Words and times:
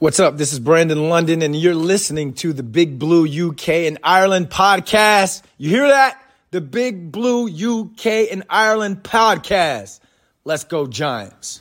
What's 0.00 0.18
up? 0.18 0.38
This 0.38 0.54
is 0.54 0.60
Brandon 0.60 1.10
London, 1.10 1.42
and 1.42 1.54
you're 1.54 1.74
listening 1.74 2.32
to 2.36 2.54
the 2.54 2.62
Big 2.62 2.98
Blue 2.98 3.26
UK 3.50 3.68
and 3.68 3.98
Ireland 4.02 4.48
podcast. 4.48 5.42
You 5.58 5.68
hear 5.68 5.88
that? 5.88 6.18
The 6.52 6.62
Big 6.62 7.12
Blue 7.12 7.48
UK 7.48 8.32
and 8.32 8.42
Ireland 8.48 9.02
podcast. 9.02 10.00
Let's 10.42 10.64
go, 10.64 10.86
Giants. 10.86 11.60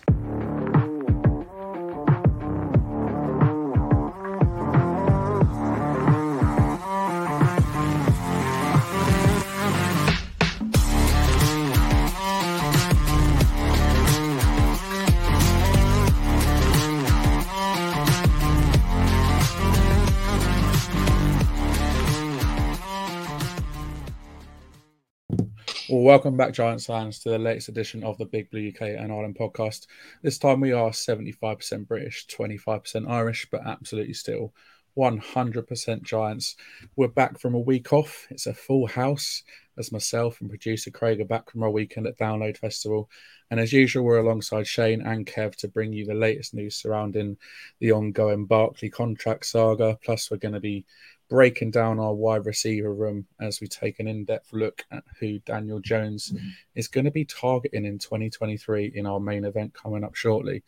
Welcome 26.10 26.36
back, 26.36 26.54
Giants 26.54 26.88
fans, 26.88 27.20
to 27.20 27.30
the 27.30 27.38
latest 27.38 27.70
edition 27.70 28.04
of 28.04 28.18
the 28.18 28.26
Big 28.26 28.50
Blue 28.50 28.70
UK 28.70 28.82
and 28.82 29.12
Ireland 29.12 29.38
podcast. 29.40 29.86
This 30.24 30.40
time 30.40 30.60
we 30.60 30.72
are 30.72 30.90
75% 30.90 31.88
British, 31.88 32.26
25% 32.26 33.08
Irish, 33.08 33.48
but 33.52 33.62
absolutely 33.64 34.16
still 34.16 34.52
100% 34.98 36.02
Giants. 36.02 36.56
We're 36.96 37.10
back 37.10 37.40
from 37.40 37.54
a 37.54 37.60
week 37.60 37.94
off. 37.94 38.26
It's 38.32 38.48
a 38.48 38.56
full 38.56 38.88
house 38.88 39.44
as 39.78 39.92
myself 39.92 40.42
and 40.42 40.50
producer 40.50 40.90
Craig 40.90 41.22
are 41.22 41.26
back 41.26 41.52
from 41.52 41.62
our 41.62 41.70
weekend 41.70 42.08
at 42.08 42.18
Download 42.18 42.58
Festival. 42.58 43.08
And 43.52 43.60
as 43.60 43.72
usual, 43.72 44.04
we're 44.04 44.18
alongside 44.18 44.66
Shane 44.66 45.04
and 45.04 45.28
Kev 45.28 45.58
to 45.58 45.68
bring 45.68 45.94
you 45.94 46.08
the 46.08 46.16
latest 46.16 46.56
news 46.56 46.76
surrounding 46.76 47.38
the 47.80 47.92
ongoing 47.92 48.48
Barkley 48.48 48.90
contract 48.90 49.46
saga. 49.46 50.00
Plus, 50.04 50.32
we're 50.32 50.38
going 50.38 50.56
to 50.56 50.60
be 50.60 50.88
breaking 51.30 51.72
down 51.72 52.00
our 52.00 52.14
wide 52.14 52.46
receiver 52.46 52.94
room 52.94 53.26
as 53.40 53.62
we 53.62 53.68
take 53.68 54.00
an 54.00 54.08
in-depth 54.08 54.52
look 54.52 54.84
at 54.92 55.04
who 55.20 55.40
Daniel 55.40 55.80
Jones 55.80 56.32
mm-hmm. 56.32 56.50
is 56.76 56.88
going 56.88 57.06
to 57.06 57.12
be 57.12 57.26
targeting 57.26 57.86
in 57.86 58.00
2023 58.00 58.92
in 58.96 59.06
our 59.06 59.20
main 59.20 59.46
event 59.46 59.74
coming 59.74 60.04
up 60.04 60.16
shortly. 60.16 60.64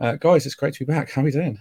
Uh, 0.00 0.16
guys, 0.16 0.46
it's 0.46 0.54
great 0.54 0.74
to 0.74 0.84
be 0.84 0.92
back. 0.92 1.10
How 1.10 1.22
are 1.22 1.24
we 1.24 1.30
doing? 1.30 1.60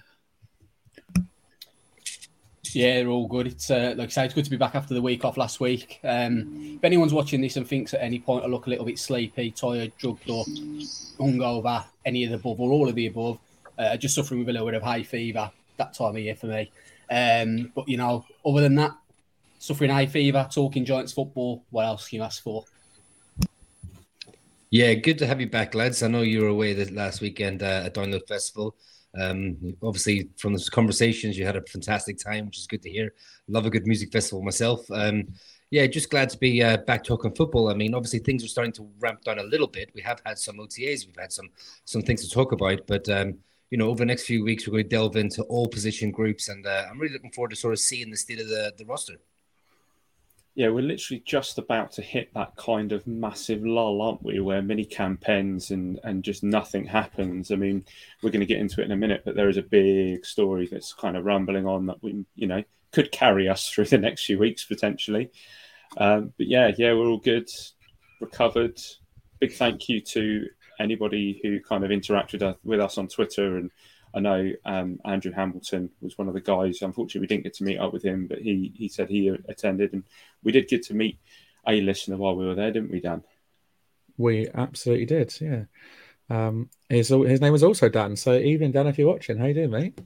Yeah, 2.74 3.06
all 3.06 3.28
good. 3.28 3.48
It's 3.48 3.72
uh, 3.72 3.96
like 3.98 4.10
I 4.10 4.12
say, 4.12 4.26
it's 4.26 4.34
good 4.34 4.46
to 4.46 4.52
be 4.52 4.58
back 4.58 4.76
after 4.76 4.94
the 4.94 5.02
week 5.02 5.26
off 5.26 5.38
last 5.38 5.60
week. 5.60 6.00
Um, 6.04 6.76
if 6.78 6.84
anyone's 6.84 7.14
watching 7.14 7.42
this 7.42 7.58
and 7.58 7.68
thinks 7.68 7.94
at 7.94 8.02
any 8.02 8.20
point 8.20 8.44
I 8.44 8.48
look 8.48 8.68
a 8.68 8.70
little 8.70 8.86
bit 8.86 9.00
sleepy, 9.00 9.52
tired, 9.52 9.92
drugged 9.98 10.30
up, 10.30 10.46
hungover, 11.18 11.84
any 12.06 12.24
of 12.24 12.30
the 12.30 12.36
above 12.36 12.60
or 12.60 12.72
all 12.72 12.88
of 12.88 12.96
the 12.96 13.08
above, 13.08 13.40
uh, 13.78 13.98
just 13.98 14.16
suffering 14.16 14.40
with 14.42 14.50
a 14.50 14.54
little 14.54 14.68
bit 14.68 14.76
of 14.76 14.84
high 14.84 15.04
fever, 15.04 15.52
that 15.78 15.94
time 15.94 16.16
of 16.16 16.22
year 16.22 16.36
for 16.36 16.48
me. 16.48 16.72
Um, 17.10 17.72
but 17.76 17.88
you 17.88 17.98
know, 17.98 18.26
other 18.46 18.62
than 18.62 18.76
that, 18.76 18.92
suffering 19.60 19.92
high 19.92 20.08
fever, 20.08 20.48
talking 20.52 20.86
Giants 20.86 21.14
football. 21.14 21.66
What 21.70 21.86
else 21.86 22.08
can 22.08 22.18
you 22.18 22.24
ask 22.24 22.42
for? 22.42 22.66
Yeah, 24.72 24.94
good 24.94 25.18
to 25.20 25.28
have 25.28 25.42
you 25.42 25.50
back, 25.50 25.74
lads. 25.74 26.04
I 26.04 26.08
know 26.08 26.22
you 26.22 26.42
were 26.42 26.48
away 26.48 26.74
this 26.74 26.92
last 26.92 27.22
weekend 27.22 27.64
uh, 27.64 27.84
at 27.86 27.96
Download 27.96 28.28
Festival. 28.28 28.76
Um, 29.20 29.76
obviously, 29.82 30.30
from 30.38 30.54
the 30.54 30.70
conversations, 30.72 31.38
you 31.38 31.46
had 31.46 31.56
a 31.56 31.62
fantastic 31.64 32.20
time, 32.20 32.46
which 32.46 32.60
is 32.60 32.68
good 32.68 32.84
to 32.84 32.90
hear. 32.90 33.14
Love 33.48 33.66
a 33.66 33.70
good 33.72 33.88
music 33.88 34.12
festival 34.12 34.44
myself. 34.44 34.86
Um, 34.92 35.28
yeah, 35.72 35.88
just 35.88 36.10
glad 36.10 36.30
to 36.30 36.38
be 36.38 36.62
uh, 36.64 36.78
back 36.78 37.04
talking 37.04 37.34
football. 37.34 37.70
I 37.70 37.74
mean, 37.74 37.96
obviously 37.96 38.20
things 38.20 38.44
are 38.44 38.48
starting 38.48 38.74
to 38.74 38.88
ramp 39.00 39.24
down 39.24 39.40
a 39.40 39.44
little 39.44 39.68
bit. 39.68 39.90
We 39.94 40.02
have 40.02 40.22
had 40.26 40.38
some 40.38 40.58
OTAs, 40.58 41.08
we've 41.08 41.16
had 41.20 41.32
some 41.32 41.50
some 41.86 42.02
things 42.02 42.28
to 42.28 42.30
talk 42.30 42.52
about, 42.52 42.86
but 42.88 43.08
um, 43.10 43.40
you 43.70 43.78
know, 43.78 43.88
over 43.88 44.00
the 44.00 44.06
next 44.06 44.24
few 44.24 44.44
weeks, 44.44 44.68
we're 44.68 44.74
going 44.74 44.84
to 44.86 44.90
delve 44.90 45.16
into 45.16 45.44
all 45.44 45.68
position 45.68 46.12
groups, 46.12 46.50
and 46.50 46.66
uh, 46.66 46.86
I'm 46.90 47.00
really 47.00 47.14
looking 47.14 47.32
forward 47.32 47.52
to 47.52 47.56
sort 47.56 47.74
of 47.74 47.80
seeing 47.80 48.10
the 48.10 48.18
state 48.18 48.40
of 48.40 48.48
the, 48.48 48.74
the 48.78 48.86
roster. 48.86 49.16
Yeah, 50.56 50.70
we're 50.70 50.84
literally 50.84 51.24
just 51.26 51.58
about 51.58 51.92
to 51.94 52.02
hit 52.02 52.34
that 52.34 52.56
kind 52.58 52.92
of 52.92 53.06
massive 53.08 53.64
lull, 53.64 54.02
aren't 54.02 54.24
we? 54.24 54.40
Where 54.40 54.62
mini 54.62 54.84
campaigns 54.84 55.72
and 55.72 56.00
and 56.04 56.24
just 56.24 56.44
nothing 56.44 56.86
happens. 56.86 57.52
I 57.52 57.56
mean, 57.56 57.86
we're 58.22 58.32
going 58.32 58.42
to 58.42 58.46
get 58.46 58.60
into 58.60 58.82
it 58.82 58.86
in 58.86 58.92
a 58.92 58.98
minute, 58.98 59.22
but 59.24 59.36
there 59.36 59.48
is 59.48 59.58
a 59.58 59.62
big 59.62 60.26
story 60.26 60.68
that's 60.70 60.94
kind 60.94 61.16
of 61.16 61.26
rumbling 61.26 61.66
on 61.66 61.86
that 61.86 62.02
we, 62.04 62.26
you 62.36 62.48
know, 62.48 62.64
could 62.92 63.12
carry 63.12 63.48
us 63.48 63.70
through 63.70 63.86
the 63.86 63.98
next 64.00 64.26
few 64.26 64.40
weeks 64.40 64.66
potentially. 64.66 65.30
Um, 65.98 66.34
but 66.38 66.48
yeah, 66.48 66.72
yeah, 66.78 66.94
we're 66.94 67.08
all 67.08 67.20
good, 67.20 67.50
recovered. 68.20 68.80
Big 69.40 69.54
thank 69.54 69.88
you 69.88 70.02
to 70.02 70.48
anybody 70.80 71.40
who 71.44 71.60
kind 71.60 71.84
of 71.84 71.92
interacted 71.92 72.56
with 72.64 72.80
us 72.80 72.98
on 72.98 73.08
Twitter. 73.08 73.58
And 73.58 73.72
I 74.14 74.20
know 74.20 74.52
um, 74.66 75.00
Andrew 75.06 75.32
Hamilton 75.32 75.90
was 76.02 76.18
one 76.18 76.28
of 76.28 76.34
the 76.34 76.42
guys. 76.42 76.82
Unfortunately, 76.82 77.22
we 77.22 77.28
didn't 77.28 77.44
get 77.44 77.54
to 77.56 77.64
meet 77.64 77.80
up 77.80 77.94
with 77.94 78.04
him, 78.04 78.28
but 78.28 78.40
he 78.40 78.74
he 78.76 78.88
said 78.88 79.10
he 79.10 79.30
attended, 79.48 79.94
and 79.94 80.04
we 80.44 80.52
did 80.52 80.68
get 80.68 80.84
to 80.84 80.94
meet 80.94 81.20
a 81.68 81.82
listener 81.82 82.18
while 82.18 82.36
we 82.36 82.46
were 82.46 82.56
there, 82.56 82.72
didn't 82.72 82.92
we, 82.92 83.00
Dan? 83.00 83.24
We 84.18 84.48
absolutely 84.54 85.06
did. 85.06 85.34
Yeah. 85.40 85.64
Um, 86.30 86.70
his 86.90 87.10
his 87.10 87.42
name 87.42 87.52
was 87.52 87.64
also 87.64 87.90
Dan. 87.90 88.16
So 88.16 88.34
even 88.34 88.72
Dan, 88.72 88.88
if 88.88 88.98
you're 88.98 89.08
watching, 89.08 89.38
how 89.38 89.46
you 89.46 89.54
doing, 89.54 89.72
mate? 89.72 90.00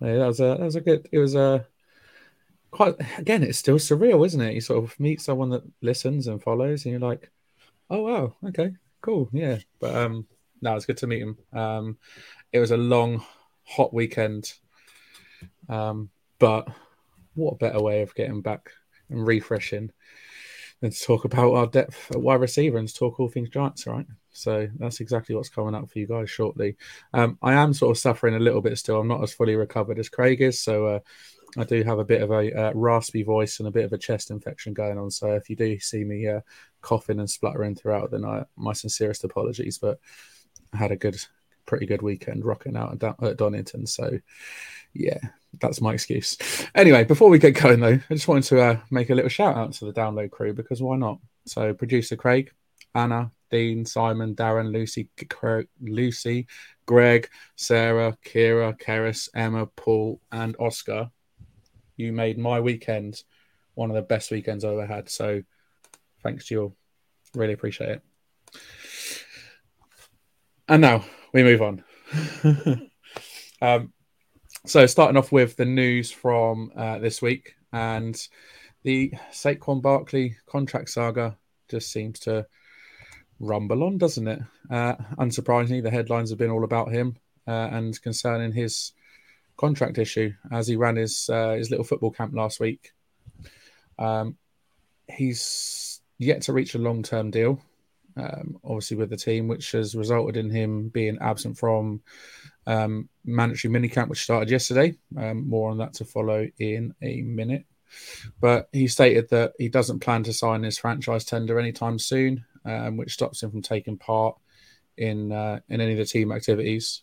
Yeah, 0.00 0.16
that 0.16 0.26
was 0.26 0.40
a 0.40 0.44
that 0.44 0.60
was 0.60 0.76
a 0.76 0.80
good. 0.80 1.08
It 1.12 1.18
was 1.18 1.34
a 1.34 1.66
quite 2.70 2.96
again. 3.18 3.42
It's 3.42 3.58
still 3.58 3.76
surreal, 3.76 4.26
isn't 4.26 4.40
it? 4.40 4.54
You 4.54 4.60
sort 4.60 4.82
of 4.82 4.98
meet 4.98 5.20
someone 5.20 5.50
that 5.50 5.62
listens 5.80 6.26
and 6.26 6.42
follows, 6.42 6.84
and 6.84 6.92
you're 6.92 7.00
like, 7.00 7.30
Oh 7.92 8.00
wow, 8.00 8.34
okay, 8.48 8.70
cool, 9.02 9.28
yeah. 9.34 9.58
But 9.78 9.94
um, 9.94 10.26
no, 10.62 10.74
it's 10.74 10.86
good 10.86 10.96
to 10.96 11.06
meet 11.06 11.20
him. 11.20 11.36
Um, 11.52 11.98
it 12.50 12.58
was 12.58 12.70
a 12.70 12.76
long, 12.78 13.22
hot 13.64 13.92
weekend. 13.92 14.50
Um, 15.68 16.08
but 16.38 16.68
what 17.34 17.58
better 17.58 17.82
way 17.82 18.00
of 18.00 18.14
getting 18.14 18.40
back 18.40 18.70
and 19.10 19.26
refreshing 19.26 19.90
than 20.80 20.90
to 20.90 21.04
talk 21.04 21.26
about 21.26 21.52
our 21.52 21.66
depth 21.66 22.10
at 22.10 22.22
wide 22.22 22.40
receiver 22.40 22.78
and 22.78 22.88
to 22.88 22.94
talk 22.94 23.20
all 23.20 23.28
things 23.28 23.50
Giants, 23.50 23.86
right? 23.86 24.06
So 24.30 24.68
that's 24.78 25.00
exactly 25.00 25.34
what's 25.36 25.50
coming 25.50 25.74
up 25.74 25.90
for 25.90 25.98
you 25.98 26.06
guys 26.06 26.30
shortly. 26.30 26.78
Um, 27.12 27.36
I 27.42 27.52
am 27.52 27.74
sort 27.74 27.94
of 27.94 28.00
suffering 28.00 28.34
a 28.34 28.40
little 28.40 28.62
bit 28.62 28.78
still. 28.78 29.00
I'm 29.00 29.08
not 29.08 29.22
as 29.22 29.34
fully 29.34 29.54
recovered 29.54 29.98
as 29.98 30.08
Craig 30.08 30.40
is, 30.40 30.58
so 30.58 30.86
uh, 30.86 30.98
I 31.56 31.64
do 31.64 31.82
have 31.82 31.98
a 31.98 32.04
bit 32.04 32.22
of 32.22 32.30
a 32.30 32.52
uh, 32.52 32.72
raspy 32.74 33.22
voice 33.22 33.58
and 33.58 33.68
a 33.68 33.72
bit 33.72 33.84
of 33.84 33.92
a 33.92 33.98
chest 33.98 34.30
infection 34.30 34.72
going 34.72 34.98
on. 34.98 35.10
So 35.10 35.32
if 35.32 35.50
you 35.50 35.56
do 35.56 35.78
see 35.78 36.02
me 36.02 36.26
uh, 36.26 36.40
coughing 36.80 37.18
and 37.18 37.28
spluttering 37.28 37.74
throughout, 37.74 38.10
then 38.10 38.24
I, 38.24 38.44
my 38.56 38.72
sincerest 38.72 39.24
apologies. 39.24 39.78
But 39.78 39.98
I 40.72 40.78
had 40.78 40.92
a 40.92 40.96
good, 40.96 41.16
pretty 41.66 41.84
good 41.86 42.00
weekend 42.00 42.44
rocking 42.44 42.76
out 42.76 43.02
at, 43.02 43.36
Donington. 43.36 43.86
So 43.86 44.18
yeah, 44.94 45.18
that's 45.60 45.82
my 45.82 45.92
excuse. 45.92 46.38
Anyway, 46.74 47.04
before 47.04 47.28
we 47.28 47.38
get 47.38 47.60
going 47.60 47.80
though, 47.80 48.00
I 48.08 48.14
just 48.14 48.28
wanted 48.28 48.44
to 48.44 48.60
uh, 48.62 48.80
make 48.90 49.10
a 49.10 49.14
little 49.14 49.28
shout 49.28 49.56
out 49.56 49.72
to 49.74 49.84
the 49.84 49.92
download 49.92 50.30
crew 50.30 50.54
because 50.54 50.80
why 50.80 50.96
not? 50.96 51.18
So 51.44 51.74
producer 51.74 52.16
Craig, 52.16 52.50
Anna, 52.94 53.30
Dean, 53.50 53.84
Simon, 53.84 54.34
Darren, 54.34 54.72
Lucy, 54.72 55.10
Lucy, 55.82 56.46
Greg, 56.86 57.28
Sarah, 57.56 58.16
Kira, 58.24 58.78
Keris, 58.80 59.28
Emma, 59.34 59.66
Paul, 59.66 60.18
and 60.30 60.56
Oscar 60.58 61.10
you 62.02 62.12
made 62.12 62.38
my 62.38 62.60
weekend 62.60 63.22
one 63.74 63.90
of 63.90 63.96
the 63.96 64.02
best 64.02 64.30
weekends 64.30 64.64
I've 64.64 64.72
ever 64.72 64.86
had. 64.86 65.08
So 65.08 65.42
thanks 66.22 66.46
to 66.46 66.54
you 66.54 66.62
all. 66.62 66.76
Really 67.34 67.52
appreciate 67.52 67.90
it. 67.90 68.02
And 70.68 70.82
now 70.82 71.04
we 71.32 71.42
move 71.42 71.62
on. 71.62 71.84
um, 73.62 73.92
so 74.66 74.86
starting 74.86 75.16
off 75.16 75.32
with 75.32 75.56
the 75.56 75.64
news 75.64 76.10
from 76.10 76.72
uh, 76.76 76.98
this 76.98 77.22
week 77.22 77.54
and 77.72 78.20
the 78.82 79.12
Saquon 79.32 79.80
Barkley 79.80 80.36
contract 80.46 80.90
saga 80.90 81.38
just 81.68 81.90
seems 81.90 82.20
to 82.20 82.46
rumble 83.40 83.84
on, 83.84 83.98
doesn't 83.98 84.28
it? 84.28 84.40
Uh, 84.70 84.94
unsurprisingly, 85.18 85.82
the 85.82 85.90
headlines 85.90 86.30
have 86.30 86.38
been 86.38 86.50
all 86.50 86.64
about 86.64 86.92
him 86.92 87.16
uh, 87.46 87.68
and 87.72 88.00
concerning 88.02 88.52
his 88.52 88.92
contract 89.56 89.98
issue 89.98 90.32
as 90.50 90.66
he 90.66 90.76
ran 90.76 90.96
his 90.96 91.28
uh, 91.28 91.52
his 91.52 91.70
little 91.70 91.84
football 91.84 92.10
camp 92.10 92.34
last 92.34 92.60
week. 92.60 92.92
Um, 93.98 94.36
he's 95.08 96.00
yet 96.18 96.42
to 96.42 96.52
reach 96.52 96.74
a 96.74 96.78
long 96.78 97.02
term 97.02 97.30
deal, 97.30 97.60
um, 98.16 98.58
obviously 98.64 98.96
with 98.96 99.10
the 99.10 99.16
team, 99.16 99.48
which 99.48 99.72
has 99.72 99.94
resulted 99.94 100.36
in 100.36 100.50
him 100.50 100.88
being 100.88 101.18
absent 101.20 101.58
from 101.58 102.02
um, 102.66 103.08
mandatory 103.24 103.72
minicamp, 103.72 104.08
which 104.08 104.22
started 104.22 104.50
yesterday. 104.50 104.94
Um, 105.16 105.48
more 105.48 105.70
on 105.70 105.78
that 105.78 105.94
to 105.94 106.04
follow 106.04 106.48
in 106.58 106.94
a 107.02 107.22
minute. 107.22 107.66
But 108.40 108.68
he 108.72 108.86
stated 108.86 109.28
that 109.30 109.52
he 109.58 109.68
doesn't 109.68 110.00
plan 110.00 110.22
to 110.24 110.32
sign 110.32 110.62
his 110.62 110.78
franchise 110.78 111.24
tender 111.24 111.58
anytime 111.58 111.98
soon, 111.98 112.44
um, 112.64 112.96
which 112.96 113.12
stops 113.12 113.42
him 113.42 113.50
from 113.50 113.62
taking 113.62 113.98
part 113.98 114.36
in 114.96 115.32
uh, 115.32 115.60
in 115.68 115.80
any 115.80 115.92
of 115.92 115.98
the 115.98 116.04
team 116.04 116.32
activities. 116.32 117.02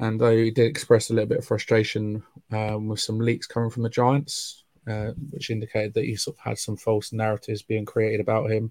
And 0.00 0.20
he 0.20 0.50
did 0.50 0.66
express 0.66 1.10
a 1.10 1.14
little 1.14 1.28
bit 1.28 1.38
of 1.38 1.44
frustration 1.46 2.22
um, 2.52 2.88
with 2.88 3.00
some 3.00 3.18
leaks 3.18 3.46
coming 3.46 3.70
from 3.70 3.82
the 3.82 3.88
Giants, 3.88 4.64
uh, 4.86 5.12
which 5.30 5.50
indicated 5.50 5.94
that 5.94 6.04
he 6.04 6.16
sort 6.16 6.36
of 6.36 6.44
had 6.44 6.58
some 6.58 6.76
false 6.76 7.12
narratives 7.12 7.62
being 7.62 7.84
created 7.84 8.20
about 8.20 8.50
him. 8.50 8.70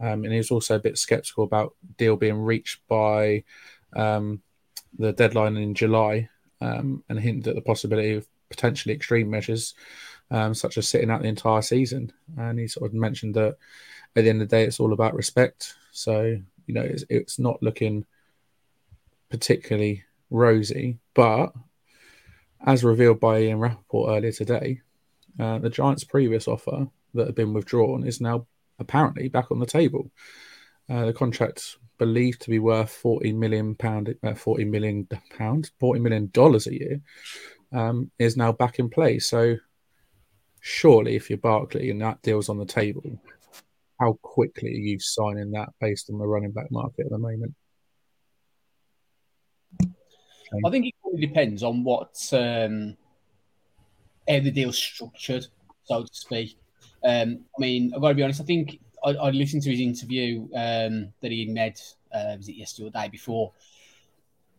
Um, 0.00 0.24
and 0.24 0.32
he 0.32 0.38
was 0.38 0.50
also 0.50 0.76
a 0.76 0.80
bit 0.80 0.96
skeptical 0.96 1.44
about 1.44 1.74
deal 1.98 2.16
being 2.16 2.38
reached 2.38 2.80
by 2.88 3.44
um, 3.94 4.40
the 4.98 5.12
deadline 5.12 5.56
in 5.56 5.74
July 5.74 6.28
um, 6.60 7.04
and 7.08 7.20
hinted 7.20 7.48
at 7.48 7.54
the 7.54 7.60
possibility 7.60 8.14
of 8.14 8.26
potentially 8.48 8.94
extreme 8.94 9.28
measures, 9.28 9.74
um, 10.30 10.54
such 10.54 10.78
as 10.78 10.88
sitting 10.88 11.10
out 11.10 11.20
the 11.20 11.28
entire 11.28 11.62
season. 11.62 12.10
And 12.38 12.58
he 12.58 12.68
sort 12.68 12.90
of 12.90 12.94
mentioned 12.94 13.34
that 13.34 13.56
at 14.16 14.24
the 14.24 14.30
end 14.30 14.40
of 14.40 14.48
the 14.48 14.56
day, 14.56 14.64
it's 14.64 14.80
all 14.80 14.92
about 14.92 15.14
respect. 15.14 15.74
So 15.92 16.40
you 16.66 16.74
know, 16.74 16.82
it's, 16.82 17.04
it's 17.08 17.38
not 17.38 17.62
looking 17.62 18.06
particularly 19.30 20.04
rosy, 20.34 20.98
but 21.14 21.52
as 22.66 22.84
revealed 22.84 23.20
by 23.20 23.40
Ian 23.40 23.60
Rapoport 23.60 24.10
earlier 24.10 24.32
today, 24.32 24.80
uh, 25.38 25.58
the 25.58 25.70
Giants' 25.70 26.04
previous 26.04 26.48
offer 26.48 26.88
that 27.14 27.26
had 27.26 27.34
been 27.34 27.54
withdrawn 27.54 28.06
is 28.06 28.20
now 28.20 28.46
apparently 28.78 29.28
back 29.28 29.50
on 29.50 29.60
the 29.60 29.66
table. 29.66 30.10
Uh, 30.88 31.06
the 31.06 31.12
contract 31.12 31.76
believed 31.98 32.42
to 32.42 32.50
be 32.50 32.58
worth 32.58 32.90
forty 32.90 33.32
million 33.32 33.74
pound, 33.74 34.14
uh, 34.22 34.34
forty 34.34 34.64
million 34.64 35.08
pounds, 35.38 35.70
forty 35.78 36.00
million 36.00 36.28
dollars 36.32 36.66
a 36.66 36.74
year, 36.74 37.00
um, 37.72 38.10
is 38.18 38.36
now 38.36 38.52
back 38.52 38.78
in 38.78 38.90
place. 38.90 39.28
So, 39.28 39.56
surely, 40.60 41.14
if 41.16 41.30
you're 41.30 41.38
Barkley 41.38 41.90
and 41.90 42.00
that 42.02 42.22
deal's 42.22 42.48
on 42.48 42.58
the 42.58 42.66
table, 42.66 43.20
how 44.00 44.18
quickly 44.22 44.70
are 44.70 44.86
you 44.90 44.98
signing 44.98 45.52
that 45.52 45.68
based 45.80 46.10
on 46.10 46.18
the 46.18 46.26
running 46.26 46.52
back 46.52 46.70
market 46.70 47.06
at 47.06 47.12
the 47.12 47.18
moment? 47.18 47.54
I 50.64 50.70
think 50.70 50.86
it 50.86 50.94
really 51.04 51.26
depends 51.26 51.62
on 51.62 51.84
what 51.84 52.16
um, 52.32 52.96
how 54.28 54.40
the 54.40 54.50
deal's 54.50 54.78
structured, 54.78 55.46
so 55.84 56.02
to 56.02 56.14
speak. 56.14 56.56
Um, 57.04 57.40
I 57.56 57.60
mean, 57.60 57.92
I've 57.94 58.00
got 58.00 58.08
to 58.08 58.14
be 58.14 58.22
honest. 58.22 58.40
I 58.40 58.44
think 58.44 58.80
I, 59.04 59.10
I 59.10 59.30
listened 59.30 59.62
to 59.64 59.70
his 59.70 59.80
interview 59.80 60.42
um, 60.54 61.12
that 61.20 61.30
he 61.30 61.46
made. 61.46 61.80
Uh, 62.12 62.34
was 62.36 62.48
it 62.48 62.56
yesterday 62.56 62.88
or 62.88 62.90
the 62.90 63.00
day 63.00 63.08
before? 63.08 63.52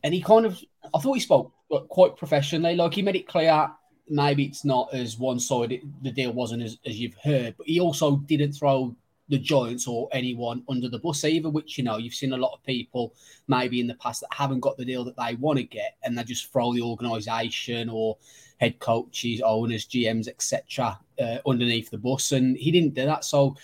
And 0.04 0.14
he 0.14 0.22
kind 0.22 0.46
of, 0.46 0.62
I 0.94 1.00
thought 1.00 1.14
he 1.14 1.20
spoke 1.20 1.52
quite 1.90 2.18
professionally. 2.18 2.76
Like 2.76 2.94
he 2.94 3.02
made 3.02 3.16
it 3.16 3.28
clear, 3.28 3.72
maybe 4.08 4.44
it's 4.44 4.64
not 4.66 4.94
as 4.94 5.18
one-sided. 5.18 5.82
The 6.04 6.12
deal 6.12 6.32
wasn't 6.32 6.64
as, 6.64 6.78
as 6.86 7.00
you've 7.00 7.16
heard, 7.24 7.56
but 7.58 7.66
he 7.66 7.80
also 7.80 8.18
didn't 8.18 8.52
throw 8.52 8.96
the 9.28 9.40
Giants 9.40 9.88
or 9.88 10.08
anyone 10.12 10.64
under 10.70 10.88
the 10.88 11.00
bus 11.00 11.24
either, 11.24 11.50
which 11.50 11.78
you 11.78 11.84
know 11.84 11.98
you've 11.98 12.14
seen 12.14 12.34
a 12.34 12.38
lot 12.38 12.54
of 12.54 12.64
people 12.64 13.14
maybe 13.48 13.80
in 13.80 13.88
the 13.88 13.96
past 13.96 14.22
that 14.22 14.34
haven't 14.34 14.60
got 14.60 14.78
the 14.78 14.86
deal 14.86 15.04
that 15.04 15.18
they 15.18 15.36
want 15.36 15.58
to 15.58 15.64
get, 15.64 15.98
and 16.04 16.18
they 16.18 16.24
just 16.24 16.52
throw 16.52 16.74
the 16.74 16.82
organisation 16.82 17.90
or 17.90 18.18
head 18.60 18.80
coaches, 18.80 19.42
owners, 19.42 19.86
GMs, 19.86 20.28
etc. 20.28 21.00
Uh, 21.20 21.38
underneath 21.48 21.90
the 21.90 21.98
bus, 21.98 22.32
and 22.32 22.58
he 22.58 22.72
didn't 22.72 22.94
do 22.94 23.06
that. 23.06 23.26
So, 23.26 23.56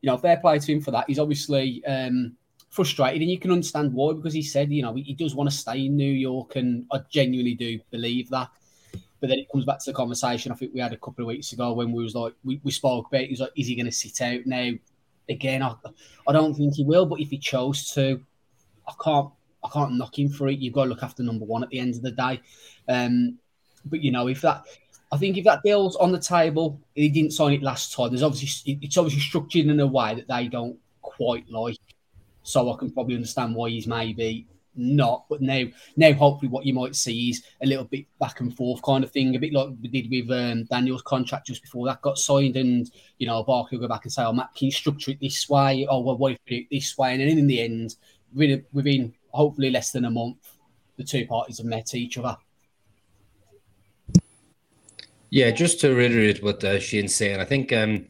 you 0.00 0.08
know, 0.08 0.16
fair 0.16 0.38
play 0.38 0.58
to 0.58 0.72
him 0.72 0.80
for 0.80 0.90
that. 0.92 1.04
He's 1.06 1.18
obviously 1.18 1.84
um, 1.84 2.36
frustrated, 2.70 3.20
and 3.20 3.30
you 3.30 3.38
can 3.38 3.50
understand 3.50 3.92
why 3.92 4.14
because 4.14 4.34
he 4.34 4.42
said, 4.42 4.72
you 4.72 4.82
know, 4.82 4.94
he 4.94 5.14
does 5.14 5.34
want 5.34 5.50
to 5.50 5.56
stay 5.56 5.86
in 5.86 5.96
New 5.96 6.12
York, 6.12 6.56
and 6.56 6.86
I 6.92 7.00
genuinely 7.10 7.54
do 7.54 7.78
believe 7.90 8.30
that. 8.30 8.48
But 9.20 9.28
then 9.28 9.38
it 9.38 9.50
comes 9.52 9.66
back 9.66 9.80
to 9.80 9.90
the 9.90 9.94
conversation 9.94 10.50
I 10.50 10.54
think 10.54 10.72
we 10.72 10.80
had 10.80 10.94
a 10.94 10.96
couple 10.96 11.22
of 11.22 11.28
weeks 11.28 11.52
ago 11.52 11.74
when 11.74 11.92
we 11.92 12.02
was 12.02 12.14
like 12.14 12.32
we, 12.42 12.58
we 12.64 12.70
spoke 12.70 13.08
about. 13.08 13.24
He's 13.24 13.40
like, 13.40 13.52
is 13.54 13.66
he 13.66 13.76
going 13.76 13.84
to 13.84 13.92
sit 13.92 14.22
out 14.22 14.46
now? 14.46 14.72
Again, 15.30 15.62
I, 15.62 15.74
I 16.28 16.32
don't 16.32 16.54
think 16.54 16.74
he 16.74 16.84
will. 16.84 17.06
But 17.06 17.20
if 17.20 17.30
he 17.30 17.38
chose 17.38 17.92
to, 17.94 18.20
I 18.86 18.92
can't 19.02 19.30
I 19.64 19.68
can't 19.68 19.94
knock 19.94 20.18
him 20.18 20.28
for 20.28 20.48
it. 20.48 20.58
You've 20.58 20.74
got 20.74 20.84
to 20.84 20.90
look 20.90 21.02
after 21.02 21.22
number 21.22 21.44
one 21.44 21.62
at 21.62 21.70
the 21.70 21.78
end 21.78 21.94
of 21.94 22.02
the 22.02 22.12
day. 22.12 22.40
Um, 22.88 23.38
but 23.84 24.02
you 24.02 24.10
know, 24.10 24.28
if 24.28 24.40
that, 24.42 24.64
I 25.12 25.16
think 25.16 25.36
if 25.36 25.44
that 25.44 25.62
deal's 25.62 25.96
on 25.96 26.12
the 26.12 26.18
table, 26.18 26.80
he 26.94 27.08
didn't 27.08 27.32
sign 27.32 27.52
it 27.52 27.62
last 27.62 27.92
time. 27.92 28.10
There's 28.10 28.22
obviously 28.22 28.78
it's 28.82 28.96
obviously 28.96 29.20
structured 29.20 29.66
in 29.66 29.80
a 29.80 29.86
way 29.86 30.14
that 30.14 30.28
they 30.28 30.48
don't 30.48 30.78
quite 31.02 31.48
like. 31.50 31.78
So 32.42 32.72
I 32.72 32.76
can 32.78 32.90
probably 32.90 33.16
understand 33.16 33.54
why 33.54 33.70
he's 33.70 33.86
maybe 33.86 34.46
not. 34.74 35.26
But 35.28 35.40
now, 35.42 35.64
now 35.96 36.12
hopefully, 36.12 36.50
what 36.50 36.66
you 36.66 36.74
might 36.74 36.96
see 36.96 37.30
is 37.30 37.44
a 37.62 37.66
little 37.66 37.84
bit 37.84 38.06
back 38.18 38.40
and 38.40 38.54
forth 38.56 38.82
kind 38.82 39.04
of 39.04 39.10
thing, 39.10 39.34
a 39.34 39.38
bit 39.38 39.52
like 39.52 39.68
we 39.80 39.88
did 39.88 40.10
with 40.10 40.30
um, 40.30 40.64
Daniel's 40.64 41.02
contract 41.02 41.46
just 41.46 41.62
before 41.62 41.86
that 41.86 42.02
got 42.02 42.18
signed, 42.18 42.56
and 42.56 42.90
you 43.18 43.26
know, 43.26 43.42
Barkley 43.42 43.78
will 43.78 43.86
go 43.86 43.94
back 43.94 44.04
and 44.04 44.12
say, 44.12 44.24
"Oh, 44.24 44.32
Matt, 44.32 44.54
can 44.54 44.66
you 44.66 44.72
structure 44.72 45.12
it 45.12 45.20
this 45.20 45.48
way? 45.48 45.86
Oh, 45.88 46.00
well, 46.00 46.18
what 46.18 46.32
if 46.32 46.38
we 46.48 46.56
do 46.56 46.62
it 46.62 46.68
this 46.70 46.96
way?" 46.96 47.12
And 47.12 47.20
then 47.20 47.38
in 47.38 47.46
the 47.46 47.60
end, 47.60 47.96
within, 48.34 48.64
within 48.72 49.14
hopefully 49.30 49.70
less 49.70 49.92
than 49.92 50.04
a 50.04 50.10
month, 50.10 50.56
the 50.96 51.04
two 51.04 51.26
parties 51.26 51.58
have 51.58 51.66
met 51.66 51.94
each 51.94 52.18
other. 52.18 52.36
Yeah, 55.30 55.52
just 55.52 55.80
to 55.80 55.94
reiterate 55.94 56.42
what 56.42 56.62
uh, 56.64 56.80
Shane's 56.80 57.14
saying, 57.14 57.38
I 57.40 57.44
think 57.44 57.72
um, 57.72 58.08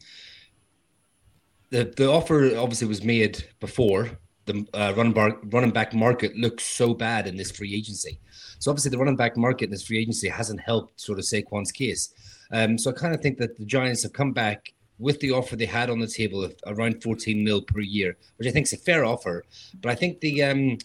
the 1.69 1.85
the 1.95 2.11
offer 2.11 2.57
obviously 2.57 2.87
was 2.87 3.03
made 3.03 3.45
before 3.59 4.09
the 4.45 4.65
uh, 4.73 4.93
running, 4.95 5.13
bar, 5.13 5.37
running 5.45 5.71
back 5.71 5.93
market 5.93 6.35
looks 6.35 6.65
so 6.65 6.93
bad 6.93 7.27
in 7.27 7.37
this 7.37 7.51
free 7.51 7.75
agency. 7.75 8.19
So 8.59 8.71
obviously 8.71 8.91
the 8.91 8.97
running 8.97 9.15
back 9.15 9.37
market 9.37 9.65
in 9.65 9.71
this 9.71 9.83
free 9.83 9.99
agency 9.99 10.27
hasn't 10.29 10.59
helped 10.59 10.99
sort 10.99 11.19
of 11.19 11.25
Saquon's 11.25 11.71
case. 11.71 12.13
Um, 12.51 12.77
so 12.77 12.91
I 12.91 12.93
kind 12.93 13.13
of 13.13 13.21
think 13.21 13.37
that 13.37 13.57
the 13.57 13.65
Giants 13.65 14.03
have 14.03 14.13
come 14.13 14.33
back 14.33 14.73
with 14.99 15.19
the 15.19 15.31
offer 15.31 15.55
they 15.55 15.65
had 15.65 15.89
on 15.89 15.99
the 15.99 16.07
table 16.07 16.43
of 16.43 16.55
around 16.67 17.01
14 17.01 17.43
mil 17.43 17.61
per 17.61 17.79
year, 17.79 18.17
which 18.37 18.47
I 18.47 18.51
think 18.51 18.67
is 18.67 18.73
a 18.73 18.77
fair 18.77 19.03
offer. 19.03 19.43
But 19.81 19.91
I 19.91 19.95
think 19.95 20.19
the 20.19 20.43
um, 20.43 20.77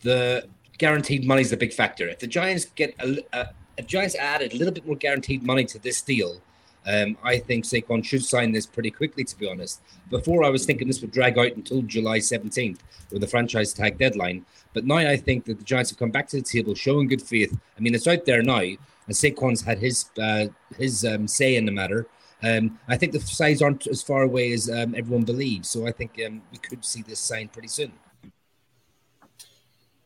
the 0.00 0.48
guaranteed 0.78 1.26
money 1.26 1.42
is 1.42 1.50
the 1.50 1.56
big 1.56 1.72
factor. 1.72 2.08
If 2.08 2.20
the 2.20 2.26
Giants 2.26 2.66
get 2.66 2.94
a, 3.00 3.22
a, 3.32 3.48
a 3.78 3.82
Giants 3.82 4.14
added 4.14 4.54
a 4.54 4.56
little 4.56 4.72
bit 4.72 4.86
more 4.86 4.96
guaranteed 4.96 5.42
money 5.42 5.64
to 5.66 5.78
this 5.78 6.00
deal, 6.00 6.40
um, 6.86 7.16
I 7.22 7.38
think 7.38 7.64
Saquon 7.64 8.04
should 8.04 8.24
sign 8.24 8.52
this 8.52 8.66
pretty 8.66 8.90
quickly, 8.90 9.24
to 9.24 9.38
be 9.38 9.48
honest. 9.48 9.80
Before, 10.10 10.44
I 10.44 10.50
was 10.50 10.66
thinking 10.66 10.86
this 10.86 11.00
would 11.00 11.12
drag 11.12 11.38
out 11.38 11.56
until 11.56 11.82
July 11.82 12.18
17th 12.18 12.78
with 13.10 13.20
the 13.20 13.26
franchise 13.26 13.72
tag 13.72 13.98
deadline. 13.98 14.44
But 14.74 14.84
now 14.84 14.96
I 14.96 15.16
think 15.16 15.44
that 15.46 15.58
the 15.58 15.64
Giants 15.64 15.90
have 15.90 15.98
come 15.98 16.10
back 16.10 16.28
to 16.28 16.36
the 16.36 16.42
table, 16.42 16.74
showing 16.74 17.08
good 17.08 17.22
faith. 17.22 17.56
I 17.76 17.80
mean, 17.80 17.94
it's 17.94 18.06
out 18.06 18.26
there 18.26 18.42
now, 18.42 18.58
and 18.58 18.78
Saquon's 19.08 19.62
had 19.62 19.78
his 19.78 20.10
uh, 20.20 20.46
his 20.76 21.04
um, 21.04 21.28
say 21.28 21.56
in 21.56 21.64
the 21.64 21.72
matter. 21.72 22.06
Um, 22.42 22.78
I 22.88 22.96
think 22.96 23.12
the 23.12 23.20
sides 23.20 23.62
aren't 23.62 23.86
as 23.86 24.02
far 24.02 24.22
away 24.22 24.52
as 24.52 24.68
um, 24.68 24.94
everyone 24.94 25.24
believes, 25.24 25.70
so 25.70 25.86
I 25.86 25.92
think 25.92 26.20
um, 26.26 26.42
we 26.52 26.58
could 26.58 26.84
see 26.84 27.02
this 27.02 27.20
signed 27.20 27.52
pretty 27.52 27.68
soon. 27.68 27.92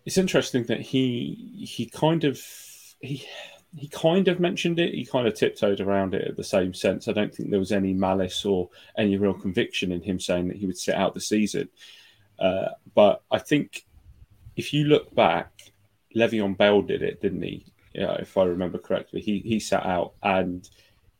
It's 0.05 0.19
interesting 0.19 0.65
that 0.65 0.81
he 0.81 1.67
he 1.69 1.87
kind 1.87 2.25
of 2.25 2.41
he 3.01 3.27
he 3.79 3.89
kind 3.89 4.29
of 4.29 4.41
mentioned 4.41 4.79
it. 4.79 4.95
He 4.95 5.05
kind 5.05 5.27
of 5.27 5.35
tiptoed 5.35 5.81
around 5.81 6.15
it 6.15 6.27
at 6.27 6.37
the 6.37 6.45
same 6.45 6.75
sense. 6.75 7.07
I 7.07 7.13
don't 7.13 7.35
think 7.35 7.51
there 7.51 7.59
was 7.59 7.73
any 7.73 7.95
malice 7.95 8.45
or 8.45 8.71
any 8.97 9.17
real 9.17 9.35
conviction 9.35 9.93
in 9.93 10.03
him 10.03 10.19
saying 10.19 10.49
that 10.49 10.57
he 10.57 10.67
would 10.67 10.79
sit 10.79 10.95
out 10.95 11.15
the 11.15 11.21
season. 11.21 11.69
Uh, 12.39 12.69
but 12.95 13.23
I 13.31 13.39
think 13.39 13.87
if 14.57 14.73
you 14.73 14.85
look 14.85 15.15
back, 15.15 15.73
Le'Veon 16.17 16.57
Bell 16.57 16.83
did 16.83 17.03
it, 17.03 17.21
didn't 17.23 17.43
he? 17.43 17.67
Yeah, 17.95 18.15
if 18.15 18.37
I 18.37 18.45
remember 18.45 18.79
correctly, 18.79 19.21
he 19.21 19.39
he 19.41 19.61
sat 19.61 19.87
out 19.87 20.15
and 20.23 20.69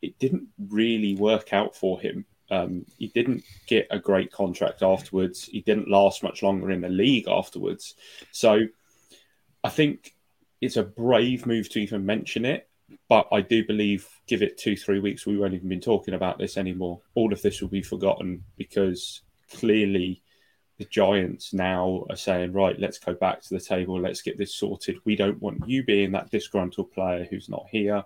it 0.01 0.17
didn't 0.19 0.47
really 0.69 1.15
work 1.15 1.53
out 1.53 1.75
for 1.75 1.99
him. 1.99 2.25
Um, 2.51 2.85
he 2.97 3.07
didn't 3.07 3.43
get 3.67 3.87
a 3.91 3.99
great 3.99 4.31
contract 4.31 4.81
afterwards. 4.81 5.45
He 5.45 5.61
didn't 5.61 5.89
last 5.89 6.23
much 6.23 6.41
longer 6.41 6.71
in 6.71 6.81
the 6.81 6.89
league 6.89 7.27
afterwards. 7.27 7.95
So 8.31 8.61
I 9.63 9.69
think 9.69 10.15
it's 10.61 10.77
a 10.77 10.83
brave 10.83 11.45
move 11.45 11.69
to 11.69 11.79
even 11.79 12.05
mention 12.05 12.45
it. 12.45 12.67
But 13.07 13.27
I 13.31 13.41
do 13.41 13.65
believe, 13.65 14.07
give 14.27 14.41
it 14.41 14.57
two, 14.57 14.75
three 14.75 14.99
weeks, 14.99 15.25
we 15.25 15.37
won't 15.37 15.53
even 15.53 15.69
be 15.69 15.79
talking 15.79 16.15
about 16.15 16.39
this 16.39 16.57
anymore. 16.57 17.01
All 17.13 17.31
of 17.31 17.41
this 17.41 17.61
will 17.61 17.69
be 17.69 17.83
forgotten 17.83 18.43
because 18.57 19.21
clearly 19.51 20.23
the 20.79 20.85
Giants 20.85 21.53
now 21.53 22.05
are 22.09 22.15
saying, 22.15 22.53
right, 22.53 22.79
let's 22.79 22.97
go 22.97 23.13
back 23.13 23.41
to 23.41 23.53
the 23.53 23.59
table, 23.59 23.99
let's 23.99 24.21
get 24.21 24.37
this 24.37 24.55
sorted. 24.55 24.97
We 25.05 25.15
don't 25.15 25.41
want 25.41 25.67
you 25.67 25.83
being 25.83 26.13
that 26.13 26.31
disgruntled 26.31 26.91
player 26.91 27.27
who's 27.29 27.49
not 27.49 27.67
here. 27.69 28.03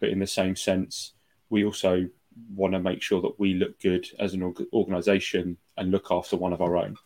But 0.00 0.08
in 0.08 0.18
the 0.18 0.26
same 0.26 0.56
sense, 0.56 1.12
we 1.50 1.64
also 1.64 2.08
want 2.54 2.72
to 2.72 2.80
make 2.80 3.02
sure 3.02 3.20
that 3.22 3.38
we 3.38 3.54
look 3.54 3.78
good 3.80 4.08
as 4.18 4.34
an 4.34 4.54
organization 4.72 5.56
and 5.76 5.90
look 5.90 6.08
after 6.10 6.36
one 6.36 6.52
of 6.52 6.62
our 6.62 6.76
own. 6.76 6.96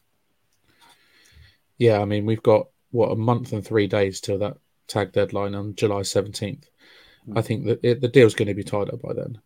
Yeah, 1.76 2.00
I 2.00 2.04
mean, 2.04 2.25
we've 2.25 2.43
got 2.43 2.69
what 2.90 3.11
a 3.11 3.16
month 3.16 3.52
and 3.52 3.66
three 3.66 3.88
days 3.88 4.21
till 4.21 4.38
that 4.38 4.59
tag 4.87 5.12
deadline 5.12 5.55
on 5.55 5.75
July 5.75 6.00
17th. 6.00 6.64
I 7.35 7.41
think 7.41 7.64
that 7.67 7.81
it, 7.83 8.00
the 8.00 8.09
deal's 8.09 8.35
going 8.35 8.49
to 8.49 8.55
be 8.55 8.64
tied 8.64 8.91
up 8.91 9.00
by 9.00 9.14
then. 9.14 9.41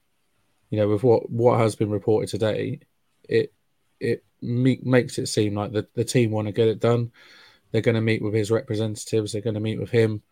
You 0.70 0.78
know, 0.78 0.88
with 0.88 1.02
what 1.02 1.30
what 1.30 1.58
has 1.58 1.76
been 1.76 1.90
reported 1.90 2.28
today, 2.28 2.80
it 3.28 3.52
it 4.00 4.24
me, 4.42 4.80
makes 4.82 5.18
it 5.18 5.26
seem 5.26 5.54
like 5.54 5.72
the, 5.72 5.86
the 5.94 6.04
team 6.04 6.30
want 6.30 6.48
to 6.48 6.52
get 6.52 6.68
it 6.68 6.80
done. 6.80 7.12
They're 7.70 7.80
going 7.82 7.94
to 7.94 8.00
meet 8.00 8.22
with 8.22 8.34
his 8.34 8.50
representatives. 8.50 9.32
They're 9.32 9.42
going 9.42 9.54
to 9.54 9.60
meet 9.60 9.80
with 9.80 9.90
him, 9.90 10.22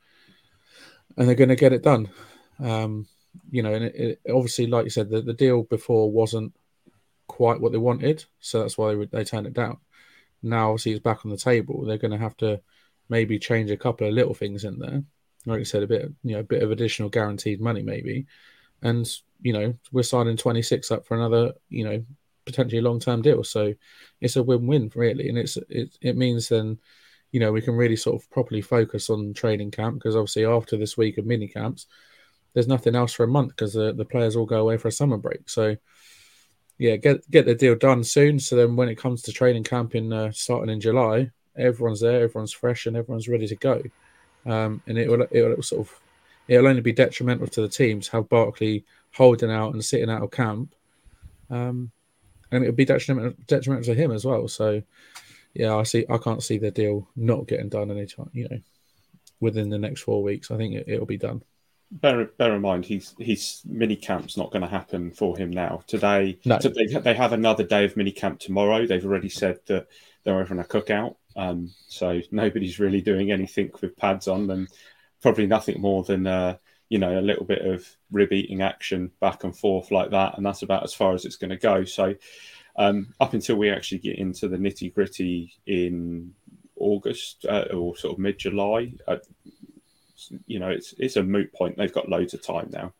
and 1.16 1.28
they're 1.28 1.34
going 1.34 1.50
to 1.50 1.56
get 1.56 1.72
it 1.72 1.82
done. 1.82 2.10
Um, 2.58 3.06
you 3.50 3.62
know, 3.62 3.74
and 3.74 3.84
it, 3.84 4.20
it, 4.24 4.32
obviously, 4.32 4.66
like 4.66 4.84
you 4.84 4.90
said, 4.90 5.10
the, 5.10 5.22
the 5.22 5.34
deal 5.34 5.62
before 5.62 6.10
wasn't 6.10 6.54
quite 7.28 7.60
what 7.60 7.72
they 7.72 7.78
wanted, 7.78 8.24
so 8.40 8.60
that's 8.60 8.78
why 8.78 8.94
they, 8.94 9.04
they 9.06 9.24
turned 9.24 9.46
it 9.46 9.54
down. 9.54 9.78
Now, 10.42 10.70
obviously, 10.70 10.92
it's 10.92 11.02
back 11.02 11.24
on 11.24 11.30
the 11.30 11.36
table. 11.36 11.84
They're 11.84 11.98
going 11.98 12.12
to 12.12 12.18
have 12.18 12.36
to 12.38 12.60
maybe 13.08 13.38
change 13.38 13.70
a 13.70 13.76
couple 13.76 14.06
of 14.06 14.14
little 14.14 14.34
things 14.34 14.64
in 14.64 14.78
there. 14.78 15.02
Like 15.46 15.60
I 15.60 15.64
said, 15.64 15.82
a 15.82 15.86
bit, 15.86 16.12
you 16.24 16.34
know, 16.34 16.40
a 16.40 16.44
bit 16.44 16.62
of 16.62 16.70
additional 16.70 17.08
guaranteed 17.08 17.60
money, 17.60 17.82
maybe. 17.82 18.26
And, 18.82 19.08
you 19.42 19.52
know, 19.52 19.74
we're 19.92 20.02
signing 20.02 20.36
26 20.36 20.90
up 20.90 21.06
for 21.06 21.16
another, 21.16 21.52
you 21.68 21.84
know, 21.84 22.04
potentially 22.46 22.80
long 22.80 22.98
term 22.98 23.22
deal. 23.22 23.44
So 23.44 23.74
it's 24.20 24.36
a 24.36 24.42
win 24.42 24.66
win, 24.66 24.90
really. 24.94 25.28
And 25.28 25.36
it's 25.36 25.56
it, 25.68 25.96
it 26.00 26.16
means 26.16 26.48
then 26.48 26.78
you 27.32 27.40
know 27.40 27.52
we 27.52 27.60
can 27.60 27.74
really 27.74 27.96
sort 27.96 28.20
of 28.20 28.30
properly 28.30 28.62
focus 28.62 29.10
on 29.10 29.34
training 29.34 29.70
camp 29.70 29.96
because 29.96 30.16
obviously 30.16 30.46
after 30.46 30.76
this 30.76 30.96
week 30.96 31.18
of 31.18 31.26
mini 31.26 31.48
camps, 31.48 31.86
there's 32.54 32.68
nothing 32.68 32.94
else 32.94 33.12
for 33.12 33.24
a 33.24 33.28
month 33.28 33.50
because 33.50 33.74
the, 33.74 33.92
the 33.92 34.04
players 34.04 34.36
all 34.36 34.46
go 34.46 34.60
away 34.60 34.78
for 34.78 34.88
a 34.88 34.92
summer 34.92 35.18
break. 35.18 35.50
So 35.50 35.76
yeah, 36.78 36.96
get 36.96 37.28
get 37.30 37.46
the 37.46 37.54
deal 37.54 37.74
done 37.74 38.04
soon. 38.04 38.38
So 38.38 38.56
then 38.56 38.76
when 38.76 38.88
it 38.88 38.96
comes 38.96 39.22
to 39.22 39.32
training 39.32 39.64
camp 39.64 39.94
in 39.94 40.12
uh, 40.12 40.32
starting 40.32 40.72
in 40.72 40.80
July, 40.80 41.30
everyone's 41.58 42.00
there, 42.00 42.22
everyone's 42.22 42.52
fresh, 42.52 42.86
and 42.86 42.96
everyone's 42.96 43.28
ready 43.28 43.46
to 43.48 43.56
go. 43.56 43.82
Um, 44.44 44.82
and 44.86 44.96
it 44.98 45.08
will 45.08 45.26
it 45.30 45.42
will 45.42 45.62
sort 45.62 45.86
of 45.86 46.00
it'll 46.48 46.68
only 46.68 46.80
be 46.80 46.92
detrimental 46.92 47.46
to 47.48 47.62
the 47.62 47.68
teams 47.68 48.08
have 48.08 48.28
Barkley 48.28 48.84
holding 49.12 49.50
out 49.50 49.72
and 49.72 49.84
sitting 49.84 50.10
out 50.10 50.22
of 50.22 50.30
camp. 50.30 50.74
Um, 51.50 51.90
and 52.52 52.62
it 52.62 52.68
would 52.68 52.76
be 52.76 52.84
detrimental, 52.84 53.34
detrimental 53.46 53.94
to 53.94 54.00
him 54.00 54.12
as 54.12 54.24
well. 54.24 54.46
So, 54.48 54.82
yeah, 55.54 55.74
I 55.74 55.82
see. 55.82 56.04
I 56.08 56.18
can't 56.18 56.42
see 56.42 56.58
the 56.58 56.70
deal 56.70 57.08
not 57.16 57.48
getting 57.48 57.68
done 57.68 57.90
anytime. 57.90 58.30
You 58.32 58.48
know, 58.48 58.60
within 59.40 59.70
the 59.70 59.78
next 59.78 60.02
four 60.02 60.22
weeks, 60.22 60.50
I 60.50 60.56
think 60.56 60.74
it, 60.74 60.98
will 60.98 61.06
be 61.06 61.16
done. 61.16 61.42
Bear, 61.90 62.24
bear 62.24 62.54
in 62.54 62.62
mind, 62.62 62.84
he's 62.84 63.14
his 63.18 63.62
mini 63.64 63.96
camp's 63.96 64.36
not 64.36 64.50
going 64.50 64.62
to 64.62 64.68
happen 64.68 65.10
for 65.12 65.36
him 65.36 65.50
now. 65.50 65.82
Today, 65.86 66.38
no. 66.44 66.58
so 66.58 66.68
they, 66.68 66.86
they 66.86 67.14
have 67.14 67.32
another 67.32 67.64
day 67.64 67.84
of 67.84 67.96
mini 67.96 68.12
camp 68.12 68.38
tomorrow. 68.40 68.86
They've 68.86 69.04
already 69.04 69.28
said 69.28 69.60
that 69.66 69.86
they're 70.24 70.38
having 70.38 70.58
a 70.58 70.64
cookout. 70.64 71.16
Um, 71.36 71.70
so 71.88 72.20
nobody's 72.30 72.80
really 72.80 73.00
doing 73.00 73.30
anything 73.30 73.70
with 73.80 73.96
pads 73.96 74.28
on, 74.28 74.50
and 74.50 74.68
probably 75.22 75.46
nothing 75.46 75.80
more 75.80 76.02
than 76.02 76.26
uh, 76.26 76.56
you 76.88 76.98
know 76.98 77.18
a 77.18 77.20
little 77.20 77.44
bit 77.44 77.64
of 77.64 77.86
rib 78.10 78.32
eating 78.32 78.62
action 78.62 79.10
back 79.20 79.44
and 79.44 79.56
forth 79.56 79.90
like 79.90 80.10
that, 80.10 80.36
and 80.36 80.46
that's 80.46 80.62
about 80.62 80.84
as 80.84 80.94
far 80.94 81.14
as 81.14 81.24
it's 81.24 81.36
going 81.36 81.50
to 81.50 81.56
go. 81.56 81.84
So 81.84 82.14
um, 82.76 83.14
up 83.20 83.34
until 83.34 83.56
we 83.56 83.70
actually 83.70 83.98
get 83.98 84.18
into 84.18 84.48
the 84.48 84.56
nitty 84.56 84.94
gritty 84.94 85.54
in 85.66 86.34
August 86.76 87.46
uh, 87.48 87.66
or 87.72 87.96
sort 87.96 88.14
of 88.14 88.18
mid 88.18 88.38
July, 88.38 88.92
uh, 89.08 89.16
you 90.46 90.58
know, 90.58 90.70
it's 90.70 90.94
it's 90.98 91.16
a 91.16 91.22
moot 91.22 91.52
point. 91.52 91.76
They've 91.76 91.92
got 91.92 92.08
loads 92.08 92.34
of 92.34 92.42
time 92.42 92.70
now. 92.72 92.92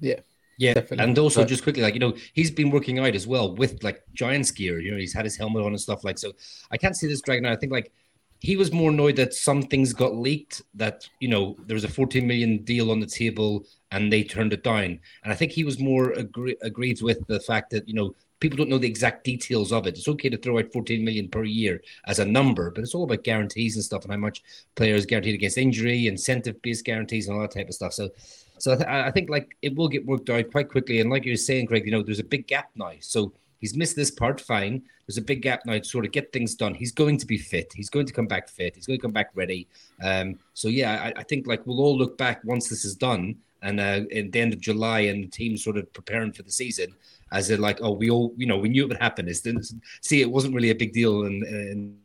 Yeah. 0.00 0.20
Yeah, 0.58 0.74
Definitely. 0.74 1.04
and 1.04 1.18
also 1.18 1.40
but, 1.40 1.48
just 1.48 1.62
quickly, 1.62 1.82
like 1.82 1.94
you 1.94 2.00
know, 2.00 2.14
he's 2.34 2.50
been 2.50 2.70
working 2.70 2.98
out 2.98 3.14
as 3.14 3.26
well 3.26 3.54
with 3.54 3.82
like 3.82 4.02
Giants 4.12 4.50
gear. 4.50 4.80
You 4.80 4.92
know, 4.92 4.98
he's 4.98 5.12
had 5.14 5.24
his 5.24 5.36
helmet 5.36 5.62
on 5.62 5.68
and 5.68 5.80
stuff 5.80 6.04
like 6.04 6.18
so. 6.18 6.32
I 6.70 6.76
can't 6.76 6.96
see 6.96 7.06
this 7.06 7.22
dragging 7.22 7.46
out. 7.46 7.52
I 7.52 7.56
think 7.56 7.72
like 7.72 7.92
he 8.42 8.56
was 8.56 8.72
more 8.72 8.90
annoyed 8.90 9.14
that 9.14 9.32
some 9.32 9.62
things 9.62 9.92
got 9.92 10.16
leaked 10.16 10.62
that 10.74 11.08
you 11.20 11.28
know 11.28 11.56
there 11.66 11.76
was 11.76 11.84
a 11.84 11.88
14 11.88 12.26
million 12.26 12.58
deal 12.64 12.90
on 12.90 12.98
the 12.98 13.06
table 13.06 13.64
and 13.92 14.12
they 14.12 14.24
turned 14.24 14.52
it 14.52 14.64
down 14.64 14.98
and 15.22 15.32
i 15.32 15.34
think 15.34 15.52
he 15.52 15.64
was 15.64 15.78
more 15.78 16.10
agree- 16.12 16.56
agreed 16.62 17.00
with 17.02 17.24
the 17.28 17.38
fact 17.40 17.70
that 17.70 17.88
you 17.88 17.94
know 17.94 18.14
people 18.40 18.56
don't 18.56 18.68
know 18.68 18.78
the 18.78 18.88
exact 18.88 19.22
details 19.22 19.72
of 19.72 19.86
it 19.86 19.96
it's 19.96 20.08
okay 20.08 20.28
to 20.28 20.36
throw 20.36 20.58
out 20.58 20.72
14 20.72 21.04
million 21.04 21.28
per 21.28 21.44
year 21.44 21.80
as 22.06 22.18
a 22.18 22.24
number 22.24 22.72
but 22.72 22.82
it's 22.82 22.94
all 22.96 23.04
about 23.04 23.22
guarantees 23.22 23.76
and 23.76 23.84
stuff 23.84 24.02
and 24.02 24.12
how 24.12 24.18
much 24.18 24.42
players 24.74 25.06
guaranteed 25.06 25.34
against 25.34 25.56
injury 25.56 26.08
incentive 26.08 26.60
based 26.62 26.84
guarantees 26.84 27.28
and 27.28 27.36
all 27.36 27.42
that 27.42 27.52
type 27.52 27.68
of 27.68 27.74
stuff 27.74 27.92
so 27.92 28.10
so 28.62 28.72
I, 28.72 28.76
th- 28.76 28.88
I 28.88 29.10
think 29.10 29.28
like 29.28 29.56
it 29.62 29.74
will 29.74 29.88
get 29.88 30.06
worked 30.06 30.30
out 30.30 30.50
quite 30.50 30.68
quickly 30.68 31.00
and 31.00 31.10
like 31.10 31.24
you 31.24 31.32
were 31.32 31.36
saying 31.36 31.66
craig 31.66 31.84
you 31.84 31.92
know 31.92 32.02
there's 32.02 32.20
a 32.20 32.24
big 32.24 32.46
gap 32.46 32.70
now 32.76 32.92
so 33.00 33.32
He's 33.62 33.76
missed 33.76 33.94
this 33.94 34.10
part, 34.10 34.40
fine. 34.40 34.82
There's 35.06 35.18
a 35.18 35.22
big 35.22 35.40
gap 35.40 35.64
now 35.64 35.78
to 35.78 35.84
sort 35.84 36.04
of 36.04 36.10
get 36.10 36.32
things 36.32 36.56
done. 36.56 36.74
He's 36.74 36.90
going 36.90 37.16
to 37.18 37.26
be 37.26 37.38
fit. 37.38 37.72
He's 37.72 37.88
going 37.88 38.06
to 38.06 38.12
come 38.12 38.26
back 38.26 38.48
fit. 38.48 38.74
He's 38.74 38.88
going 38.88 38.98
to 38.98 39.02
come 39.02 39.12
back 39.12 39.30
ready. 39.36 39.68
Um, 40.02 40.40
so 40.52 40.66
yeah, 40.66 41.00
I, 41.00 41.20
I, 41.20 41.22
think 41.22 41.46
like 41.46 41.64
we'll 41.64 41.78
all 41.78 41.96
look 41.96 42.18
back 42.18 42.42
once 42.42 42.68
this 42.68 42.84
is 42.84 42.96
done 42.96 43.36
and 43.62 43.78
uh, 43.78 44.00
at 44.12 44.32
the 44.32 44.40
end 44.40 44.52
of 44.52 44.58
July 44.58 45.00
and 45.00 45.22
the 45.22 45.28
team 45.28 45.56
sort 45.56 45.76
of 45.76 45.90
preparing 45.92 46.32
for 46.32 46.42
the 46.42 46.50
season 46.50 46.92
as 47.30 47.46
they're 47.46 47.56
like, 47.56 47.78
oh, 47.80 47.92
we 47.92 48.10
all, 48.10 48.34
you 48.36 48.46
know, 48.46 48.58
we 48.58 48.68
knew 48.68 48.82
it 48.82 48.88
would 48.88 49.00
happen. 49.00 49.28
It's, 49.28 49.44
see, 50.00 50.20
it 50.20 50.30
wasn't 50.30 50.56
really 50.56 50.70
a 50.70 50.74
big 50.74 50.92
deal. 50.92 51.26
And, 51.26 51.44
and... 51.44 52.00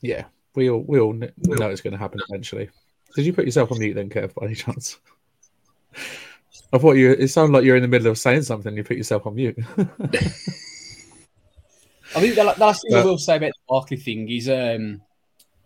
yeah, 0.00 0.26
we 0.54 0.70
all 0.70 0.84
we 0.86 1.00
all 1.00 1.12
know 1.12 1.28
it's 1.70 1.80
going 1.80 1.92
to 1.92 1.98
happen 1.98 2.20
eventually. 2.28 2.70
Did 3.14 3.26
you 3.26 3.32
put 3.32 3.44
yourself 3.44 3.72
on 3.72 3.78
mute 3.78 3.94
then, 3.94 4.08
Kev, 4.08 4.34
by 4.34 4.46
any 4.46 4.54
chance? 4.54 4.98
I 6.72 6.78
thought 6.78 6.92
you. 6.92 7.12
It 7.12 7.28
sounded 7.28 7.54
like 7.56 7.64
you're 7.64 7.76
in 7.76 7.82
the 7.82 7.88
middle 7.88 8.08
of 8.08 8.18
saying 8.18 8.42
something. 8.42 8.74
You 8.76 8.84
put 8.84 8.96
yourself 8.96 9.26
on 9.26 9.34
mute. 9.34 9.58
I 12.14 12.20
think 12.20 12.34
the, 12.34 12.44
last 12.44 12.82
thing 12.82 12.92
but, 12.92 13.00
I 13.00 13.04
will 13.04 13.18
say 13.18 13.36
about 13.36 13.52
the 13.52 13.60
Barkley 13.68 13.96
thing 13.96 14.28
is 14.28 14.48
um, 14.48 15.00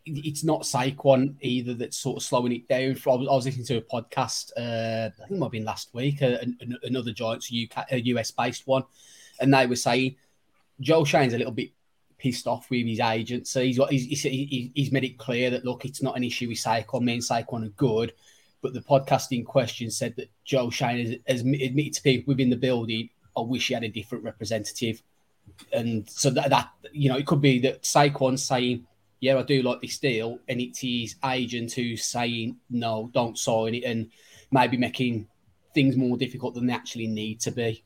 it's 0.07 0.45
not 0.45 0.63
Saquon 0.63 1.35
either 1.41 1.75
that's 1.75 1.97
sort 1.97 2.19
of 2.19 2.23
slowing 2.23 2.53
it 2.53 2.69
down. 2.69 2.97
I 3.07 3.17
was, 3.17 3.29
I 3.29 3.35
was 3.35 3.45
listening 3.47 3.67
to 3.67 3.79
a 3.79 3.83
podcast, 3.83 4.53
uh, 4.57 5.11
I 5.11 5.27
think 5.27 5.33
it 5.33 5.39
might 5.39 5.47
have 5.47 5.53
been 5.53 5.65
last 5.65 5.93
week, 5.93 6.23
uh, 6.23 6.39
another 6.85 7.13
Giants 7.13 7.53
UK, 7.53 7.87
US 7.91 8.31
based 8.31 8.67
one, 8.67 8.85
and 9.41 9.53
they 9.53 9.67
were 9.67 9.77
saying 9.77 10.17
Joe 10.81 11.05
Schoen's 11.05 11.35
a 11.35 11.39
little 11.39 11.53
bit 11.53 11.71
pissed 12.19 12.47
off 12.47 12.71
with 12.71 12.87
his 12.87 13.01
agent. 13.01 13.47
So 13.47 13.63
he's, 13.63 13.79
he's, 13.91 14.23
he's, 14.23 14.71
he's 14.75 14.93
made 14.93 15.05
it 15.05 15.19
clear 15.19 15.51
that, 15.51 15.65
look, 15.65 15.85
it's 15.85 16.03
not 16.03 16.17
an 16.17 16.25
issue 16.25 16.49
with 16.49 16.59
Saquon. 16.59 17.03
Me 17.03 17.15
and 17.15 17.23
Saquon 17.23 17.67
are 17.67 17.71
good 17.71 18.13
but 18.67 18.75
the 18.75 18.81
podcast 18.81 19.37
in 19.37 19.45
question 19.45 19.91
said 19.93 20.17
that 20.17 20.29
Joe 20.45 20.71
Schoen 20.71 20.99
has, 20.99 21.17
has 21.29 21.41
admitted 21.43 21.93
to 21.95 22.03
people 22.03 22.33
within 22.33 22.51
the 22.51 22.57
building, 22.57 23.09
I 23.37 23.41
wish 23.41 23.69
he 23.69 23.75
had 23.75 23.85
a 23.85 23.89
different 23.89 24.25
representative. 24.25 25.03
And 25.73 26.09
so 26.11 26.31
that, 26.31 26.51
that 26.51 26.71
you 26.93 27.09
know, 27.09 27.17
it 27.17 27.27
could 27.27 27.41
be 27.41 27.61
that 27.61 27.83
Saquon's 27.83 28.43
saying, 28.43 28.85
yeah, 29.21 29.39
I 29.39 29.43
do 29.43 29.63
like 29.63 29.81
this 29.81 29.99
deal, 29.99 30.41
and 30.49 30.61
it's 30.61 30.81
his 30.81 31.15
agent 31.25 31.73
who's 31.73 32.05
saying, 32.05 32.57
no, 32.69 33.09
don't 33.15 33.39
sign 33.39 33.77
it, 33.77 33.85
and 33.85 34.11
maybe 34.51 34.77
making 34.77 35.29
things 35.73 35.97
more 35.97 36.17
difficult 36.17 36.55
than 36.55 36.67
they 36.67 36.75
actually 36.75 37.07
need 37.07 37.41
to 37.43 37.53
be. 37.53 37.85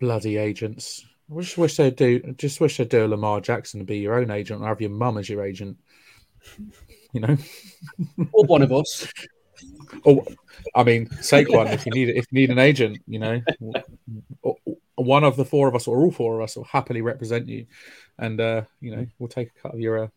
Bloody 0.00 0.38
agents. 0.38 1.04
I 1.34 1.40
just 1.40 1.58
wish 1.58 1.76
they'd 1.76 1.96
do. 1.96 2.34
Just 2.36 2.60
wish 2.60 2.76
they'd 2.76 2.88
do 2.88 3.06
Lamar 3.06 3.40
Jackson 3.40 3.80
to 3.80 3.86
be 3.86 3.98
your 3.98 4.14
own 4.14 4.30
agent, 4.30 4.62
or 4.62 4.68
have 4.68 4.80
your 4.80 4.90
mum 4.90 5.18
as 5.18 5.28
your 5.28 5.44
agent 5.44 5.78
you 7.12 7.20
know, 7.20 7.36
or 8.32 8.44
one 8.44 8.62
of 8.62 8.72
us. 8.72 9.06
Or, 10.04 10.24
I 10.74 10.82
mean, 10.82 11.06
Saquon, 11.06 11.72
if 11.72 11.86
you 11.86 11.92
need 11.92 12.08
if 12.08 12.26
you 12.30 12.40
need 12.40 12.50
an 12.50 12.58
agent, 12.58 12.98
you 13.06 13.18
know, 13.18 13.40
one 14.96 15.24
of 15.24 15.36
the 15.36 15.44
four 15.44 15.68
of 15.68 15.74
us 15.74 15.86
or 15.86 15.98
all 15.98 16.10
four 16.10 16.40
of 16.40 16.44
us 16.44 16.56
will 16.56 16.64
happily 16.64 17.02
represent 17.02 17.48
you, 17.48 17.66
and 18.18 18.40
uh, 18.40 18.62
you 18.80 18.96
know, 18.96 19.06
we'll 19.18 19.28
take 19.28 19.50
a 19.50 19.62
cut 19.62 19.74
of 19.74 19.80
your 19.80 20.04
uh, 20.04 20.08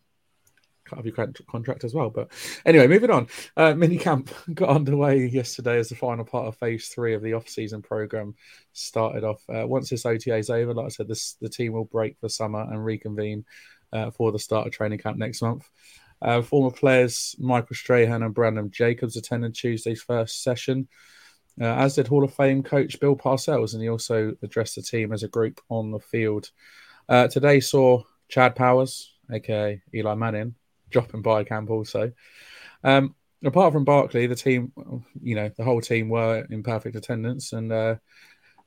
of 0.92 1.06
your 1.06 1.14
contract 1.48 1.84
as 1.84 1.94
well. 1.94 2.10
But 2.10 2.30
anyway, 2.64 2.86
moving 2.86 3.10
on. 3.10 3.28
Uh, 3.56 3.74
mini 3.74 3.98
camp 3.98 4.30
got 4.54 4.70
underway 4.70 5.26
yesterday 5.26 5.78
as 5.78 5.88
the 5.88 5.96
final 5.96 6.24
part 6.24 6.46
of 6.46 6.56
phase 6.56 6.88
three 6.88 7.14
of 7.14 7.22
the 7.22 7.34
off-season 7.34 7.82
program 7.82 8.34
started 8.72 9.24
off. 9.24 9.42
Uh, 9.48 9.66
once 9.66 9.90
this 9.90 10.06
OTA 10.06 10.36
is 10.36 10.50
over, 10.50 10.74
like 10.74 10.86
I 10.86 10.90
said, 10.90 11.08
this 11.08 11.36
the 11.40 11.48
team 11.48 11.72
will 11.72 11.84
break 11.84 12.18
for 12.18 12.28
summer 12.28 12.60
and 12.60 12.84
reconvene 12.84 13.44
uh, 13.92 14.10
for 14.10 14.32
the 14.32 14.38
start 14.38 14.66
of 14.66 14.72
training 14.72 14.98
camp 14.98 15.18
next 15.18 15.42
month. 15.42 15.68
Uh, 16.22 16.40
former 16.40 16.70
players 16.70 17.36
Michael 17.38 17.76
Strahan 17.76 18.22
and 18.22 18.34
Brandon 18.34 18.70
Jacobs 18.70 19.16
attended 19.16 19.54
Tuesday's 19.54 20.02
first 20.02 20.42
session, 20.42 20.88
uh, 21.60 21.64
as 21.64 21.94
did 21.94 22.08
Hall 22.08 22.24
of 22.24 22.34
Fame 22.34 22.62
coach 22.62 22.98
Bill 23.00 23.16
Parcells, 23.16 23.74
and 23.74 23.82
he 23.82 23.88
also 23.88 24.34
addressed 24.42 24.76
the 24.76 24.82
team 24.82 25.12
as 25.12 25.22
a 25.22 25.28
group 25.28 25.60
on 25.68 25.90
the 25.90 25.98
field. 25.98 26.50
Uh, 27.08 27.28
today 27.28 27.60
saw 27.60 28.02
Chad 28.28 28.56
Powers, 28.56 29.12
aka 29.30 29.80
Eli 29.94 30.14
Manning, 30.14 30.54
dropping 30.90 31.22
by 31.22 31.44
camp 31.44 31.70
also. 31.70 32.12
Um, 32.84 33.14
apart 33.44 33.72
from 33.72 33.84
Barkley, 33.84 34.26
the 34.26 34.34
team, 34.34 34.72
you 35.20 35.34
know, 35.34 35.50
the 35.56 35.64
whole 35.64 35.80
team 35.80 36.08
were 36.08 36.46
in 36.50 36.62
perfect 36.62 36.96
attendance, 36.96 37.52
and 37.52 37.72
uh, 37.72 37.96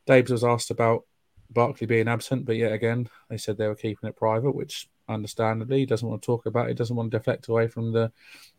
was 0.08 0.44
asked 0.44 0.72
about 0.72 1.04
Barkley 1.50 1.88
being 1.88 2.08
absent, 2.08 2.46
but 2.46 2.56
yet 2.56 2.72
again, 2.72 3.10
they 3.30 3.38
said 3.38 3.58
they 3.58 3.68
were 3.68 3.76
keeping 3.76 4.10
it 4.10 4.16
private, 4.16 4.56
which 4.56 4.88
understandably. 5.08 5.80
He 5.80 5.86
doesn't 5.86 6.08
want 6.08 6.22
to 6.22 6.26
talk 6.26 6.46
about. 6.46 6.68
He 6.68 6.74
doesn't 6.74 6.96
want 6.96 7.12
to 7.12 7.18
deflect 7.18 7.48
away 7.48 7.68
from 7.68 7.92
the, 7.92 8.12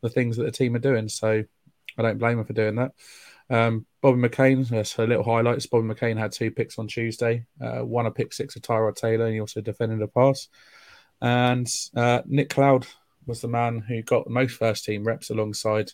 the 0.02 0.10
things 0.10 0.36
that 0.36 0.44
the 0.44 0.50
team 0.50 0.74
are 0.74 0.80
doing. 0.80 1.08
So 1.08 1.44
I 1.96 2.02
don't 2.02 2.18
blame 2.18 2.38
him 2.38 2.44
for 2.44 2.52
doing 2.52 2.76
that. 2.76 2.92
Um, 3.48 3.86
Bobby 4.00 4.20
McCain, 4.20 4.68
that's 4.68 4.98
a 4.98 5.06
little 5.06 5.24
highlights. 5.24 5.66
Bobby 5.66 5.88
McCain 5.88 6.18
had 6.18 6.32
two 6.32 6.50
picks 6.50 6.78
on 6.78 6.88
Tuesday, 6.88 7.46
uh, 7.60 7.80
one 7.80 8.06
a 8.06 8.10
pick 8.10 8.32
six 8.32 8.56
of 8.56 8.62
Tyrod 8.62 8.96
Taylor, 8.96 9.26
and 9.26 9.34
he 9.34 9.40
also 9.40 9.60
defended 9.60 10.02
a 10.02 10.08
pass. 10.08 10.48
And 11.20 11.66
uh, 11.96 12.22
Nick 12.26 12.50
McCloud 12.50 12.86
was 13.30 13.40
the 13.40 13.48
man 13.48 13.78
who 13.78 14.02
got 14.02 14.24
the 14.24 14.30
most 14.30 14.56
first 14.56 14.84
team 14.84 15.04
reps 15.04 15.30
alongside 15.30 15.92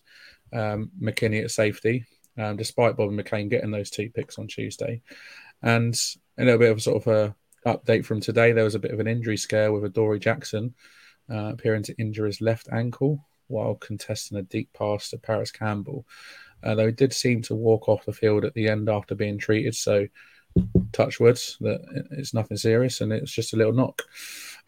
um, 0.53 0.91
McKinney 1.01 1.45
at 1.45 1.51
safety, 1.51 2.05
um, 2.37 2.57
despite 2.57 2.97
Bobby 2.97 3.15
McCain 3.15 3.49
getting 3.49 3.71
those 3.71 3.91
two 3.91 4.11
picks 4.11 4.39
on 4.39 4.49
Tuesday. 4.49 5.03
And 5.63 5.95
a 6.39 6.45
little 6.45 6.59
bit 6.59 6.73
of 6.73 6.83
sort 6.83 7.07
of 7.07 7.13
a 7.13 7.37
update 7.67 8.05
from 8.05 8.21
today, 8.21 8.53
there 8.53 8.65
was 8.65 8.75
a 8.75 8.81
bit 8.81 8.91
of 8.91 9.01
an 9.01 9.07
injury 9.07 9.37
scare 9.37 9.71
with 9.71 9.85
Adoree 9.85 10.19
Jackson 10.19 10.75
uh, 11.31 11.53
appearing 11.53 11.83
to 11.85 11.95
injure 11.99 12.27
his 12.27 12.41
left 12.41 12.69
ankle 12.73 13.25
while 13.49 13.75
contesting 13.75 14.39
a 14.39 14.43
deep 14.43 14.73
pass 14.73 15.11
to 15.11 15.19
Parris 15.19 15.51
Campbell. 15.51 16.07
Uh, 16.65 16.75
though 16.75 16.87
he 16.87 16.93
did 16.93 17.13
seem 17.13 17.43
to 17.43 17.55
walk 17.55 17.89
off 17.89 18.07
the 18.07 18.13
field 18.13 18.45
at 18.45 18.55
the 18.55 18.69
end 18.69 18.89
after 18.89 19.15
being 19.15 19.39
treated, 19.39 19.75
so 19.75 20.09
touch 20.93 21.21
woods 21.21 21.59
that 21.61 21.81
it's 22.13 22.33
nothing 22.33 22.57
serious 22.57 23.03
and 23.03 23.13
it's 23.13 23.31
just 23.31 23.53
a 23.53 23.57
little 23.57 23.75
knock. 23.75 24.03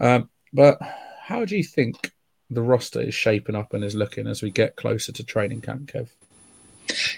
Um, 0.00 0.28
but 0.52 0.78
how 1.22 1.44
do 1.44 1.56
you 1.56 1.64
think 1.64 2.12
the 2.50 2.62
roster 2.62 3.00
is 3.00 3.14
shaping 3.14 3.54
up 3.54 3.74
and 3.74 3.84
is 3.84 3.94
looking 3.94 4.26
as 4.26 4.42
we 4.42 4.50
get 4.50 4.76
closer 4.76 5.12
to 5.12 5.24
training 5.24 5.60
camp, 5.60 5.92
Kev? 5.92 6.08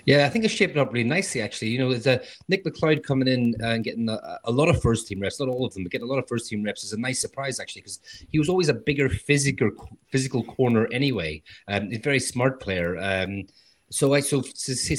Yeah, 0.05 0.27
I 0.27 0.29
think 0.29 0.45
it's 0.45 0.55
shaping 0.55 0.79
up 0.79 0.93
really 0.93 1.09
nicely, 1.09 1.41
actually. 1.41 1.69
You 1.69 1.79
know, 1.79 1.91
there's 1.91 2.07
a 2.07 2.21
Nick 2.49 2.65
McCloud 2.65 3.05
coming 3.05 3.29
in 3.29 3.55
and 3.61 3.85
getting 3.85 4.09
a, 4.09 4.39
a, 4.45 4.51
lot 4.51 4.69
of 4.69 4.83
first 4.83 5.07
team 5.07 5.21
reps, 5.21 5.39
not 5.39 5.49
all 5.49 5.65
of 5.65 5.75
them, 5.75 5.85
but 5.85 5.93
getting 5.93 6.09
a 6.09 6.11
lot 6.11 6.19
of 6.19 6.29
first 6.29 6.49
team 6.49 6.63
reps 6.63 6.85
is 6.85 6.93
a 6.93 6.99
nice 6.99 7.21
surprise, 7.21 7.61
actually, 7.61 7.83
because 7.83 8.01
he 8.31 8.39
was 8.39 8.49
always 8.49 8.69
a 8.69 8.75
bigger 8.75 9.09
physical 9.09 9.71
physical 10.11 10.43
corner 10.43 10.89
anyway. 10.93 11.43
Um, 11.69 11.93
a 11.93 11.99
very 11.99 12.21
smart 12.21 12.61
player. 12.61 12.99
Um, 12.99 13.45
so 13.91 14.15
I 14.15 14.21
so 14.21 14.43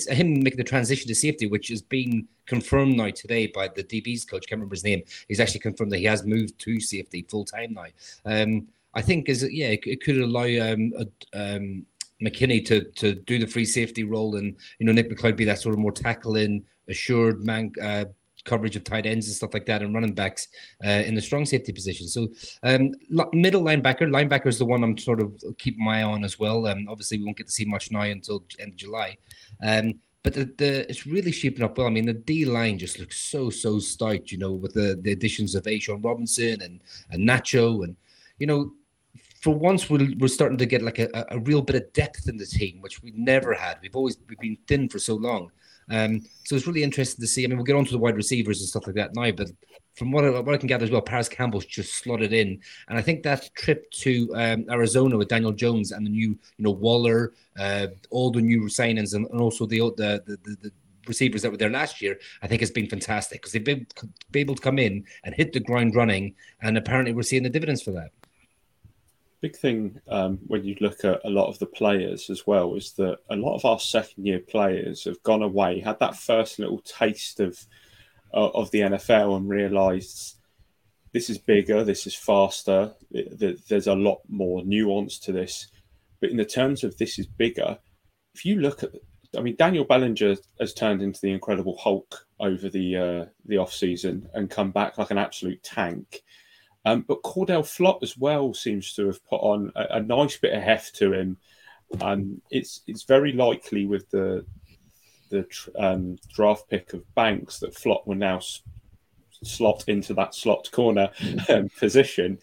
him 0.09 0.43
making 0.43 0.57
the 0.57 0.63
transition 0.63 1.07
to 1.07 1.15
safety, 1.15 1.47
which 1.47 1.71
is 1.71 1.81
being 1.81 2.27
confirmed 2.45 2.97
now 2.97 3.09
today 3.09 3.47
by 3.47 3.69
the 3.69 3.83
DB's 3.83 4.25
coach. 4.25 4.47
Can't 4.47 4.59
remember 4.59 4.75
his 4.75 4.83
name. 4.83 5.01
He's 5.27 5.39
actually 5.39 5.61
confirmed 5.61 5.91
that 5.93 5.99
he 5.99 6.05
has 6.05 6.25
moved 6.25 6.59
to 6.59 6.79
safety 6.79 7.25
full 7.29 7.45
time 7.45 7.73
now. 7.73 7.85
Um, 8.25 8.67
I 8.93 9.01
think 9.01 9.29
is 9.29 9.47
yeah, 9.51 9.69
it, 9.69 9.81
it 9.85 10.03
could 10.03 10.17
allow 10.17 10.43
um, 10.71 10.93
a, 10.97 11.55
um, 11.55 11.85
McKinney 12.21 12.65
to 12.65 12.83
to 12.83 13.15
do 13.15 13.39
the 13.39 13.47
free 13.47 13.65
safety 13.65 14.03
role, 14.03 14.35
and 14.35 14.55
you 14.79 14.85
know 14.85 14.91
Nick 14.91 15.09
McCloud 15.09 15.35
be 15.35 15.45
that 15.45 15.59
sort 15.59 15.73
of 15.73 15.79
more 15.79 15.91
tackling, 15.91 16.63
assured 16.87 17.43
man 17.43 17.71
uh, 17.81 18.05
coverage 18.43 18.75
of 18.75 18.83
tight 18.83 19.05
ends 19.05 19.27
and 19.27 19.35
stuff 19.35 19.53
like 19.53 19.65
that, 19.65 19.81
and 19.81 19.93
running 19.93 20.13
backs 20.13 20.47
uh, 20.85 21.03
in 21.05 21.15
the 21.15 21.21
strong 21.21 21.45
safety 21.45 21.71
position. 21.71 22.07
So 22.07 22.29
um, 22.63 22.91
middle 23.33 23.63
linebacker, 23.63 24.09
linebacker 24.09 24.47
is 24.47 24.59
the 24.59 24.65
one 24.65 24.83
I'm 24.83 24.97
sort 24.97 25.21
of 25.21 25.33
keeping 25.57 25.83
my 25.83 26.01
eye 26.01 26.03
on 26.03 26.23
as 26.23 26.39
well. 26.39 26.67
Um, 26.67 26.87
obviously, 26.89 27.17
we 27.17 27.25
won't 27.25 27.37
get 27.37 27.47
to 27.47 27.53
see 27.53 27.65
much 27.65 27.91
now 27.91 28.01
until 28.01 28.43
end 28.59 28.73
of 28.73 28.77
July. 28.77 29.17
Um, 29.63 29.99
but 30.23 30.33
the, 30.33 30.45
the, 30.57 30.89
it's 30.89 31.07
really 31.07 31.31
shaping 31.31 31.63
up 31.63 31.77
well. 31.77 31.87
I 31.87 31.89
mean, 31.89 32.05
the 32.05 32.13
D 32.13 32.45
line 32.45 32.77
just 32.77 32.99
looks 32.99 33.19
so 33.19 33.49
so 33.49 33.79
stout, 33.79 34.31
you 34.31 34.37
know, 34.37 34.51
with 34.51 34.73
the, 34.73 34.99
the 35.01 35.13
additions 35.13 35.55
of 35.55 35.63
A'Shawn 35.63 36.03
Robinson 36.03 36.61
and 36.61 36.81
and 37.09 37.27
Nacho, 37.27 37.83
and 37.83 37.95
you 38.37 38.45
know, 38.45 38.71
for 39.41 39.53
once 39.53 39.89
we're, 39.89 40.13
we're 40.19 40.27
starting 40.27 40.57
to 40.59 40.65
get 40.65 40.81
like 40.81 40.99
a, 40.99 41.09
a 41.29 41.39
real 41.39 41.61
bit 41.61 41.75
of 41.75 41.91
depth 41.93 42.29
in 42.29 42.37
the 42.37 42.45
team, 42.45 42.79
which 42.81 43.01
we 43.01 43.11
never 43.15 43.53
had. 43.53 43.79
We've 43.81 43.95
always 43.95 44.17
we've 44.29 44.39
been 44.39 44.57
thin 44.67 44.87
for 44.87 44.99
so 44.99 45.15
long. 45.15 45.51
Um, 45.89 46.21
so 46.45 46.55
it's 46.55 46.67
really 46.67 46.83
interesting 46.83 47.21
to 47.21 47.27
see. 47.27 47.43
I 47.43 47.47
mean, 47.47 47.57
we'll 47.57 47.65
get 47.65 47.75
on 47.75 47.85
to 47.85 47.91
the 47.91 47.97
wide 47.97 48.15
receivers 48.15 48.61
and 48.61 48.69
stuff 48.69 48.85
like 48.85 48.95
that 48.95 49.15
now, 49.15 49.31
but 49.31 49.49
from 49.95 50.11
what 50.11 50.23
I, 50.23 50.29
what 50.29 50.53
I 50.53 50.57
can 50.57 50.67
gather 50.67 50.85
as 50.85 50.91
well, 50.91 51.01
Parris 51.01 51.27
Campbell's 51.27 51.65
just 51.65 51.95
slotted 51.95 52.31
in, 52.31 52.59
and 52.87 52.97
I 52.97 53.01
think 53.01 53.23
that 53.23 53.49
trip 53.55 53.89
to 53.91 54.31
um, 54.35 54.65
Arizona 54.69 55.17
with 55.17 55.27
Daniel 55.27 55.51
Jones 55.51 55.91
and 55.91 56.05
the 56.05 56.11
new, 56.11 56.29
you 56.29 56.63
know, 56.63 56.71
Waller, 56.71 57.33
uh, 57.59 57.87
all 58.09 58.31
the 58.31 58.41
new 58.41 58.61
signings, 58.63 59.15
and, 59.15 59.27
and 59.31 59.41
also 59.41 59.65
the, 59.65 59.79
the 59.97 60.23
the, 60.25 60.37
the, 60.43 60.57
the 60.61 60.71
receivers 61.07 61.41
that 61.41 61.51
were 61.51 61.57
there 61.57 61.69
last 61.69 62.01
year, 62.01 62.17
I 62.41 62.47
think 62.47 62.61
has 62.61 62.71
been 62.71 62.87
fantastic 62.87 63.41
because 63.41 63.51
they've 63.51 63.63
been, 63.63 63.87
been 64.31 64.41
able 64.41 64.55
to 64.55 64.61
come 64.61 64.79
in 64.79 65.03
and 65.23 65.35
hit 65.35 65.51
the 65.51 65.59
ground 65.59 65.95
running, 65.95 66.35
and 66.61 66.77
apparently 66.77 67.13
we're 67.13 67.23
seeing 67.23 67.43
the 67.43 67.49
dividends 67.49 67.81
for 67.81 67.91
that 67.91 68.11
big 69.41 69.55
thing 69.55 69.99
um, 70.07 70.39
when 70.47 70.63
you 70.63 70.75
look 70.79 71.03
at 71.03 71.19
a 71.25 71.29
lot 71.29 71.47
of 71.47 71.57
the 71.59 71.65
players 71.65 72.29
as 72.29 72.45
well 72.45 72.75
is 72.75 72.93
that 72.93 73.17
a 73.29 73.35
lot 73.35 73.55
of 73.55 73.65
our 73.65 73.79
second 73.79 74.25
year 74.25 74.39
players 74.39 75.05
have 75.05 75.21
gone 75.23 75.41
away, 75.41 75.79
had 75.79 75.99
that 75.99 76.15
first 76.15 76.59
little 76.59 76.79
taste 76.79 77.39
of 77.39 77.59
uh, 78.33 78.49
of 78.49 78.71
the 78.71 78.81
NFL, 78.81 79.35
and 79.35 79.49
realised 79.49 80.37
this 81.13 81.29
is 81.29 81.37
bigger, 81.37 81.83
this 81.83 82.07
is 82.07 82.15
faster. 82.15 82.93
There's 83.11 83.87
a 83.87 83.95
lot 83.95 84.21
more 84.29 84.63
nuance 84.63 85.19
to 85.19 85.31
this. 85.31 85.67
But 86.21 86.29
in 86.29 86.37
the 86.37 86.45
terms 86.45 86.83
of 86.83 86.97
this 86.97 87.19
is 87.19 87.25
bigger, 87.25 87.77
if 88.33 88.45
you 88.45 88.61
look 88.61 88.83
at, 88.83 88.91
I 89.37 89.41
mean, 89.41 89.55
Daniel 89.57 89.83
Bellinger 89.83 90.35
has 90.59 90.73
turned 90.73 91.01
into 91.01 91.19
the 91.19 91.31
Incredible 91.31 91.77
Hulk 91.77 92.25
over 92.39 92.69
the 92.69 92.97
uh, 92.97 93.25
the 93.45 93.57
off 93.57 93.73
season 93.73 94.29
and 94.33 94.49
come 94.49 94.71
back 94.71 94.97
like 94.97 95.11
an 95.11 95.17
absolute 95.17 95.61
tank. 95.63 96.21
Um, 96.85 97.05
but 97.07 97.21
Cor'Dale 97.21 97.63
Flott 97.63 98.01
as 98.01 98.17
well 98.17 98.53
seems 98.53 98.93
to 98.95 99.05
have 99.07 99.23
put 99.25 99.37
on 99.37 99.71
a, 99.75 99.97
a 99.97 100.01
nice 100.01 100.37
bit 100.37 100.53
of 100.53 100.63
heft 100.63 100.95
to 100.95 101.13
him. 101.13 101.37
Um, 102.01 102.41
it's 102.49 102.81
it's 102.87 103.03
very 103.03 103.33
likely 103.33 103.85
with 103.85 104.09
the 104.09 104.45
the 105.29 105.45
um, 105.77 106.17
draft 106.33 106.69
pick 106.69 106.93
of 106.93 107.15
Banks 107.15 107.59
that 107.59 107.75
Flott 107.75 108.05
will 108.07 108.15
now 108.15 108.37
s- 108.37 108.61
slot 109.43 109.85
into 109.87 110.13
that 110.15 110.35
slot 110.35 110.69
corner 110.71 111.09
um, 111.49 111.69
position 111.77 112.39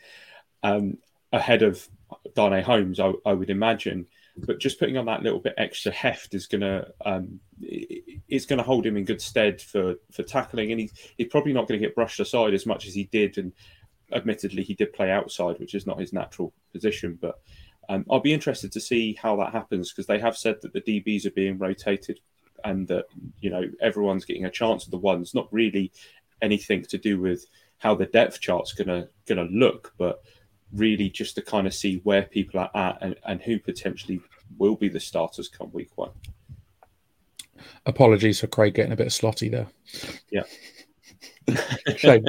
um, 0.63 0.99
ahead 1.33 1.63
of 1.63 1.87
Darnay 2.35 2.63
Holmes, 2.63 2.99
I, 3.01 3.13
I, 3.27 3.35
would 3.35 3.51
imagine. 3.51 4.07
But 4.37 4.61
just 4.61 4.79
putting 4.79 4.97
on 4.97 5.07
that 5.07 5.23
little 5.23 5.41
bit 5.41 5.55
extra 5.59 5.93
heft 5.93 6.35
is 6.35 6.47
gonna 6.47 6.89
um, 7.05 7.41
it's 7.61 8.47
going 8.47 8.59
to 8.59 8.63
hold 8.63 8.87
him 8.87 8.97
in 8.97 9.05
good 9.05 9.21
stead 9.21 9.61
for 9.61 9.97
for 10.13 10.23
tackling, 10.23 10.71
and 10.71 10.81
he's 10.81 10.93
he's 11.17 11.29
probably 11.29 11.53
not 11.53 11.67
going 11.67 11.81
to 11.81 11.87
get 11.87 11.95
brushed 11.95 12.21
aside 12.21 12.55
as 12.55 12.67
much 12.67 12.87
as 12.87 12.95
he 12.95 13.05
did 13.05 13.39
and 13.39 13.53
admittedly, 14.13 14.63
he 14.63 14.75
did 14.75 14.93
play 14.93 15.11
outside, 15.11 15.59
which 15.59 15.75
is 15.75 15.87
not 15.87 16.01
his 16.01 16.13
natural 16.13 16.53
position. 16.73 17.19
But 17.21 17.41
um, 17.89 18.05
I'll 18.11 18.21
be 18.21 18.33
interested 18.33 18.73
to 18.73 18.81
see 18.81 19.15
how 19.21 19.37
that 19.37 19.53
happens 19.53 19.91
because 19.91 20.07
they 20.07 20.19
have 20.19 20.37
said 20.37 20.57
that 20.63 20.73
the 20.73 20.81
DBs 20.81 21.27
are 21.27 21.33
being 21.33 21.59
rotated 21.59 22.21
and 22.65 22.89
that 22.89 23.05
you 23.41 23.51
know 23.51 23.65
everyone's 23.81 24.25
getting 24.25 24.45
a 24.45 24.51
chance 24.51 24.85
of 24.85 24.91
the 24.91 24.99
ones. 24.99 25.35
Not 25.35 25.53
really 25.53 25.93
anything 26.43 26.83
to 26.85 26.99
do 26.99 27.21
with 27.21 27.47
how 27.79 27.95
the 27.95 28.07
depth 28.07 28.41
chart's 28.41 28.73
gonna 28.73 29.09
gonna 29.27 29.49
look, 29.51 29.95
but 29.99 30.23
really 30.73 31.09
just 31.09 31.35
to 31.37 31.43
kind 31.43 31.67
of 31.67 31.75
see 31.75 32.01
where 32.05 32.23
people 32.23 32.61
are 32.61 32.71
at 32.75 32.99
and, 33.01 33.17
and 33.27 33.41
who 33.41 33.59
potentially 33.59 34.21
will 34.59 34.77
be 34.77 34.89
the 34.89 35.01
starters 35.01 35.49
come 35.49 35.71
week 35.73 35.91
one. 35.97 36.11
Apologies 37.87 38.41
for 38.41 38.47
Craig 38.49 38.75
getting 38.75 38.93
a 38.93 38.97
bit 38.97 39.09
slotty 39.09 39.51
there. 39.51 39.67
Yeah. 40.31 40.43
Shame. 41.97 42.27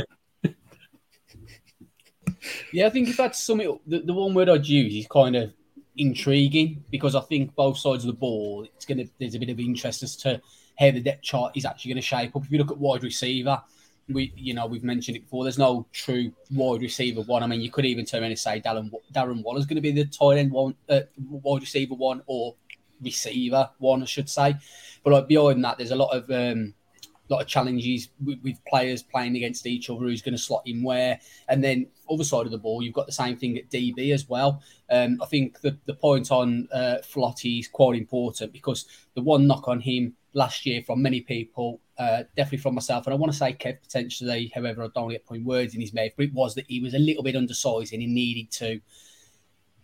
Yeah, 2.72 2.88
I 2.88 2.90
think 2.90 3.10
if 3.10 3.18
that's 3.18 3.42
something, 3.44 3.80
the, 3.88 4.00
the 4.00 4.14
one 4.14 4.34
word 4.34 4.50
I'd 4.50 4.68
use 4.68 4.96
is 4.96 5.08
kind 5.08 5.36
of 5.36 5.54
intriguing 5.98 6.84
because 6.90 7.16
I 7.16 7.22
think 7.22 7.56
both 7.56 7.78
sides 7.78 8.06
of 8.06 8.08
the 8.08 8.20
ball, 8.20 8.66
it's 8.76 8.86
gonna 8.86 9.06
there's 9.20 9.36
a 9.36 9.40
bit 9.40 9.50
of 9.50 9.60
interest 9.60 10.04
as 10.04 10.16
to 10.18 10.42
how 10.80 10.92
the 10.92 11.02
depth 11.02 11.24
chart 11.24 11.58
is 11.58 11.66
actually 11.66 11.90
going 11.94 12.02
to 12.02 12.08
shape 12.08 12.36
up. 12.36 12.44
If 12.44 12.52
you 12.52 12.58
look 12.58 12.72
at 12.72 12.78
wide 12.78 13.04
receiver, 13.04 13.62
we 14.08 14.34
you 14.36 14.54
know 14.54 14.66
we've 14.66 14.84
mentioned 14.84 15.18
it 15.18 15.22
before. 15.22 15.44
There's 15.44 15.58
no 15.58 15.86
true 15.92 16.32
wide 16.52 16.82
receiver 16.82 17.22
one. 17.22 17.44
I 17.44 17.48
mean, 17.48 17.62
you 17.62 17.70
could 17.70 17.86
even 17.86 18.06
turn 18.06 18.22
around 18.22 18.32
and 18.32 18.40
say 18.40 18.62
Darren 18.62 18.92
Darren 19.14 19.44
Waller's 19.44 19.66
going 19.66 19.76
to 19.76 19.82
be 19.82 19.92
the 19.92 20.06
tight 20.06 20.38
end 20.38 20.52
one, 20.52 20.76
uh, 20.88 21.02
wide 21.30 21.62
receiver 21.62 21.96
one, 21.96 22.22
or 22.28 22.56
receiver 23.02 23.70
one, 23.78 24.02
I 24.02 24.06
should 24.06 24.30
say. 24.30 24.56
But 25.04 25.14
like 25.14 25.28
beyond 25.28 25.64
that, 25.64 25.78
there's 25.78 25.92
a 25.92 25.96
lot 25.96 26.16
of 26.16 26.30
um, 26.32 26.74
lot 27.30 27.42
of 27.42 27.48
challenges 27.48 28.10
with, 28.24 28.40
with, 28.44 28.64
players 28.66 29.04
playing 29.04 29.36
against 29.36 29.66
each 29.68 29.90
other 29.90 30.00
who's 30.00 30.22
going 30.22 30.36
to 30.36 30.42
slot 30.42 30.64
in 30.66 30.84
where. 30.84 31.20
And 31.48 31.64
then 31.64 31.88
other 32.10 32.24
side 32.24 32.46
of 32.46 32.52
the 32.52 32.58
ball, 32.58 32.82
you've 32.82 32.94
got 32.94 33.06
the 33.06 33.12
same 33.12 33.38
thing 33.38 33.58
at 33.58 33.70
DB 33.70 34.14
as 34.14 34.28
well. 34.28 34.62
Um, 34.90 35.20
I 35.22 35.26
think 35.26 35.62
the, 35.62 35.78
the 35.86 35.94
point 35.94 36.32
on 36.32 36.68
uh, 36.72 36.98
Flotty 37.04 37.60
is 37.60 37.68
quite 37.68 37.98
important 37.98 38.52
because 38.52 38.86
the 39.16 39.22
one 39.22 39.48
knock 39.48 39.68
on 39.68 39.80
him 39.80 40.16
last 40.34 40.66
year 40.66 40.82
from 40.84 41.02
many 41.02 41.22
people, 41.22 41.80
uh, 41.98 42.24
definitely 42.36 42.60
from 42.60 42.76
myself, 42.76 43.06
and 43.06 43.14
I 43.14 43.18
want 43.18 43.32
to 43.32 43.38
say 43.38 43.54
Kev 43.54 43.82
potentially, 43.82 44.52
however, 44.54 44.84
I 44.84 44.88
don't 44.94 45.10
get 45.10 45.26
putting 45.26 45.46
words 45.46 45.76
in 45.76 45.82
his 45.82 45.94
mouth, 45.94 46.12
but 46.16 46.26
it 46.26 46.34
was 46.34 46.56
that 46.56 46.66
he 46.68 46.80
was 46.80 46.94
a 46.94 47.00
little 47.00 47.24
bit 47.24 47.36
undersized 47.36 47.94
and 47.94 48.02
he 48.02 48.08
needed 48.08 48.52
to 48.52 48.80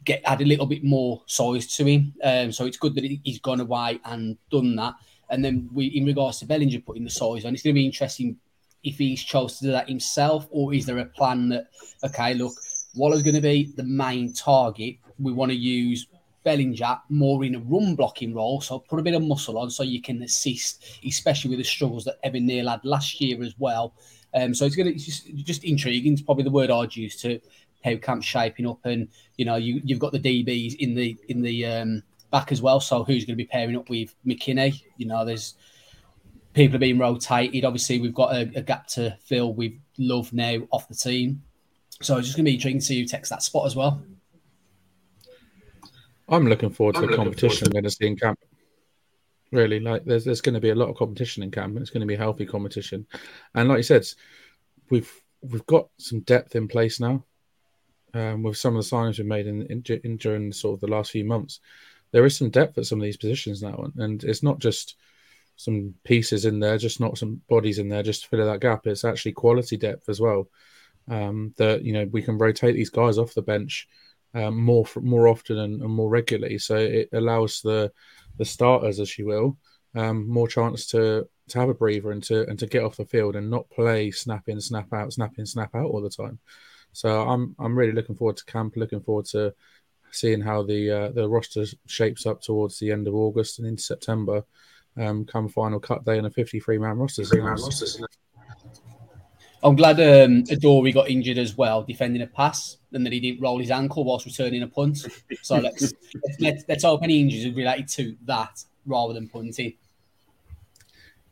get 0.03 0.21
add 0.23 0.41
a 0.41 0.45
little 0.45 0.67
bit 0.67 0.83
more 0.83 1.23
size 1.25 1.75
to 1.75 1.85
him. 1.85 2.13
Um, 2.23 2.51
so 2.51 2.65
it's 2.65 2.77
good 2.77 2.95
that 2.95 3.03
he's 3.23 3.39
gone 3.39 3.59
away 3.59 3.99
and 4.05 4.37
done 4.51 4.75
that. 4.75 4.93
And 5.29 5.43
then 5.43 5.69
we, 5.73 5.87
in 5.87 6.05
regards 6.05 6.39
to 6.39 6.45
Bellinger 6.45 6.79
putting 6.81 7.03
the 7.03 7.09
size 7.09 7.45
on, 7.45 7.53
it's 7.53 7.63
going 7.63 7.73
to 7.73 7.79
be 7.79 7.85
interesting 7.85 8.37
if 8.83 8.97
he's 8.97 9.23
chose 9.23 9.57
to 9.57 9.65
do 9.65 9.71
that 9.71 9.89
himself, 9.89 10.47
or 10.51 10.73
is 10.73 10.85
there 10.85 10.99
a 10.99 11.05
plan 11.05 11.49
that 11.49 11.67
okay, 12.03 12.33
look, 12.35 12.53
Waller's 12.95 13.23
going 13.23 13.35
to 13.35 13.41
be 13.41 13.71
the 13.75 13.83
main 13.83 14.31
target. 14.31 14.97
We 15.19 15.33
want 15.33 15.51
to 15.51 15.57
use 15.57 16.07
Bellinger 16.43 16.99
more 17.09 17.43
in 17.43 17.55
a 17.55 17.59
run 17.59 17.95
blocking 17.95 18.33
role, 18.33 18.61
so 18.61 18.79
put 18.79 18.99
a 18.99 19.03
bit 19.03 19.15
of 19.15 19.23
muscle 19.23 19.57
on 19.57 19.69
so 19.69 19.83
you 19.83 20.01
can 20.01 20.21
assist, 20.21 20.99
especially 21.05 21.49
with 21.49 21.59
the 21.59 21.65
struggles 21.65 22.05
that 22.05 22.19
Evan 22.23 22.45
Neal 22.45 22.69
had 22.69 22.85
last 22.85 23.19
year 23.19 23.41
as 23.43 23.55
well. 23.57 23.93
Um, 24.33 24.53
so 24.53 24.65
it's 24.65 24.75
going 24.75 24.93
to 24.93 24.99
just, 24.99 25.33
just 25.35 25.63
intriguing. 25.63 26.13
It's 26.13 26.21
probably 26.21 26.43
the 26.43 26.51
word 26.51 26.69
I'd 26.69 26.95
use 26.95 27.15
to 27.21 27.39
how 27.83 27.95
camp's 27.95 28.25
shaping 28.25 28.67
up, 28.67 28.79
and 28.85 29.07
you 29.37 29.45
know 29.45 29.55
you 29.55 29.81
you've 29.83 29.99
got 29.99 30.11
the 30.11 30.19
DBs 30.19 30.75
in 30.75 30.95
the 30.95 31.17
in 31.29 31.41
the 31.41 31.65
um, 31.65 32.03
back 32.35 32.51
as 32.51 32.61
well. 32.61 32.81
So 32.81 33.05
who's 33.05 33.23
going 33.23 33.37
to 33.37 33.43
be 33.43 33.47
pairing 33.47 33.77
up 33.77 33.89
with 33.89 34.13
McKinney? 34.27 34.81
You 34.97 35.07
know, 35.07 35.23
there's 35.23 35.55
people 36.53 36.75
are 36.75 36.79
being 36.79 36.99
rotated. 36.99 37.63
Obviously, 37.63 38.01
we've 38.01 38.13
got 38.13 38.35
a, 38.35 38.41
a 38.55 38.61
gap 38.61 38.87
to 38.87 39.17
fill 39.23 39.53
with 39.53 39.71
Love 39.97 40.33
now 40.33 40.57
off 40.71 40.89
the 40.89 40.95
team. 40.95 41.41
So 42.01 42.17
it's 42.17 42.27
just 42.27 42.35
going 42.35 42.43
to 42.43 42.49
be 42.49 42.55
intriguing 42.55 42.81
to 42.81 42.85
see 42.85 42.99
who 42.99 43.07
takes 43.07 43.29
that 43.29 43.41
spot 43.41 43.65
as 43.65 43.77
well. 43.77 44.03
I'm 46.27 46.45
looking 46.45 46.71
forward 46.71 46.95
to 46.95 47.03
I'm 47.03 47.11
the 47.11 47.15
competition 47.15 47.67
we're 47.67 47.79
going 47.79 47.85
to 47.85 47.91
see 47.91 48.07
in 48.07 48.17
camp. 48.17 48.37
Really, 49.53 49.79
like 49.79 50.03
there's 50.03 50.25
there's 50.25 50.41
going 50.41 50.55
to 50.55 50.59
be 50.59 50.71
a 50.71 50.75
lot 50.75 50.89
of 50.89 50.97
competition 50.97 51.41
in 51.41 51.51
camp, 51.51 51.75
and 51.75 51.81
it's 51.81 51.91
going 51.91 52.01
to 52.01 52.07
be 52.07 52.17
healthy 52.17 52.45
competition. 52.45 53.07
And 53.53 53.69
like 53.69 53.77
you 53.77 53.83
said, 53.83 54.05
we've 54.89 55.09
we've 55.41 55.65
got 55.67 55.87
some 55.99 56.19
depth 56.21 56.57
in 56.57 56.67
place 56.67 56.99
now. 56.99 57.23
Um, 58.13 58.43
with 58.43 58.57
some 58.57 58.75
of 58.75 58.83
the 58.83 58.95
signings 58.95 59.17
we've 59.17 59.27
made 59.27 59.45
in, 59.45 59.63
in, 59.63 59.83
in 60.05 60.15
during 60.15 60.53
sort 60.53 60.75
of 60.75 60.79
the 60.79 60.87
last 60.87 61.11
few 61.11 61.25
months, 61.25 61.59
there 62.15 62.25
is 62.25 62.37
some 62.37 62.49
depth 62.49 62.77
at 62.77 62.85
some 62.85 62.97
of 62.97 63.03
these 63.03 63.17
positions 63.17 63.61
now, 63.61 63.91
and 63.97 64.23
it's 64.23 64.41
not 64.41 64.59
just 64.59 64.95
some 65.57 65.93
pieces 66.05 66.45
in 66.45 66.61
there, 66.61 66.77
just 66.77 67.01
not 67.01 67.17
some 67.17 67.41
bodies 67.49 67.77
in 67.77 67.89
there, 67.89 68.03
just 68.03 68.23
to 68.23 68.29
fill 68.29 68.45
that 68.45 68.61
gap. 68.61 68.87
It's 68.87 69.03
actually 69.03 69.33
quality 69.33 69.75
depth 69.75 70.07
as 70.07 70.21
well. 70.21 70.47
Um, 71.09 71.53
that 71.57 71.83
you 71.83 71.91
know 71.91 72.05
we 72.05 72.21
can 72.21 72.37
rotate 72.37 72.73
these 72.73 72.89
guys 72.89 73.17
off 73.17 73.33
the 73.33 73.41
bench 73.41 73.89
um, 74.33 74.55
more 74.57 74.85
more 75.01 75.27
often 75.27 75.57
and, 75.57 75.81
and, 75.81 75.91
more 75.91 76.09
regularly, 76.09 76.57
so 76.57 76.77
it 76.77 77.09
allows 77.11 77.59
the 77.59 77.91
the 78.37 78.45
starters, 78.45 79.01
as 79.01 79.19
you 79.19 79.25
will, 79.25 79.57
um, 79.93 80.25
more 80.25 80.47
chance 80.47 80.87
to 80.91 81.27
to 81.49 81.59
have 81.59 81.67
a 81.67 81.73
breather 81.73 82.11
and 82.11 82.23
to 82.23 82.47
and 82.47 82.57
to 82.59 82.65
get 82.65 82.85
off 82.85 82.95
the 82.95 83.03
field 83.03 83.35
and 83.35 83.49
not 83.49 83.69
play 83.69 84.09
snap 84.09 84.47
in, 84.47 84.61
snap 84.61 84.93
out, 84.93 85.11
snap 85.11 85.33
in, 85.37 85.45
snap 85.45 85.75
out 85.75 85.91
all 85.91 86.01
the 86.01 86.09
time. 86.09 86.39
So 86.93 87.27
I'm 87.27 87.57
I'm 87.59 87.77
really 87.77 87.91
looking 87.91 88.15
forward 88.15 88.37
to 88.37 88.45
camp, 88.45 88.77
looking 88.77 89.01
forward 89.01 89.25
to 89.31 89.53
seeing 90.15 90.41
how 90.41 90.63
the 90.63 90.91
uh, 90.91 91.09
the 91.11 91.27
roster 91.27 91.65
shapes 91.85 92.25
up 92.25 92.41
towards 92.41 92.79
the 92.79 92.91
end 92.91 93.07
of 93.07 93.15
August 93.15 93.59
and 93.59 93.67
into 93.67 93.83
September. 93.83 94.43
Um, 94.97 95.25
come 95.25 95.49
final 95.49 95.79
cut 95.79 96.05
day 96.05 96.17
and 96.17 96.27
a 96.27 96.29
53 96.29 96.77
man 96.77 96.97
roster. 96.97 97.23
I'm 99.63 99.75
glad 99.75 99.99
um, 99.99 100.43
Adoree 100.49 100.93
got 100.93 101.09
injured 101.09 101.39
as 101.39 101.57
well, 101.57 101.83
defending 101.83 102.21
a 102.21 102.27
pass, 102.27 102.77
and 102.93 103.03
that 103.05 103.11
he 103.11 103.19
didn't 103.19 103.41
roll 103.41 103.59
his 103.59 103.71
ankle 103.71 104.03
whilst 104.03 104.25
returning 104.25 104.61
a 104.61 104.67
punt. 104.67 104.99
So 105.41 105.55
let's 105.59 105.81
let's, 105.81 106.39
let's, 106.39 106.63
let's 106.69 106.83
hope 106.83 107.01
any 107.03 107.19
injuries 107.19 107.47
are 107.47 107.55
related 107.55 107.87
to 107.89 108.15
that 108.25 108.63
rather 108.85 109.13
than 109.13 109.27
punting. 109.27 109.73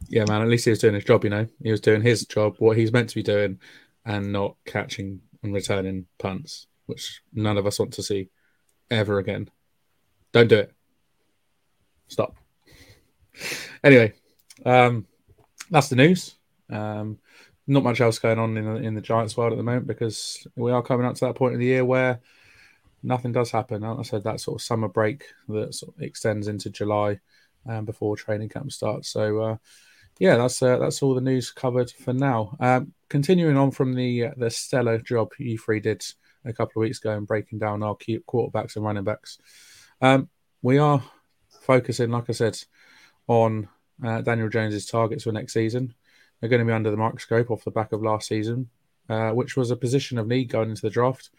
Yeah, 0.09 0.25
man. 0.27 0.41
At 0.41 0.47
least 0.47 0.65
he 0.65 0.71
was 0.71 0.79
doing 0.79 0.95
his 0.95 1.05
job. 1.05 1.23
You 1.23 1.29
know, 1.29 1.47
he 1.61 1.71
was 1.71 1.79
doing 1.79 2.01
his 2.01 2.25
job, 2.25 2.55
what 2.57 2.75
he's 2.75 2.91
meant 2.91 3.09
to 3.09 3.15
be 3.15 3.23
doing, 3.23 3.59
and 4.05 4.33
not 4.33 4.55
catching 4.65 5.21
and 5.43 5.53
returning 5.53 6.07
punts, 6.17 6.67
which 6.87 7.21
none 7.33 7.57
of 7.57 7.67
us 7.67 7.79
want 7.79 7.93
to 7.93 8.03
see 8.03 8.29
ever 8.93 9.17
again. 9.19 9.49
Don't 10.31 10.47
do 10.47 10.59
it. 10.59 10.73
Stop. 12.07 12.35
Anyway, 13.83 14.13
um, 14.65 15.05
that's 15.69 15.89
the 15.89 15.95
news. 15.95 16.35
Um, 16.69 17.19
not 17.67 17.83
much 17.83 18.01
else 18.01 18.19
going 18.19 18.39
on 18.39 18.57
in 18.57 18.65
the, 18.65 18.75
in 18.75 18.93
the 18.93 19.01
Giants 19.01 19.37
world 19.37 19.53
at 19.53 19.57
the 19.57 19.63
moment 19.63 19.87
because 19.87 20.45
we 20.55 20.71
are 20.71 20.81
coming 20.81 21.05
up 21.05 21.15
to 21.15 21.25
that 21.25 21.35
point 21.35 21.53
of 21.53 21.59
the 21.59 21.65
year 21.65 21.85
where 21.85 22.19
nothing 23.01 23.31
does 23.31 23.51
happen. 23.51 23.81
Like 23.81 23.99
I 23.99 24.01
said 24.03 24.23
that 24.23 24.39
sort 24.39 24.59
of 24.59 24.65
summer 24.65 24.87
break 24.87 25.25
that 25.49 25.73
sort 25.73 25.95
of 25.95 26.01
extends 26.01 26.47
into 26.47 26.69
July 26.69 27.19
um, 27.67 27.85
before 27.85 28.15
training 28.15 28.49
camp 28.49 28.71
starts. 28.71 29.09
So 29.09 29.39
uh, 29.39 29.57
yeah, 30.19 30.37
that's 30.37 30.61
uh, 30.61 30.77
that's 30.77 31.01
all 31.01 31.15
the 31.15 31.21
news 31.21 31.51
covered 31.51 31.91
for 31.91 32.13
now. 32.13 32.55
Um, 32.59 32.93
continuing 33.09 33.57
on 33.57 33.71
from 33.71 33.93
the 33.93 34.25
uh, 34.25 34.31
the 34.37 34.49
stellar 34.49 34.97
job 34.99 35.31
you 35.37 35.57
three 35.57 35.79
did 35.79 36.03
a 36.45 36.53
couple 36.53 36.81
of 36.81 36.85
weeks 36.85 36.99
ago 36.99 37.11
and 37.11 37.27
breaking 37.27 37.59
down 37.59 37.83
our 37.83 37.95
key 37.95 38.19
quarterbacks 38.27 38.75
and 38.75 38.85
running 38.85 39.03
backs, 39.03 39.37
um, 40.01 40.29
we 40.61 40.77
are 40.77 41.03
focusing, 41.61 42.11
like 42.11 42.29
I 42.29 42.33
said, 42.33 42.57
on 43.27 43.67
uh, 44.03 44.21
Daniel 44.21 44.49
Jones's 44.49 44.85
targets 44.85 45.23
for 45.23 45.31
next 45.31 45.53
season. 45.53 45.93
They're 46.39 46.49
going 46.49 46.59
to 46.59 46.65
be 46.65 46.73
under 46.73 46.91
the 46.91 46.97
microscope 46.97 47.51
off 47.51 47.63
the 47.63 47.71
back 47.71 47.93
of 47.93 48.03
last 48.03 48.27
season, 48.27 48.69
uh, 49.09 49.31
which 49.31 49.55
was 49.55 49.71
a 49.71 49.77
position 49.77 50.17
of 50.17 50.27
need 50.27 50.49
going 50.49 50.69
into 50.69 50.81
the 50.81 50.89
draft. 50.89 51.29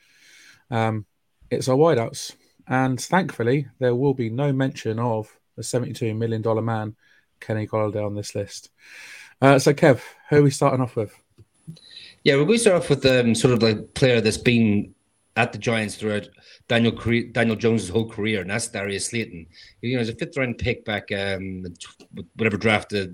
Um, 0.71 1.05
it's 1.51 1.69
our 1.69 1.77
wideouts, 1.77 2.37
and 2.67 2.99
thankfully 2.99 3.69
there 3.79 3.95
will 3.95 4.15
be 4.15 4.31
no 4.31 4.53
mention 4.53 4.99
of 4.99 5.31
the 5.57 5.63
seventy-two 5.63 6.15
million 6.15 6.41
dollar 6.41 6.63
man 6.63 6.97
Kenny 7.41 7.67
Golladay 7.67 8.05
on 8.05 8.15
this 8.15 8.35
list. 8.35 8.71
Uh, 9.43 9.59
so, 9.59 9.75
Kev, 9.75 10.01
who 10.31 10.39
are 10.39 10.43
we 10.43 10.51
starting 10.51 10.81
off 10.81 10.97
with? 10.97 11.15
Yeah, 12.23 12.37
we're 12.37 12.47
going 12.47 12.55
to 12.55 12.59
start 12.59 12.83
off 12.83 12.89
with 12.89 13.05
um, 13.05 13.35
sort 13.35 13.53
of 13.53 13.63
like 13.63 13.93
player 13.93 14.23
that's 14.23 14.39
been 14.39 14.94
at 15.37 15.53
the 15.53 15.59
Giants 15.59 15.97
throughout 15.97 16.29
Daniel 16.69 16.93
Daniel 17.33 17.57
Jones's 17.57 17.89
whole 17.89 18.09
career, 18.09 18.41
and 18.41 18.51
that's 18.51 18.69
Darius 18.69 19.07
Slayton. 19.07 19.47
You 19.81 19.95
know, 19.95 19.99
he's 20.01 20.09
a 20.09 20.15
fifth 20.15 20.37
round 20.37 20.59
pick 20.59 20.85
back, 20.85 21.11
um, 21.13 21.65
whatever 22.37 22.57
draft 22.57 22.93
it 22.93 23.11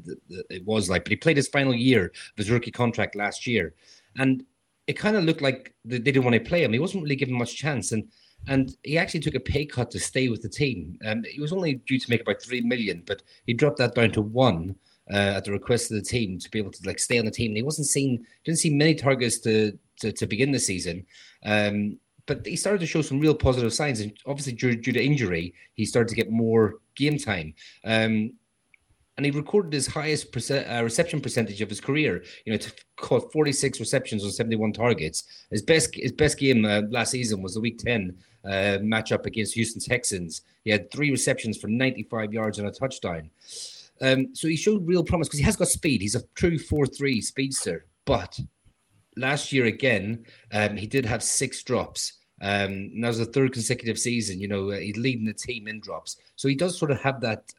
was 0.65 0.91
like, 0.91 1.05
but 1.05 1.11
he 1.11 1.17
played 1.17 1.37
his 1.37 1.49
final 1.49 1.75
year 1.75 2.07
of 2.07 2.37
his 2.37 2.51
rookie 2.51 2.71
contract 2.71 3.17
last 3.17 3.47
year, 3.47 3.75
and 4.17 4.45
it 4.87 4.95
kind 4.95 5.17
of 5.17 5.25
looked 5.25 5.41
like 5.41 5.75
they 5.85 5.99
didn't 5.99 6.25
want 6.25 6.35
to 6.35 6.41
play 6.41 6.63
him. 6.63 6.73
He 6.73 6.79
wasn't 6.79 7.03
really 7.03 7.17
given 7.17 7.39
much 7.39 7.57
chance, 7.57 7.93
and 7.93 8.09
and 8.49 8.77
he 8.83 8.99
actually 8.99 9.21
took 9.21 9.35
a 9.35 9.41
pay 9.41 9.65
cut 9.65 9.91
to 9.91 10.01
stay 10.01 10.29
with 10.29 10.43
the 10.43 10.49
team. 10.49 10.99
Um, 11.07 11.25
he 11.25 11.41
was 11.41 11.53
only 11.53 11.75
due 11.75 11.99
to 11.99 12.11
make 12.11 12.23
about 12.23 12.43
three 12.43 12.61
million, 12.61 13.03
but 13.07 13.23
he 13.47 13.55
dropped 13.55 13.79
that 13.79 13.95
down 13.95 14.11
to 14.13 14.23
one 14.23 14.77
uh, 15.11 15.35
at 15.37 15.45
the 15.45 15.53
request 15.53 15.91
of 15.91 15.97
the 15.97 16.03
team 16.03 16.39
to 16.39 16.51
be 16.51 16.59
able 16.59 16.71
to 16.73 16.87
like 16.87 16.99
stay 16.99 17.19
on 17.19 17.25
the 17.25 17.31
team. 17.31 17.51
And 17.51 17.57
he 17.57 17.63
wasn't 17.63 17.89
seen, 17.89 18.27
didn't 18.45 18.59
see 18.59 18.75
many 18.75 18.95
targets 18.95 19.39
to 19.41 19.79
to, 20.01 20.13
to 20.13 20.27
begin 20.27 20.51
the 20.51 20.59
season. 20.59 21.07
Um, 21.45 21.99
but 22.31 22.47
he 22.47 22.55
started 22.55 22.79
to 22.79 22.87
show 22.87 23.03
some 23.03 23.19
real 23.19 23.35
positive 23.35 23.75
signs, 23.75 23.99
and 23.99 24.17
obviously 24.25 24.53
due, 24.53 24.77
due 24.77 24.93
to 24.93 25.05
injury, 25.05 25.53
he 25.75 25.85
started 25.85 26.09
to 26.09 26.15
get 26.15 26.31
more 26.31 26.75
game 26.95 27.19
time. 27.19 27.53
Um, 27.85 28.35
and 29.17 29.27
he 29.27 29.33
recorded 29.33 29.73
his 29.73 29.89
highest 29.89 30.31
perce- 30.31 30.53
uh, 30.53 30.81
reception 30.85 31.21
percentage 31.21 31.61
of 31.61 31.69
his 31.69 31.81
career. 31.81 32.23
You 32.47 32.53
know, 32.53 32.59
to 32.59 32.73
caught 32.95 33.33
46 33.33 33.81
receptions 33.81 34.23
on 34.23 34.31
71 34.31 34.73
targets. 34.75 35.25
His 35.51 35.63
best 35.63 35.93
his 35.93 36.13
best 36.13 36.39
game 36.39 36.65
uh, 36.65 36.83
last 36.89 37.11
season 37.11 37.43
was 37.43 37.55
the 37.55 37.61
Week 37.61 37.79
10 37.79 38.17
uh, 38.45 38.49
matchup 38.79 39.27
against 39.27 39.55
Houston 39.55 39.83
Texans. 39.83 40.43
He 40.63 40.71
had 40.71 40.89
three 40.93 41.11
receptions 41.11 41.59
for 41.59 41.67
95 41.67 42.33
yards 42.33 42.61
and 42.61 42.69
a 42.69 42.71
touchdown. 42.71 43.29
Um, 44.01 44.37
so 44.37 44.47
he 44.47 44.55
showed 44.55 44.87
real 44.87 45.03
promise 45.03 45.27
because 45.27 45.41
he 45.41 45.47
has 45.47 45.57
got 45.57 45.67
speed. 45.67 46.01
He's 46.01 46.15
a 46.15 46.23
true 46.37 46.61
4-3 46.61 47.25
speedster. 47.25 47.87
But 48.05 48.39
last 49.17 49.53
year 49.53 49.65
again, 49.65 50.25
um, 50.53 50.77
he 50.77 50.87
did 50.87 51.05
have 51.05 51.25
six 51.25 51.65
drops. 51.65 52.19
Um, 52.41 52.91
and 52.95 53.05
that 53.05 53.09
was 53.09 53.19
the 53.19 53.27
third 53.27 53.53
consecutive 53.53 53.99
season. 53.99 54.41
You 54.41 54.49
know, 54.49 54.71
uh, 54.71 54.79
he's 54.79 54.97
leading 54.97 55.27
the 55.27 55.35
team 55.35 55.69
in 55.69 55.81
drops. 55.81 56.17
So 56.37 56.49
he 56.49 56.55
does 56.55 56.79
sort 56.79 56.91
of 56.91 57.01
have 57.01 57.21
that 57.21 57.53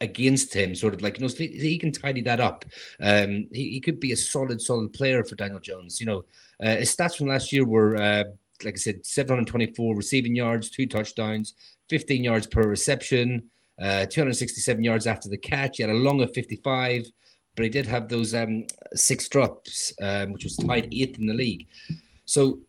against 0.00 0.54
him, 0.54 0.74
sort 0.74 0.94
of 0.94 1.02
like 1.02 1.18
you 1.18 1.26
know 1.26 1.34
he 1.36 1.78
can 1.78 1.92
tidy 1.92 2.20
that 2.22 2.40
up. 2.40 2.64
Um, 3.00 3.48
he, 3.52 3.70
he 3.70 3.80
could 3.80 3.98
be 3.98 4.12
a 4.12 4.16
solid, 4.16 4.60
solid 4.60 4.92
player 4.92 5.24
for 5.24 5.34
Daniel 5.34 5.60
Jones. 5.60 6.00
You 6.00 6.06
know, 6.06 6.24
uh, 6.62 6.76
his 6.76 6.94
stats 6.94 7.16
from 7.16 7.28
last 7.28 7.52
year 7.52 7.64
were, 7.64 7.96
uh, 7.96 8.24
like 8.64 8.74
I 8.74 8.78
said, 8.78 9.04
724 9.04 9.96
receiving 9.96 10.34
yards, 10.34 10.70
two 10.70 10.86
touchdowns, 10.86 11.54
15 11.88 12.22
yards 12.22 12.46
per 12.46 12.62
reception, 12.62 13.50
uh, 13.80 14.06
267 14.06 14.82
yards 14.82 15.06
after 15.06 15.28
the 15.28 15.38
catch. 15.38 15.78
He 15.78 15.82
had 15.82 15.90
a 15.90 15.94
long 15.94 16.20
of 16.20 16.32
55, 16.32 17.06
but 17.56 17.64
he 17.64 17.68
did 17.70 17.86
have 17.86 18.08
those 18.08 18.34
um, 18.34 18.64
six 18.94 19.28
drops, 19.28 19.92
um, 20.00 20.32
which 20.32 20.44
was 20.44 20.56
tied 20.56 20.88
eighth 20.92 21.18
in 21.18 21.26
the 21.26 21.34
league. 21.34 21.66
So 22.24 22.60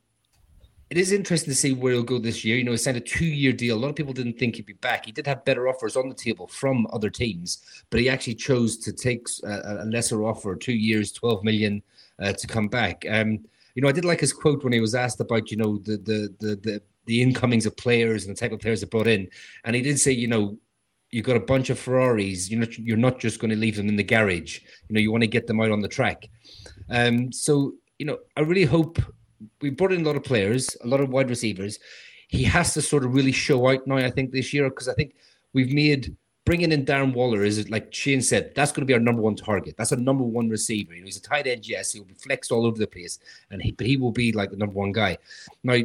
it 0.90 0.98
is 0.98 1.12
interesting 1.12 1.52
to 1.52 1.56
see 1.56 1.74
where 1.74 1.94
he'll 1.94 2.04
go 2.04 2.18
this 2.18 2.44
year. 2.44 2.58
You 2.58 2.64
know, 2.64 2.72
he 2.72 2.78
signed 2.78 2.98
a 2.98 3.02
two-year 3.02 3.54
deal. 3.54 3.78
A 3.78 3.80
lot 3.80 3.90
of 3.90 3.96
people 3.96 4.14
didn't 4.14 4.40
think 4.40 4.56
he'd 4.56 4.66
be 4.66 4.74
back. 4.74 5.06
He 5.06 5.12
did 5.12 5.28
have 5.28 5.46
better 5.46 5.68
offers 5.68 5.96
on 5.96 6.10
the 6.10 6.16
table 6.16 6.48
from 6.48 6.88
other 6.92 7.12
teams, 7.12 7.84
but 7.90 8.00
he 8.00 8.10
actually 8.10 8.36
chose 8.36 8.78
to 8.78 8.92
take 8.92 9.28
a, 9.44 9.84
a 9.84 9.86
lesser 9.86 10.24
offer, 10.24 10.56
two 10.56 10.74
years, 10.74 11.12
twelve 11.12 11.44
million, 11.44 11.84
uh, 12.20 12.34
to 12.34 12.48
come 12.48 12.68
back. 12.68 13.06
Um, 13.08 13.40
you 13.76 13.84
know, 13.84 13.88
I 13.88 13.92
did 13.94 14.06
like 14.06 14.20
his 14.20 14.34
quote 14.34 14.64
when 14.64 14.74
he 14.74 14.80
was 14.80 14.96
asked 14.96 15.20
about, 15.20 15.52
you 15.52 15.58
know, 15.58 15.78
the 15.78 15.98
the 15.98 16.36
the 16.40 16.56
the, 16.56 16.82
the 17.06 17.22
incomings 17.22 17.68
of 17.68 17.78
players 17.78 18.26
and 18.26 18.36
the 18.36 18.40
type 18.40 18.52
of 18.52 18.60
players 18.60 18.82
they 18.82 18.88
brought 18.88 19.08
in, 19.08 19.30
and 19.66 19.76
he 19.76 19.84
did 19.84 20.00
say, 20.00 20.12
you 20.12 20.28
know, 20.28 20.58
you've 21.12 21.26
got 21.26 21.38
a 21.38 21.42
bunch 21.42 21.70
of 21.70 21.78
Ferraris. 21.78 22.50
You're 22.50 22.62
not 22.62 22.78
you're 22.80 22.98
not 22.98 23.20
just 23.20 23.40
going 23.40 23.52
to 23.52 23.58
leave 23.58 23.76
them 23.76 23.90
in 23.90 23.96
the 23.96 24.04
garage. 24.04 24.60
You 24.88 24.96
know, 24.96 25.00
you 25.00 25.12
want 25.12 25.22
to 25.22 25.28
get 25.28 25.46
them 25.46 25.62
out 25.62 25.72
on 25.72 25.82
the 25.82 25.88
track. 25.88 26.28
Um, 26.90 27.32
so 27.32 27.74
you 28.00 28.08
know, 28.08 28.18
I 28.36 28.42
really 28.42 28.66
hope 28.66 28.98
we 29.62 29.70
brought 29.70 29.94
in 29.94 30.02
a 30.02 30.06
lot 30.06 30.16
of 30.16 30.24
players, 30.24 30.76
a 30.84 30.88
lot 30.88 31.02
of 31.02 31.10
wide 31.10 31.30
receivers. 31.30 31.80
He 32.28 32.44
has 32.44 32.74
to 32.76 32.82
sort 32.82 33.06
of 33.06 33.14
really 33.14 33.32
show 33.32 33.70
out 33.70 33.88
now, 33.88 33.98
I 33.98 34.12
think, 34.12 34.32
this 34.32 34.54
year, 34.54 34.70
because 34.70 34.88
I 34.88 34.94
think 34.94 35.16
we've 35.54 35.74
made 35.74 36.16
bringing 36.46 36.72
in 36.72 36.84
Darren 36.84 37.14
Waller 37.14 37.44
is 37.44 37.70
like 37.70 37.94
Shane 37.94 38.24
said, 38.24 38.54
that's 38.56 38.72
going 38.72 38.82
to 38.82 38.88
be 38.88 38.94
our 38.96 39.00
number 39.00 39.22
one 39.22 39.36
target. 39.36 39.76
That's 39.78 39.92
a 39.92 39.98
number 39.98 40.24
one 40.24 40.50
receiver. 40.50 40.96
You 40.96 41.02
know, 41.02 41.06
he's 41.06 41.18
a 41.18 41.22
tight 41.22 41.46
end, 41.46 41.68
yes, 41.68 41.92
he'll 41.92 42.04
be 42.04 42.16
flexed 42.16 42.52
all 42.52 42.66
over 42.66 42.78
the 42.78 42.88
place, 42.88 43.20
and 43.52 43.62
he, 43.62 43.72
but 43.72 43.86
he 43.86 43.98
will 43.98 44.12
be 44.12 44.32
like 44.32 44.50
the 44.50 44.58
number 44.58 44.74
one 44.74 44.92
guy. 44.92 45.20
Now, 45.64 45.78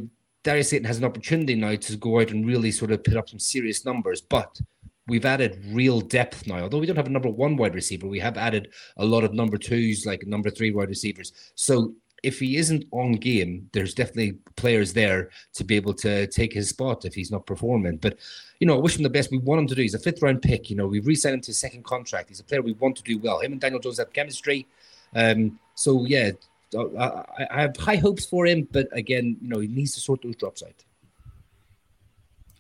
Darius 0.43 0.71
Slayton 0.71 0.87
has 0.87 0.97
an 0.97 1.05
opportunity 1.05 1.55
now 1.55 1.75
to 1.75 1.97
go 1.97 2.19
out 2.21 2.31
and 2.31 2.47
really 2.47 2.71
sort 2.71 2.93
of 2.93 3.05
put 3.05 3.17
up 3.17 3.29
some 3.29 3.39
serious 3.39 3.85
numbers, 3.85 4.23
but 4.23 4.59
we've 5.07 5.27
added 5.27 5.63
real 5.69 6.01
depth 6.01 6.47
now. 6.47 6.61
Although 6.61 6.79
we 6.79 6.87
don't 6.87 6.97
have 6.97 7.09
a 7.09 7.11
number 7.11 7.31
one 7.31 7.57
wide 7.57 7.75
receiver, 7.75 8.07
we 8.07 8.21
have 8.21 8.39
added 8.39 8.73
a 8.97 9.05
lot 9.05 9.25
of 9.25 9.35
number 9.35 9.59
twos, 9.59 10.07
like 10.07 10.27
number 10.27 10.51
three 10.51 10.71
wide 10.71 10.89
receivers. 10.89 11.33
So 11.57 11.95
if 12.25 12.39
he 12.39 12.57
isn't 12.57 12.87
on 12.91 13.13
game, 13.13 13.69
there's 13.73 13.95
definitely 13.95 14.39
players 14.57 14.93
there 14.93 15.31
to 15.53 15.63
be 15.63 15.77
able 15.77 15.93
to 15.95 16.27
take 16.29 16.53
his 16.53 16.71
spot 16.71 17.05
if 17.05 17.15
he's 17.15 17.31
not 17.31 17.47
performing. 17.47 17.99
But 17.99 18.19
you 18.61 18.67
know, 18.67 18.77
I 18.77 18.81
wish 18.81 18.97
him 18.97 19.03
the 19.03 19.11
best. 19.11 19.31
We 19.31 19.39
want 19.39 19.61
him 19.61 19.67
to 19.69 19.75
do. 19.75 19.83
He's 19.83 19.95
a 19.95 19.99
fifth 19.99 20.23
round 20.23 20.41
pick. 20.41 20.71
You 20.71 20.77
know, 20.77 20.87
we've 20.87 21.07
re-signed 21.07 21.35
him 21.35 21.41
to 21.43 21.51
a 21.51 21.55
second 21.55 21.85
contract. 21.85 22.31
He's 22.31 22.41
a 22.41 22.45
player 22.45 22.63
we 22.63 22.73
want 22.73 22.97
to 22.97 23.03
do 23.03 23.19
well. 23.19 23.41
Him 23.41 23.53
and 23.53 23.61
Daniel 23.61 23.81
Jones 23.81 23.99
have 23.99 24.13
chemistry. 24.13 24.67
Um, 25.15 25.59
so 25.75 26.07
yeah, 26.07 26.31
I, 26.77 27.25
I 27.51 27.61
have 27.61 27.77
high 27.77 27.97
hopes 27.97 28.25
for 28.25 28.47
him. 28.47 28.67
But 28.71 28.89
again, 28.93 29.37
you 29.43 29.49
know, 29.49 29.61
he 29.61 29.69
needs 29.69 29.93
to 29.95 30.01
sort 30.01 30.23
those 30.23 30.37
drops 30.37 30.63
out. 30.63 30.83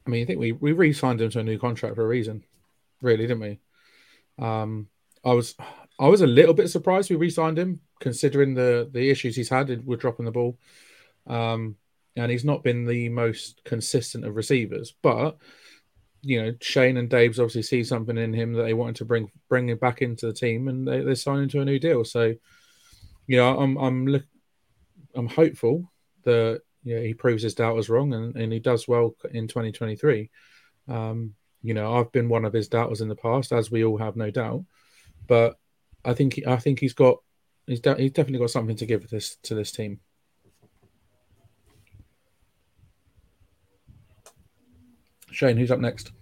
I 0.06 0.10
mean, 0.10 0.22
I 0.22 0.26
think 0.26 0.38
we 0.38 0.52
we 0.52 0.72
re-signed 0.72 1.22
him 1.22 1.30
to 1.30 1.40
a 1.40 1.42
new 1.42 1.58
contract 1.58 1.94
for 1.94 2.04
a 2.04 2.08
reason, 2.08 2.44
really, 3.00 3.26
didn't 3.26 3.40
we? 3.40 3.58
Um, 4.38 4.88
I 5.24 5.32
was 5.32 5.54
I 5.98 6.08
was 6.08 6.22
a 6.22 6.26
little 6.26 6.54
bit 6.54 6.68
surprised 6.70 7.10
we 7.10 7.16
re-signed 7.16 7.58
him 7.58 7.80
considering 8.00 8.54
the 8.54 8.88
the 8.92 9.10
issues 9.10 9.36
he's 9.36 9.48
had 9.48 9.86
with 9.86 10.00
dropping 10.00 10.24
the 10.24 10.32
ball. 10.32 10.58
Um, 11.26 11.76
and 12.16 12.30
he's 12.30 12.44
not 12.44 12.62
been 12.62 12.84
the 12.84 13.08
most 13.08 13.60
consistent 13.64 14.24
of 14.24 14.36
receivers, 14.36 14.94
but 15.02 15.36
you 16.22 16.42
know, 16.42 16.54
Schoen 16.60 16.96
and 16.96 17.10
Daboll's 17.10 17.38
obviously 17.38 17.62
see 17.62 17.84
something 17.84 18.16
in 18.16 18.32
him 18.32 18.54
that 18.54 18.62
they 18.62 18.72
wanted 18.74 18.96
to 18.96 19.04
bring 19.04 19.30
bring 19.48 19.68
him 19.68 19.78
back 19.78 20.00
into 20.00 20.26
the 20.26 20.32
team, 20.32 20.68
and 20.68 20.86
they, 20.86 21.00
they're 21.00 21.14
signing 21.14 21.48
to 21.50 21.60
a 21.60 21.64
new 21.64 21.78
deal. 21.78 22.04
So, 22.04 22.34
you 23.26 23.36
know, 23.36 23.58
I'm 23.58 23.76
I'm 23.76 24.06
look, 24.06 24.24
I'm 25.14 25.28
hopeful 25.28 25.92
that 26.24 26.62
you 26.82 26.96
know, 26.96 27.02
he 27.02 27.14
proves 27.14 27.42
his 27.42 27.54
doubters 27.54 27.90
wrong, 27.90 28.14
and, 28.14 28.34
and 28.36 28.52
he 28.52 28.58
does 28.58 28.88
well 28.88 29.14
in 29.32 29.48
2023. 29.48 30.30
Um, 30.88 31.34
you 31.62 31.74
know, 31.74 31.96
I've 31.96 32.12
been 32.12 32.28
one 32.28 32.44
of 32.44 32.52
his 32.52 32.68
doubters 32.68 33.00
in 33.00 33.08
the 33.08 33.16
past, 33.16 33.52
as 33.52 33.70
we 33.70 33.84
all 33.84 33.98
have, 33.98 34.16
no 34.16 34.30
doubt. 34.30 34.64
but 35.26 35.58
I 36.04 36.14
think 36.14 36.40
I 36.46 36.56
think 36.56 36.80
he's 36.80 36.92
got 36.92 37.18
he's, 37.66 37.80
de- 37.80 37.96
he's 37.96 38.12
definitely 38.12 38.40
got 38.40 38.50
something 38.50 38.76
to 38.76 38.86
give 38.86 39.08
this 39.08 39.36
to 39.44 39.54
this 39.54 39.72
team. 39.72 40.00
Shane, 45.30 45.56
who's 45.56 45.70
up 45.70 45.80
next? 45.80 46.12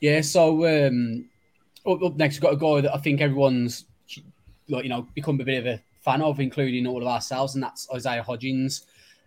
Yeah, 0.00 0.20
so 0.22 0.86
um, 0.86 1.28
up, 1.86 2.02
up 2.02 2.16
next, 2.16 2.36
we've 2.36 2.42
got 2.42 2.54
a 2.54 2.56
guy 2.56 2.82
that 2.82 2.94
I 2.94 2.98
think 2.98 3.20
everyone's 3.20 3.84
like 4.68 4.84
you 4.84 4.90
know 4.90 5.06
become 5.14 5.40
a 5.40 5.44
bit 5.44 5.58
of 5.58 5.66
a 5.66 5.82
fan 6.00 6.22
of, 6.22 6.40
including 6.40 6.86
all 6.86 7.02
of 7.02 7.08
ourselves, 7.08 7.54
and 7.54 7.62
that's 7.62 7.88
Isaiah 7.92 8.24
Hodgins. 8.26 8.84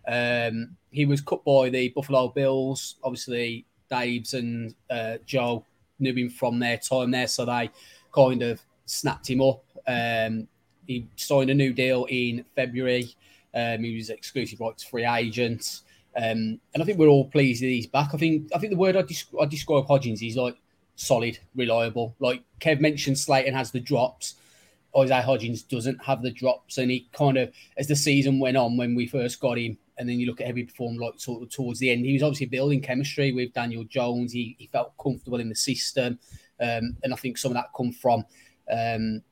Um, 0.08 0.76
he 0.90 1.04
was 1.04 1.20
cut 1.20 1.44
by 1.44 1.68
the 1.68 1.90
Buffalo 1.90 2.28
Bills. 2.28 2.96
Obviously, 3.04 3.66
Daboll's 3.90 4.34
and 4.34 4.74
uh, 4.90 5.18
Joe 5.26 5.64
knew 6.02 6.14
him 6.14 6.30
from 6.30 6.58
their 6.58 6.76
time 6.76 7.10
there, 7.10 7.28
so 7.28 7.44
they 7.44 7.70
kind 8.14 8.42
of 8.42 8.60
snapped 8.86 9.28
him 9.28 9.40
up. 9.40 9.64
Um, 9.86 10.48
he 10.86 11.06
signed 11.16 11.50
a 11.50 11.54
new 11.54 11.72
deal 11.72 12.06
in 12.10 12.44
February. 12.54 13.14
Um, 13.54 13.82
he 13.84 13.94
was 13.94 14.10
exclusive 14.10 14.60
rights 14.60 14.82
free 14.84 15.06
agent. 15.06 15.80
Um, 16.16 16.60
and 16.74 16.82
I 16.82 16.84
think 16.84 16.98
we're 16.98 17.08
all 17.08 17.30
pleased 17.30 17.62
that 17.62 17.66
he's 17.66 17.86
back. 17.86 18.10
I 18.12 18.18
think 18.18 18.50
I 18.54 18.58
think 18.58 18.72
the 18.72 18.78
word 18.78 18.96
I, 18.96 19.04
I 19.40 19.46
describe 19.46 19.86
Hodgins 19.86 20.26
is 20.26 20.36
like 20.36 20.56
solid, 20.96 21.38
reliable. 21.54 22.14
Like 22.20 22.42
Kev 22.60 22.80
mentioned, 22.80 23.18
Slayton 23.18 23.54
has 23.54 23.70
the 23.70 23.80
drops. 23.80 24.34
Isaiah 24.96 25.22
Hodgins 25.22 25.66
doesn't 25.66 26.04
have 26.04 26.22
the 26.22 26.30
drops, 26.30 26.76
and 26.76 26.90
he 26.90 27.08
kind 27.12 27.38
of, 27.38 27.50
as 27.78 27.88
the 27.88 27.96
season 27.96 28.38
went 28.38 28.58
on, 28.58 28.76
when 28.76 28.94
we 28.94 29.06
first 29.06 29.40
got 29.40 29.58
him, 29.58 29.78
and 30.02 30.10
then 30.10 30.18
you 30.18 30.26
look 30.26 30.40
at 30.40 30.48
how 30.48 30.52
he 30.52 30.64
performed 30.64 30.98
like 30.98 31.14
sort 31.16 31.44
of 31.44 31.48
towards 31.48 31.78
the 31.78 31.88
end, 31.88 32.04
he 32.04 32.12
was 32.12 32.24
obviously 32.24 32.46
building 32.46 32.80
chemistry 32.80 33.30
with 33.30 33.52
Daniel 33.52 33.84
Jones. 33.84 34.32
He, 34.32 34.56
he 34.58 34.66
felt 34.66 34.92
comfortable 35.00 35.38
in 35.38 35.48
the 35.48 35.54
system, 35.54 36.18
um, 36.60 36.96
and 37.04 37.12
I 37.12 37.16
think 37.16 37.38
some 37.38 37.52
of 37.52 37.54
that 37.54 37.70
come 37.76 37.92
from 37.92 38.24
um, 38.68 39.22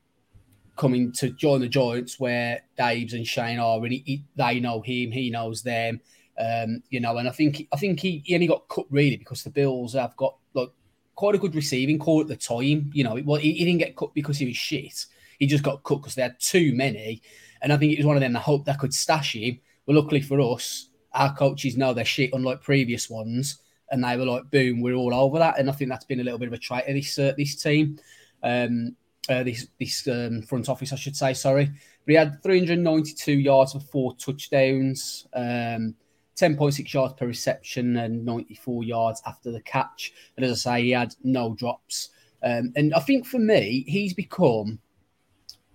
coming 0.76 1.11
to 1.14 1.30
join 1.30 1.61
the 1.61 1.68
Giants, 1.68 2.20
where 2.20 2.62
Daboll's 2.78 3.14
and 3.14 3.26
Schoen 3.26 3.59
are, 3.59 3.83
and 3.83 3.92
he, 3.92 4.02
he, 4.06 4.24
they 4.37 4.61
know 4.61 4.80
him, 4.80 5.11
he 5.11 5.28
knows 5.28 5.62
them. 5.62 6.00
Um, 6.38 6.85
you 6.88 7.00
know, 7.00 7.16
and 7.16 7.28
I 7.28 7.33
think 7.33 7.66
I 7.72 7.76
think 7.76 7.98
he, 7.98 8.22
he 8.24 8.35
only 8.35 8.46
got 8.46 8.68
cut 8.68 8.87
really 8.90 9.16
because 9.16 9.42
the 9.42 9.50
Bills 9.50 9.94
have 9.94 10.16
got 10.16 10.37
like 10.54 10.70
quite 11.16 11.35
a 11.35 11.38
good 11.38 11.56
receiving 11.56 11.98
corps 11.98 12.22
at 12.22 12.28
the 12.28 12.37
time. 12.37 12.92
You 12.94 13.02
know, 13.02 13.20
well, 13.24 13.40
he, 13.40 13.52
he 13.54 13.64
didn't 13.64 13.80
get 13.80 13.96
cut 13.96 14.14
because 14.14 14.38
he 14.38 14.46
was 14.46 14.56
shit. 14.56 15.06
He 15.40 15.46
just 15.46 15.64
got 15.64 15.83
cut 15.83 15.96
because 15.96 16.14
they 16.14 16.22
had 16.22 16.38
too 16.38 16.74
many. 16.76 17.22
And 17.61 17.72
I 17.72 17.76
think 17.76 17.92
it 17.92 17.98
was 17.98 18.06
one 18.06 18.16
of 18.16 18.20
them 18.20 18.35
that 18.35 18.40
hoped 18.40 18.66
they 18.66 18.74
could 18.74 18.94
stash 18.94 19.35
him. 19.35 19.59
But 19.87 19.97
luckily 19.97 20.21
for 20.21 20.40
us, 20.40 20.90
our 21.12 21.35
coaches 21.35 21.77
know 21.77 21.93
their 21.93 22.05
shit, 22.05 22.31
unlike 22.33 22.62
previous 22.62 23.11
ones. 23.11 23.59
And 23.90 24.05
they 24.05 24.16
were 24.16 24.25
like, 24.25 24.51
boom, 24.51 24.81
we're 24.81 24.95
all 24.95 25.14
over 25.14 25.38
that. 25.38 25.59
And 25.59 25.69
I 25.69 25.73
think 25.73 25.90
that's 25.90 26.05
been 26.05 26.21
a 26.21 26.25
little 26.25 26.38
bit 26.38 26.49
of 26.49 26.55
a 26.55 26.59
trait 26.59 26.87
of 26.87 26.95
this 26.95 27.19
uh, 27.19 27.33
this 27.37 27.61
team, 27.61 27.99
um, 28.43 28.95
uh, 29.29 29.43
this 29.43 29.66
this 29.81 30.07
um, 30.07 30.43
front 30.43 30.69
office, 30.69 30.93
I 30.93 30.97
should 30.97 31.16
say. 31.16 31.35
Sorry, 31.35 31.66
but 31.66 32.12
he 32.12 32.14
had 32.14 32.43
392 32.43 33.33
yards 33.33 33.73
for 33.73 33.81
four 33.81 34.14
touchdowns. 34.16 35.27
Um, 35.35 35.97
10.6 36.40 36.93
yards 36.93 37.14
per 37.14 37.27
reception 37.27 37.99
and 37.99 38.25
94 38.25 38.85
yards 38.85 39.23
after 39.27 39.51
the 39.53 39.61
catch. 39.61 40.12
And 40.37 40.45
as 40.45 40.66
I 40.66 40.79
say, 40.79 40.83
he 40.85 40.90
had 40.90 41.14
no 41.23 41.55
drops. 41.55 42.11
Um, 42.43 42.73
and 42.77 42.95
I 42.95 43.01
think 43.01 43.27
for 43.27 43.38
me, 43.38 43.85
he's 43.87 44.14
become, 44.14 44.79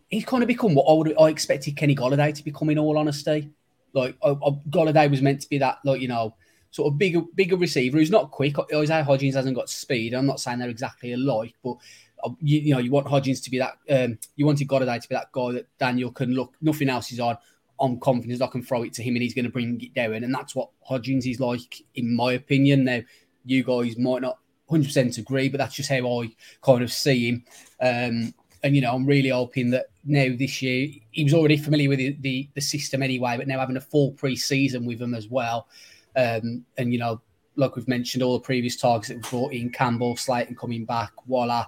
he's 0.10 0.26
kind 0.26 0.42
of 0.42 0.48
become 0.48 0.74
what 0.74 0.86
I, 0.90 0.94
would, 0.94 1.16
I 1.20 1.30
expected 1.30 1.78
Kenny 1.78 1.96
Golladay 1.96 2.34
to 2.34 2.44
become, 2.44 2.72
in 2.72 2.80
all 2.80 2.98
honesty. 2.98 3.52
Like, 3.96 4.16
I, 4.24 4.30
I, 4.30 4.50
Golladay 4.70 5.10
was 5.10 5.22
meant 5.22 5.42
to 5.42 5.50
be 5.50 5.58
that, 5.58 5.80
like, 5.84 6.02
you 6.02 6.08
know, 6.08 6.36
sort 6.72 6.92
of 6.92 7.00
bigger 7.00 7.22
bigger 7.36 7.56
receiver 7.56 7.98
who's 7.98 8.12
not 8.12 8.32
quick. 8.32 8.56
Isaiah 8.74 9.04
Hodgins 9.04 9.34
hasn't 9.34 9.56
got 9.56 9.70
speed. 9.70 10.14
I'm 10.14 10.26
not 10.26 10.40
saying 10.40 10.60
they're 10.60 10.70
exactly 10.70 11.14
alike, 11.14 11.56
but 11.64 11.78
uh, 12.24 12.32
you, 12.42 12.60
you 12.60 12.74
know, 12.74 12.80
you 12.80 12.92
want 12.92 13.08
Hodgins 13.08 13.44
to 13.44 13.50
be 13.50 13.60
that, 13.60 13.78
um, 13.90 14.20
you 14.36 14.46
wanted 14.46 14.68
Golladay 14.68 15.02
to 15.02 15.10
be 15.10 15.16
that 15.16 15.32
guy 15.32 15.54
that 15.54 15.68
Daniel 15.80 16.12
can 16.12 16.34
look, 16.34 16.54
nothing 16.62 16.90
else 16.90 17.12
is 17.12 17.20
on 17.20 17.38
I'm 17.80 18.00
confident 18.00 18.42
I 18.42 18.48
can 18.48 18.64
throw 18.64 18.84
it 18.84 18.94
to 18.94 19.04
him 19.04 19.16
and 19.16 19.24
he's 19.24 19.34
going 19.34 19.46
to 19.46 19.52
bring 19.52 19.80
it 19.82 19.94
down. 19.94 20.24
And 20.24 20.34
that's 20.34 20.56
what 20.56 20.70
Hodgins 20.90 21.30
is 21.30 21.40
like, 21.40 21.84
in 21.96 22.16
my 22.16 22.34
opinion. 22.34 22.86
Now, 22.86 23.02
you 23.46 23.64
guys 23.64 23.98
might 23.98 24.22
not 24.22 24.40
100% 24.70 25.18
agree, 25.18 25.50
but 25.50 25.58
that's 25.58 25.76
just 25.76 25.90
how 25.90 26.22
I 26.22 26.30
kind 26.62 26.82
of 26.82 26.92
see 26.92 27.30
him. 27.30 27.46
Um, 27.82 28.34
and, 28.66 28.76
you 28.76 28.82
know, 28.82 28.96
I'm 28.96 29.06
really 29.06 29.30
hoping 29.30 29.70
that 29.70 29.92
now 30.04 30.26
this 30.36 30.60
year, 30.60 30.90
he 31.12 31.24
was 31.24 31.36
already 31.36 31.56
familiar 31.56 31.88
with 31.88 32.00
the, 32.00 32.18
the, 32.22 32.50
the 32.56 32.62
system 32.62 33.04
anyway, 33.04 33.38
but 33.38 33.48
now 33.48 33.60
having 33.60 33.78
a 33.78 33.82
full 33.82 34.14
pre 34.14 34.36
season 34.36 34.86
with 34.86 35.00
him 35.00 35.14
as 35.14 35.28
well. 35.28 35.68
Um, 36.16 36.66
and, 36.76 36.92
you 36.92 36.98
know, 36.98 37.22
like 37.56 37.76
we've 37.76 37.88
mentioned, 37.88 38.24
all 38.24 38.34
the 38.34 38.44
previous 38.44 38.76
targets 38.76 39.10
that 39.10 39.18
we 39.18 39.30
brought 39.30 39.54
in 39.54 39.70
Campbell, 39.70 40.18
Slayton 40.18 40.56
coming 40.56 40.84
back, 40.84 41.12
Waller, 41.28 41.64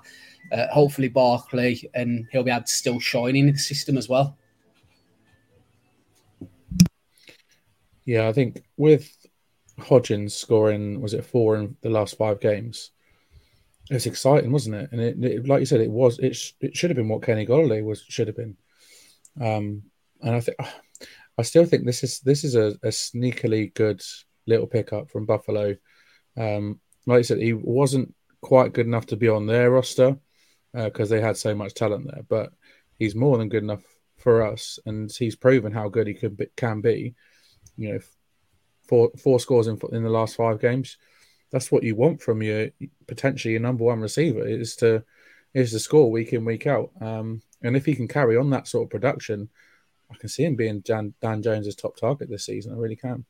uh, 0.51 0.67
hopefully 0.71 1.07
Barkley, 1.07 1.87
and 1.93 2.25
he'll 2.31 2.41
be 2.41 2.49
able 2.49 2.63
to 2.63 2.71
still 2.71 2.99
shine 2.99 3.35
in 3.35 3.51
the 3.51 3.57
system 3.59 3.95
as 3.95 4.09
well. 4.09 4.35
Yeah, 8.05 8.27
I 8.27 8.33
think 8.33 8.63
with 8.75 9.15
Hodgins 9.79 10.31
scoring, 10.31 10.99
was 10.99 11.13
it 11.13 11.25
four 11.25 11.57
in 11.57 11.77
the 11.81 11.91
last 11.91 12.17
five 12.17 12.39
games? 12.39 12.89
It 13.89 13.93
was 13.93 14.05
exciting, 14.05 14.51
wasn't 14.51 14.75
it? 14.75 14.89
And 14.91 15.01
it, 15.01 15.23
it 15.23 15.47
like 15.47 15.61
you 15.61 15.65
said, 15.65 15.81
it 15.81 15.91
was. 15.91 16.19
It 16.19 16.35
sh- 16.35 16.53
it 16.59 16.75
should 16.75 16.89
have 16.89 16.97
been 16.97 17.07
what 17.07 17.23
Kenny 17.23 17.45
Golladay 17.45 17.83
was 17.83 18.03
should 18.07 18.27
have 18.27 18.35
been. 18.35 18.57
Um, 19.39 19.83
and 20.21 20.35
I 20.35 20.39
think 20.41 20.57
I 21.37 21.41
still 21.43 21.65
think 21.65 21.85
this 21.85 22.03
is 22.03 22.19
this 22.19 22.43
is 22.43 22.55
a, 22.55 22.67
a 22.83 22.89
sneakily 22.89 23.73
good 23.73 24.01
little 24.45 24.67
pickup 24.67 25.09
from 25.09 25.25
Buffalo. 25.25 25.75
Um, 26.35 26.79
like 27.05 27.19
I 27.19 27.21
said, 27.21 27.39
he 27.39 27.53
wasn't 27.53 28.13
quite 28.41 28.73
good 28.73 28.85
enough 28.85 29.07
to 29.07 29.15
be 29.15 29.29
on 29.29 29.45
their 29.45 29.71
roster 29.71 30.17
because 30.73 31.11
uh, 31.11 31.15
they 31.15 31.21
had 31.21 31.37
so 31.37 31.55
much 31.55 31.73
talent 31.73 32.07
there, 32.11 32.23
but 32.27 32.51
he's 32.99 33.15
more 33.15 33.37
than 33.37 33.49
good 33.49 33.63
enough 33.63 33.83
for 34.17 34.41
us, 34.41 34.79
and 34.85 35.11
he's 35.11 35.35
proven 35.35 35.71
how 35.71 35.87
good 35.89 36.07
he 36.07 36.13
could 36.13 36.35
be, 36.37 36.47
can 36.55 36.81
be 36.81 37.15
you 37.77 37.93
know, 37.93 37.99
four 38.87 39.11
four 39.17 39.39
scores 39.39 39.67
in 39.67 39.79
in 39.91 40.03
the 40.03 40.09
last 40.09 40.35
five 40.35 40.59
games. 40.59 40.97
That's 41.51 41.71
what 41.71 41.83
you 41.83 41.95
want 41.95 42.21
from 42.21 42.41
your 42.41 42.69
potentially 43.07 43.53
your 43.53 43.61
number 43.61 43.83
one 43.83 44.01
receiver 44.01 44.45
is 44.45 44.75
to 44.77 45.03
is 45.53 45.71
to 45.71 45.79
score 45.79 46.11
week 46.11 46.33
in 46.33 46.45
week 46.45 46.67
out. 46.67 46.91
Um, 47.01 47.41
and 47.63 47.75
if 47.75 47.85
he 47.85 47.95
can 47.95 48.07
carry 48.07 48.37
on 48.37 48.49
that 48.51 48.67
sort 48.67 48.85
of 48.85 48.89
production, 48.89 49.49
I 50.11 50.15
can 50.17 50.29
see 50.29 50.43
him 50.43 50.55
being 50.55 50.81
Dan, 50.81 51.13
Dan 51.21 51.41
Jones's 51.41 51.75
top 51.75 51.97
target 51.97 52.29
this 52.29 52.45
season. 52.45 52.73
I 52.73 52.77
really 52.77 52.95
can. 52.95 53.25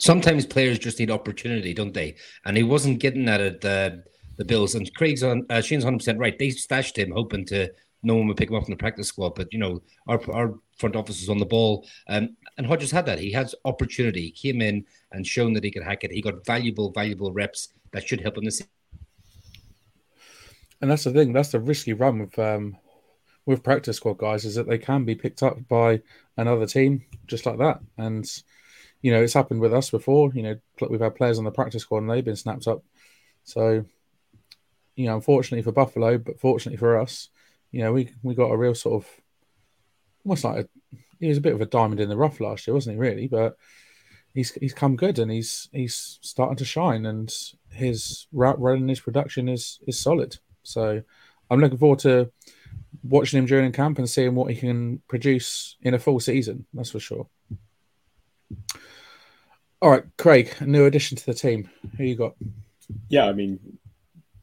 Sometimes 0.00 0.44
players 0.44 0.78
just 0.78 0.98
need 0.98 1.10
opportunity, 1.10 1.72
don't 1.72 1.94
they? 1.94 2.16
And 2.44 2.56
he 2.56 2.62
wasn't 2.62 3.00
getting 3.00 3.24
that 3.26 3.40
at 3.40 3.60
the 3.60 4.04
the 4.36 4.44
Bills. 4.44 4.74
And 4.74 4.92
Craig's 4.94 5.22
on 5.22 5.46
uh, 5.48 5.60
Shane's 5.60 5.84
hundred 5.84 5.98
percent 5.98 6.18
right. 6.18 6.38
They 6.38 6.50
stashed 6.50 6.98
him, 6.98 7.12
hoping 7.12 7.46
to 7.46 7.70
no 8.04 8.14
one 8.14 8.28
would 8.28 8.36
pick 8.36 8.50
him 8.50 8.56
up 8.56 8.64
from 8.64 8.72
the 8.72 8.78
practice 8.78 9.08
squad. 9.08 9.34
But 9.34 9.52
you 9.52 9.58
know, 9.58 9.82
our 10.06 10.20
our 10.32 10.54
front 10.76 10.96
office 10.96 11.20
was 11.20 11.30
on 11.30 11.38
the 11.38 11.46
ball, 11.46 11.86
um, 12.08 12.36
and 12.58 12.66
Hodges 12.66 12.90
had 12.90 13.06
that. 13.06 13.18
He 13.18 13.32
had 13.32 13.50
opportunity. 13.64 14.22
He 14.22 14.30
came 14.30 14.60
in 14.60 14.84
and 15.12 15.26
shown 15.26 15.52
that 15.54 15.64
he 15.64 15.70
could 15.70 15.82
hack 15.82 16.04
it. 16.04 16.12
He 16.12 16.22
got 16.22 16.44
valuable, 16.44 16.90
valuable 16.90 17.32
reps 17.32 17.68
that 17.92 18.06
should 18.06 18.20
help 18.20 18.36
him 18.36 18.44
this. 18.44 18.62
And 20.80 20.90
that's 20.90 21.04
the 21.04 21.12
thing. 21.12 21.32
That's 21.32 21.50
the 21.50 21.60
risky 21.60 21.92
run 21.92 22.18
with 22.18 22.38
um, 22.38 22.76
with 23.46 23.62
practice 23.62 23.96
squad 23.96 24.18
guys 24.18 24.44
is 24.44 24.54
that 24.54 24.68
they 24.68 24.78
can 24.78 25.04
be 25.04 25.14
picked 25.14 25.42
up 25.42 25.56
by 25.68 26.00
another 26.36 26.66
team 26.66 27.04
just 27.26 27.46
like 27.46 27.58
that. 27.58 27.80
And 27.98 28.26
you 29.02 29.12
know, 29.12 29.22
it's 29.22 29.34
happened 29.34 29.60
with 29.60 29.74
us 29.74 29.90
before. 29.90 30.32
You 30.34 30.42
know, 30.42 30.56
we've 30.88 31.00
had 31.00 31.14
players 31.14 31.38
on 31.38 31.44
the 31.44 31.50
practice 31.50 31.82
squad 31.82 31.98
and 31.98 32.10
they've 32.10 32.24
been 32.24 32.36
snapped 32.36 32.66
up. 32.66 32.82
So, 33.44 33.84
you 34.96 35.06
know, 35.06 35.14
unfortunately 35.14 35.62
for 35.62 35.72
Buffalo, 35.72 36.16
but 36.16 36.40
fortunately 36.40 36.78
for 36.78 36.98
us, 36.98 37.28
you 37.74 37.80
know, 37.82 37.92
we 37.92 38.08
we 38.22 38.36
got 38.36 38.52
a 38.52 38.56
real 38.56 38.74
sort 38.74 39.02
of 39.02 39.10
almost 40.24 40.44
like 40.44 40.64
a, 40.64 40.96
he 41.18 41.26
was 41.26 41.38
a 41.38 41.40
bit 41.40 41.54
of 41.54 41.60
a 41.60 41.66
diamond 41.66 42.00
in 42.00 42.08
the 42.08 42.16
rough 42.16 42.40
last 42.40 42.68
year, 42.68 42.74
wasn't 42.74 42.94
he? 42.94 43.00
Really, 43.00 43.26
but 43.26 43.56
he's 44.32 44.52
he's 44.52 44.72
come 44.72 44.94
good 44.94 45.18
and 45.18 45.28
he's 45.28 45.68
he's 45.72 46.20
starting 46.22 46.56
to 46.58 46.64
shine, 46.64 47.04
and 47.04 47.34
his 47.72 48.28
route 48.32 48.60
running, 48.60 48.86
his 48.86 49.00
production 49.00 49.48
is 49.48 49.80
is 49.88 49.98
solid. 49.98 50.36
So 50.62 51.02
I'm 51.50 51.58
looking 51.58 51.78
forward 51.78 51.98
to 52.00 52.30
watching 53.02 53.40
him 53.40 53.46
during 53.46 53.72
camp 53.72 53.98
and 53.98 54.08
seeing 54.08 54.36
what 54.36 54.52
he 54.52 54.60
can 54.60 55.02
produce 55.08 55.76
in 55.82 55.94
a 55.94 55.98
full 55.98 56.20
season. 56.20 56.66
That's 56.74 56.92
for 56.92 57.00
sure. 57.00 57.26
All 59.82 59.90
right, 59.90 60.04
Craig, 60.16 60.54
a 60.60 60.64
new 60.64 60.86
addition 60.86 61.16
to 61.16 61.26
the 61.26 61.34
team. 61.34 61.68
Who 61.96 62.04
you 62.04 62.14
got? 62.14 62.36
Yeah, 63.08 63.24
I 63.24 63.32
mean, 63.32 63.58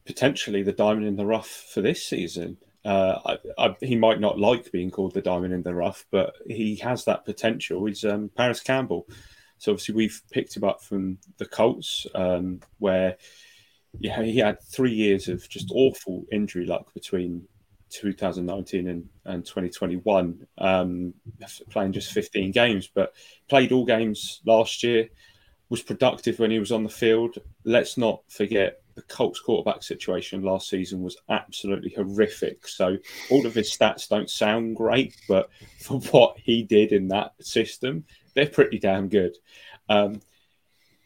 potentially 0.04 0.62
the 0.62 0.72
diamond 0.72 1.06
in 1.06 1.16
the 1.16 1.24
rough 1.24 1.48
for 1.72 1.80
this 1.80 2.04
season. 2.04 2.58
Uh, 2.84 3.18
I, 3.24 3.38
I, 3.58 3.76
he 3.80 3.96
might 3.96 4.20
not 4.20 4.38
like 4.38 4.72
being 4.72 4.90
called 4.90 5.14
the 5.14 5.22
diamond 5.22 5.54
in 5.54 5.62
the 5.62 5.74
rough, 5.74 6.04
but 6.10 6.34
he 6.46 6.76
has 6.76 7.04
that 7.04 7.24
potential. 7.24 7.84
He's 7.84 8.04
um, 8.04 8.30
Parris 8.36 8.60
Campbell. 8.60 9.06
So 9.58 9.72
obviously 9.72 9.94
we've 9.94 10.20
picked 10.32 10.56
him 10.56 10.64
up 10.64 10.82
from 10.82 11.18
the 11.38 11.46
Colts, 11.46 12.06
um, 12.14 12.60
where 12.78 13.16
yeah 14.00 14.22
he 14.22 14.38
had 14.38 14.62
three 14.62 14.92
years 14.92 15.28
of 15.28 15.46
just 15.48 15.70
awful 15.72 16.24
injury 16.32 16.64
luck 16.64 16.92
between 16.94 17.46
2019 17.90 18.88
and, 18.88 19.08
and 19.24 19.44
2021, 19.44 20.46
um, 20.58 21.14
playing 21.70 21.92
just 21.92 22.12
15 22.12 22.50
games, 22.50 22.88
but 22.92 23.14
played 23.48 23.70
all 23.70 23.84
games 23.84 24.40
last 24.44 24.82
year. 24.82 25.08
Was 25.68 25.82
productive 25.82 26.38
when 26.38 26.50
he 26.50 26.58
was 26.58 26.72
on 26.72 26.82
the 26.82 26.90
field. 26.90 27.38
Let's 27.64 27.96
not 27.96 28.22
forget 28.28 28.81
the 28.94 29.02
Colts 29.02 29.40
quarterback 29.40 29.82
situation 29.82 30.42
last 30.42 30.68
season 30.68 31.02
was 31.02 31.16
absolutely 31.28 31.90
horrific. 31.90 32.66
So 32.66 32.96
all 33.30 33.46
of 33.46 33.54
his 33.54 33.70
stats 33.70 34.08
don't 34.08 34.30
sound 34.30 34.76
great, 34.76 35.16
but 35.28 35.50
for 35.80 35.98
what 35.98 36.36
he 36.38 36.62
did 36.62 36.92
in 36.92 37.08
that 37.08 37.32
system, 37.40 38.04
they're 38.34 38.46
pretty 38.46 38.78
damn 38.78 39.08
good. 39.08 39.36
Um, 39.88 40.20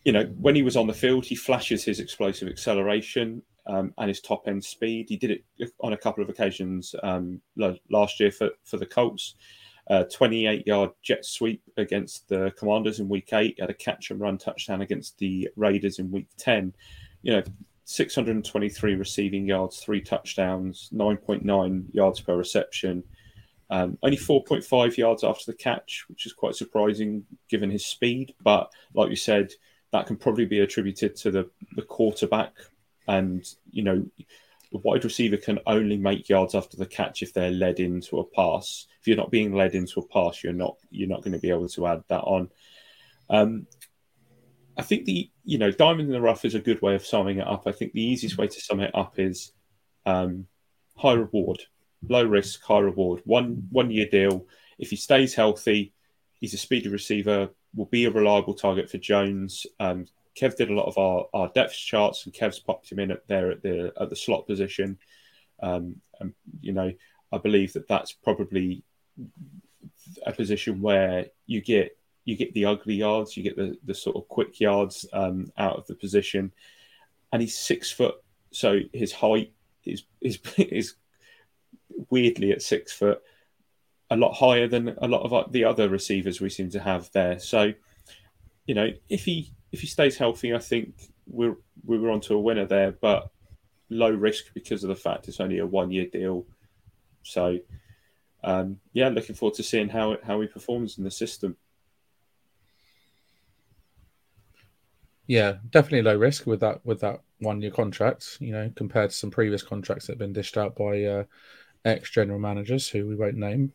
you 0.04 0.12
know, 0.12 0.24
when 0.38 0.54
he 0.54 0.62
was 0.62 0.76
on 0.76 0.86
the 0.86 0.94
field, 0.94 1.24
he 1.24 1.34
flashes 1.34 1.84
his 1.84 1.98
explosive 1.98 2.48
acceleration 2.48 3.42
um, 3.66 3.92
and 3.98 4.08
his 4.08 4.20
top 4.20 4.46
end 4.46 4.64
speed. 4.64 5.06
He 5.08 5.16
did 5.16 5.42
it 5.58 5.72
on 5.80 5.92
a 5.92 5.98
couple 5.98 6.22
of 6.22 6.30
occasions 6.30 6.94
um, 7.02 7.40
last 7.90 8.20
year 8.20 8.30
for, 8.30 8.50
for 8.64 8.76
the 8.76 8.86
Colts. 8.86 9.34
Uh, 9.88 10.02
28 10.12 10.66
yard 10.66 10.90
jet 11.02 11.24
sweep 11.24 11.62
against 11.76 12.28
the 12.28 12.52
Commanders 12.58 12.98
in 12.98 13.08
week 13.08 13.32
eight, 13.32 13.56
had 13.60 13.70
a 13.70 13.74
catch 13.74 14.10
and 14.10 14.20
run 14.20 14.36
touchdown 14.36 14.80
against 14.80 15.16
the 15.18 15.48
Raiders 15.54 16.00
in 16.00 16.10
week 16.10 16.26
10. 16.38 16.74
You 17.22 17.32
know, 17.32 17.42
623 17.86 18.96
receiving 18.96 19.46
yards, 19.46 19.78
three 19.78 20.00
touchdowns, 20.00 20.90
9.9 20.92 21.84
yards 21.94 22.20
per 22.20 22.36
reception. 22.36 23.04
Um, 23.70 23.96
only 24.02 24.16
4.5 24.16 24.96
yards 24.96 25.22
after 25.22 25.44
the 25.46 25.56
catch, 25.56 26.04
which 26.08 26.26
is 26.26 26.32
quite 26.32 26.56
surprising 26.56 27.24
given 27.48 27.70
his 27.70 27.86
speed. 27.86 28.34
But 28.42 28.72
like 28.92 29.10
you 29.10 29.16
said, 29.16 29.52
that 29.92 30.08
can 30.08 30.16
probably 30.16 30.46
be 30.46 30.60
attributed 30.60 31.14
to 31.16 31.30
the, 31.30 31.48
the 31.76 31.82
quarterback. 31.82 32.54
And, 33.06 33.48
you 33.70 33.84
know, 33.84 34.04
the 34.72 34.78
wide 34.78 35.04
receiver 35.04 35.36
can 35.36 35.60
only 35.64 35.96
make 35.96 36.28
yards 36.28 36.56
after 36.56 36.76
the 36.76 36.86
catch 36.86 37.22
if 37.22 37.32
they're 37.32 37.52
led 37.52 37.78
into 37.78 38.18
a 38.18 38.24
pass. 38.24 38.88
If 39.00 39.06
you're 39.06 39.16
not 39.16 39.30
being 39.30 39.54
led 39.54 39.76
into 39.76 40.00
a 40.00 40.06
pass, 40.06 40.42
you're 40.42 40.52
not 40.52 40.76
you're 40.90 41.08
not 41.08 41.22
going 41.22 41.34
to 41.34 41.38
be 41.38 41.50
able 41.50 41.68
to 41.68 41.86
add 41.86 42.02
that 42.08 42.22
on. 42.22 42.50
Um, 43.30 43.68
I 44.76 44.82
think 44.82 45.04
the 45.04 45.30
you 45.44 45.58
know 45.58 45.70
diamond 45.70 46.08
in 46.08 46.12
the 46.12 46.20
rough 46.20 46.44
is 46.44 46.54
a 46.54 46.60
good 46.60 46.82
way 46.82 46.94
of 46.94 47.06
summing 47.06 47.38
it 47.38 47.46
up. 47.46 47.64
I 47.66 47.72
think 47.72 47.92
the 47.92 48.02
easiest 48.02 48.38
way 48.38 48.46
to 48.46 48.60
sum 48.60 48.80
it 48.80 48.94
up 48.94 49.18
is 49.18 49.52
um, 50.04 50.46
high 50.96 51.14
reward, 51.14 51.62
low 52.08 52.24
risk, 52.24 52.62
high 52.62 52.80
reward. 52.80 53.22
One 53.24 53.66
one 53.70 53.90
year 53.90 54.08
deal. 54.10 54.46
If 54.78 54.90
he 54.90 54.96
stays 54.96 55.34
healthy, 55.34 55.94
he's 56.34 56.54
a 56.54 56.58
speedy 56.58 56.88
receiver. 56.88 57.50
Will 57.74 57.86
be 57.86 58.04
a 58.04 58.10
reliable 58.10 58.54
target 58.54 58.90
for 58.90 58.98
Jones. 58.98 59.66
Um, 59.80 60.06
Kev 60.38 60.56
did 60.56 60.70
a 60.70 60.74
lot 60.74 60.86
of 60.86 60.98
our, 60.98 61.26
our 61.32 61.48
depth 61.54 61.74
charts, 61.74 62.26
and 62.26 62.34
Kev's 62.34 62.58
popped 62.58 62.90
him 62.90 62.98
in 62.98 63.10
at 63.10 63.26
there 63.26 63.50
at 63.50 63.62
the 63.62 63.92
at 63.98 64.10
the 64.10 64.16
slot 64.16 64.46
position. 64.46 64.98
Um, 65.62 65.96
and 66.20 66.34
you 66.60 66.72
know, 66.72 66.92
I 67.32 67.38
believe 67.38 67.72
that 67.72 67.88
that's 67.88 68.12
probably 68.12 68.84
a 70.24 70.32
position 70.32 70.80
where 70.80 71.26
you 71.46 71.60
get 71.62 71.96
you 72.26 72.36
get 72.36 72.52
the 72.52 72.66
ugly 72.66 72.94
yards, 72.94 73.36
you 73.36 73.42
get 73.42 73.56
the, 73.56 73.78
the 73.84 73.94
sort 73.94 74.16
of 74.16 74.28
quick 74.28 74.60
yards 74.60 75.06
um, 75.14 75.50
out 75.56 75.76
of 75.76 75.86
the 75.86 75.94
position. 75.94 76.52
And 77.32 77.40
he's 77.40 77.56
six 77.56 77.90
foot, 77.90 78.16
so 78.50 78.80
his 78.92 79.12
height 79.12 79.52
is 79.84 80.02
is 80.20 80.38
is 80.58 80.94
weirdly 82.10 82.52
at 82.52 82.62
six 82.62 82.92
foot, 82.92 83.22
a 84.10 84.16
lot 84.16 84.34
higher 84.34 84.68
than 84.68 84.94
a 84.98 85.08
lot 85.08 85.22
of 85.22 85.52
the 85.52 85.64
other 85.64 85.88
receivers 85.88 86.40
we 86.40 86.50
seem 86.50 86.70
to 86.70 86.80
have 86.80 87.10
there. 87.12 87.38
So, 87.38 87.72
you 88.66 88.74
know, 88.74 88.90
if 89.08 89.24
he 89.24 89.52
if 89.72 89.80
he 89.80 89.86
stays 89.86 90.18
healthy, 90.18 90.54
I 90.54 90.58
think 90.58 90.94
we're 91.26 91.56
we 91.84 91.98
were 91.98 92.10
onto 92.10 92.34
a 92.34 92.40
winner 92.40 92.66
there, 92.66 92.92
but 92.92 93.30
low 93.88 94.10
risk 94.10 94.46
because 94.52 94.82
of 94.82 94.88
the 94.88 94.96
fact 94.96 95.28
it's 95.28 95.40
only 95.40 95.58
a 95.58 95.66
one 95.66 95.92
year 95.92 96.06
deal. 96.06 96.44
So, 97.22 97.58
um, 98.42 98.80
yeah, 98.92 99.08
looking 99.10 99.36
forward 99.36 99.54
to 99.56 99.62
seeing 99.62 99.88
how 99.88 100.18
how 100.24 100.40
he 100.40 100.48
performs 100.48 100.98
in 100.98 101.04
the 101.04 101.10
system. 101.10 101.56
Yeah, 105.26 105.56
definitely 105.70 106.02
low 106.02 106.16
risk 106.16 106.46
with 106.46 106.60
that 106.60 106.84
with 106.84 107.00
that 107.00 107.20
one 107.40 107.60
year 107.60 107.70
contract. 107.70 108.38
You 108.40 108.52
know, 108.52 108.72
compared 108.76 109.10
to 109.10 109.16
some 109.16 109.30
previous 109.30 109.62
contracts 109.62 110.06
that 110.06 110.12
have 110.12 110.18
been 110.18 110.32
dished 110.32 110.56
out 110.56 110.76
by 110.76 111.02
uh, 111.04 111.24
ex 111.84 112.10
general 112.10 112.38
managers 112.38 112.88
who 112.88 113.06
we 113.06 113.16
won't 113.16 113.36
name. 113.36 113.72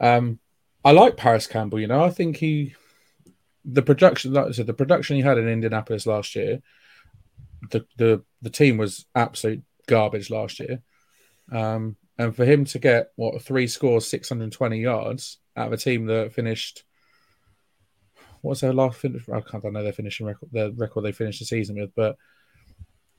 Um, 0.00 0.38
I 0.84 0.92
like 0.92 1.16
Parris 1.16 1.46
Campbell. 1.46 1.80
You 1.80 1.86
know, 1.86 2.04
I 2.04 2.10
think 2.10 2.36
he 2.36 2.74
the 3.64 3.82
production 3.82 4.34
said, 4.52 4.66
the 4.66 4.74
production 4.74 5.16
he 5.16 5.22
had 5.22 5.38
in 5.38 5.48
Indianapolis 5.48 6.06
last 6.06 6.34
year. 6.34 6.60
The 7.70 7.86
the 7.96 8.24
the 8.42 8.50
team 8.50 8.76
was 8.76 9.06
absolute 9.14 9.62
garbage 9.86 10.30
last 10.30 10.60
year. 10.60 10.82
Um, 11.50 11.96
and 12.18 12.34
for 12.34 12.44
him 12.44 12.64
to 12.66 12.78
get 12.78 13.12
what 13.16 13.40
three 13.42 13.66
scores, 13.66 14.06
six 14.06 14.28
hundred 14.28 14.44
and 14.44 14.52
twenty 14.52 14.80
yards 14.80 15.38
out 15.56 15.68
of 15.68 15.72
a 15.72 15.76
team 15.76 16.06
that 16.06 16.32
finished 16.32 16.84
what's 18.42 18.60
their 18.60 18.72
last 18.72 18.98
finish? 18.98 19.28
I 19.28 19.40
can't 19.40 19.64
I 19.64 19.70
know 19.70 19.82
their 19.82 19.92
finishing 19.92 20.26
record, 20.26 20.50
the 20.52 20.72
record 20.76 21.02
they 21.02 21.12
finished 21.12 21.38
the 21.38 21.46
season 21.46 21.80
with, 21.80 21.94
but 21.94 22.16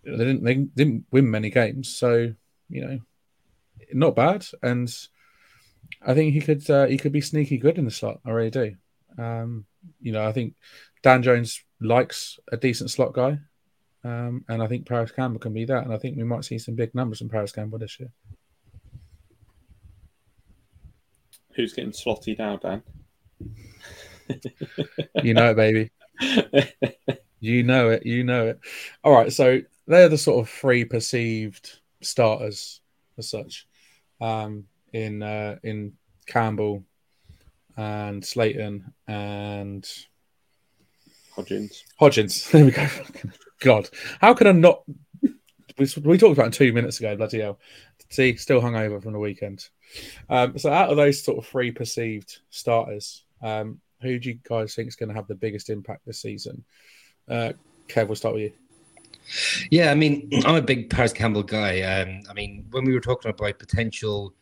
they 0.04 0.18
didn't 0.18 0.44
they 0.44 0.56
didn't 0.56 1.06
win 1.12 1.32
many 1.32 1.50
games, 1.50 1.90
so 1.90 2.34
you 2.70 2.86
know, 2.86 3.00
not 3.94 4.16
bad. 4.16 4.46
And 4.62 4.94
I 6.02 6.14
think 6.14 6.34
he 6.34 6.42
could 6.42 6.70
uh, 6.70 6.86
he 6.86 6.98
could 6.98 7.12
be 7.12 7.22
sneaky 7.22 7.58
good 7.58 7.78
in 7.78 7.86
the 7.86 7.92
slot. 7.92 8.20
I 8.26 8.32
really 8.32 8.52
do. 8.52 8.76
Um, 9.18 9.66
you 10.02 10.12
know, 10.12 10.28
I 10.28 10.32
think 10.32 10.56
Dan 11.02 11.24
Jones 11.24 11.64
likes 11.80 12.40
a 12.52 12.58
decent 12.58 12.92
slot 12.92 13.14
guy, 13.14 13.40
um, 14.04 14.44
and 14.50 14.62
I 14.62 14.68
think 14.68 14.88
Parris 14.88 15.12
Campbell 15.12 15.40
can 15.40 15.54
be 15.54 15.66
that. 15.66 15.84
And 15.84 15.94
I 15.94 15.98
think 15.98 16.18
we 16.18 16.24
might 16.24 16.46
see 16.46 16.60
some 16.60 16.76
big 16.76 16.94
numbers 16.94 17.20
from 17.20 17.30
Parris 17.30 17.52
Campbell 17.52 17.80
this 17.80 18.00
year. 18.00 18.12
Who's 21.56 21.74
getting 21.74 21.94
slotted 21.94 22.40
now, 22.40 22.58
Dan? 22.58 22.82
You 25.24 25.34
know 25.34 25.52
it, 25.52 25.56
baby. 25.56 25.92
you 27.40 27.64
know 27.64 27.90
it. 27.90 28.06
You 28.06 28.24
know 28.24 28.48
it. 28.48 28.60
All 29.04 29.14
right. 29.14 29.32
So 29.32 29.62
they're 29.88 30.10
the 30.10 30.18
sort 30.18 30.44
of 30.44 30.50
three 30.50 30.86
perceived 30.86 31.80
starters 32.02 32.82
as 33.18 33.30
such 33.30 33.68
um, 34.22 34.66
in 34.92 35.22
uh, 35.22 35.58
in 35.64 35.94
Campbell 36.26 36.84
and 37.76 38.24
Slayton 38.24 38.94
and 39.08 39.84
Hodgins. 41.36 41.84
Hodgins. 42.00 42.50
There 42.52 42.66
we 42.66 42.72
go. 42.72 42.88
God, 43.60 43.90
how 44.20 44.34
could 44.34 44.48
I 44.48 44.52
not? 44.52 44.84
We, 45.78 45.88
we 46.04 46.18
talked 46.18 46.38
about 46.38 46.54
two 46.54 46.72
minutes 46.72 47.00
ago. 47.00 47.16
Bloody 47.16 47.40
hell. 47.40 47.60
See, 48.10 48.36
still 48.36 48.62
hungover 48.62 49.02
from 49.02 49.14
the 49.14 49.20
weekend. 49.20 49.68
Um, 50.30 50.58
so, 50.58 50.72
out 50.72 50.90
of 50.90 50.98
those 50.98 51.24
sort 51.24 51.40
of 51.40 51.48
three 51.48 51.72
perceived 51.72 52.40
starters, 52.50 53.24
um, 53.42 53.80
who 54.04 54.20
do 54.20 54.30
you 54.30 54.40
guys 54.48 54.76
think 54.76 54.88
is 54.88 54.96
going 54.96 55.10
to 55.10 55.16
have 55.16 55.28
the 55.28 55.36
biggest 55.36 55.70
impact 55.70 56.06
this 56.06 56.22
season? 56.22 56.64
Uh, 57.28 57.54
Kev, 57.88 58.08
we'll 58.08 58.16
start 58.16 58.36
with 58.36 58.44
you. 58.44 58.52
Yeah, 59.72 59.92
I 59.92 59.96
mean, 59.96 60.30
I'm 60.46 60.56
a 60.56 60.62
big 60.62 60.90
Parris 60.90 61.14
Campbell 61.14 61.44
guy. 61.44 61.82
Um, 61.82 62.22
I 62.30 62.34
mean, 62.34 62.66
when 62.72 62.84
we 62.84 62.94
were 62.94 63.00
talking 63.00 63.32
about 63.32 63.58
potential 63.58 64.34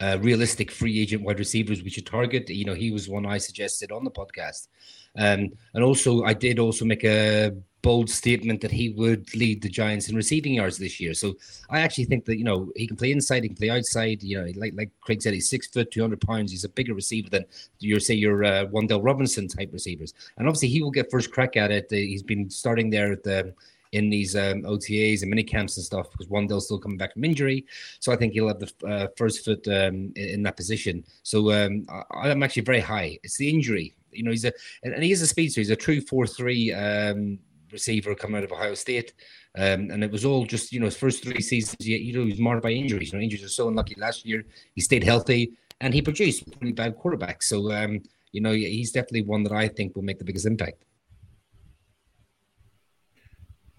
uh, 0.00 0.18
realistic 0.20 0.70
free 0.70 1.00
agent 1.00 1.22
wide 1.22 1.38
receivers 1.38 1.82
we 1.82 1.90
should 1.90 2.06
target, 2.06 2.48
you 2.48 2.64
know, 2.64 2.74
he 2.74 2.90
was 2.90 3.08
one 3.08 3.26
I 3.26 3.38
suggested 3.38 3.90
on 3.92 4.04
the 4.04 4.10
podcast. 4.10 4.68
Um, 5.16 5.50
and 5.74 5.82
also, 5.82 6.22
I 6.24 6.34
did 6.34 6.58
also 6.58 6.84
make 6.84 7.04
a 7.04 7.52
bold 7.82 8.10
statement 8.10 8.60
that 8.60 8.70
he 8.70 8.90
would 8.90 9.32
lead 9.34 9.62
the 9.62 9.68
Giants 9.68 10.08
in 10.08 10.16
receiving 10.16 10.54
yards 10.54 10.78
this 10.78 11.00
year. 11.00 11.14
So 11.14 11.36
I 11.70 11.80
actually 11.80 12.04
think 12.04 12.24
that 12.26 12.36
you 12.36 12.44
know 12.44 12.70
he 12.76 12.86
can 12.86 12.96
play 12.96 13.12
inside, 13.12 13.42
he 13.42 13.48
can 13.48 13.56
play 13.56 13.70
outside. 13.70 14.22
You 14.22 14.38
know, 14.38 14.52
like 14.56 14.74
like 14.76 14.90
Craig 15.00 15.22
said, 15.22 15.34
he's 15.34 15.48
six 15.48 15.66
foot, 15.66 15.90
two 15.90 16.00
hundred 16.00 16.20
pounds. 16.20 16.50
He's 16.50 16.64
a 16.64 16.68
bigger 16.68 16.94
receiver 16.94 17.30
than 17.30 17.44
your 17.78 18.00
say 18.00 18.14
your 18.14 18.44
uh, 18.44 18.66
Wan'Dale 18.66 19.04
Robinson 19.04 19.48
type 19.48 19.70
receivers. 19.72 20.14
And 20.36 20.46
obviously, 20.46 20.68
he 20.68 20.82
will 20.82 20.90
get 20.90 21.10
first 21.10 21.32
crack 21.32 21.56
at 21.56 21.70
it. 21.70 21.86
He's 21.90 22.22
been 22.22 22.50
starting 22.50 22.90
there 22.90 23.12
at 23.12 23.24
the 23.24 23.54
in 23.92 24.10
these 24.10 24.36
um, 24.36 24.62
OTAs 24.62 25.22
and 25.22 25.30
mini 25.30 25.42
camps 25.42 25.76
and 25.76 25.84
stuff 25.84 26.10
because 26.10 26.26
Wan'Dale's 26.26 26.66
still 26.66 26.78
coming 26.78 26.98
back 26.98 27.14
from 27.14 27.24
injury. 27.24 27.64
So 28.00 28.12
I 28.12 28.16
think 28.16 28.32
he'll 28.32 28.48
have 28.48 28.60
the 28.60 28.72
uh, 28.86 29.06
first 29.16 29.44
foot 29.44 29.66
um, 29.68 30.12
in, 30.16 30.42
that 30.42 30.56
position. 30.56 31.04
So 31.22 31.52
um, 31.52 31.86
I, 32.10 32.28
am 32.28 32.42
actually 32.42 32.62
very 32.62 32.80
high. 32.80 33.18
It's 33.22 33.36
the 33.36 33.48
injury. 33.48 33.94
You 34.12 34.24
know, 34.24 34.30
he's 34.30 34.44
a 34.44 34.52
and 34.82 35.02
he 35.02 35.12
is 35.12 35.22
a 35.22 35.26
speedster. 35.26 35.60
He's 35.60 35.70
a 35.70 35.76
true 35.76 36.00
four 36.00 36.26
three 36.26 36.72
um, 36.72 37.38
receiver 37.72 38.14
coming 38.14 38.38
out 38.38 38.44
of 38.44 38.52
Ohio 38.52 38.74
State. 38.74 39.12
Um, 39.56 39.90
and 39.90 40.04
it 40.04 40.10
was 40.10 40.24
all 40.24 40.44
just, 40.44 40.72
you 40.72 40.80
know, 40.80 40.86
his 40.86 40.96
first 40.96 41.22
three 41.22 41.40
seasons, 41.40 41.86
you 41.86 42.12
know, 42.12 42.24
he 42.24 42.30
was 42.30 42.40
marred 42.40 42.62
by 42.62 42.70
injuries. 42.70 43.12
You 43.12 43.18
know, 43.18 43.22
injuries 43.22 43.44
are 43.44 43.48
so 43.48 43.68
unlucky 43.68 43.94
last 43.98 44.24
year. 44.24 44.44
He 44.74 44.80
stayed 44.80 45.04
healthy 45.04 45.52
and 45.80 45.92
he 45.92 46.02
produced 46.02 46.50
pretty 46.58 46.72
bad 46.72 46.96
quarterback. 46.96 47.42
So, 47.42 47.72
um, 47.72 48.00
you 48.32 48.40
know, 48.40 48.52
he's 48.52 48.92
definitely 48.92 49.22
one 49.22 49.42
that 49.44 49.52
I 49.52 49.68
think 49.68 49.96
will 49.96 50.02
make 50.02 50.18
the 50.18 50.24
biggest 50.24 50.46
impact. 50.46 50.84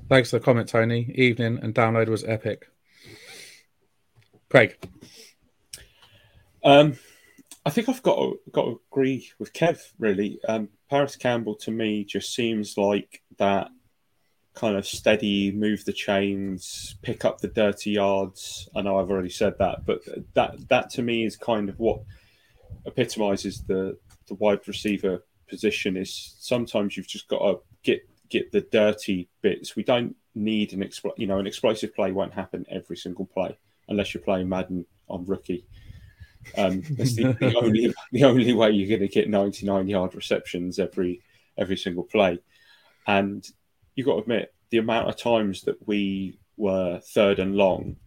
Thanks 0.10 0.32
for 0.32 0.40
the 0.40 0.44
comment, 0.46 0.68
Tony. 0.68 1.12
Evening 1.14 1.60
and 1.62 1.76
download 1.76 2.08
was 2.08 2.24
epic. 2.24 2.68
Craig. 4.50 4.76
Um, 6.64 6.98
I 7.64 7.70
think 7.70 7.88
I've 7.88 8.02
got 8.02 8.16
to, 8.16 8.40
got 8.52 8.66
to 8.66 8.82
agree 8.92 9.30
with 9.38 9.54
Kev. 9.54 9.80
Really, 10.00 10.40
um, 10.48 10.70
Parris 10.90 11.16
Campbell 11.16 11.54
to 11.58 11.70
me 11.70 12.06
just 12.06 12.34
seems 12.34 12.76
like 12.76 13.22
that 13.38 13.70
kind 14.56 14.76
of 14.76 14.88
steady, 14.88 15.52
move 15.52 15.86
the 15.86 15.94
chains, 15.94 16.96
pick 17.04 17.24
up 17.24 17.40
the 17.40 17.48
dirty 17.48 17.92
yards. 17.92 18.68
I 18.76 18.82
know 18.82 18.98
I've 18.98 19.12
already 19.12 19.30
said 19.30 19.60
that, 19.60 19.86
but 19.86 20.00
that 20.34 20.68
that 20.70 20.90
to 20.92 21.04
me 21.04 21.24
is 21.24 21.38
kind 21.38 21.70
of 21.70 21.78
what 21.78 22.02
epitomizes 22.88 23.62
the 23.62 23.96
the 24.28 24.34
wide 24.34 24.68
receiver 24.68 25.24
position. 25.48 25.96
Is 25.96 26.36
sometimes 26.40 26.98
you've 26.98 27.08
just 27.08 27.28
got 27.28 27.40
to 27.46 27.60
get 27.84 28.09
get 28.30 28.52
the 28.52 28.62
dirty 28.62 29.30
bits. 29.42 29.76
We 29.76 29.84
don't 29.84 30.16
need 30.36 30.74
an 30.74 30.82
expl- 30.82 31.18
you 31.18 31.28
know 31.28 31.40
an 31.40 31.48
explosive 31.48 31.94
play 31.96 32.12
won't 32.12 32.34
happen 32.34 32.66
every 32.70 32.98
single 32.98 33.26
play 33.26 33.58
unless 33.88 34.14
you're 34.14 34.24
playing 34.24 34.50
Madden 34.50 34.86
on 35.08 35.26
rookie. 35.26 35.66
Um, 36.58 36.82
that's 36.92 37.16
the, 37.16 37.34
the 37.40 37.56
only 37.62 37.94
the 38.12 38.24
only 38.24 38.54
way 38.54 38.72
you're 38.72 38.88
going 38.88 39.08
to 39.08 39.14
get 39.14 39.30
99 39.30 39.88
yard 39.88 40.16
receptions 40.16 40.80
every 40.80 41.22
every 41.58 41.78
single 41.78 42.04
play. 42.04 42.40
And 43.08 43.46
you've 43.96 44.06
got 44.06 44.14
to 44.14 44.22
admit 44.22 44.54
the 44.70 44.78
amount 44.78 45.10
of 45.10 45.18
times 45.18 45.64
that 45.64 45.88
we 45.88 46.40
were 46.58 47.00
third 47.00 47.40
and 47.40 47.56
long 47.56 47.98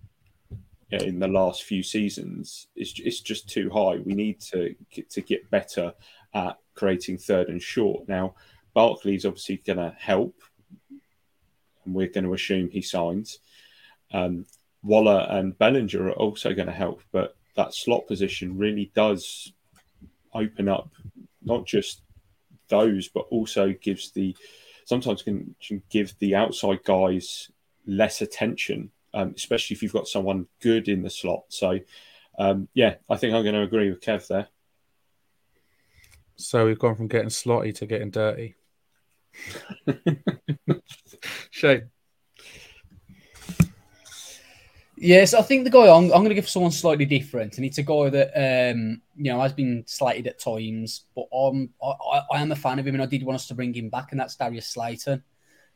in 0.90 1.18
the 1.18 1.28
last 1.28 1.62
few 1.62 1.82
seasons 1.82 2.68
is 2.76 2.94
it's 2.98 3.20
just 3.20 3.48
too 3.48 3.70
high. 3.70 3.96
We 3.96 4.14
need 4.14 4.40
to 4.52 4.74
get, 4.90 5.10
to 5.10 5.20
get 5.22 5.50
better 5.50 5.94
at 6.34 6.58
creating 6.74 7.18
third 7.18 7.48
and 7.48 7.62
short. 7.62 8.08
Now, 8.08 8.34
Barkley's 8.74 9.24
obviously 9.24 9.58
going 9.58 9.78
to 9.78 9.94
help, 9.98 10.34
and 11.84 11.94
we're 11.94 12.08
going 12.08 12.24
to 12.24 12.34
assume 12.34 12.70
he 12.70 12.82
signs. 12.82 13.38
Um, 14.12 14.46
Waller 14.82 15.26
and 15.30 15.56
Bellinger 15.56 16.08
are 16.08 16.12
also 16.12 16.54
going 16.54 16.66
to 16.66 16.72
help, 16.72 17.02
but 17.12 17.36
that 17.56 17.74
slot 17.74 18.06
position 18.06 18.58
really 18.58 18.90
does 18.94 19.52
open 20.34 20.68
up 20.68 20.90
not 21.42 21.66
just 21.66 22.02
those, 22.68 23.08
but 23.08 23.26
also 23.30 23.74
gives 23.80 24.10
the 24.12 24.36
sometimes 24.84 25.22
can, 25.22 25.54
can 25.64 25.82
give 25.90 26.18
the 26.18 26.34
outside 26.34 26.82
guys 26.84 27.50
less 27.86 28.22
attention, 28.22 28.90
um, 29.14 29.34
especially 29.36 29.74
if 29.74 29.82
you've 29.82 29.92
got 29.92 30.08
someone 30.08 30.46
good 30.60 30.88
in 30.88 31.02
the 31.02 31.10
slot. 31.10 31.44
So, 31.48 31.78
um, 32.38 32.68
yeah, 32.74 32.96
I 33.08 33.16
think 33.16 33.34
I'm 33.34 33.42
going 33.42 33.54
to 33.54 33.62
agree 33.62 33.90
with 33.90 34.00
Kev 34.00 34.26
there. 34.26 34.48
So 36.36 36.66
we've 36.66 36.78
gone 36.78 36.96
from 36.96 37.08
getting 37.08 37.28
slotty 37.28 37.74
to 37.76 37.86
getting 37.86 38.10
dirty. 38.10 38.56
Shane. 41.51 41.91
Yes, 44.97 45.35
I 45.35 45.43
think 45.43 45.64
the 45.64 45.70
guy 45.70 45.89
I'm, 45.89 46.05
I'm 46.05 46.20
going 46.20 46.28
to 46.28 46.35
give 46.35 46.49
someone 46.49 46.70
slightly 46.70 47.05
different, 47.05 47.57
and 47.57 47.66
it's 47.66 47.78
a 47.78 47.83
guy 47.83 48.09
that 48.11 48.30
um, 48.37 49.03
you 49.16 49.33
know 49.33 49.41
has 49.41 49.53
been 49.53 49.83
slighted 49.85 50.28
at 50.28 50.39
times, 50.39 51.07
but 51.16 51.26
I'm, 51.33 51.70
I, 51.83 52.22
I 52.30 52.41
am 52.41 52.53
a 52.53 52.57
fan 52.57 52.78
of 52.78 52.87
him, 52.87 52.95
and 52.95 53.03
I 53.03 53.07
did 53.07 53.24
want 53.24 53.35
us 53.35 53.49
to 53.49 53.55
bring 53.55 53.74
him 53.74 53.89
back, 53.89 54.12
and 54.12 54.20
that's 54.20 54.37
Darius 54.37 54.68
Slayton. 54.68 55.24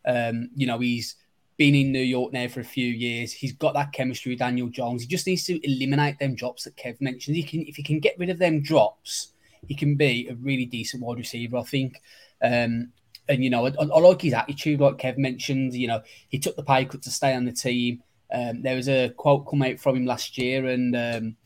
Um, 0.04 0.50
you 0.54 0.68
know, 0.68 0.78
he's 0.78 1.16
been 1.56 1.74
in 1.74 1.90
New 1.90 1.98
York 1.98 2.32
now 2.32 2.46
for 2.48 2.60
a 2.60 2.64
few 2.64 2.86
years. 2.86 3.32
He's 3.32 3.52
got 3.52 3.74
that 3.74 3.92
chemistry 3.92 4.30
with 4.30 4.38
Daniel 4.38 4.68
Jones. 4.68 5.02
He 5.02 5.08
just 5.08 5.26
needs 5.26 5.44
to 5.46 5.58
eliminate 5.66 6.20
them 6.20 6.34
drops 6.34 6.64
that 6.64 6.76
Kev 6.76 7.00
mentioned. 7.00 7.36
He 7.36 7.42
can, 7.42 7.62
if 7.66 7.76
he 7.76 7.82
can 7.82 7.98
get 7.98 8.18
rid 8.18 8.30
of 8.30 8.38
them 8.38 8.62
drops, 8.62 9.32
he 9.66 9.74
can 9.74 9.96
be 9.96 10.28
a 10.28 10.34
really 10.36 10.66
decent 10.66 11.02
wide 11.02 11.18
receiver, 11.18 11.56
I 11.56 11.62
think. 11.62 12.00
Um, 12.42 12.92
and 13.28 13.42
you 13.42 13.50
know, 13.50 13.66
I, 13.66 13.72
I, 13.80 13.84
like 13.84 14.22
his 14.22 14.34
attitude, 14.34 14.80
like 14.80 14.98
Kev 14.98 15.18
mentioned. 15.18 15.74
You 15.74 15.88
know, 15.88 16.02
he 16.28 16.38
took 16.38 16.56
the 16.56 16.62
pay 16.62 16.84
cut 16.84 17.02
to 17.02 17.10
stay 17.10 17.34
on 17.34 17.44
the 17.44 17.52
team. 17.52 18.02
Um, 18.32 18.62
there 18.62 18.76
was 18.76 18.88
a 18.88 19.10
quote 19.10 19.48
come 19.48 19.62
out 19.62 19.78
from 19.78 19.96
him 19.96 20.06
last 20.06 20.36
year, 20.38 20.66
and 20.66 20.96
um, 20.96 21.36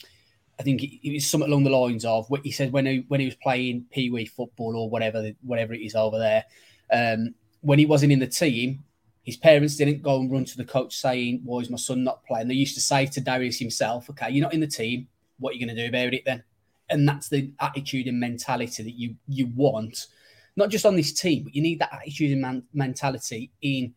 I 0.58 0.62
think 0.62 0.82
it, 0.82 1.12
was 1.12 1.26
something 1.26 1.48
along 1.48 1.64
the 1.64 1.70
lines 1.70 2.04
of 2.04 2.28
what 2.28 2.42
he 2.42 2.50
said 2.50 2.72
when 2.72 2.86
he 2.86 3.04
when 3.08 3.20
he 3.20 3.26
was 3.26 3.36
playing 3.36 3.86
pee 3.90 4.10
wee 4.10 4.26
football 4.26 4.76
or 4.76 4.90
whatever 4.90 5.30
whatever 5.42 5.72
it 5.74 5.80
is 5.80 5.94
over 5.94 6.18
there. 6.18 6.44
Um, 6.92 7.34
when 7.62 7.78
he 7.78 7.86
wasn't 7.86 8.12
in 8.12 8.18
the 8.18 8.26
team, 8.26 8.84
his 9.22 9.36
parents 9.36 9.76
didn't 9.76 10.02
go 10.02 10.20
and 10.20 10.30
run 10.30 10.44
to 10.44 10.56
the 10.56 10.64
coach 10.64 10.96
saying, 10.96 11.40
"Why 11.44 11.60
is 11.60 11.70
my 11.70 11.76
son 11.76 12.04
not 12.04 12.24
playing?" 12.26 12.48
They 12.48 12.54
used 12.54 12.74
to 12.74 12.80
say 12.80 13.06
to 13.06 13.20
Darius 13.20 13.58
himself, 13.58 14.10
"Okay, 14.10 14.30
you're 14.30 14.42
not 14.42 14.54
in 14.54 14.60
the 14.60 14.66
team. 14.66 15.08
What 15.38 15.50
are 15.50 15.54
you 15.54 15.64
going 15.66 15.76
to 15.76 15.82
do 15.82 15.88
about 15.88 16.14
it 16.14 16.24
then?" 16.26 16.44
And 16.88 17.08
that's 17.08 17.28
the 17.28 17.52
attitude 17.60 18.06
and 18.06 18.18
mentality 18.20 18.82
that 18.82 18.98
you 18.98 19.16
you 19.28 19.46
want, 19.54 20.08
not 20.56 20.70
just 20.70 20.86
on 20.86 20.96
this 20.96 21.12
team, 21.12 21.44
but 21.44 21.54
you 21.54 21.62
need 21.62 21.78
that 21.80 21.92
attitude 21.92 22.32
and 22.32 22.40
man- 22.40 22.64
mentality 22.72 23.50
in 23.62 23.94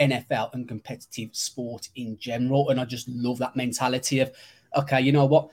NFL 0.00 0.50
and 0.54 0.68
competitive 0.68 1.30
sport 1.32 1.88
in 1.96 2.16
general. 2.18 2.70
And 2.70 2.80
I 2.80 2.84
just 2.84 3.08
love 3.08 3.38
that 3.38 3.56
mentality 3.56 4.20
of, 4.20 4.32
okay, 4.76 5.00
you 5.00 5.12
know 5.12 5.26
what, 5.26 5.50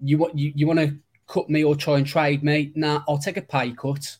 you 0.00 0.18
want 0.18 0.36
you, 0.36 0.52
you 0.54 0.66
want 0.66 0.80
to 0.80 0.96
cut 1.28 1.48
me 1.48 1.64
or 1.64 1.76
try 1.76 1.98
and 1.98 2.06
trade 2.06 2.42
me? 2.42 2.72
Nah, 2.74 3.02
I'll 3.08 3.18
take 3.18 3.36
a 3.36 3.42
pay 3.42 3.72
cut. 3.72 4.16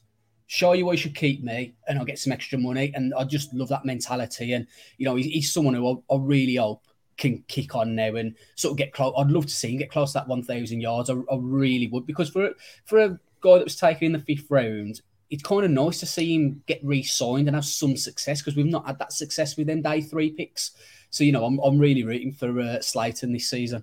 Show 0.46 0.72
you 0.72 0.86
why 0.86 0.92
you 0.92 0.98
should 0.98 1.14
keep 1.14 1.42
me, 1.42 1.74
and 1.88 1.98
I'll 1.98 2.04
get 2.04 2.18
some 2.18 2.32
extra 2.32 2.58
money. 2.58 2.92
And 2.94 3.14
I 3.14 3.24
just 3.24 3.54
love 3.54 3.68
that 3.68 3.86
mentality. 3.86 4.52
And 4.52 4.66
you 4.98 5.06
know, 5.06 5.16
he's, 5.16 5.26
he's 5.26 5.52
someone 5.52 5.74
who 5.74 6.02
I, 6.10 6.14
I, 6.14 6.18
really 6.18 6.56
hope 6.56 6.82
can 7.16 7.42
kick 7.48 7.74
on 7.74 7.94
now 7.94 8.16
and 8.16 8.34
sort 8.56 8.72
of 8.72 8.78
get 8.78 8.92
close. 8.92 9.14
I'd 9.16 9.30
love 9.30 9.46
to 9.46 9.52
see 9.52 9.72
him 9.72 9.78
get 9.78 9.90
close 9.90 10.12
to 10.12 10.18
that 10.18 10.28
1,000 10.28 10.80
yards. 10.80 11.08
I, 11.08 11.14
I 11.14 11.38
really 11.38 11.88
would 11.88 12.06
because 12.06 12.28
for 12.28 12.50
for 12.84 12.98
a 12.98 13.18
guy 13.40 13.58
that 13.58 13.64
was 13.64 13.76
taken 13.76 14.06
in 14.06 14.12
the 14.12 14.18
fifth 14.18 14.50
round, 14.50 15.00
it's 15.32 15.42
kind 15.42 15.64
of 15.64 15.70
nice 15.70 15.98
to 15.98 16.06
see 16.06 16.34
him 16.34 16.62
get 16.66 16.84
re-signed 16.84 17.48
and 17.48 17.54
have 17.54 17.64
some 17.64 17.96
success 17.96 18.42
because 18.42 18.54
we've 18.54 18.66
not 18.66 18.86
had 18.86 18.98
that 18.98 19.14
success 19.14 19.56
with 19.56 19.66
them 19.66 19.80
day 19.80 20.02
three 20.02 20.30
picks. 20.30 20.72
So 21.08 21.24
you 21.24 21.32
know, 21.32 21.46
I'm 21.46 21.58
I'm 21.60 21.78
really 21.78 22.04
rooting 22.04 22.32
for 22.32 22.60
uh, 22.60 22.80
Slayton 22.82 23.32
this 23.32 23.48
season. 23.48 23.82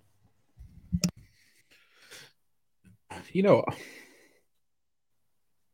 You 3.33 3.41
know, 3.41 3.65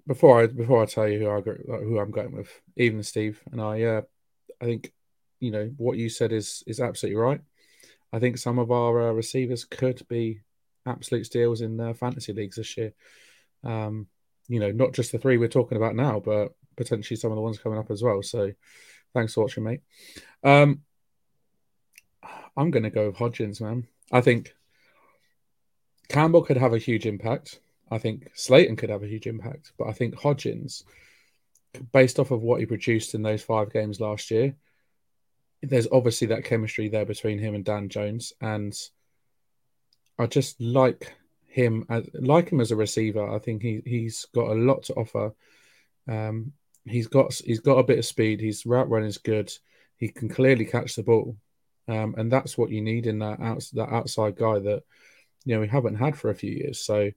before 0.07 0.41
I 0.41 0.47
before 0.47 0.81
I 0.81 0.85
tell 0.85 1.09
you 1.09 1.19
who 1.19 1.29
I 1.29 1.41
who 1.41 1.99
I'm 1.99 2.11
going 2.11 2.31
with, 2.31 2.49
even 2.77 3.03
Steve 3.03 3.41
and 3.51 3.59
I, 3.59 3.81
uh, 3.83 4.01
I 4.61 4.65
think 4.65 4.93
you 5.41 5.51
know 5.51 5.71
what 5.75 5.97
you 5.97 6.07
said 6.07 6.31
is 6.31 6.63
is 6.65 6.79
absolutely 6.79 7.19
right. 7.19 7.41
I 8.13 8.19
think 8.19 8.37
some 8.37 8.59
of 8.59 8.71
our 8.71 9.09
uh, 9.09 9.11
receivers 9.11 9.65
could 9.65 10.07
be 10.07 10.39
absolute 10.85 11.25
steals 11.25 11.59
in 11.59 11.81
uh, 11.81 11.93
fantasy 11.93 12.31
leagues 12.31 12.55
this 12.55 12.77
year. 12.77 12.93
Um, 13.61 14.07
you 14.47 14.59
know, 14.59 14.71
not 14.71 14.93
just 14.93 15.11
the 15.11 15.17
three 15.17 15.37
we're 15.37 15.47
talking 15.47 15.77
about 15.77 15.95
now, 15.95 16.19
but 16.19 16.53
potentially 16.75 17.17
some 17.17 17.31
of 17.31 17.35
the 17.35 17.41
ones 17.41 17.57
coming 17.57 17.79
up 17.79 17.91
as 17.91 18.03
well. 18.03 18.21
So 18.21 18.51
thanks 19.13 19.33
for 19.33 19.41
watching, 19.41 19.63
mate. 19.63 19.81
Um, 20.43 20.81
I'm 22.57 22.71
going 22.71 22.83
to 22.83 22.89
go 22.89 23.07
with 23.07 23.17
Hodgins, 23.17 23.61
man. 23.61 23.87
I 24.11 24.21
think 24.21 24.53
Campbell 26.09 26.43
could 26.43 26.57
have 26.57 26.73
a 26.73 26.79
huge 26.79 27.05
impact. 27.05 27.59
I 27.91 27.97
think 27.97 28.29
Slayton 28.33 28.75
could 28.75 28.89
have 28.89 29.03
a 29.03 29.07
huge 29.07 29.27
impact, 29.27 29.71
but 29.77 29.87
I 29.87 29.93
think 29.93 30.15
Hodgins, 30.15 30.83
based 31.91 32.19
off 32.19 32.31
of 32.31 32.41
what 32.41 32.59
he 32.59 32.65
produced 32.65 33.13
in 33.13 33.21
those 33.21 33.43
five 33.43 33.71
games 33.71 33.99
last 33.99 34.31
year, 34.31 34.55
there's 35.61 35.87
obviously 35.91 36.27
that 36.27 36.45
chemistry 36.45 36.89
there 36.89 37.05
between 37.05 37.39
him 37.39 37.55
and 37.55 37.65
Dan 37.65 37.89
Jones, 37.89 38.33
and 38.41 38.73
I 40.17 40.27
just 40.27 40.59
like 40.61 41.13
him 41.55 41.85
as 41.89 42.03
like 42.13 42.49
him 42.49 42.59
as 42.59 42.71
a 42.71 42.75
receiver. 42.75 43.25
I 43.33 43.39
think 43.39 43.61
he 43.61 43.81
he's 43.85 44.25
got 44.35 44.51
a 44.51 44.59
lot 44.59 44.83
to 44.83 44.93
offer. 44.95 45.33
Um, 46.05 46.51
he's 46.83 47.07
got 47.07 47.33
he's 47.33 47.61
got 47.61 47.77
a 47.77 47.83
bit 47.83 47.97
of 47.97 48.05
speed. 48.05 48.41
His 48.41 48.65
route 48.65 48.89
running 48.89 49.07
is 49.07 49.17
good. 49.17 49.49
He 49.97 50.09
can 50.09 50.27
clearly 50.27 50.65
catch 50.65 50.95
the 50.95 51.03
ball, 51.03 51.37
um, 51.87 52.13
and 52.17 52.29
that's 52.29 52.57
what 52.57 52.71
you 52.71 52.81
need 52.81 53.07
in 53.07 53.19
that 53.19 53.39
out, 53.39 53.63
that 53.73 53.89
outside 53.89 54.35
guy 54.35 54.59
that 54.59 54.83
you 55.45 55.55
know 55.55 55.61
we 55.61 55.69
haven't 55.69 55.95
had 55.95 56.17
for 56.17 56.29
a 56.29 56.35
few 56.35 56.51
years. 56.51 56.81
So 56.81 57.11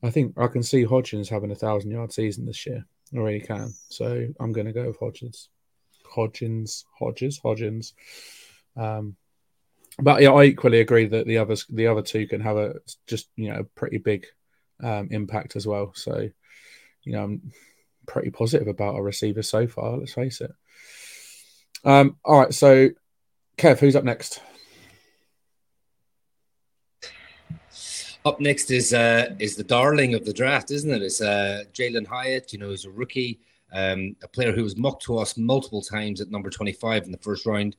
I 0.00 0.10
think 0.10 0.38
I 0.38 0.46
can 0.46 0.62
see 0.62 0.84
Hodgins 0.84 1.28
having 1.28 1.50
a 1.50 1.56
thousand 1.56 1.90
yard 1.90 2.12
season 2.12 2.46
this 2.46 2.64
year. 2.66 2.86
I 3.12 3.18
really 3.18 3.40
can. 3.40 3.74
So 3.88 4.28
I'm 4.38 4.52
going 4.52 4.68
to 4.68 4.72
go 4.72 4.86
with 4.86 5.00
Hodgins. 5.00 5.48
Hodgins, 6.08 6.84
Hodges, 6.96 7.40
Hodgins. 7.40 7.94
Um, 8.76 9.16
but 10.02 10.22
yeah, 10.22 10.30
I 10.30 10.44
equally 10.44 10.80
agree 10.80 11.06
that 11.06 11.26
the 11.26 11.38
others, 11.38 11.66
the 11.68 11.86
other 11.86 12.02
two, 12.02 12.26
can 12.26 12.40
have 12.40 12.56
a 12.56 12.74
just 13.06 13.28
you 13.36 13.52
know 13.52 13.66
pretty 13.74 13.98
big 13.98 14.26
um, 14.82 15.08
impact 15.10 15.56
as 15.56 15.66
well. 15.66 15.92
So, 15.94 16.28
you 17.02 17.12
know, 17.12 17.24
I'm 17.24 17.52
pretty 18.06 18.30
positive 18.30 18.68
about 18.68 18.94
our 18.94 19.02
receivers 19.02 19.48
so 19.48 19.66
far. 19.66 19.96
Let's 19.96 20.14
face 20.14 20.40
it. 20.40 20.52
Um, 21.84 22.16
all 22.24 22.40
right, 22.40 22.52
so 22.52 22.90
Kev, 23.56 23.78
who's 23.78 23.96
up 23.96 24.04
next? 24.04 24.42
Up 28.24 28.38
next 28.38 28.70
is 28.70 28.92
uh, 28.92 29.34
is 29.38 29.56
the 29.56 29.64
darling 29.64 30.14
of 30.14 30.26
the 30.26 30.32
draft, 30.32 30.70
isn't 30.70 30.90
it? 30.90 31.02
It's 31.02 31.22
uh, 31.22 31.64
Jalin 31.72 32.06
Hyatt. 32.06 32.52
You 32.52 32.58
know, 32.58 32.68
he's 32.68 32.84
a 32.84 32.90
rookie, 32.90 33.40
um, 33.72 34.14
a 34.22 34.28
player 34.28 34.52
who 34.52 34.62
was 34.62 34.76
mocked 34.76 35.04
to 35.04 35.16
us 35.16 35.38
multiple 35.38 35.80
times 35.80 36.20
at 36.20 36.30
number 36.30 36.50
twenty 36.50 36.72
five 36.72 37.04
in 37.04 37.12
the 37.12 37.18
first 37.18 37.46
round. 37.46 37.76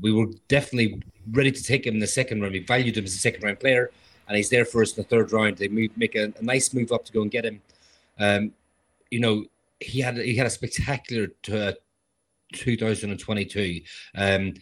We 0.00 0.12
were 0.12 0.26
definitely 0.48 1.02
ready 1.30 1.52
to 1.52 1.62
take 1.62 1.86
him 1.86 1.94
in 1.94 2.00
the 2.00 2.06
second 2.06 2.40
round. 2.40 2.52
We 2.52 2.60
valued 2.60 2.96
him 2.96 3.04
as 3.04 3.14
a 3.14 3.18
second 3.18 3.42
round 3.44 3.60
player, 3.60 3.90
and 4.26 4.36
he's 4.36 4.48
there 4.48 4.64
for 4.64 4.82
us 4.82 4.96
in 4.96 5.02
the 5.02 5.08
third 5.08 5.32
round. 5.32 5.58
They 5.58 5.68
move, 5.68 5.90
make 5.96 6.14
a, 6.14 6.32
a, 6.38 6.42
nice 6.42 6.72
move 6.72 6.92
up 6.92 7.04
to 7.04 7.12
go 7.12 7.22
and 7.22 7.30
get 7.30 7.44
him. 7.44 7.60
Um, 8.18 8.52
you 9.10 9.20
know, 9.20 9.44
he 9.80 10.00
had 10.00 10.16
he 10.16 10.36
had 10.36 10.46
a 10.46 10.50
spectacular 10.50 11.28
t- 11.42 11.58
uh, 11.58 11.72
2022. 12.54 13.82
Um, 14.14 14.54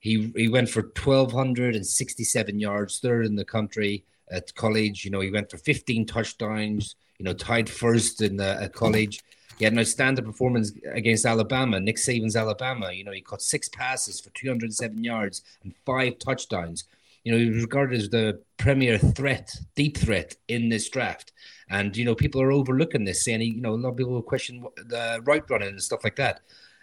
he 0.00 0.32
he 0.36 0.48
went 0.48 0.70
for 0.70 0.82
1267 0.82 2.60
yards, 2.60 2.98
third 2.98 3.26
in 3.26 3.36
the 3.36 3.44
country 3.44 4.04
at 4.30 4.54
college. 4.54 5.04
You 5.04 5.10
know, 5.10 5.20
he 5.20 5.30
went 5.30 5.50
for 5.50 5.58
15 5.58 6.06
touchdowns. 6.06 6.96
You 7.18 7.24
know, 7.24 7.34
tied 7.34 7.68
first 7.68 8.22
in 8.22 8.36
the 8.36 8.70
college. 8.72 9.22
He 9.58 9.64
had 9.64 9.72
an 9.72 9.80
outstanding 9.80 10.24
performance 10.24 10.72
against 10.92 11.26
Alabama, 11.26 11.80
Nick 11.80 11.96
Saban's 11.96 12.36
Alabama. 12.36 12.92
You 12.92 13.04
know, 13.04 13.12
he 13.12 13.20
caught 13.20 13.42
six 13.42 13.68
passes 13.68 14.20
for 14.20 14.30
207 14.30 15.02
yards 15.02 15.42
and 15.64 15.74
five 15.84 16.18
touchdowns. 16.18 16.84
You 17.24 17.32
know, 17.32 17.38
he 17.38 17.50
was 17.50 17.62
regarded 17.62 17.98
as 17.98 18.08
the 18.08 18.40
premier 18.56 18.98
threat, 18.98 19.54
deep 19.74 19.96
threat 19.96 20.36
in 20.46 20.68
this 20.68 20.88
draft. 20.88 21.32
And, 21.68 21.96
you 21.96 22.04
know, 22.04 22.14
people 22.14 22.40
are 22.40 22.52
overlooking 22.52 23.04
this, 23.04 23.24
saying, 23.24 23.42
you 23.42 23.60
know, 23.60 23.74
a 23.74 23.76
lot 23.76 23.90
of 23.90 23.96
people 23.96 24.12
will 24.12 24.22
question 24.22 24.64
the 24.76 25.20
right 25.24 25.42
running 25.50 25.68
and 25.68 25.82
stuff 25.82 26.04
like 26.04 26.16
that. 26.16 26.40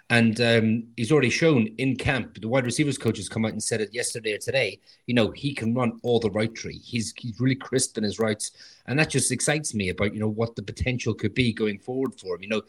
And 0.10 0.40
um, 0.40 0.84
he's 0.96 1.12
already 1.12 1.32
shown 1.32 1.68
in 1.80 1.96
camp. 1.96 2.40
The 2.40 2.48
wide 2.48 2.66
receivers 2.66 2.98
coach 2.98 3.18
has 3.18 3.28
come 3.28 3.44
out 3.44 3.54
and 3.54 3.64
said 3.64 3.82
it 3.82 3.94
yesterday 3.94 4.34
or 4.34 4.38
today. 4.38 4.80
You 5.08 5.16
know, 5.16 5.32
he 5.32 5.54
can 5.56 5.74
run 5.74 6.00
all 6.04 6.20
the 6.20 6.30
right 6.30 6.54
tree. 6.54 6.78
He's 6.78 7.12
he's 7.18 7.40
really 7.40 7.56
crisp 7.56 7.98
in 7.98 8.04
his 8.04 8.20
routes, 8.20 8.52
and 8.86 9.00
that 9.00 9.10
just 9.10 9.32
excites 9.32 9.74
me 9.74 9.90
about 9.90 10.14
you 10.14 10.20
know 10.20 10.30
what 10.30 10.56
the 10.56 10.62
potential 10.62 11.16
could 11.16 11.34
be 11.34 11.52
going 11.52 11.80
forward 11.80 12.20
for 12.20 12.36
him. 12.36 12.44
You 12.44 12.50
know, 12.50 12.62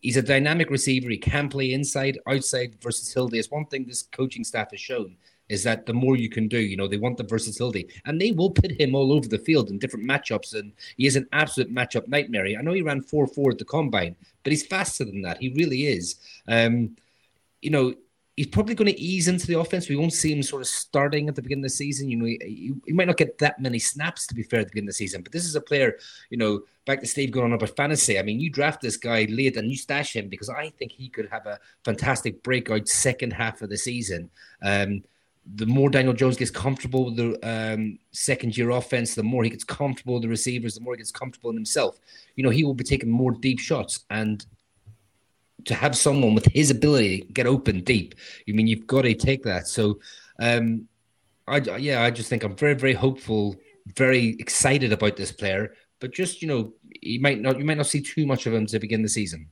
he's 0.00 0.18
a 0.18 0.22
dynamic 0.22 0.68
receiver. 0.68 1.08
He 1.08 1.16
can 1.16 1.48
play 1.48 1.72
inside, 1.72 2.18
outside 2.26 2.76
versus 2.82 3.08
versatility. 3.08 3.38
It's 3.38 3.50
one 3.50 3.64
thing 3.66 3.86
this 3.86 4.02
coaching 4.02 4.44
staff 4.44 4.70
has 4.72 4.80
shown 4.80 5.16
is 5.52 5.62
that 5.64 5.84
the 5.84 5.92
more 5.92 6.16
you 6.16 6.30
can 6.30 6.48
do, 6.48 6.58
you 6.58 6.78
know, 6.78 6.88
they 6.88 6.96
want 6.96 7.18
the 7.18 7.24
versatility 7.24 7.86
and 8.06 8.18
they 8.18 8.32
will 8.32 8.50
put 8.50 8.80
him 8.80 8.94
all 8.94 9.12
over 9.12 9.28
the 9.28 9.38
field 9.38 9.68
in 9.68 9.78
different 9.78 10.08
matchups. 10.08 10.58
And 10.58 10.72
he 10.96 11.06
is 11.06 11.14
an 11.14 11.28
absolute 11.32 11.72
matchup 11.72 12.08
nightmare. 12.08 12.46
I 12.46 12.62
know 12.62 12.72
he 12.72 12.80
ran 12.80 13.02
4 13.02 13.26
4 13.26 13.50
at 13.50 13.58
the 13.58 13.64
combine, 13.66 14.16
but 14.42 14.50
he's 14.50 14.66
faster 14.66 15.04
than 15.04 15.20
that. 15.22 15.38
He 15.38 15.50
really 15.50 15.86
is. 15.88 16.16
Um, 16.48 16.96
you 17.60 17.70
know, 17.70 17.94
he's 18.36 18.46
probably 18.46 18.74
going 18.74 18.90
to 18.90 18.98
ease 18.98 19.28
into 19.28 19.46
the 19.46 19.58
offense. 19.58 19.88
We 19.88 19.96
won't 19.96 20.14
see 20.14 20.32
him 20.32 20.42
sort 20.42 20.62
of 20.62 20.68
starting 20.68 21.28
at 21.28 21.34
the 21.34 21.42
beginning 21.42 21.64
of 21.64 21.70
the 21.70 21.76
season. 21.76 22.08
You 22.08 22.16
know, 22.16 22.24
he, 22.24 22.72
he, 22.86 22.92
might 22.92 23.08
not 23.08 23.18
get 23.18 23.36
that 23.38 23.60
many 23.60 23.78
snaps 23.78 24.26
to 24.26 24.34
be 24.34 24.42
fair 24.42 24.60
at 24.60 24.66
the 24.66 24.70
beginning 24.70 24.88
of 24.88 24.94
the 24.94 25.04
season, 25.04 25.22
but 25.22 25.32
this 25.32 25.44
is 25.44 25.54
a 25.54 25.60
player, 25.60 25.98
you 26.30 26.38
know, 26.38 26.62
back 26.86 27.00
to 27.00 27.06
Steve 27.06 27.30
going 27.30 27.46
on 27.46 27.52
about 27.52 27.76
fantasy. 27.76 28.18
I 28.18 28.22
mean, 28.22 28.40
you 28.40 28.50
draft 28.50 28.80
this 28.80 28.96
guy 28.96 29.26
late 29.28 29.58
and 29.58 29.70
you 29.70 29.76
stash 29.76 30.16
him 30.16 30.28
because 30.28 30.48
I 30.48 30.70
think 30.70 30.92
he 30.92 31.10
could 31.10 31.28
have 31.28 31.46
a 31.46 31.60
fantastic 31.84 32.42
breakout 32.42 32.88
second 32.88 33.34
half 33.34 33.60
of 33.60 33.68
the 33.68 33.78
season. 33.78 34.30
Um, 34.62 35.04
the 35.54 35.66
more 35.66 35.90
Daniel 35.90 36.14
Jones 36.14 36.36
gets 36.36 36.50
comfortable 36.50 37.06
with 37.06 37.16
the 37.16 37.38
um, 37.42 37.98
second 38.12 38.56
year 38.56 38.70
offense, 38.70 39.14
the 39.14 39.22
more 39.22 39.42
he 39.42 39.50
gets 39.50 39.64
comfortable 39.64 40.14
with 40.14 40.22
the 40.22 40.28
receivers, 40.28 40.74
the 40.74 40.80
more 40.80 40.94
he 40.94 40.98
gets 40.98 41.10
comfortable 41.10 41.50
in 41.50 41.56
himself. 41.56 41.98
You 42.36 42.44
know, 42.44 42.50
he 42.50 42.64
will 42.64 42.74
be 42.74 42.84
taking 42.84 43.10
more 43.10 43.32
deep 43.32 43.58
shots. 43.58 44.04
And 44.10 44.44
to 45.64 45.74
have 45.74 45.96
someone 45.96 46.34
with 46.34 46.46
his 46.46 46.70
ability 46.70 47.26
get 47.32 47.46
open 47.46 47.80
deep, 47.80 48.14
you 48.46 48.54
mean 48.54 48.66
you've 48.66 48.86
got 48.86 49.02
to 49.02 49.14
take 49.14 49.42
that. 49.42 49.66
So, 49.66 50.00
um, 50.38 50.88
I 51.48 51.58
yeah, 51.58 52.02
I 52.02 52.10
just 52.10 52.28
think 52.28 52.44
I'm 52.44 52.56
very 52.56 52.74
very 52.74 52.94
hopeful, 52.94 53.56
very 53.96 54.36
excited 54.38 54.92
about 54.92 55.16
this 55.16 55.32
player. 55.32 55.74
But 55.98 56.12
just 56.12 56.40
you 56.40 56.48
know, 56.48 56.72
you 57.00 57.20
might 57.20 57.40
not 57.40 57.58
you 57.58 57.64
might 57.64 57.78
not 57.78 57.86
see 57.86 58.00
too 58.00 58.26
much 58.26 58.46
of 58.46 58.54
him 58.54 58.66
to 58.66 58.78
begin 58.78 59.02
the 59.02 59.08
season. 59.08 59.48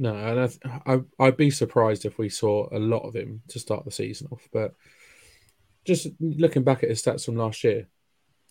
No, 0.00 0.14
and 0.14 0.58
I, 0.86 1.00
I, 1.18 1.24
would 1.26 1.36
be 1.36 1.50
surprised 1.50 2.06
if 2.06 2.16
we 2.16 2.30
saw 2.30 2.66
a 2.72 2.78
lot 2.78 3.00
of 3.00 3.14
him 3.14 3.42
to 3.48 3.58
start 3.58 3.84
the 3.84 3.90
season 3.90 4.28
off. 4.30 4.48
But 4.50 4.74
just 5.84 6.06
looking 6.18 6.64
back 6.64 6.82
at 6.82 6.88
his 6.88 7.02
stats 7.02 7.26
from 7.26 7.36
last 7.36 7.62
year, 7.64 7.86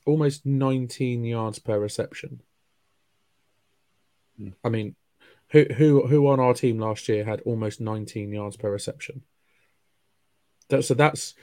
almost 0.06 0.46
19 0.46 1.24
yards 1.24 1.58
per 1.58 1.80
reception. 1.80 2.44
Mm. 4.40 4.54
I 4.64 4.70
mean, 4.70 4.96
who 5.50 5.66
who 5.76 6.06
who 6.06 6.28
on 6.28 6.40
our 6.40 6.54
team 6.54 6.78
last 6.78 7.10
year 7.10 7.26
had 7.26 7.42
almost 7.42 7.82
19 7.82 8.32
yards 8.32 8.56
per 8.56 8.72
reception? 8.72 9.24
That, 10.70 10.86
so 10.86 10.94
that's 10.94 11.34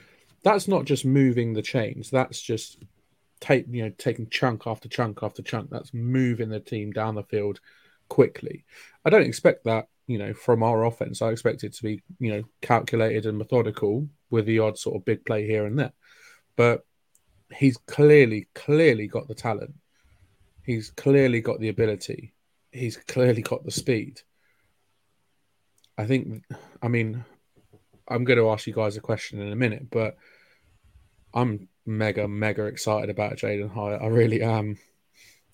that's 0.41 0.69
not 0.69 0.85
just 0.85 1.03
moving 1.03 1.51
the 1.51 1.61
chains. 1.61 2.09
That's 2.11 2.41
just 2.41 2.81
take 3.41 3.65
you 3.69 3.83
know 3.83 3.91
taking 3.97 4.29
chunk 4.29 4.67
after 4.67 4.87
chunk 4.87 5.19
after 5.21 5.41
chunk. 5.41 5.69
That's 5.69 5.93
moving 5.93 6.47
the 6.47 6.61
team 6.61 6.93
down 6.93 7.15
the 7.15 7.23
field 7.23 7.59
quickly. 8.07 8.63
I 9.03 9.09
don't 9.09 9.27
expect 9.27 9.65
that 9.65 9.89
you 10.07 10.17
know, 10.17 10.33
from 10.33 10.63
our 10.63 10.85
offense. 10.85 11.21
I 11.21 11.29
expect 11.29 11.63
it 11.63 11.73
to 11.73 11.83
be, 11.83 12.01
you 12.19 12.31
know, 12.31 12.43
calculated 12.61 13.25
and 13.25 13.37
methodical 13.37 14.07
with 14.29 14.45
the 14.45 14.59
odd 14.59 14.77
sort 14.77 14.95
of 14.95 15.05
big 15.05 15.25
play 15.25 15.45
here 15.45 15.65
and 15.65 15.77
there. 15.77 15.93
But 16.55 16.85
he's 17.53 17.77
clearly, 17.77 18.47
clearly 18.55 19.07
got 19.07 19.27
the 19.27 19.35
talent. 19.35 19.75
He's 20.63 20.89
clearly 20.91 21.41
got 21.41 21.59
the 21.59 21.69
ability. 21.69 22.33
He's 22.71 22.97
clearly 22.97 23.41
got 23.41 23.63
the 23.63 23.71
speed. 23.71 24.21
I 25.97 26.05
think, 26.05 26.43
I 26.81 26.87
mean, 26.87 27.23
I'm 28.07 28.23
going 28.23 28.39
to 28.39 28.49
ask 28.49 28.67
you 28.67 28.73
guys 28.73 28.97
a 28.97 29.01
question 29.01 29.41
in 29.41 29.51
a 29.51 29.55
minute, 29.55 29.89
but 29.89 30.17
I'm 31.33 31.67
mega, 31.85 32.27
mega 32.27 32.65
excited 32.65 33.09
about 33.09 33.37
Jalin 33.37 33.73
Hyatt. 33.73 34.01
I 34.01 34.07
really 34.07 34.41
am. 34.41 34.77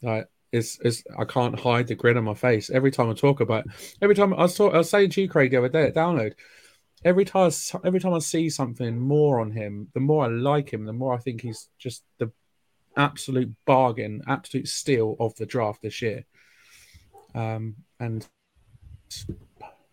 Like, 0.01 0.27
is 0.53 0.79
is 0.83 1.03
I 1.17 1.25
can't 1.25 1.59
hide 1.59 1.87
the 1.87 1.95
grin 1.95 2.15
on 2.15 2.23
my 2.23 2.35
face 2.35 2.69
every 2.69 2.91
time 2.91 3.09
I 3.09 3.13
talk 3.13 3.41
about. 3.41 3.65
It. 3.65 3.97
Every 4.01 4.15
time 4.15 4.33
I 4.33 4.43
was 4.43 4.55
talk, 4.55 4.73
I 4.73 4.77
was 4.77 4.89
saying 4.89 5.09
to 5.11 5.21
you, 5.21 5.27
Craig, 5.27 5.51
the 5.51 5.57
other 5.57 5.67
day 5.67 5.87
at 5.87 5.95
download. 5.95 6.35
Every 7.03 7.25
time, 7.25 7.51
every 7.83 7.99
time 7.99 8.13
I 8.13 8.19
see 8.19 8.49
something 8.49 8.97
more 8.97 9.41
on 9.41 9.51
him, 9.51 9.89
the 9.93 9.99
more 9.99 10.23
I 10.23 10.27
like 10.27 10.71
him, 10.71 10.85
the 10.85 10.93
more 10.93 11.13
I 11.13 11.17
think 11.17 11.41
he's 11.41 11.67
just 11.77 12.03
the 12.17 12.31
absolute 12.95 13.51
bargain, 13.65 14.21
absolute 14.27 14.69
steal 14.69 15.17
of 15.19 15.35
the 15.35 15.45
draft 15.45 15.81
this 15.81 16.01
year. 16.01 16.23
Um, 17.35 17.75
and 17.99 18.25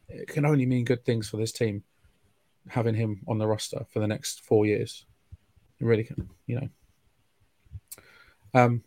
it 0.08 0.28
can 0.28 0.44
only 0.44 0.66
mean 0.66 0.84
good 0.84 1.04
things 1.04 1.28
for 1.28 1.38
this 1.38 1.52
team 1.52 1.82
having 2.68 2.94
him 2.94 3.22
on 3.26 3.38
the 3.38 3.46
roster 3.46 3.86
for 3.88 3.98
the 3.98 4.06
next 4.06 4.44
four 4.44 4.66
years. 4.66 5.06
It 5.80 5.86
really 5.86 6.04
can, 6.04 6.28
you 6.46 6.60
know. 6.60 6.68
Um, 8.52 8.82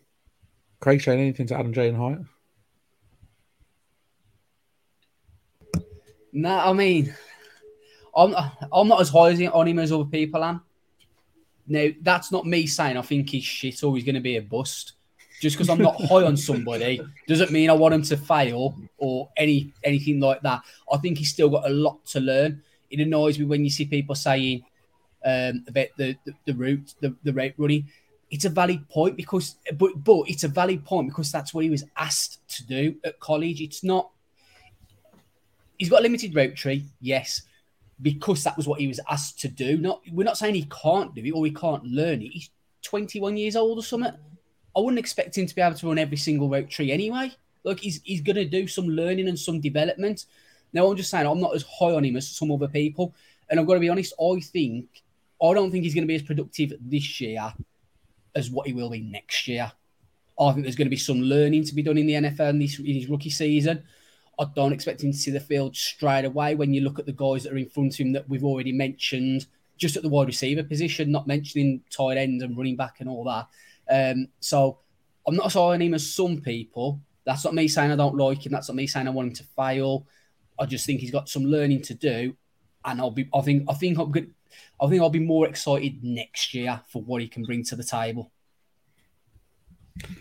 Craig, 0.84 1.00
Shane, 1.00 1.18
anything 1.18 1.46
to 1.46 1.54
add 1.54 1.64
on 1.64 1.72
Jalin 1.72 1.96
Hyatt? 1.96 2.26
No, 6.30 6.58
I 6.58 6.74
mean, 6.74 7.14
I'm 8.14 8.34
I'm 8.70 8.88
not 8.88 9.00
as 9.00 9.08
high 9.08 9.46
on 9.46 9.66
him 9.66 9.78
as 9.78 9.92
other 9.92 10.04
people 10.04 10.44
am. 10.44 10.60
Now, 11.66 11.88
that's 12.02 12.30
not 12.30 12.44
me 12.44 12.66
saying 12.66 12.98
I 12.98 13.00
think 13.00 13.30
he's 13.30 13.44
shit 13.44 13.82
or 13.82 13.94
he's 13.94 14.04
going 14.04 14.16
to 14.16 14.20
be 14.20 14.36
a 14.36 14.42
bust. 14.42 14.92
Just 15.40 15.56
because 15.56 15.70
I'm 15.70 15.78
not 15.80 15.98
high 16.02 16.24
on 16.24 16.36
somebody 16.36 17.00
doesn't 17.26 17.50
mean 17.50 17.70
I 17.70 17.72
want 17.72 17.94
him 17.94 18.02
to 18.02 18.18
fail 18.18 18.78
or 18.98 19.30
any 19.38 19.72
anything 19.84 20.20
like 20.20 20.42
that. 20.42 20.60
I 20.92 20.98
think 20.98 21.16
he's 21.16 21.30
still 21.30 21.48
got 21.48 21.66
a 21.66 21.72
lot 21.72 22.04
to 22.08 22.20
learn. 22.20 22.62
It 22.90 23.00
annoys 23.00 23.38
me 23.38 23.46
when 23.46 23.64
you 23.64 23.70
see 23.70 23.86
people 23.86 24.16
saying 24.16 24.62
um, 25.24 25.64
about 25.66 25.86
the, 25.96 26.14
the, 26.26 26.34
the 26.44 26.54
route, 26.54 26.92
the, 27.00 27.16
the 27.22 27.32
rate 27.32 27.54
running 27.56 27.88
it's 28.30 28.44
a 28.44 28.50
valid 28.50 28.88
point 28.88 29.16
because 29.16 29.56
but 29.76 29.92
but 30.02 30.28
it's 30.28 30.44
a 30.44 30.48
valid 30.48 30.84
point 30.84 31.08
because 31.08 31.30
that's 31.30 31.54
what 31.54 31.64
he 31.64 31.70
was 31.70 31.84
asked 31.96 32.46
to 32.48 32.66
do 32.66 32.96
at 33.04 33.20
college. 33.20 33.60
It's 33.60 33.84
not 33.84 34.10
he's 35.78 35.88
got 35.88 36.00
a 36.00 36.02
limited 36.02 36.34
route 36.34 36.56
tree, 36.56 36.84
yes, 37.00 37.42
because 38.00 38.44
that 38.44 38.56
was 38.56 38.66
what 38.66 38.80
he 38.80 38.88
was 38.88 39.00
asked 39.08 39.40
to 39.40 39.48
do. 39.48 39.76
Not 39.76 40.02
we're 40.12 40.24
not 40.24 40.38
saying 40.38 40.54
he 40.54 40.68
can't 40.82 41.14
do 41.14 41.24
it 41.24 41.30
or 41.32 41.44
he 41.44 41.52
can't 41.52 41.84
learn 41.84 42.22
it. 42.22 42.32
He's 42.32 42.50
21 42.82 43.36
years 43.36 43.56
old 43.56 43.78
or 43.78 43.82
something. 43.82 44.12
I 44.76 44.80
wouldn't 44.80 44.98
expect 44.98 45.38
him 45.38 45.46
to 45.46 45.54
be 45.54 45.62
able 45.62 45.76
to 45.76 45.88
run 45.88 45.98
every 45.98 46.16
single 46.16 46.48
route 46.48 46.70
tree 46.70 46.92
anyway. 46.92 47.32
Look, 47.64 47.80
he's 47.80 48.00
he's 48.04 48.20
gonna 48.20 48.44
do 48.44 48.66
some 48.66 48.88
learning 48.88 49.28
and 49.28 49.38
some 49.38 49.60
development. 49.60 50.26
Now 50.72 50.86
I'm 50.86 50.96
just 50.96 51.10
saying 51.10 51.26
I'm 51.26 51.40
not 51.40 51.54
as 51.54 51.62
high 51.62 51.92
on 51.92 52.04
him 52.04 52.16
as 52.16 52.28
some 52.28 52.50
other 52.50 52.68
people. 52.68 53.14
And 53.48 53.60
I've 53.60 53.66
got 53.66 53.74
to 53.74 53.80
be 53.80 53.90
honest, 53.90 54.14
I 54.20 54.40
think 54.40 54.86
I 55.42 55.52
don't 55.52 55.70
think 55.70 55.84
he's 55.84 55.94
gonna 55.94 56.06
be 56.06 56.14
as 56.14 56.22
productive 56.22 56.72
this 56.80 57.20
year 57.20 57.52
as 58.34 58.50
what 58.50 58.66
he 58.66 58.72
will 58.72 58.90
be 58.90 59.00
next 59.00 59.46
year. 59.48 59.70
I 60.38 60.52
think 60.52 60.64
there's 60.64 60.76
going 60.76 60.86
to 60.86 60.90
be 60.90 60.96
some 60.96 61.20
learning 61.20 61.64
to 61.64 61.74
be 61.74 61.82
done 61.82 61.98
in 61.98 62.06
the 62.06 62.14
NFL 62.14 62.50
in, 62.50 62.58
this, 62.58 62.78
in 62.78 62.86
his 62.86 63.08
rookie 63.08 63.30
season. 63.30 63.84
I 64.38 64.46
don't 64.54 64.72
expect 64.72 65.02
him 65.02 65.12
to 65.12 65.16
see 65.16 65.30
the 65.30 65.40
field 65.40 65.76
straight 65.76 66.24
away 66.24 66.56
when 66.56 66.74
you 66.74 66.80
look 66.80 66.98
at 66.98 67.06
the 67.06 67.12
guys 67.12 67.44
that 67.44 67.52
are 67.52 67.56
in 67.56 67.68
front 67.68 67.94
of 67.94 68.00
him 68.00 68.12
that 68.12 68.28
we've 68.28 68.44
already 68.44 68.72
mentioned, 68.72 69.46
just 69.76 69.96
at 69.96 70.02
the 70.02 70.08
wide 70.08 70.26
receiver 70.26 70.64
position, 70.64 71.12
not 71.12 71.28
mentioning 71.28 71.82
tight 71.90 72.16
end 72.16 72.42
and 72.42 72.56
running 72.56 72.76
back 72.76 72.96
and 72.98 73.08
all 73.08 73.24
that. 73.24 73.46
Um, 73.88 74.28
so 74.40 74.78
I'm 75.26 75.36
not 75.36 75.52
saying 75.52 75.82
him 75.82 75.94
as 75.94 76.12
some 76.12 76.40
people. 76.40 77.00
That's 77.24 77.44
not 77.44 77.54
me 77.54 77.68
saying 77.68 77.92
I 77.92 77.96
don't 77.96 78.16
like 78.16 78.44
him. 78.44 78.52
That's 78.52 78.68
not 78.68 78.76
me 78.76 78.86
saying 78.86 79.06
I 79.06 79.10
want 79.10 79.28
him 79.28 79.34
to 79.34 79.44
fail. 79.56 80.06
I 80.58 80.66
just 80.66 80.84
think 80.84 81.00
he's 81.00 81.10
got 81.10 81.28
some 81.28 81.44
learning 81.44 81.82
to 81.82 81.94
do, 81.94 82.36
and 82.84 83.00
I'll 83.00 83.10
be. 83.10 83.28
I 83.34 83.40
think. 83.40 83.64
I 83.68 83.74
think 83.74 83.98
I'm 83.98 84.12
good. 84.12 84.32
I 84.80 84.88
think 84.88 85.02
I'll 85.02 85.10
be 85.10 85.18
more 85.20 85.46
excited 85.46 86.02
next 86.02 86.54
year 86.54 86.80
for 86.88 87.02
what 87.02 87.20
he 87.20 87.28
can 87.28 87.44
bring 87.44 87.64
to 87.64 87.76
the 87.76 87.84
table. 87.84 88.30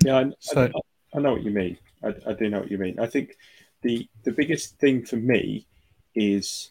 Yeah, 0.04 0.18
I, 0.18 0.32
so, 0.40 0.64
I, 0.64 1.18
I 1.18 1.22
know 1.22 1.34
what 1.34 1.44
you 1.44 1.52
mean. 1.52 1.78
I, 2.04 2.14
I, 2.28 2.34
do 2.34 2.50
know 2.50 2.60
what 2.60 2.72
you 2.72 2.78
mean. 2.78 3.00
I 3.00 3.08
think 3.08 3.38
the 3.82 4.08
the 4.24 4.32
biggest 4.32 4.78
thing 4.80 5.06
for 5.06 5.18
me 5.18 5.68
is 6.16 6.70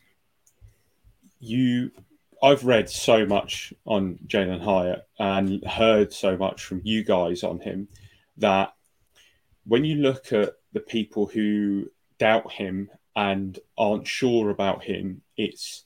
you. 1.40 1.90
I've 2.42 2.64
read 2.64 2.90
so 2.90 3.24
much 3.24 3.72
on 3.86 4.18
Jalin 4.26 4.60
Hyatt 4.60 5.06
and 5.18 5.64
heard 5.64 6.12
so 6.12 6.36
much 6.36 6.64
from 6.64 6.80
you 6.82 7.04
guys 7.04 7.44
on 7.44 7.60
him 7.60 7.86
that 8.38 8.74
when 9.64 9.84
you 9.84 9.96
look 9.96 10.32
at 10.32 10.54
the 10.72 10.80
people 10.80 11.26
who 11.26 11.88
doubt 12.18 12.50
him 12.50 12.90
and 13.14 13.58
aren't 13.78 14.08
sure 14.08 14.50
about 14.50 14.82
him, 14.82 15.22
it's 15.36 15.84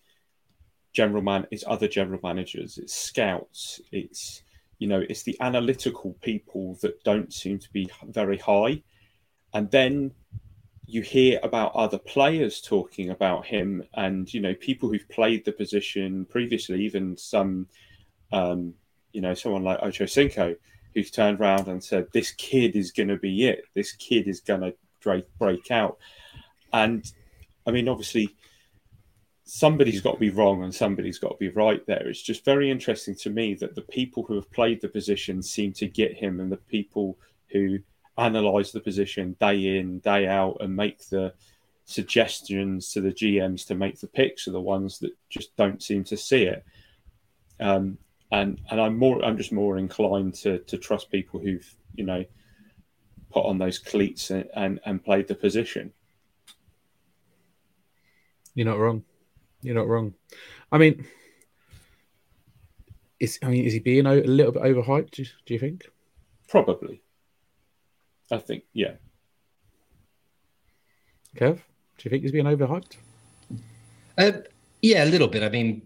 general 0.97 1.23
man, 1.23 1.47
it's 1.51 1.65
other 1.67 1.87
general 1.87 2.19
managers, 2.23 2.79
it's 2.79 2.95
scouts, 2.95 3.83
it's 3.93 4.43
you 4.79 4.89
know, 4.89 5.03
it's 5.09 5.23
the 5.23 5.37
analytical 5.41 6.17
people 6.21 6.77
that 6.83 7.03
don't 7.05 7.33
seem 7.33 7.59
to 7.59 7.71
be 7.73 7.89
very 8.09 8.39
high, 8.39 8.83
and 9.53 9.71
then 9.71 10.13
you 10.87 11.03
hear 11.03 11.39
about 11.43 11.75
other 11.75 11.99
players 11.99 12.63
talking 12.63 13.11
about 13.11 13.45
him, 13.45 13.85
and 13.95 14.33
you 14.33 14.41
know, 14.41 14.55
people 14.55 14.89
who've 14.89 15.09
played 15.11 15.45
the 15.45 15.53
position 15.53 16.25
previously, 16.25 16.83
even 16.85 17.17
some, 17.17 17.69
um, 18.33 18.73
you 19.13 19.21
know, 19.21 19.35
someone 19.35 19.65
like 19.65 19.79
Ocho 19.83 20.07
Cinco, 20.07 20.57
who's 20.95 21.11
turned 21.11 21.41
around 21.41 21.69
and 21.69 21.85
said, 21.85 22.07
"This 22.13 22.31
kid 22.31 22.75
is 22.75 22.91
going 22.91 23.09
to 23.09 23.19
be 23.19 23.47
it. 23.47 23.65
This 23.75 23.93
kid 23.93 24.27
is 24.27 24.41
going 24.41 24.63
to 24.63 24.75
break 25.03 25.27
break 25.39 25.71
out." 25.71 25.99
and 26.73 27.05
I 27.67 27.71
mean, 27.73 27.89
obviously, 27.89 28.35
somebody's 29.47 30.01
got 30.01 30.15
to 30.15 30.19
be 30.19 30.31
wrong 30.31 30.65
and 30.65 30.75
somebody's 30.75 31.21
got 31.21 31.31
to 31.31 31.37
be 31.39 31.49
right 31.51 31.87
there. 31.87 32.09
It's 32.09 32.21
just 32.21 32.45
very 32.45 32.69
interesting 32.69 33.15
to 33.17 33.31
me 33.31 33.55
that 33.55 33.77
the 33.77 33.83
people 33.83 34.25
who 34.25 34.35
have 34.35 34.51
played 34.51 34.81
the 34.81 34.89
position 34.89 35.41
seem 35.41 35.73
to 35.75 35.87
get 35.87 36.15
him, 36.15 36.41
and 36.41 36.51
the 36.51 36.57
people 36.57 37.17
who 37.51 37.79
analyze 38.19 38.73
the 38.73 38.81
position 38.81 39.37
day 39.41 39.79
in, 39.79 40.01
day 40.01 40.27
out, 40.27 40.57
and 40.61 40.75
make 40.75 41.09
the 41.09 41.33
suggestions 41.85 42.93
to 42.93 43.01
the 43.01 43.13
GMs 43.13 43.65
to 43.69 43.77
make 43.77 44.01
the 44.01 44.09
picks 44.09 44.49
are 44.49 44.53
the 44.53 44.61
ones 44.61 44.99
that 44.99 45.13
just 45.31 45.57
don't 45.57 45.81
seem 45.81 46.03
to 46.05 46.17
see 46.17 46.43
it. 46.43 46.65
Um, 47.61 47.99
and 48.33 48.61
and 48.69 48.81
I'm 48.81 48.99
more 48.99 49.25
I'm 49.25 49.37
just 49.37 49.53
more 49.53 49.79
inclined 49.79 50.35
to 50.35 50.59
to 50.59 50.77
trust 50.77 51.13
people 51.13 51.39
who've 51.39 51.77
you 51.95 52.05
know 52.05 52.25
put 53.31 53.47
on 53.47 53.59
those 53.59 53.79
cleats 53.79 54.31
and 54.31 54.49
and, 54.57 54.81
and 54.85 55.05
played 55.05 55.29
the 55.29 55.37
position. 55.37 55.93
You're 58.55 58.67
not 58.67 58.79
wrong. 58.79 59.05
You're 59.63 59.75
not 59.75 59.89
wrong. 59.89 60.15
I 60.71 60.79
mean, 60.79 61.07
is 63.19 63.39
I 63.43 63.49
mean, 63.49 63.65
is 63.65 63.73
he 63.73 63.79
being 63.79 64.07
a 64.07 64.15
little 64.15 64.53
bit 64.53 64.63
overhyped? 64.63 65.13
Do 65.13 65.23
you, 65.23 65.29
do 65.47 65.55
you 65.55 65.61
think? 65.61 65.87
Probably. 66.49 67.03
I 68.31 68.39
think, 68.39 68.65
yeah. 68.73 68.95
Kev, 71.37 71.57
do 71.57 72.05
you 72.05 72.11
think 72.11 72.23
he's 72.23 72.33
being 72.33 72.47
overhyped? 72.47 72.97
Uh, 74.19 74.33
yeah, 74.83 75.05
a 75.05 75.07
little 75.07 75.29
bit. 75.29 75.43
I 75.43 75.49
mean, 75.49 75.83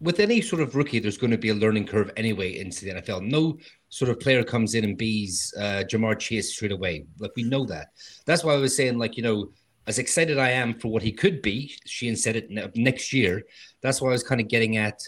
with 0.00 0.20
any 0.20 0.40
sort 0.40 0.62
of 0.62 0.76
rookie, 0.76 0.98
there's 0.98 1.16
going 1.16 1.30
to 1.30 1.38
be 1.38 1.48
a 1.48 1.54
learning 1.54 1.86
curve 1.86 2.10
anyway 2.16 2.58
into 2.58 2.84
the 2.84 2.92
NFL. 2.92 3.22
No 3.22 3.58
sort 3.88 4.10
of 4.10 4.20
player 4.20 4.44
comes 4.44 4.74
in 4.74 4.84
and 4.84 4.98
bees 4.98 5.52
uh, 5.58 5.82
Ja'Marr 5.90 6.18
Chase 6.18 6.52
straight 6.52 6.72
away. 6.72 7.06
Like 7.18 7.32
we 7.36 7.42
know 7.42 7.64
that. 7.66 7.88
That's 8.26 8.44
why 8.44 8.54
I 8.54 8.58
was 8.58 8.76
saying, 8.76 8.98
like 8.98 9.16
you 9.16 9.22
know, 9.22 9.50
as 9.86 9.98
excited 9.98 10.38
I 10.38 10.50
am 10.50 10.74
for 10.74 10.88
what 10.88 11.02
he 11.02 11.12
could 11.12 11.42
be, 11.42 11.74
Sheehan 11.84 12.16
said 12.16 12.36
it 12.36 12.76
next 12.76 13.12
year. 13.12 13.42
That's 13.82 14.00
why 14.00 14.08
I 14.08 14.12
was 14.12 14.22
kind 14.22 14.40
of 14.40 14.48
getting 14.48 14.76
at. 14.76 15.02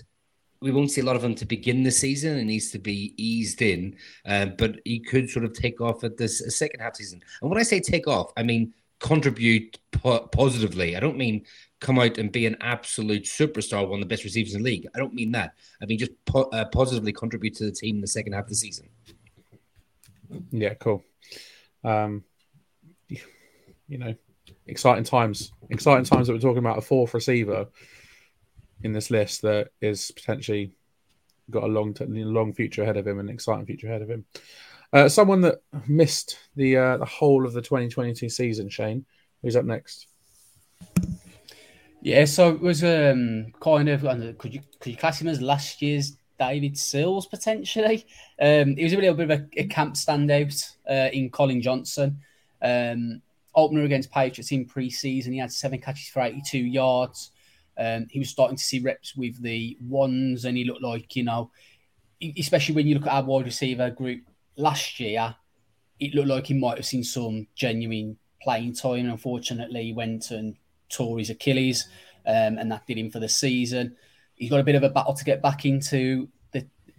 We 0.60 0.70
won't 0.70 0.90
see 0.90 1.00
a 1.00 1.04
lot 1.04 1.16
of 1.16 1.24
him 1.24 1.34
to 1.36 1.46
begin 1.46 1.82
the 1.82 1.90
season. 1.90 2.38
It 2.38 2.44
needs 2.44 2.70
to 2.70 2.78
be 2.78 3.14
eased 3.16 3.62
in, 3.62 3.96
uh, 4.26 4.46
but 4.46 4.80
he 4.84 4.98
could 4.98 5.30
sort 5.30 5.44
of 5.44 5.52
take 5.52 5.80
off 5.80 6.02
at 6.02 6.16
this 6.16 6.42
second 6.56 6.80
half 6.80 6.96
season. 6.96 7.22
And 7.40 7.50
when 7.50 7.58
I 7.58 7.62
say 7.62 7.80
take 7.80 8.06
off, 8.06 8.32
I 8.36 8.42
mean 8.42 8.72
contribute 8.98 9.78
po- 9.92 10.26
positively. 10.28 10.96
I 10.96 11.00
don't 11.00 11.18
mean 11.18 11.44
come 11.80 11.98
out 11.98 12.16
and 12.16 12.32
be 12.32 12.46
an 12.46 12.56
absolute 12.62 13.24
superstar, 13.24 13.86
one 13.86 14.00
of 14.02 14.08
the 14.08 14.12
best 14.12 14.24
receivers 14.24 14.54
in 14.54 14.62
the 14.62 14.70
league. 14.70 14.86
I 14.94 14.98
don't 14.98 15.14
mean 15.14 15.32
that. 15.32 15.52
I 15.82 15.86
mean 15.86 15.98
just 15.98 16.12
po- 16.24 16.50
uh, 16.52 16.64
positively 16.66 17.12
contribute 17.12 17.54
to 17.56 17.64
the 17.64 17.72
team 17.72 17.96
in 17.96 18.00
the 18.00 18.06
second 18.06 18.32
half 18.32 18.44
of 18.44 18.50
the 18.50 18.56
season. 18.56 18.88
Yeah, 20.50 20.74
cool. 20.74 21.04
Um, 21.84 22.24
you 23.88 23.98
know, 23.98 24.14
exciting 24.66 25.04
times. 25.04 25.52
Exciting 25.70 26.04
times 26.04 26.26
that 26.26 26.32
we're 26.32 26.40
talking 26.40 26.58
about 26.58 26.78
a 26.78 26.82
fourth 26.82 27.14
receiver 27.14 27.66
in 28.82 28.92
this 28.92 29.10
list 29.10 29.42
that 29.42 29.68
is 29.80 30.10
potentially 30.10 30.72
got 31.50 31.64
a 31.64 31.68
long, 31.68 31.94
long 32.00 32.52
future 32.52 32.82
ahead 32.82 32.96
of 32.96 33.06
him, 33.06 33.18
an 33.18 33.28
exciting 33.28 33.66
future 33.66 33.88
ahead 33.88 34.02
of 34.02 34.10
him. 34.10 34.24
Uh, 34.92 35.08
someone 35.08 35.40
that 35.40 35.62
missed 35.88 36.38
the 36.54 36.76
uh, 36.76 36.96
the 36.96 37.04
whole 37.04 37.44
of 37.44 37.52
the 37.52 37.62
2022 37.62 38.28
season, 38.28 38.68
Shane. 38.68 39.04
Who's 39.42 39.56
up 39.56 39.64
next? 39.64 40.06
Yeah, 42.02 42.24
so 42.24 42.50
it 42.50 42.60
was 42.60 42.84
um, 42.84 43.52
kind 43.60 43.88
of 43.88 44.38
could 44.38 44.54
you 44.54 44.60
could 44.80 44.92
you 44.92 44.96
class 44.96 45.20
him 45.20 45.28
as 45.28 45.40
last 45.40 45.82
year's 45.82 46.16
David 46.38 46.78
Sills 46.78 47.26
potentially? 47.26 48.06
Um, 48.40 48.76
he 48.76 48.84
was 48.84 48.92
a 48.92 48.96
little 48.96 49.14
bit 49.14 49.30
of 49.30 49.40
a, 49.40 49.60
a 49.60 49.66
camp 49.66 49.94
standout 49.94 50.76
uh, 50.88 51.10
in 51.12 51.30
Collin 51.30 51.62
Johnson. 51.62 52.20
Um, 52.62 53.22
opener 53.56 53.82
against 53.82 54.12
Patriots 54.12 54.52
in 54.52 54.66
preseason. 54.66 55.32
He 55.32 55.38
had 55.38 55.50
seven 55.50 55.80
catches 55.80 56.08
for 56.08 56.22
82 56.22 56.58
yards. 56.58 57.32
Um, 57.78 58.06
he 58.10 58.18
was 58.18 58.30
starting 58.30 58.56
to 58.56 58.62
see 58.62 58.80
reps 58.80 59.16
with 59.16 59.42
the 59.42 59.76
ones, 59.80 60.44
and 60.44 60.56
he 60.56 60.64
looked 60.64 60.82
like, 60.82 61.16
you 61.16 61.24
know, 61.24 61.50
especially 62.38 62.74
when 62.74 62.86
you 62.86 62.94
look 62.94 63.06
at 63.06 63.12
our 63.12 63.24
wide 63.24 63.44
receiver 63.46 63.90
group 63.90 64.22
last 64.56 65.00
year, 65.00 65.34
it 65.98 66.14
looked 66.14 66.28
like 66.28 66.46
he 66.46 66.54
might 66.54 66.76
have 66.76 66.86
seen 66.86 67.04
some 67.04 67.46
genuine 67.54 68.16
playing 68.42 68.74
time. 68.74 69.10
Unfortunately, 69.10 69.84
he 69.84 69.92
went 69.92 70.30
and 70.30 70.56
tore 70.88 71.18
his 71.18 71.30
Achilles, 71.30 71.88
um, 72.26 72.58
and 72.58 72.70
that 72.70 72.86
did 72.86 72.98
him 72.98 73.10
for 73.10 73.20
the 73.20 73.28
season. 73.28 73.96
He's 74.34 74.50
got 74.50 74.60
a 74.60 74.64
bit 74.64 74.74
of 74.74 74.82
a 74.82 74.90
battle 74.90 75.14
to 75.14 75.24
get 75.24 75.42
back 75.42 75.64
into 75.64 76.28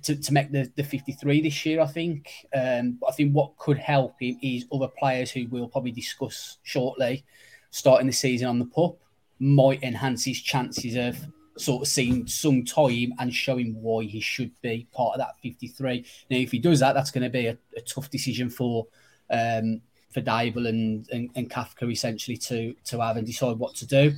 to, 0.08 0.16
to 0.16 0.34
make 0.34 0.52
the, 0.52 0.72
the 0.76 0.84
53 0.84 1.42
this 1.42 1.66
year, 1.66 1.82
I 1.82 1.88
think. 1.88 2.48
Um, 2.56 2.98
I 3.08 3.12
think 3.12 3.34
what 3.34 3.58
could 3.58 3.78
help 3.78 4.16
him 4.22 4.40
is 4.42 4.66
other 4.72 4.88
players 4.88 5.32
who 5.32 5.48
we'll 5.50 5.68
probably 5.68 5.92
discuss 5.92 6.58
shortly 6.64 7.26
starting 7.72 8.08
the 8.08 8.14
season 8.14 8.48
on 8.48 8.58
the 8.58 8.66
pup 8.66 8.98
might 9.40 9.84
enhance 9.84 10.24
his 10.24 10.42
chances 10.42 10.96
of 10.96 11.20
sort 11.58 11.82
of 11.82 11.88
seeing 11.90 12.26
some 12.26 12.64
time 12.64 13.14
and 13.20 13.34
showing 13.34 13.76
why 13.82 14.04
he 14.04 14.22
should 14.22 14.52
be 14.62 14.88
part 14.94 15.14
of 15.14 15.20
that 15.20 15.36
53. 15.44 16.06
Now, 16.32 16.38
if 16.38 16.52
he 16.52 16.60
does 16.60 16.80
that, 16.80 16.94
that's 16.94 17.12
going 17.12 17.24
to 17.24 17.30
be 17.30 17.48
a, 17.48 17.58
a 17.76 17.82
tough 17.82 18.10
decision 18.10 18.50
for 18.50 18.88
um, 19.30 19.82
for 20.14 20.22
Daboll 20.22 20.70
and, 20.70 21.08
and, 21.12 21.30
and 21.36 21.50
Kafka 21.50 21.92
essentially 21.92 22.38
to 22.38 22.74
to 22.86 23.02
have 23.02 23.18
and 23.18 23.28
decide 23.28 23.58
what 23.58 23.76
to 23.76 23.86
do. 23.86 24.14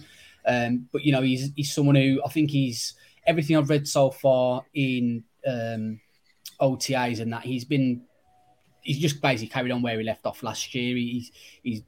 Um, 0.46 0.88
but 0.92 1.04
you 1.04 1.12
know, 1.12 1.22
he's 1.22 1.50
he's 1.56 1.74
someone 1.74 1.96
who 1.96 2.22
I 2.24 2.30
think 2.30 2.52
he's 2.52 2.94
everything 3.26 3.58
I've 3.58 3.70
read 3.70 3.88
so 3.88 4.12
far 4.12 4.64
in 4.74 5.24
um, 5.48 6.00
OTAs 6.60 7.20
and 7.20 7.32
that 7.34 7.44
he's 7.44 7.66
been 7.66 8.04
he's 8.82 9.00
just 9.00 9.22
basically 9.22 9.48
carried 9.48 9.72
on 9.72 9.82
where 9.82 9.98
he 9.98 10.04
left 10.04 10.26
off 10.26 10.44
last 10.44 10.74
year. 10.74 10.96
He's 10.96 11.32
he's 11.64 11.84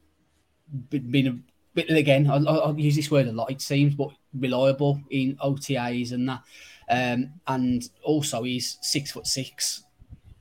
been 0.90 1.28
a 1.28 1.38
bit 1.74 1.90
again. 1.90 2.30
I'll, 2.30 2.48
I'll 2.48 2.80
use 2.80 2.96
this 2.96 3.12
word 3.12 3.28
a 3.28 3.32
lot. 3.32 3.52
It 3.52 3.62
seems, 3.62 3.96
but 3.96 4.10
reliable 4.34 5.02
in 5.10 5.36
OTAs 5.38 6.12
and 6.12 6.30
that. 6.30 6.44
Um, 6.90 7.34
and 7.48 7.84
also 8.04 8.44
he's 8.44 8.78
six 8.82 9.12
foot 9.12 9.28
six. 9.28 9.84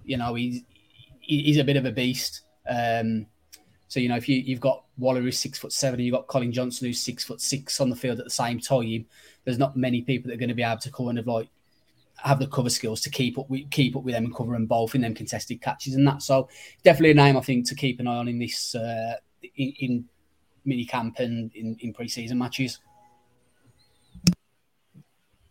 You 0.05 0.17
know, 0.17 0.35
he's 0.35 0.63
he's 1.21 1.59
a 1.59 1.65
bit 1.65 1.77
of 1.77 1.87
a 1.87 1.93
beast. 1.93 2.43
Um, 2.69 3.27
so 3.89 4.01
you 4.01 4.09
know, 4.09 4.17
if 4.17 4.29
you 4.29 4.39
you've 4.39 4.61
got 4.61 4.85
Waller 4.99 5.21
who's 5.21 5.39
six 5.39 5.59
foot 5.59 5.73
seven, 5.73 6.01
and 6.01 6.07
you've 6.07 6.15
got 6.15 6.27
Collin 6.27 6.53
Johnson 6.53 6.87
who's 6.87 7.01
six 7.01 7.25
foot 7.25 7.41
six 7.41 7.81
on 7.81 7.91
the 7.91 7.97
field 7.97 8.19
at 8.19 8.25
the 8.25 8.31
same 8.31 8.61
time, 8.61 9.07
there's 9.45 9.59
not 9.59 9.77
many 9.77 10.03
people 10.03 10.29
that 10.29 10.35
are 10.35 10.39
going 10.39 10.49
to 10.49 10.55
be 10.55 10.63
able 10.63 10.79
to 10.79 10.93
kind 10.93 11.19
of 11.19 11.27
like 11.27 11.49
have 12.23 12.39
the 12.39 12.47
cover 12.47 12.71
skills 12.71 13.01
to 13.03 13.11
keep 13.11 13.39
up 13.39 13.49
with 13.49 13.71
keep 13.71 13.97
up 13.97 14.03
with 14.03 14.15
them 14.15 14.25
and 14.25 14.35
cover 14.35 14.53
them 14.53 14.67
both 14.67 14.95
in 14.95 15.01
them 15.01 15.15
contested 15.15 15.61
catches 15.61 15.95
and 15.95 16.07
that. 16.07 16.23
So 16.23 16.49
definitely 16.83 17.13
a 17.13 17.15
name 17.15 17.37
I 17.37 17.41
think 17.41 17.69
to 17.69 17.75
keep 17.75 18.01
an 18.01 18.07
eye 18.07 18.17
on 18.17 18.29
in 18.29 18.39
this 18.39 18.75
uh, 18.75 19.15
in, 19.57 19.73
in 19.79 20.05
mini 20.65 20.85
camp 20.85 21.19
and 21.19 21.53
in, 21.55 21.77
in 21.81 21.93
pre-season 21.93 22.39
matches. 22.39 22.79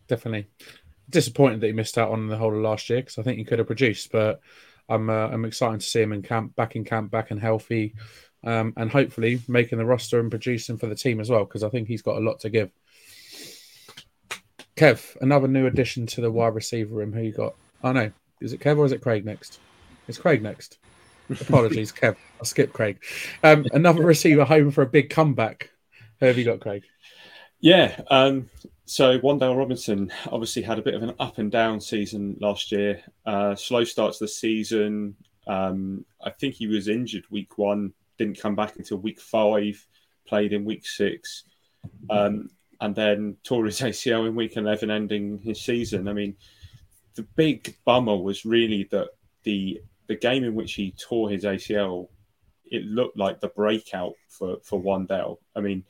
Definitely 0.06 0.48
disappointed 1.08 1.60
that 1.60 1.66
he 1.66 1.72
missed 1.72 1.98
out 1.98 2.10
on 2.10 2.28
the 2.28 2.36
whole 2.36 2.54
of 2.54 2.62
last 2.62 2.88
year 2.88 3.00
because 3.00 3.18
I 3.18 3.22
think 3.22 3.38
he 3.38 3.44
could 3.44 3.58
have 3.58 3.66
produced, 3.66 4.12
but 4.12 4.40
I'm 4.88 5.10
uh, 5.10 5.28
I'm 5.28 5.44
excited 5.44 5.80
to 5.80 5.86
see 5.86 6.02
him 6.02 6.12
in 6.12 6.22
camp, 6.22 6.56
back 6.56 6.76
in 6.76 6.84
camp, 6.84 7.10
back 7.10 7.30
and 7.30 7.40
healthy, 7.40 7.94
um, 8.44 8.72
and 8.76 8.90
hopefully 8.90 9.40
making 9.48 9.78
the 9.78 9.84
roster 9.84 10.20
and 10.20 10.30
producing 10.30 10.78
for 10.78 10.86
the 10.86 10.94
team 10.94 11.20
as 11.20 11.30
well 11.30 11.44
because 11.44 11.62
I 11.62 11.68
think 11.68 11.88
he's 11.88 12.02
got 12.02 12.16
a 12.16 12.20
lot 12.24 12.40
to 12.40 12.50
give. 12.50 12.70
Kev, 14.80 15.14
another 15.20 15.46
new 15.46 15.66
addition 15.66 16.06
to 16.06 16.22
the 16.22 16.30
wide 16.30 16.54
receiver 16.54 16.94
room. 16.94 17.12
Who 17.12 17.20
you 17.20 17.32
got? 17.32 17.54
Oh 17.84 17.92
no, 17.92 18.10
is 18.40 18.54
it 18.54 18.60
Kev 18.60 18.78
or 18.78 18.86
is 18.86 18.92
it 18.92 19.02
Craig 19.02 19.26
next? 19.26 19.60
It's 20.08 20.16
Craig 20.16 20.42
next. 20.42 20.78
Apologies, 21.28 21.92
Kev. 22.00 22.16
I'll 22.38 22.46
skip 22.46 22.72
Craig. 22.72 22.98
Um, 23.44 23.66
another 23.74 24.02
receiver 24.02 24.42
home 24.42 24.70
for 24.70 24.80
a 24.80 24.86
big 24.86 25.10
comeback. 25.10 25.68
Who 26.20 26.26
have 26.26 26.38
you 26.38 26.46
got, 26.46 26.60
Craig? 26.60 26.84
Yeah. 27.60 28.00
Um, 28.10 28.48
so 28.86 29.18
Wan'Dale 29.18 29.58
Robinson 29.58 30.10
obviously 30.32 30.62
had 30.62 30.78
a 30.78 30.82
bit 30.82 30.94
of 30.94 31.02
an 31.02 31.14
up 31.20 31.36
and 31.36 31.52
down 31.52 31.78
season 31.78 32.38
last 32.40 32.72
year. 32.72 33.02
Uh, 33.26 33.54
slow 33.54 33.84
starts 33.84 34.18
the 34.18 34.28
season. 34.28 35.14
Um, 35.46 36.06
I 36.24 36.30
think 36.30 36.54
he 36.54 36.66
was 36.66 36.88
injured 36.88 37.24
week 37.28 37.58
one, 37.58 37.92
didn't 38.16 38.40
come 38.40 38.56
back 38.56 38.76
until 38.76 38.96
week 38.96 39.20
five, 39.20 39.86
played 40.26 40.54
in 40.54 40.64
week 40.64 40.86
six. 40.86 41.44
Um, 42.08 42.48
and 42.80 42.94
then 42.94 43.36
tore 43.44 43.66
his 43.66 43.80
ACL 43.80 44.26
in 44.26 44.34
week 44.34 44.56
11, 44.56 44.90
ending 44.90 45.38
his 45.38 45.60
season. 45.60 46.08
I 46.08 46.12
mean, 46.12 46.36
the 47.14 47.22
big 47.36 47.76
bummer 47.84 48.16
was 48.16 48.44
really 48.44 48.88
that 48.90 49.08
the 49.42 49.80
the 50.06 50.16
game 50.16 50.42
in 50.42 50.56
which 50.56 50.74
he 50.74 50.92
tore 50.92 51.30
his 51.30 51.44
ACL, 51.44 52.08
it 52.66 52.84
looked 52.84 53.16
like 53.16 53.40
the 53.40 53.48
breakout 53.48 54.14
for 54.28 54.56
for 54.64 54.82
Wan'Dale. 54.82 55.38
I 55.54 55.60
mean, 55.60 55.84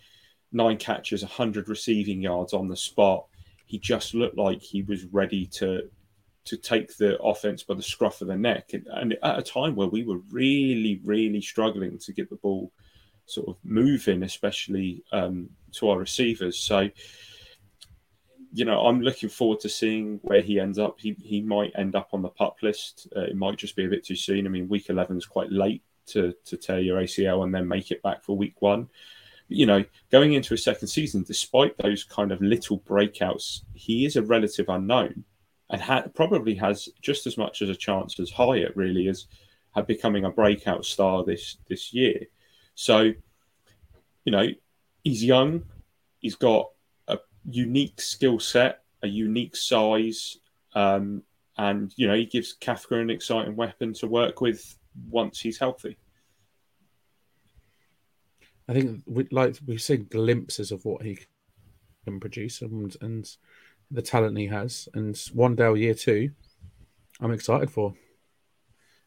nine 0.52 0.76
catches, 0.76 1.22
100 1.22 1.68
receiving 1.68 2.20
yards 2.20 2.52
on 2.52 2.68
the 2.68 2.76
spot. 2.76 3.26
He 3.64 3.78
just 3.78 4.14
looked 4.14 4.36
like 4.36 4.60
he 4.60 4.82
was 4.82 5.04
ready 5.06 5.46
to 5.46 5.88
to 6.46 6.56
take 6.56 6.96
the 6.96 7.20
offense 7.20 7.62
by 7.62 7.74
the 7.74 7.82
scruff 7.82 8.22
of 8.22 8.28
the 8.28 8.36
neck, 8.36 8.70
and, 8.72 8.86
and 8.88 9.16
at 9.22 9.38
a 9.38 9.42
time 9.42 9.76
where 9.76 9.88
we 9.88 10.02
were 10.02 10.20
really, 10.30 11.00
really 11.04 11.40
struggling 11.40 11.98
to 11.98 12.12
get 12.12 12.28
the 12.30 12.36
ball 12.36 12.72
sort 13.30 13.48
of 13.48 13.56
moving, 13.64 14.22
especially 14.22 15.02
um, 15.12 15.50
to 15.72 15.90
our 15.90 15.98
receivers. 15.98 16.58
So, 16.58 16.90
you 18.52 18.64
know, 18.64 18.86
I'm 18.86 19.00
looking 19.00 19.28
forward 19.28 19.60
to 19.60 19.68
seeing 19.68 20.18
where 20.22 20.42
he 20.42 20.58
ends 20.58 20.78
up. 20.78 20.98
He 20.98 21.16
he 21.22 21.40
might 21.40 21.72
end 21.76 21.94
up 21.94 22.10
on 22.12 22.22
the 22.22 22.28
pup 22.28 22.56
list. 22.62 23.08
Uh, 23.16 23.22
it 23.22 23.36
might 23.36 23.56
just 23.58 23.76
be 23.76 23.84
a 23.84 23.88
bit 23.88 24.04
too 24.04 24.16
soon. 24.16 24.46
I 24.46 24.50
mean, 24.50 24.68
week 24.68 24.90
11 24.90 25.16
is 25.16 25.26
quite 25.26 25.50
late 25.52 25.82
to 26.06 26.34
to 26.46 26.56
tear 26.56 26.80
your 26.80 27.00
ACL 27.00 27.44
and 27.44 27.54
then 27.54 27.68
make 27.68 27.90
it 27.90 28.02
back 28.02 28.22
for 28.24 28.36
week 28.36 28.60
one. 28.60 28.88
you 29.48 29.66
know, 29.66 29.84
going 30.10 30.32
into 30.34 30.54
a 30.54 30.58
second 30.58 30.88
season, 30.88 31.24
despite 31.24 31.76
those 31.78 32.04
kind 32.04 32.30
of 32.32 32.40
little 32.40 32.78
breakouts, 32.80 33.62
he 33.74 34.04
is 34.04 34.16
a 34.16 34.22
relative 34.22 34.68
unknown 34.68 35.24
and 35.70 35.80
ha- 35.82 36.06
probably 36.14 36.54
has 36.54 36.88
just 37.02 37.26
as 37.26 37.36
much 37.36 37.60
as 37.62 37.68
a 37.68 37.74
chance 37.74 38.18
as 38.20 38.30
Hyatt 38.30 38.76
really 38.76 39.08
as 39.08 39.26
had 39.74 39.86
becoming 39.86 40.24
a 40.24 40.30
breakout 40.30 40.84
star 40.84 41.24
this 41.24 41.58
this 41.68 41.92
year. 41.92 42.26
So, 42.74 43.12
you 44.24 44.32
know, 44.32 44.48
he's 45.04 45.24
young, 45.24 45.62
he's 46.18 46.36
got 46.36 46.70
a 47.08 47.18
unique 47.44 48.00
skill 48.00 48.38
set, 48.38 48.82
a 49.02 49.08
unique 49.08 49.56
size, 49.56 50.38
um, 50.74 51.22
and 51.58 51.92
you 51.96 52.06
know 52.06 52.14
he 52.14 52.26
gives 52.26 52.56
Kafka 52.60 53.00
an 53.00 53.10
exciting 53.10 53.56
weapon 53.56 53.92
to 53.94 54.06
work 54.06 54.40
with 54.40 54.76
once 55.10 55.40
he's 55.40 55.58
healthy. 55.58 55.96
I 58.68 58.72
think 58.72 59.02
we 59.06 59.26
like 59.30 59.56
we've 59.66 59.82
seen 59.82 60.06
glimpses 60.10 60.70
of 60.70 60.84
what 60.84 61.02
he 61.02 61.18
can 62.04 62.20
produce 62.20 62.62
and 62.62 62.96
and 63.00 63.28
the 63.90 64.02
talent 64.02 64.38
he 64.38 64.46
has. 64.46 64.88
And 64.94 65.14
Wan'Dale 65.14 65.78
year 65.78 65.94
two, 65.94 66.30
I'm 67.20 67.32
excited 67.32 67.70
for. 67.70 67.94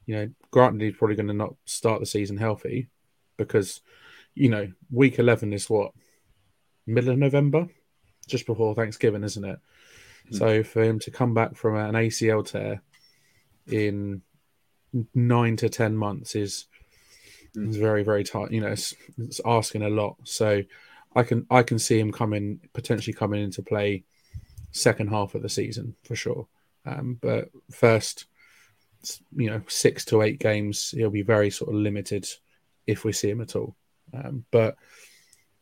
You 0.05 0.15
know, 0.15 0.29
granted 0.51 0.81
he's 0.81 0.97
probably 0.97 1.15
going 1.15 1.29
to 1.29 1.33
not 1.33 1.55
start 1.63 2.01
the 2.01 2.05
season 2.05 2.35
healthy 2.35 2.89
because, 3.37 3.81
you 4.35 4.49
know, 4.49 4.71
week 4.91 5.19
eleven 5.19 5.53
is 5.53 5.69
what 5.69 5.91
middle 6.85 7.11
of 7.11 7.19
November, 7.19 7.67
just 8.27 8.45
before 8.45 8.75
Thanksgiving, 8.75 9.23
isn't 9.23 9.45
it? 9.45 9.59
Mm. 10.31 10.37
So 10.37 10.63
for 10.63 10.83
him 10.83 10.99
to 10.99 11.11
come 11.11 11.33
back 11.33 11.55
from 11.55 11.75
an 11.75 11.95
ACL 11.95 12.45
tear 12.45 12.81
in 13.67 14.21
nine 15.13 15.55
to 15.57 15.69
ten 15.69 15.95
months 15.95 16.35
is 16.35 16.67
Mm. 17.55 17.67
It's 17.67 17.77
very, 17.77 18.03
very 18.03 18.23
tight. 18.23 18.51
You 18.51 18.61
know, 18.61 18.67
it's, 18.67 18.95
it's 19.17 19.41
asking 19.45 19.83
a 19.83 19.89
lot. 19.89 20.17
So 20.23 20.63
I 21.15 21.23
can 21.23 21.45
I 21.49 21.63
can 21.63 21.79
see 21.79 21.99
him 21.99 22.11
coming 22.11 22.59
potentially 22.73 23.13
coming 23.13 23.43
into 23.43 23.61
play 23.61 24.03
second 24.71 25.09
half 25.09 25.35
of 25.35 25.41
the 25.41 25.49
season 25.49 25.95
for 26.03 26.15
sure. 26.15 26.47
Um, 26.85 27.17
but 27.21 27.49
first, 27.71 28.25
you 29.35 29.49
know, 29.49 29.61
six 29.67 30.05
to 30.05 30.21
eight 30.21 30.39
games, 30.39 30.91
he'll 30.91 31.09
be 31.09 31.21
very 31.21 31.49
sort 31.49 31.69
of 31.69 31.75
limited 31.75 32.27
if 32.87 33.03
we 33.03 33.11
see 33.11 33.29
him 33.29 33.41
at 33.41 33.55
all. 33.55 33.75
Um, 34.13 34.45
but 34.51 34.75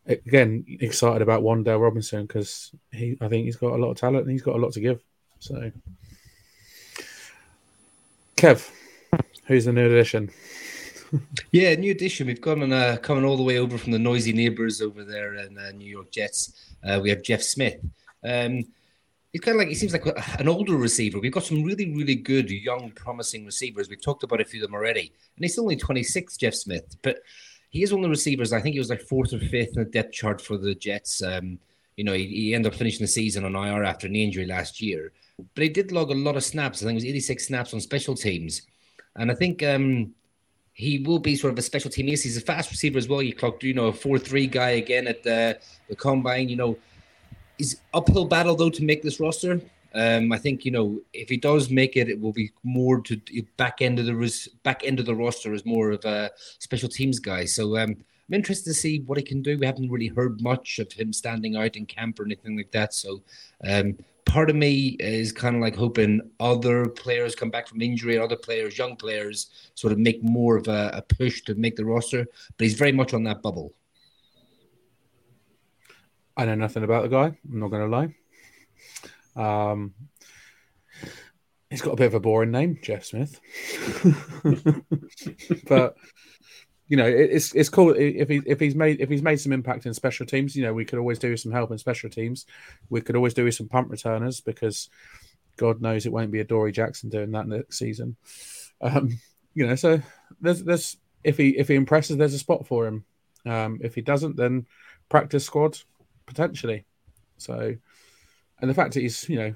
again, 0.05 0.65
excited 0.67 1.21
about 1.21 1.43
Wan'Dale 1.43 1.81
Robinson 1.81 2.25
because 2.25 2.71
he, 2.91 3.17
I 3.21 3.27
think 3.27 3.45
he's 3.45 3.55
got 3.55 3.73
a 3.73 3.77
lot 3.77 3.91
of 3.91 3.97
talent 3.97 4.23
and 4.23 4.31
he's 4.31 4.41
got 4.41 4.55
a 4.55 4.59
lot 4.59 4.73
to 4.73 4.79
give. 4.79 5.01
So, 5.39 5.71
Kev, 8.35 8.69
who's 9.45 9.65
the 9.65 9.73
new 9.73 9.85
addition? 9.85 10.31
yeah, 11.51 11.73
new 11.75 11.91
addition. 11.91 12.27
We've 12.27 12.41
gone 12.41 12.71
uh, 12.71 12.97
coming 13.01 13.25
all 13.25 13.37
the 13.37 13.43
way 13.43 13.57
over 13.57 13.77
from 13.77 13.91
the 13.91 13.99
noisy 13.99 14.33
neighbours 14.33 14.81
over 14.81 15.03
there 15.03 15.35
in 15.35 15.57
uh, 15.57 15.71
New 15.71 15.89
York 15.89 16.11
Jets. 16.11 16.73
Uh, 16.83 16.99
we 17.01 17.09
have 17.09 17.21
Jeff 17.21 17.41
Smith. 17.41 17.77
Um, 18.23 18.65
he's 19.31 19.41
kind 19.41 19.55
of 19.55 19.59
like 19.59 19.69
he 19.69 19.75
seems 19.75 19.93
like 19.93 20.05
an 20.39 20.47
older 20.47 20.75
receiver. 20.75 21.19
We've 21.19 21.31
got 21.31 21.43
some 21.43 21.63
really, 21.63 21.93
really 21.93 22.15
good 22.15 22.49
young, 22.49 22.91
promising 22.91 23.45
receivers. 23.45 23.89
We've 23.89 24.01
talked 24.01 24.23
about 24.23 24.41
a 24.41 24.45
few 24.45 24.61
of 24.61 24.67
them 24.69 24.75
already, 24.75 25.11
and 25.35 25.43
he's 25.43 25.57
only 25.57 25.75
26, 25.75 26.37
Jeff 26.37 26.53
Smith, 26.53 26.97
but 27.01 27.19
he 27.69 27.83
is 27.83 27.93
one 27.93 28.01
of 28.01 28.03
the 28.03 28.09
receivers. 28.09 28.51
I 28.53 28.61
think 28.61 28.73
he 28.73 28.79
was 28.79 28.89
like 28.89 29.01
fourth 29.01 29.33
or 29.33 29.39
fifth 29.39 29.77
in 29.77 29.83
the 29.83 29.89
depth 29.89 30.13
chart 30.13 30.41
for 30.41 30.57
the 30.57 30.75
Jets. 30.75 31.23
Um, 31.23 31.57
you 31.95 32.03
know, 32.03 32.13
he, 32.13 32.25
he, 32.27 32.53
ended 32.53 32.71
up 32.71 32.77
finishing 32.77 33.03
the 33.03 33.07
season 33.07 33.45
on 33.45 33.55
IR 33.55 33.83
after 33.83 34.07
an 34.07 34.15
injury 34.15 34.45
last 34.45 34.81
year, 34.81 35.11
but 35.55 35.63
he 35.63 35.69
did 35.69 35.91
log 35.91 36.11
a 36.11 36.15
lot 36.15 36.35
of 36.35 36.43
snaps. 36.43 36.81
I 36.81 36.85
think 36.85 36.95
it 36.95 37.03
was 37.03 37.05
86 37.05 37.47
snaps 37.47 37.73
on 37.73 37.79
special 37.79 38.15
teams, 38.15 38.63
and 39.15 39.31
I 39.31 39.35
think 39.35 39.63
um, 39.63 40.13
he 40.73 40.99
will 40.99 41.19
be 41.19 41.35
sort 41.35 41.53
of 41.53 41.59
a 41.59 41.61
special 41.61 41.91
team 41.91 42.07
He's 42.07 42.37
a 42.37 42.41
fast 42.41 42.71
receiver 42.71 42.97
as 42.97 43.07
well. 43.07 43.21
You 43.21 43.33
clocked, 43.33 43.63
you 43.63 43.73
know, 43.73 43.87
a 43.87 43.93
four-three 43.93 44.47
guy 44.47 44.71
again 44.71 45.07
at 45.07 45.23
the 45.23 45.59
the 45.89 45.95
combine. 45.95 46.49
You 46.49 46.55
know, 46.55 46.77
he's 47.61 47.79
uphill 47.93 48.25
battle 48.25 48.55
though 48.55 48.71
to 48.71 48.83
make 48.83 49.03
this 49.03 49.19
roster. 49.19 49.61
Um, 49.93 50.31
I 50.31 50.39
think 50.39 50.65
you 50.65 50.71
know 50.71 50.99
if 51.13 51.29
he 51.29 51.37
does 51.37 51.69
make 51.69 51.95
it, 51.95 52.09
it 52.09 52.19
will 52.19 52.31
be 52.31 52.51
more 52.63 53.01
to 53.01 53.21
back 53.57 53.81
end 53.81 53.99
of 53.99 54.05
the 54.07 54.49
back 54.63 54.81
end 54.83 54.99
of 54.99 55.05
the 55.05 55.15
roster 55.15 55.53
as 55.53 55.63
more 55.63 55.91
of 55.91 56.03
a 56.05 56.31
special 56.57 56.89
teams 56.89 57.19
guy. 57.19 57.45
So 57.45 57.77
um, 57.77 57.91
I'm 58.27 58.33
interested 58.33 58.71
to 58.71 58.73
see 58.73 59.01
what 59.01 59.19
he 59.19 59.23
can 59.23 59.43
do. 59.43 59.59
We 59.59 59.67
haven't 59.67 59.91
really 59.91 60.07
heard 60.07 60.41
much 60.41 60.79
of 60.79 60.91
him 60.91 61.13
standing 61.13 61.55
out 61.55 61.75
in 61.75 61.85
camp 61.85 62.19
or 62.19 62.25
anything 62.25 62.57
like 62.57 62.71
that. 62.71 62.95
So 62.95 63.21
um, 63.67 63.95
part 64.25 64.49
of 64.49 64.55
me 64.55 64.95
is 64.99 65.31
kind 65.31 65.55
of 65.55 65.61
like 65.61 65.75
hoping 65.75 66.21
other 66.39 66.87
players 66.87 67.35
come 67.35 67.51
back 67.51 67.67
from 67.67 67.81
injury, 67.81 68.17
other 68.17 68.37
players, 68.37 68.77
young 68.77 68.95
players, 68.95 69.69
sort 69.75 69.93
of 69.93 69.99
make 69.99 70.23
more 70.23 70.57
of 70.57 70.67
a, 70.67 70.89
a 70.95 71.01
push 71.03 71.41
to 71.43 71.53
make 71.55 71.75
the 71.75 71.85
roster. 71.85 72.25
But 72.57 72.63
he's 72.63 72.79
very 72.85 72.93
much 72.93 73.13
on 73.13 73.23
that 73.25 73.43
bubble. 73.43 73.73
I 76.35 76.45
know 76.45 76.55
nothing 76.55 76.83
about 76.83 77.03
the 77.03 77.09
guy. 77.09 77.25
I'm 77.25 77.59
not 77.59 77.69
going 77.69 77.89
to 77.89 77.97
lie. 77.97 78.15
Um, 79.35 79.93
he's 81.69 81.81
got 81.81 81.93
a 81.93 81.97
bit 81.97 82.07
of 82.07 82.13
a 82.13 82.19
boring 82.19 82.51
name, 82.51 82.79
Jeff 82.81 83.05
Smith. 83.05 83.39
but 85.67 85.95
you 86.87 86.97
know, 86.97 87.05
it's 87.05 87.55
it's 87.55 87.69
cool 87.69 87.95
if 87.97 88.27
he 88.27 88.41
if 88.45 88.59
he's 88.59 88.75
made 88.75 88.99
if 88.99 89.09
he's 89.09 89.21
made 89.21 89.39
some 89.39 89.53
impact 89.53 89.85
in 89.85 89.93
special 89.93 90.25
teams. 90.25 90.55
You 90.55 90.63
know, 90.63 90.73
we 90.73 90.83
could 90.83 90.99
always 90.99 91.19
do 91.19 91.37
some 91.37 91.51
help 91.51 91.71
in 91.71 91.77
special 91.77 92.09
teams. 92.09 92.45
We 92.89 92.99
could 92.99 93.15
always 93.15 93.33
do 93.33 93.49
some 93.51 93.69
punt 93.69 93.89
returners 93.89 94.41
because 94.41 94.89
God 95.57 95.81
knows 95.81 96.05
it 96.05 96.11
won't 96.11 96.31
be 96.31 96.41
a 96.41 96.43
Dory 96.43 96.73
Jackson 96.73 97.09
doing 97.09 97.31
that 97.31 97.47
next 97.47 97.77
season. 97.77 98.17
Um, 98.81 99.19
you 99.53 99.65
know, 99.65 99.75
so 99.75 100.01
there's 100.41 100.63
there's 100.63 100.97
if 101.23 101.37
he 101.37 101.57
if 101.57 101.69
he 101.69 101.75
impresses, 101.75 102.17
there's 102.17 102.33
a 102.33 102.39
spot 102.39 102.67
for 102.67 102.87
him. 102.87 103.05
Um, 103.45 103.79
if 103.81 103.95
he 103.95 104.01
doesn't, 104.01 104.35
then 104.35 104.67
practice 105.07 105.45
squad 105.45 105.77
potentially. 106.31 106.85
So, 107.37 107.75
and 108.59 108.69
the 108.69 108.73
fact 108.73 108.93
that 108.93 109.01
he's 109.01 109.27
you 109.27 109.37
know 109.37 109.55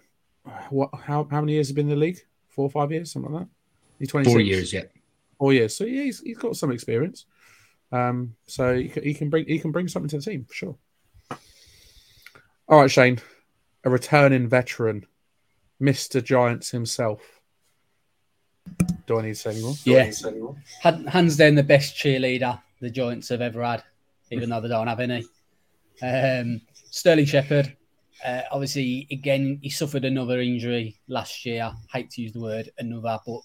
what 0.69 0.89
how 0.93 1.25
how 1.31 1.39
many 1.39 1.53
years 1.53 1.69
has 1.69 1.75
been 1.75 1.89
in 1.89 1.97
the 1.97 2.05
league? 2.05 2.19
Four 2.49 2.65
or 2.65 2.69
five 2.69 2.91
years, 2.91 3.11
something 3.11 3.31
like 3.31 3.43
that. 3.43 3.49
He's 3.99 4.09
twenty 4.09 4.29
four 4.29 4.41
years, 4.41 4.73
yeah. 4.73 4.83
Four 5.37 5.53
years. 5.53 5.75
So 5.75 5.85
yeah, 5.85 6.03
he's, 6.03 6.19
he's 6.21 6.37
got 6.37 6.55
some 6.55 6.71
experience. 6.71 7.25
Um, 7.91 8.35
so 8.45 8.75
he 8.75 8.89
can, 8.89 9.03
he 9.03 9.13
can 9.13 9.29
bring 9.29 9.45
he 9.45 9.59
can 9.59 9.71
bring 9.71 9.87
something 9.87 10.09
to 10.09 10.17
the 10.17 10.23
team 10.23 10.45
for 10.45 10.53
sure. 10.53 10.77
All 12.67 12.81
right, 12.81 12.91
Shane, 12.91 13.19
a 13.83 13.89
returning 13.89 14.47
veteran, 14.47 15.05
Mister 15.79 16.19
Giants 16.19 16.71
himself. 16.71 17.21
Do 19.05 19.19
I 19.19 19.21
need 19.21 19.29
to 19.29 19.35
say 19.35 19.51
anymore? 19.51 19.75
Yeah, 19.83 20.11
hands 21.07 21.37
down 21.37 21.55
the 21.55 21.63
best 21.63 21.95
cheerleader 21.95 22.59
the 22.81 22.89
Giants 22.89 23.29
have 23.29 23.41
ever 23.41 23.63
had, 23.63 23.83
even 24.31 24.49
though 24.49 24.61
they 24.61 24.69
don't 24.69 24.87
have 24.87 24.99
any. 24.99 25.25
Um, 26.01 26.61
Sterling 26.89 27.25
Shepard, 27.25 27.75
uh, 28.25 28.41
obviously, 28.51 29.07
again, 29.11 29.59
he 29.61 29.69
suffered 29.69 30.05
another 30.05 30.39
injury 30.39 30.97
last 31.07 31.45
year. 31.45 31.71
hate 31.91 32.09
to 32.11 32.21
use 32.21 32.33
the 32.33 32.41
word 32.41 32.69
another, 32.77 33.19
but 33.25 33.41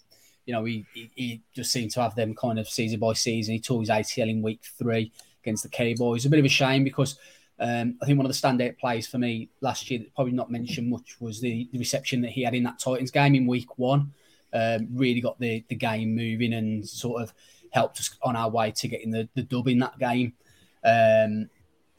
you 0.46 0.54
know, 0.54 0.64
he, 0.64 0.84
he, 0.94 1.10
he, 1.14 1.42
just 1.54 1.70
seemed 1.70 1.90
to 1.92 2.00
have 2.00 2.14
them 2.14 2.34
kind 2.34 2.58
of 2.58 2.68
season 2.68 2.98
by 2.98 3.12
season. 3.12 3.54
He 3.54 3.60
tore 3.60 3.80
his 3.80 3.88
ACL 3.88 4.30
in 4.30 4.42
week 4.42 4.60
three 4.78 5.12
against 5.42 5.62
the 5.62 5.68
Cowboys. 5.68 6.26
A 6.26 6.30
bit 6.30 6.38
of 6.38 6.44
a 6.44 6.48
shame 6.48 6.82
because 6.82 7.18
um, 7.60 7.96
I 8.00 8.06
think 8.06 8.18
one 8.18 8.26
of 8.26 8.32
the 8.32 8.48
standout 8.48 8.78
plays 8.78 9.06
for 9.06 9.18
me 9.18 9.50
last 9.60 9.90
year 9.90 10.00
that 10.00 10.14
probably 10.14 10.32
not 10.32 10.50
mentioned 10.50 10.88
much 10.88 11.20
was 11.20 11.40
the, 11.40 11.68
the 11.72 11.78
reception 11.78 12.22
that 12.22 12.30
he 12.30 12.42
had 12.42 12.54
in 12.54 12.62
that 12.64 12.78
Titans 12.78 13.10
game 13.10 13.34
in 13.34 13.46
week 13.46 13.78
one. 13.78 14.12
Um, 14.52 14.88
really 14.92 15.20
got 15.20 15.38
the, 15.38 15.62
the 15.68 15.76
game 15.76 16.16
moving 16.16 16.54
and 16.54 16.88
sort 16.88 17.22
of 17.22 17.32
helped 17.70 18.00
us 18.00 18.10
on 18.22 18.34
our 18.34 18.50
way 18.50 18.72
to 18.72 18.88
getting 18.88 19.10
the, 19.10 19.28
the 19.34 19.42
dub 19.42 19.68
in 19.68 19.78
that 19.80 19.98
game. 19.98 20.32
Um, 20.82 21.48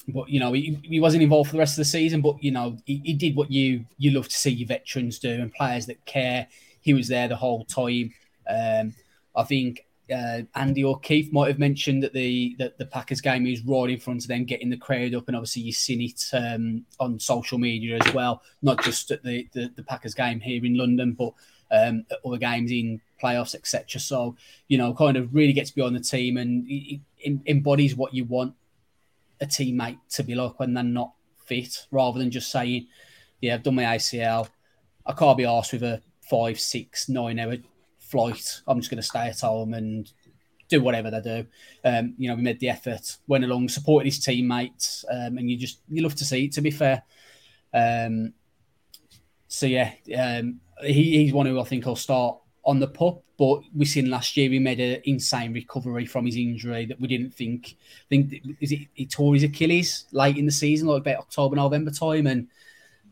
but 0.08 0.30
you 0.30 0.40
know 0.40 0.54
he, 0.54 0.80
he 0.84 1.00
wasn't 1.00 1.24
involved 1.24 1.50
for 1.50 1.54
the 1.54 1.60
rest 1.60 1.74
of 1.74 1.78
the 1.78 1.86
season. 1.86 2.22
But 2.22 2.44
you 2.44 2.52
know 2.52 2.78
he, 2.86 3.02
he 3.04 3.14
did 3.14 3.36
what 3.36 3.52
you 3.52 3.86
you 3.98 4.12
love 4.12 4.28
to 4.28 4.36
see 4.36 4.52
your 4.52 4.68
veterans 4.68 5.20
do 5.20 5.30
and 5.30 5.54
players 5.54 5.86
that 5.88 6.04
care. 6.06 6.48
He 6.82 6.94
was 6.94 7.08
there 7.08 7.28
the 7.28 7.36
whole 7.36 7.66
time. 7.66 8.14
Um, 8.50 8.94
I 9.36 9.44
think 9.44 9.86
uh, 10.12 10.42
Andy 10.56 10.84
or 10.84 11.00
Keith 11.00 11.32
might 11.32 11.48
have 11.48 11.60
mentioned 11.60 12.04
that 12.04 12.14
the 12.14 12.56
that 12.60 12.78
the 12.78 12.86
Packers 12.86 13.22
game 13.22 13.46
is 13.48 13.64
right 13.66 13.90
in 13.90 14.00
front 14.00 14.24
of 14.24 14.28
them, 14.28 14.46
getting 14.46 14.70
the 14.70 14.78
crowd 14.78 15.14
up, 15.14 15.28
and 15.28 15.36
obviously 15.36 15.64
you've 15.64 15.76
seen 15.76 16.02
it 16.02 16.24
um, 16.34 16.86
on 17.00 17.20
social 17.20 17.58
media 17.58 17.98
as 18.04 18.14
well, 18.14 18.42
not 18.62 18.84
just 18.84 19.12
at 19.12 19.24
the, 19.24 19.48
the, 19.54 19.72
the 19.76 19.84
Packers 19.84 20.14
game 20.14 20.40
here 20.40 20.64
in 20.66 20.78
London, 20.78 21.14
but 21.14 21.34
um, 21.72 22.06
at 22.12 22.18
other 22.26 22.38
games 22.38 22.72
in 22.72 23.00
playoffs, 23.22 23.56
etc. 23.56 24.02
So 24.02 24.36
you 24.68 24.78
know, 24.78 24.94
kind 24.94 25.18
of 25.18 25.34
really 25.34 25.54
gets 25.54 25.72
beyond 25.72 25.96
the 25.96 26.02
team 26.02 26.38
and 26.38 26.66
it 26.68 27.00
embodies 27.46 27.96
what 27.96 28.14
you 28.14 28.26
want 28.26 28.54
a 29.42 29.46
teammate 29.46 30.00
to 30.12 30.24
be 30.24 30.36
like 30.36 30.60
when 30.60 30.74
they're 30.74 30.84
not 30.84 31.14
fit, 31.46 31.88
rather 31.92 32.20
than 32.20 32.32
just 32.32 32.52
saying, 32.52 32.88
"Yeah, 33.42 33.56
I've 33.56 33.64
done 33.64 33.76
my 33.76 33.84
ACL, 33.84 34.48
I 35.06 35.14
can't 35.14 35.38
be 35.38 35.46
asked 35.46 35.74
with 35.74 35.84
a 35.84 36.02
five, 36.22 36.60
six, 36.60 37.10
nine 37.10 37.40
hour 37.40 37.58
flight. 38.00 38.62
I'm 38.68 38.80
just 38.80 38.90
going 38.92 39.02
to 39.02 39.08
stay 39.08 39.28
at 39.28 39.42
home 39.42 39.74
and 39.74 40.12
do 40.70 40.82
whatever 40.82 41.12
they 41.12 41.22
do. 41.22 41.46
Um, 41.84 42.14
you 42.18 42.30
know, 42.30 42.36
we 42.36 42.42
made 42.42 42.60
the 42.60 42.70
effort, 42.70 43.18
went 43.28 43.44
along, 43.44 43.70
supported 43.70 44.06
his 44.06 44.20
teammates, 44.20 45.04
um, 45.10 45.38
and 45.38 45.50
you 45.50 45.58
just 45.58 45.82
you 45.90 46.02
love 46.02 46.16
to 46.16 46.26
see 46.26 46.46
it. 46.46 46.54
To 46.54 46.62
be 46.62 46.72
fair, 46.72 47.04
um, 47.74 48.34
so 49.48 49.66
yeah, 49.66 49.92
um, 50.18 50.62
he, 50.82 51.24
he's 51.24 51.34
one 51.34 51.46
who 51.46 51.60
I 51.60 51.64
think 51.64 51.86
will 51.86 51.96
start 51.96 52.38
on 52.64 52.80
the 52.80 52.88
pup, 52.88 53.24
but 53.38 53.62
we 53.76 53.86
seen 53.86 54.10
last 54.10 54.38
year 54.38 54.50
he 54.50 54.60
made 54.60 54.80
an 54.80 55.02
insane 55.06 55.54
recovery 55.54 56.06
from 56.06 56.26
his 56.26 56.36
injury 56.36 56.86
that 56.86 57.00
we 57.00 57.08
didn't 57.08 57.34
think. 57.34 57.76
Think 58.10 58.42
is 58.60 58.72
it 58.72 58.88
he 58.94 59.06
tore 59.06 59.34
his 59.34 59.44
Achilles 59.44 60.06
late 60.12 60.38
in 60.38 60.46
the 60.46 60.52
season, 60.52 60.88
like 60.88 61.02
about 61.02 61.18
October 61.18 61.56
November 61.56 61.92
time, 61.92 62.28
and 62.28 62.48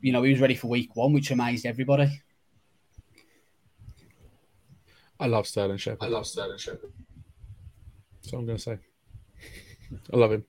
you 0.02 0.12
know 0.12 0.24
he 0.24 0.32
was 0.32 0.40
ready 0.40 0.56
for 0.56 0.68
week 0.68 0.96
one, 0.96 1.14
which 1.14 1.32
amazed 1.32 1.66
everybody. 1.66 2.22
I 5.20 5.28
love 5.28 5.48
Sterling 5.48 5.78
Shepard. 5.78 6.08
I 6.08 6.08
love 6.08 6.26
Sterling 6.26 6.58
Shepard. 6.58 6.92
That's 8.22 8.32
what 8.32 8.40
I'm 8.40 8.46
going 8.46 8.58
to 8.58 8.64
say. 8.64 8.78
I 10.14 10.18
love 10.18 10.32
him. 10.32 10.46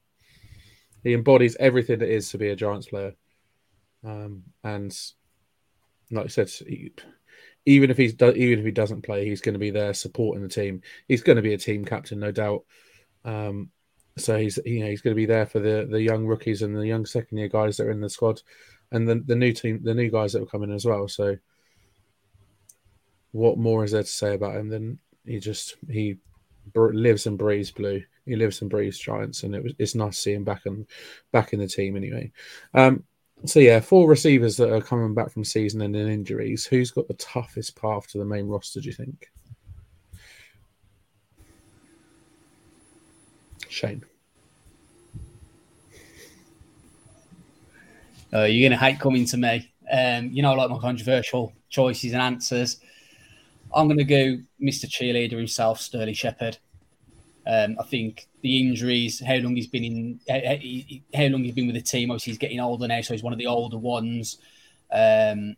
He 1.02 1.14
embodies 1.14 1.56
everything 1.58 1.98
that 2.00 2.08
is 2.08 2.28
to 2.30 2.38
be 2.38 2.50
a 2.50 2.56
Giants 2.56 2.86
player. 2.86 3.14
Um, 4.04 4.44
and 4.62 4.96
like 6.10 6.26
I 6.26 6.28
said, 6.28 6.50
he, 6.50 6.92
even 7.66 7.90
if 7.90 7.96
he's 7.96 8.14
even 8.14 8.58
if 8.58 8.64
he 8.64 8.70
doesn't 8.70 9.02
play, 9.02 9.26
he's 9.26 9.40
going 9.40 9.54
to 9.54 9.58
be 9.58 9.70
there 9.70 9.94
supporting 9.94 10.42
the 10.42 10.48
team. 10.48 10.82
He's 11.08 11.22
going 11.22 11.36
to 11.36 11.42
be 11.42 11.54
a 11.54 11.58
team 11.58 11.84
captain, 11.84 12.20
no 12.20 12.32
doubt. 12.32 12.64
Um, 13.24 13.70
so 14.16 14.36
he's 14.36 14.58
you 14.64 14.80
know 14.80 14.86
he's 14.86 15.02
going 15.02 15.14
to 15.14 15.20
be 15.20 15.26
there 15.26 15.46
for 15.46 15.60
the 15.60 15.86
the 15.90 16.00
young 16.00 16.26
rookies 16.26 16.62
and 16.62 16.76
the 16.76 16.86
young 16.86 17.06
second 17.06 17.38
year 17.38 17.48
guys 17.48 17.76
that 17.76 17.86
are 17.86 17.90
in 17.90 18.00
the 18.00 18.10
squad, 18.10 18.42
and 18.90 19.08
the 19.08 19.22
the 19.26 19.36
new 19.36 19.52
team, 19.52 19.80
the 19.82 19.94
new 19.94 20.10
guys 20.10 20.32
that 20.32 20.40
will 20.40 20.46
come 20.46 20.62
in 20.62 20.72
as 20.72 20.84
well. 20.84 21.08
So, 21.08 21.36
what 23.32 23.58
more 23.58 23.84
is 23.84 23.92
there 23.92 24.02
to 24.02 24.08
say 24.08 24.34
about 24.34 24.56
him 24.56 24.68
than 24.68 24.98
he 25.24 25.38
just 25.38 25.76
he 25.88 26.18
lives 26.74 27.26
and 27.26 27.38
breathes 27.38 27.70
blue. 27.70 28.02
He 28.26 28.36
lives 28.36 28.60
and 28.60 28.70
breathes 28.70 28.98
Giants, 28.98 29.42
and 29.42 29.54
it 29.54 29.62
was 29.62 29.72
it's 29.78 29.94
nice 29.94 30.16
to 30.16 30.22
see 30.22 30.32
him 30.32 30.44
back 30.44 30.66
and 30.66 30.86
back 31.32 31.52
in 31.52 31.60
the 31.60 31.68
team 31.68 31.96
anyway. 31.96 32.32
Um, 32.74 33.04
so 33.44 33.60
yeah, 33.60 33.80
four 33.80 34.08
receivers 34.08 34.56
that 34.58 34.72
are 34.72 34.80
coming 34.80 35.14
back 35.14 35.30
from 35.30 35.44
season 35.44 35.82
ending 35.82 36.08
injuries. 36.08 36.66
Who's 36.66 36.90
got 36.90 37.08
the 37.08 37.14
toughest 37.14 37.80
path 37.80 38.08
to 38.08 38.18
the 38.18 38.24
main 38.24 38.46
roster? 38.46 38.80
Do 38.80 38.88
you 38.88 38.94
think? 38.94 39.30
Shane. 43.68 44.04
Uh, 48.32 48.44
you're 48.44 48.68
gonna 48.68 48.80
hate 48.80 49.00
coming 49.00 49.24
to 49.26 49.36
me. 49.36 49.72
Um, 49.90 50.30
you 50.30 50.42
know, 50.42 50.52
I 50.52 50.56
like 50.56 50.70
my 50.70 50.78
controversial 50.78 51.52
choices 51.68 52.12
and 52.12 52.22
answers. 52.22 52.78
I'm 53.74 53.88
gonna 53.88 54.04
go 54.04 54.38
Mr. 54.62 54.86
Cheerleader 54.86 55.38
himself, 55.38 55.80
Sterling 55.80 56.14
Shepard. 56.14 56.58
Um, 57.46 57.76
I 57.80 57.84
think 57.84 58.28
the 58.42 58.60
injuries, 58.60 59.22
how 59.24 59.36
long 59.36 59.56
he's 59.56 59.66
been 59.66 59.84
in, 59.84 60.20
how 61.14 61.24
long 61.24 61.44
he's 61.44 61.54
been 61.54 61.66
with 61.66 61.76
the 61.76 61.82
team. 61.82 62.10
Obviously, 62.10 62.32
he's 62.32 62.38
getting 62.38 62.60
older 62.60 62.88
now, 62.88 63.00
so 63.00 63.14
he's 63.14 63.22
one 63.22 63.32
of 63.32 63.38
the 63.38 63.46
older 63.46 63.78
ones. 63.78 64.38
Um, 64.92 65.56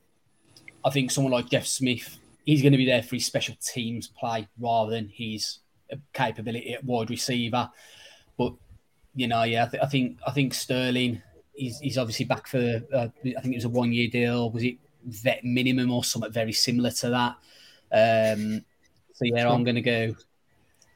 I 0.85 0.91
think 0.91 1.11
someone 1.11 1.33
like 1.33 1.49
Jeff 1.49 1.66
Smith, 1.66 2.18
he's 2.45 2.62
going 2.62 2.72
to 2.72 2.78
be 2.78 2.87
there 2.87 3.03
for 3.03 3.16
his 3.16 3.26
special 3.26 3.55
teams 3.61 4.09
play 4.09 4.49
rather 4.59 4.91
than 4.91 5.09
his 5.09 5.59
capability 6.12 6.74
at 6.74 6.85
wide 6.85 7.11
receiver. 7.11 7.70
But 8.37 8.55
you 9.14 9.28
know, 9.28 9.43
yeah, 9.45 9.64
I, 9.64 9.68
th- 9.68 9.83
I 9.83 9.87
think 9.87 10.18
I 10.26 10.33
think 10.33 10.55
Sterling, 10.55 11.22
he's, 11.55 11.78
he's 11.78 11.99
obviously 11.99 12.24
back 12.24 12.47
for. 12.47 12.83
Uh, 12.93 13.09
I 13.24 13.41
think 13.41 13.55
it 13.55 13.57
was 13.57 13.64
a 13.64 13.68
one 13.68 13.93
year 13.93 14.09
deal. 14.09 14.51
Was 14.51 14.64
it 14.64 14.76
vet 15.05 15.45
minimum 15.45 15.91
or 15.91 16.05
something 16.05 16.33
very 16.33 16.53
similar 16.53 16.91
to 16.91 17.11
that? 17.11 18.37
Um, 18.37 18.64
so 19.12 19.24
yeah, 19.24 19.49
I'm 19.49 19.64
going 19.64 19.76
to 19.76 19.83
go 19.83 20.14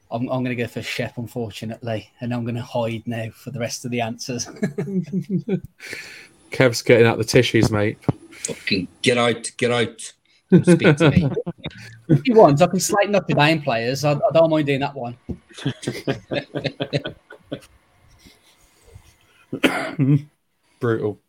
I'm, 0.09 0.21
I'm 0.29 0.43
going 0.43 0.55
to 0.55 0.63
go 0.63 0.67
for 0.67 0.81
Shep, 0.81 1.17
unfortunately, 1.17 2.11
and 2.21 2.33
I'm 2.33 2.43
going 2.43 2.55
to 2.55 2.61
hide 2.61 3.03
now 3.05 3.29
for 3.31 3.51
the 3.51 3.59
rest 3.59 3.83
of 3.85 3.91
the 3.91 4.01
answers. 4.01 4.45
Kev's 6.51 6.81
getting 6.81 7.05
out 7.05 7.17
the 7.17 7.25
tissues, 7.25 7.69
mate. 7.69 7.97
Fucking 8.31 8.87
get 9.01 9.17
out, 9.17 9.51
get 9.57 9.71
out. 9.71 10.13
speak 10.63 10.95
to 10.97 11.11
me. 11.11 11.29
if 12.07 12.25
you 12.25 12.35
want, 12.35 12.61
I 12.61 12.67
can 12.67 12.79
slate 12.79 13.09
Notre 13.09 13.35
Dame 13.35 13.61
players. 13.61 14.05
I, 14.05 14.13
I 14.13 14.31
don't 14.33 14.49
mind 14.49 14.67
doing 14.67 14.79
that 14.79 14.95
one. 14.95 15.17
Brutal. 20.79 21.19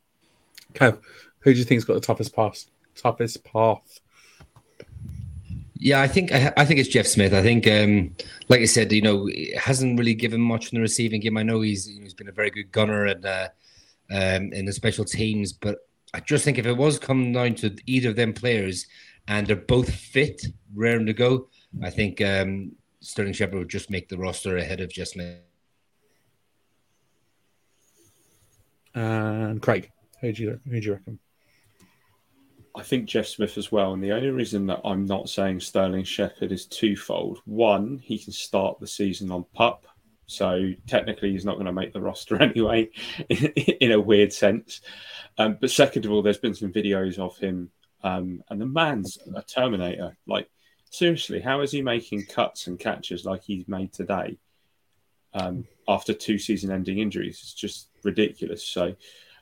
Kev, 0.75 1.01
who 1.41 1.53
do 1.53 1.59
you 1.59 1.65
think's 1.65 1.85
got 1.85 1.95
the 1.95 2.01
toughest 2.01 2.35
path? 2.35 2.67
Toughest 2.95 3.43
path 3.43 4.01
yeah, 5.79 6.01
I 6.01 6.09
think 6.09 6.33
I, 6.33 6.65
think 6.65 6.81
it's 6.81 6.89
Jeff 6.89 7.07
Smith. 7.07 7.33
I 7.33 7.43
think, 7.43 7.67
um, 7.67 8.15
like 8.49 8.61
I 8.61 8.65
said, 8.65 8.93
you 8.93 9.03
know, 9.03 9.29
hasn't 9.57 9.99
really 9.99 10.15
given 10.15 10.41
much 10.41 10.73
in 10.73 10.77
the 10.77 10.83
receiving 10.83 11.21
game. 11.21 11.37
I 11.37 11.45
know 11.45 11.61
he's 11.61 11.87
he's 11.87 12.15
been 12.15 12.29
a 12.29 12.33
very 12.33 12.51
good 12.51 12.73
gunner 12.73 13.07
and 13.07 13.25
uh, 13.25 13.49
um, 14.11 14.53
in 14.53 14.65
the 14.65 14.73
special 14.73 15.05
teams, 15.05 15.53
but 15.53 15.79
I 16.15 16.21
just 16.21 16.45
think 16.45 16.59
if 16.59 16.67
it 16.67 16.77
was 16.77 16.99
coming 16.99 17.33
down 17.33 17.55
to 17.57 17.77
either 17.87 18.11
of 18.11 18.17
them 18.17 18.33
players 18.33 18.87
and 19.29 19.47
they're 19.47 19.57
both 19.57 19.93
fit, 19.95 20.43
raring 20.75 21.07
to 21.07 21.13
go, 21.13 21.49
I 21.83 21.91
think 21.91 22.21
um, 22.21 22.73
Sterling 23.01 23.35
Shepard 23.35 23.59
would 23.59 23.69
just 23.69 23.91
make 23.91 24.09
the 24.09 24.19
roster 24.19 24.57
ahead 24.57 24.81
of 24.81 24.91
Jeff 24.91 25.09
Smith. 25.09 25.39
And 28.95 29.63
Craig, 29.63 29.93
who 30.21 30.33
do 30.33 30.43
you 30.43 30.61
who 30.69 30.81
do 30.81 30.87
you 30.87 30.93
reckon? 30.95 31.19
I 32.79 32.83
think 32.83 33.07
Jeff 33.07 33.27
Smith 33.27 33.59
as 33.59 33.73
well. 33.73 33.93
And 33.93 34.03
the 34.03 34.13
only 34.13 34.31
reason 34.31 34.67
that 34.67 34.81
I'm 34.85 35.05
not 35.05 35.29
saying 35.29 35.59
Sterling 35.59 36.05
Shepard 36.05 36.53
is 36.53 36.65
twofold. 36.65 37.41
One, 37.45 37.99
he 37.99 38.21
can 38.21 38.33
start 38.33 38.79
the 38.79 38.87
season 38.87 39.33
on 39.33 39.45
pup. 39.53 39.85
So 40.27 40.71
technically, 40.87 41.33
he's 41.33 41.45
not 41.45 41.55
going 41.55 41.67
to 41.67 41.73
make 41.73 41.93
the 41.93 42.01
roster 42.01 42.37
anyway, 42.43 42.89
in 43.29 43.91
a 43.91 44.01
weird 44.01 44.33
sense. 44.33 44.81
Um, 45.39 45.59
but 45.61 45.73
second 45.73 46.05
of 46.05 46.13
all, 46.13 46.23
there's 46.23 46.39
been 46.39 46.55
some 46.55 46.73
videos 46.73 47.19
of 47.19 47.37
him, 47.39 47.73
um, 48.05 48.45
and 48.49 48.61
the 48.61 48.67
man's 48.67 49.19
a 49.35 49.43
Terminator. 49.43 50.17
Like, 50.29 50.49
seriously, 50.89 51.41
how 51.41 51.63
is 51.63 51.73
he 51.73 51.83
making 51.83 52.27
cuts 52.27 52.69
and 52.69 52.79
catches 52.79 53.25
like 53.25 53.43
he's 53.43 53.67
made 53.67 53.93
today 53.93 54.39
um, 55.35 55.65
after 55.89 56.13
two 56.13 56.39
season 56.39 56.71
ending 56.71 56.99
injuries? 56.99 57.41
It's 57.43 57.55
just 57.55 57.89
ridiculous. 58.05 58.63
So 58.63 58.95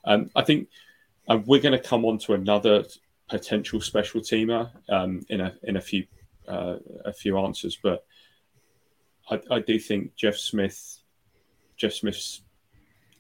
um, 0.05 0.31
I 0.35 0.43
think 0.43 0.69
uh, 1.29 1.41
we're 1.45 1.61
going 1.61 1.79
to 1.79 1.89
come 1.89 2.07
on 2.07 2.17
to 2.21 2.33
another 2.33 2.85
potential 3.29 3.81
special 3.81 4.21
teamer 4.21 4.71
um, 4.89 5.25
in 5.29 5.41
a 5.41 5.55
in 5.65 5.77
a 5.77 5.81
few 5.81 6.07
uh, 6.49 6.77
a 7.05 7.13
few 7.13 7.39
answers, 7.39 7.79
but 7.83 8.05
I, 9.31 9.41
I, 9.51 9.61
do 9.61 9.79
think 9.79 10.15
Jeff 10.15 10.37
Smith, 10.37 11.01
Jeff 11.77 11.93
Smith's 11.93 12.43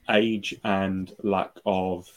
age 0.08 0.54
and 0.62 1.12
lack 1.24 1.50
of 1.66 2.08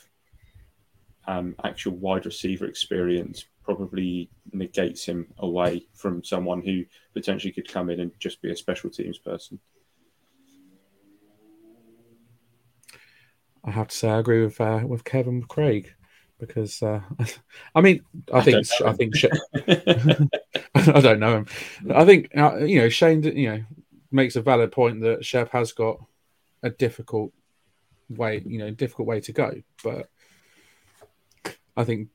um, 1.28 1.56
actual 1.64 1.94
wide 1.94 2.26
receiver 2.26 2.66
experience 2.66 3.46
probably 3.64 4.30
negates 4.52 5.06
him 5.06 5.28
away 5.40 5.88
from 5.96 6.24
someone 6.24 6.62
who 6.62 6.86
potentially 7.14 7.52
could 7.52 7.68
come 7.68 7.90
in 7.90 8.00
and 8.00 8.12
just 8.20 8.42
be 8.42 8.52
a 8.52 8.56
special 8.56 8.90
teams 8.90 9.18
person. 9.18 9.60
I 13.64 13.72
have 13.72 13.88
to 13.90 13.96
say, 13.96 14.10
I 14.10 14.20
agree 14.20 14.44
with 14.44 14.62
uh, 14.62 14.82
with 14.88 15.04
Kevin 15.04 15.44
Craig 15.44 15.96
because 16.40 16.82
uh, 16.82 17.02
I 17.76 17.82
mean, 17.82 18.02
I, 18.34 18.38
I 18.38 18.42
think 18.42 18.66
I 18.84 18.94
think 18.94 19.14
I 20.76 21.02
don't 21.02 21.20
know 21.20 21.38
him. 21.38 21.48
I 21.94 22.06
think 22.06 22.30
uh, 22.36 22.58
you 22.58 22.80
know 22.80 22.90
Shane, 22.90 23.24
you 23.24 23.50
know, 23.50 23.64
makes 24.12 24.36
a 24.36 24.42
valid 24.42 24.72
point 24.72 25.02
that 25.02 25.26
Shep 25.26 25.52
has 25.52 25.72
got 25.74 26.04
a 26.64 26.70
difficult 26.70 27.32
way, 28.10 28.42
you 28.46 28.60
know, 28.60 28.72
difficult 28.72 29.08
way 29.08 29.22
to 29.22 29.32
go. 29.32 29.62
But 29.84 30.10
I 31.78 31.84
think, 31.84 32.10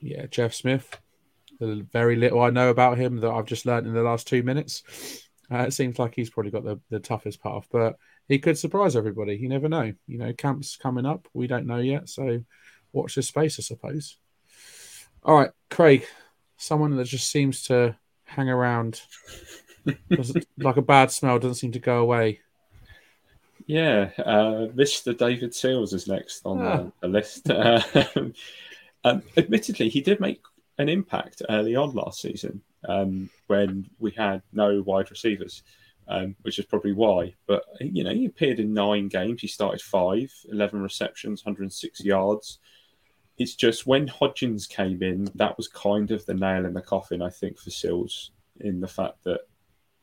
yeah, 0.00 0.26
Jeff 0.26 0.54
Smith, 0.54 0.98
the 1.60 1.86
very 1.92 2.16
little 2.16 2.40
I 2.40 2.50
know 2.50 2.70
about 2.70 2.98
him 2.98 3.20
that 3.20 3.30
I've 3.30 3.46
just 3.46 3.66
learned 3.66 3.86
in 3.86 3.94
the 3.94 4.02
last 4.02 4.26
two 4.26 4.42
minutes, 4.42 5.28
uh, 5.50 5.58
it 5.58 5.72
seems 5.72 5.98
like 5.98 6.14
he's 6.14 6.30
probably 6.30 6.50
got 6.50 6.64
the, 6.64 6.80
the 6.90 7.00
toughest 7.00 7.42
path. 7.42 7.68
But 7.70 7.96
he 8.28 8.38
could 8.38 8.58
surprise 8.58 8.96
everybody. 8.96 9.36
You 9.36 9.48
never 9.48 9.68
know. 9.68 9.92
You 10.06 10.18
know, 10.18 10.32
camp's 10.32 10.76
coming 10.76 11.06
up. 11.06 11.28
We 11.32 11.46
don't 11.46 11.66
know 11.66 11.78
yet, 11.78 12.08
so 12.08 12.42
watch 12.92 13.14
this 13.14 13.28
space, 13.28 13.58
I 13.58 13.62
suppose. 13.62 14.16
All 15.22 15.36
right, 15.36 15.50
Craig, 15.70 16.06
someone 16.56 16.96
that 16.96 17.06
just 17.06 17.30
seems 17.30 17.62
to 17.64 17.96
hang 18.24 18.48
around, 18.48 19.02
like 20.58 20.76
a 20.76 20.82
bad 20.82 21.10
smell, 21.10 21.38
doesn't 21.38 21.56
seem 21.56 21.72
to 21.72 21.78
go 21.78 21.98
away. 21.98 22.40
Yeah, 23.66 24.10
uh, 24.18 24.68
Mr. 24.74 25.16
David 25.16 25.52
Sills 25.54 25.92
is 25.92 26.06
next 26.06 26.42
on 26.44 26.62
ah. 26.62 26.76
the, 26.76 26.92
the, 27.00 27.08
list. 27.08 27.50
um, 29.04 29.22
admittedly, 29.36 29.88
he 29.88 30.00
did 30.00 30.20
make 30.20 30.40
an 30.78 30.88
impact 30.88 31.42
early 31.48 31.74
on 31.74 31.92
last 31.92 32.20
season 32.20 32.62
um, 32.88 33.28
when 33.48 33.88
we 33.98 34.12
had 34.12 34.42
no 34.52 34.82
wide 34.82 35.10
receivers, 35.10 35.64
um, 36.06 36.36
which 36.42 36.60
is 36.60 36.66
probably 36.66 36.92
why. 36.92 37.34
But, 37.48 37.64
you 37.80 38.04
know, 38.04 38.14
he 38.14 38.26
appeared 38.26 38.60
in 38.60 38.72
nine 38.72 39.08
games. 39.08 39.40
He 39.40 39.48
started 39.48 39.80
five, 39.80 40.32
11 40.52 40.80
receptions, 40.80 41.44
106 41.44 42.04
yards 42.04 42.60
it's 43.38 43.54
just 43.54 43.86
when 43.86 44.08
Hodgins 44.08 44.68
came 44.68 45.02
in, 45.02 45.28
that 45.34 45.56
was 45.56 45.68
kind 45.68 46.10
of 46.10 46.24
the 46.26 46.34
nail 46.34 46.64
in 46.64 46.72
the 46.72 46.80
coffin, 46.80 47.22
I 47.22 47.30
think, 47.30 47.58
for 47.58 47.70
Sills, 47.70 48.30
in 48.60 48.80
the 48.80 48.88
fact 48.88 49.24
that 49.24 49.40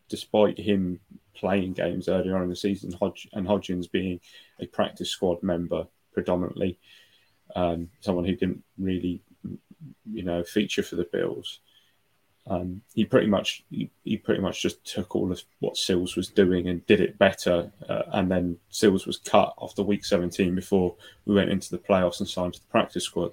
despite 0.09 0.59
him 0.59 0.99
playing 1.33 1.73
games 1.73 2.07
earlier 2.07 2.35
on 2.35 2.43
in 2.43 2.49
the 2.49 2.55
season, 2.55 2.91
Hodg- 2.91 3.27
and 3.33 3.47
Hodgins 3.47 3.91
being 3.91 4.19
a 4.59 4.67
practice 4.67 5.09
squad 5.09 5.41
member 5.41 5.87
predominantly, 6.13 6.77
um, 7.55 7.89
someone 8.01 8.25
who 8.25 8.35
didn't 8.35 8.63
really, 8.77 9.21
you 10.11 10.23
know, 10.23 10.43
feature 10.43 10.83
for 10.83 10.95
the 10.95 11.09
Bills, 11.11 11.59
Um, 12.45 12.81
he 12.93 13.05
pretty 13.05 13.27
much 13.27 13.63
he, 13.69 13.89
he, 14.03 14.17
pretty 14.17 14.41
much 14.41 14.61
just 14.61 14.83
took 14.85 15.15
all 15.15 15.31
of 15.31 15.41
what 15.59 15.77
Sills 15.77 16.17
was 16.17 16.27
doing 16.27 16.67
and 16.67 16.85
did 16.87 16.99
it 16.99 17.17
better, 17.17 17.71
uh, 17.87 18.03
and 18.13 18.29
then 18.29 18.57
Sills 18.69 19.05
was 19.05 19.17
cut 19.17 19.53
after 19.61 19.81
week 19.81 20.03
17 20.03 20.53
before 20.53 20.95
we 21.25 21.35
went 21.35 21.51
into 21.51 21.71
the 21.71 21.77
playoffs 21.77 22.19
and 22.19 22.27
signed 22.27 22.55
to 22.55 22.59
the 22.59 22.67
practice 22.67 23.05
squad. 23.05 23.31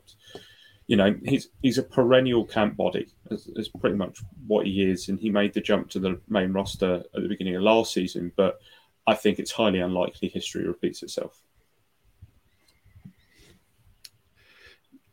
You 0.87 0.97
know, 0.97 1.17
he's 1.25 1.49
he's 1.61 1.79
a 1.79 1.83
perennial 1.83 2.45
camp 2.45 2.77
body. 2.77 3.09
Is, 3.31 3.69
pretty 3.81 3.97
much 3.97 4.19
what 4.47 4.67
he 4.67 4.83
is, 4.83 5.09
and 5.09 5.19
he 5.19 5.29
made 5.29 5.55
the 5.55 5.61
jump 5.61 5.91
to 5.91 5.99
the 5.99 6.21
main 6.29 6.53
roster 6.53 7.03
at 7.15 7.23
the 7.23 7.29
beginning 7.29 7.57
of 7.57 7.63
last 7.63 7.93
season. 7.93 8.31
But 8.37 8.61
I 9.09 9.15
think 9.15 9.41
it's 9.41 9.53
highly 9.53 9.81
unlikely 9.81 10.29
history 10.29 10.67
repeats 10.67 11.03
itself. 11.03 11.43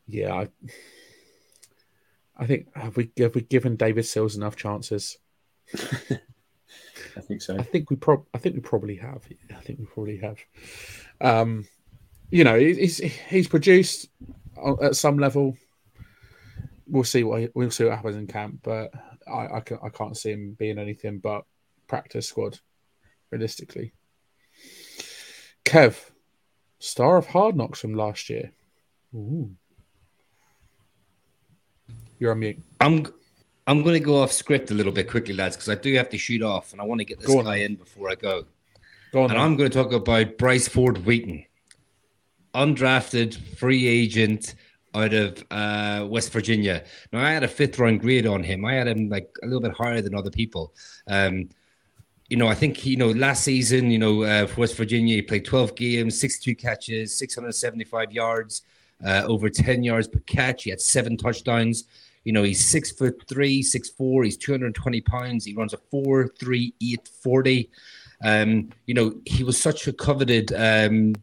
Yeah, 0.08 0.34
I, 0.34 0.48
I 2.38 2.46
think 2.46 2.68
have 2.76 2.96
we 2.96 3.12
have 3.18 3.36
we 3.36 3.42
given 3.42 3.76
David 3.76 4.06
Sills 4.06 4.36
enough 4.36 4.56
chances? 4.56 5.18
I 5.76 7.22
think 7.22 7.42
so. 7.42 7.58
I 7.58 7.64
think 7.64 7.90
we 7.90 7.96
prob 7.96 8.26
I 8.34 8.38
think 8.38 8.56
we 8.56 8.62
probably 8.62 8.96
have. 8.98 9.24
I 9.52 9.60
think 9.62 9.80
we 9.80 9.86
probably 9.86 10.18
have. 10.18 10.38
Um, 11.20 11.68
you 12.30 12.44
know, 12.44 12.58
he's 12.60 12.98
he's 12.98 13.48
produced 13.48 14.10
at 14.82 14.96
some 14.96 15.18
level. 15.18 15.58
We'll 16.88 17.04
see 17.04 17.24
what 17.24 17.50
we'll 17.56 17.72
see 17.72 17.86
what 17.86 17.96
happens 17.96 18.16
in 18.16 18.28
camp, 18.28 18.60
but 18.64 18.94
I 19.28 19.58
I, 19.58 19.60
can, 19.62 19.80
I 19.84 19.90
can't 19.90 20.16
see 20.16 20.32
him 20.32 20.56
being 20.60 20.78
anything 20.78 21.20
but 21.20 21.46
practice 21.88 22.28
squad, 22.28 22.60
realistically. 23.32 23.94
Kev, 25.66 26.12
star 26.80 27.18
of 27.18 27.28
Hard 27.28 27.56
Knocks 27.56 27.80
from 27.80 27.94
last 27.94 28.30
year. 28.30 28.52
Ooh. 29.16 29.52
You're 32.20 32.32
on 32.32 32.40
mute. 32.40 32.60
I'm 32.82 33.08
I'm 33.68 33.84
going 33.84 33.94
to 33.94 34.00
go 34.00 34.22
off 34.22 34.32
script 34.32 34.72
a 34.72 34.74
little 34.74 34.94
bit 34.94 35.10
quickly, 35.10 35.34
lads, 35.34 35.58
because 35.58 35.70
I 35.70 35.76
do 35.76 35.94
have 35.96 36.10
to 36.10 36.18
shoot 36.18 36.42
off, 36.42 36.72
and 36.72 36.82
I 36.82 36.86
want 36.86 37.00
to 37.00 37.06
get 37.06 37.20
this 37.20 37.28
go 37.28 37.44
guy 37.44 37.58
in 37.58 37.76
before 37.76 38.10
I 38.10 38.16
go. 38.16 38.46
Go 39.12 39.20
on. 39.20 39.32
And 39.32 39.40
then. 39.40 39.46
I'm 39.46 39.58
going 39.58 39.70
to 39.70 39.84
talk 39.84 39.92
about 39.92 40.38
Bryce 40.38 40.68
Ford 40.70 41.06
Wheaton, 41.06 41.46
undrafted 42.56 43.36
free 43.58 43.86
agent 43.86 44.56
out 44.96 45.14
of 45.14 45.44
uh, 45.52 46.08
West 46.10 46.32
Virginia. 46.32 46.84
Now 47.12 47.24
I 47.24 47.32
had 47.32 47.44
a 47.44 47.48
fifth 47.48 47.78
round 47.78 48.00
grade 48.00 48.26
on 48.26 48.42
him. 48.42 48.66
I 48.66 48.74
had 48.74 48.88
him 48.88 49.10
like 49.10 49.30
a 49.44 49.46
little 49.46 49.62
bit 49.62 49.74
higher 49.74 50.02
than 50.02 50.16
other 50.16 50.32
people. 50.32 50.74
Um, 51.08 51.50
you 52.30 52.38
know, 52.38 52.48
I 52.48 52.56
think 52.56 52.86
you 52.86 52.98
know 52.98 53.10
last 53.12 53.44
season, 53.44 53.92
you 53.92 54.00
know, 54.00 54.24
uh, 54.24 54.48
for 54.48 54.62
West 54.62 54.76
Virginia, 54.76 55.16
he 55.16 55.22
played 55.22 55.46
12 55.46 55.76
games, 55.76 56.20
62 56.20 56.56
catches, 56.56 57.18
675 57.18 58.12
yards, 58.12 58.64
uh, 59.06 59.24
over 59.28 59.50
10 59.50 59.84
yards 59.84 60.08
per 60.08 60.20
catch. 60.20 60.64
He 60.64 60.70
had 60.70 60.82
seven 60.82 61.16
touchdowns. 61.16 61.86
You 62.28 62.34
know, 62.34 62.44
he's 62.44 62.68
six 62.68 62.92
foot 62.92 63.24
three, 63.30 63.64
six 63.64 63.90
four. 63.90 64.26
He's 64.26 64.36
220 64.36 65.00
pounds. 65.00 65.46
He 65.46 65.54
runs 65.54 65.74
a 65.74 65.78
four 65.90 66.28
three 66.38 66.74
eight 66.84 67.10
forty. 67.24 67.70
Um, 68.22 68.72
you 68.86 68.94
know, 68.94 69.14
he 69.26 69.46
was 69.46 69.58
such 69.58 69.88
a 69.88 69.94
coveted 69.94 70.52
um, 70.52 71.16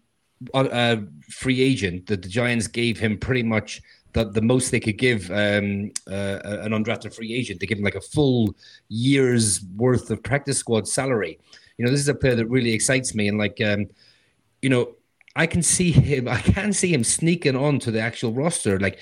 uh, 0.54 0.96
free 1.28 1.60
agent 1.60 2.06
that 2.06 2.22
the 2.22 2.28
Giants 2.30 2.68
gave 2.68 2.98
him 2.98 3.18
pretty 3.18 3.42
much 3.42 3.82
the, 4.14 4.24
the 4.24 4.40
most 4.40 4.70
they 4.70 4.80
could 4.80 4.96
give 4.96 5.30
um, 5.30 5.92
uh, 6.10 6.38
an 6.42 6.72
undrafted 6.72 7.14
free 7.14 7.34
agent. 7.34 7.60
They 7.60 7.66
give 7.66 7.76
him 7.76 7.84
like 7.84 7.96
a 7.96 8.00
full 8.00 8.56
year's 8.88 9.62
worth 9.76 10.10
of 10.10 10.22
practice 10.22 10.56
squad 10.56 10.88
salary. 10.88 11.38
You 11.76 11.84
know, 11.84 11.90
this 11.90 12.00
is 12.00 12.08
a 12.08 12.14
player 12.14 12.36
that 12.36 12.46
really 12.46 12.72
excites 12.72 13.14
me, 13.14 13.28
and 13.28 13.36
like, 13.36 13.60
um, 13.60 13.88
you 14.62 14.70
know, 14.70 14.94
I 15.36 15.46
can 15.46 15.62
see 15.62 15.90
him. 15.90 16.28
I 16.38 16.40
can 16.40 16.72
see 16.72 16.92
him 16.92 17.04
sneaking 17.04 17.56
onto 17.56 17.90
the 17.90 18.00
actual 18.00 18.32
roster. 18.32 18.78
Like 18.78 18.98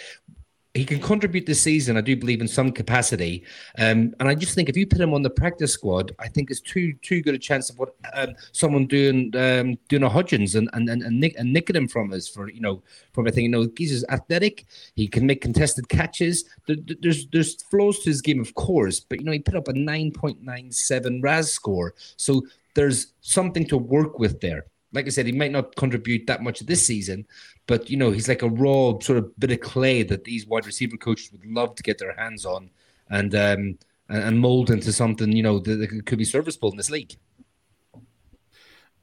he 0.74 0.86
can 0.86 1.00
contribute 1.00 1.44
this 1.44 1.60
season, 1.60 1.98
I 1.98 2.00
do 2.00 2.16
believe, 2.16 2.40
in 2.40 2.48
some 2.48 2.72
capacity. 2.72 3.44
Um, 3.78 4.14
and 4.18 4.28
I 4.28 4.34
just 4.34 4.54
think 4.54 4.70
if 4.70 4.76
you 4.76 4.86
put 4.86 5.00
him 5.00 5.12
on 5.12 5.22
the 5.22 5.28
practice 5.28 5.72
squad, 5.72 6.12
I 6.18 6.28
think 6.28 6.50
it's 6.50 6.60
too 6.60 6.94
too 7.02 7.20
good 7.20 7.34
a 7.34 7.38
chance 7.38 7.68
of 7.68 7.78
what 7.78 7.94
um, 8.14 8.34
someone 8.52 8.86
doing 8.86 9.36
um, 9.36 9.78
doing 9.88 10.02
a 10.02 10.08
Hodgins 10.08 10.54
and 10.54 10.70
and 10.72 10.88
and, 10.88 11.02
and, 11.02 11.20
nick, 11.20 11.34
and 11.38 11.52
nicking 11.52 11.76
him 11.76 11.88
from 11.88 12.12
us 12.12 12.26
for 12.26 12.48
you 12.48 12.60
know 12.60 12.82
from 13.12 13.26
everything. 13.26 13.44
You 13.44 13.50
know, 13.50 13.68
he's 13.76 14.04
athletic. 14.08 14.64
He 14.96 15.06
can 15.08 15.26
make 15.26 15.42
contested 15.42 15.90
catches. 15.90 16.44
There, 16.66 16.76
there's 17.00 17.26
there's 17.26 17.62
flaws 17.64 17.98
to 18.00 18.10
his 18.10 18.22
game, 18.22 18.40
of 18.40 18.54
course, 18.54 19.00
but 19.00 19.20
you 19.20 19.26
know 19.26 19.32
he 19.32 19.40
put 19.40 19.56
up 19.56 19.68
a 19.68 19.74
nine 19.74 20.10
point 20.10 20.42
nine 20.42 20.72
seven 20.72 21.20
RAS 21.20 21.52
score, 21.52 21.94
so 22.16 22.42
there's 22.74 23.12
something 23.20 23.66
to 23.66 23.76
work 23.76 24.18
with 24.18 24.40
there 24.40 24.64
like 24.93 25.07
I 25.07 25.11
said, 25.11 25.26
he 25.26 25.32
might 25.32 25.53
not 25.53 25.74
contribute 25.76 26.26
that 26.26 26.43
much 26.43 26.61
this 26.61 26.84
season, 26.84 27.26
but 27.66 27.88
you 27.88 27.97
know, 27.97 28.11
he's 28.11 28.28
like 28.28 28.43
a 28.43 28.49
raw 28.49 28.99
sort 29.01 29.18
of 29.18 29.38
bit 29.38 29.53
of 29.53 29.61
clay 29.61 30.03
that 30.03 30.24
these 30.24 30.47
wide 30.47 30.66
receiver 30.66 30.97
coaches 30.97 31.32
would 31.32 31.47
love 31.47 31.74
to 31.76 31.82
get 31.82 31.99
their 31.99 32.14
hands 32.14 32.45
on 32.45 32.70
and 33.11 33.34
um, 33.34 33.78
and 34.09 34.38
mold 34.38 34.70
into 34.70 34.93
something 34.93 35.32
you 35.32 35.43
know 35.43 35.59
that, 35.59 35.76
that 35.76 36.07
could 36.07 36.18
be 36.18 36.24
serviceable 36.24 36.70
in 36.70 36.76
this 36.76 36.90
league. 36.90 37.16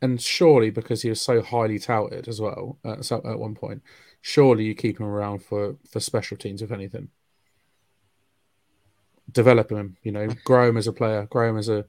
And 0.02 0.22
surely, 0.22 0.70
because 0.70 1.02
he 1.02 1.10
was 1.10 1.22
so 1.22 1.42
highly 1.42 1.78
touted 1.78 2.28
as 2.28 2.40
well 2.40 2.78
at, 2.86 3.12
at 3.12 3.40
one 3.40 3.54
point, 3.54 3.82
surely 4.22 4.64
you 4.64 4.76
keep 4.76 5.00
him 5.00 5.06
around 5.06 5.40
for 5.40 5.76
for 5.90 6.00
special 6.00 6.38
teams, 6.38 6.62
if 6.62 6.72
anything. 6.72 7.10
Develop 9.32 9.72
him, 9.72 9.98
you 10.04 10.12
know, 10.12 10.28
grow 10.44 10.70
him 10.70 10.78
as 10.78 10.88
a 10.88 10.94
player, 10.94 11.28
grow 11.30 11.50
him 11.50 11.58
as 11.58 11.70
a, 11.70 11.86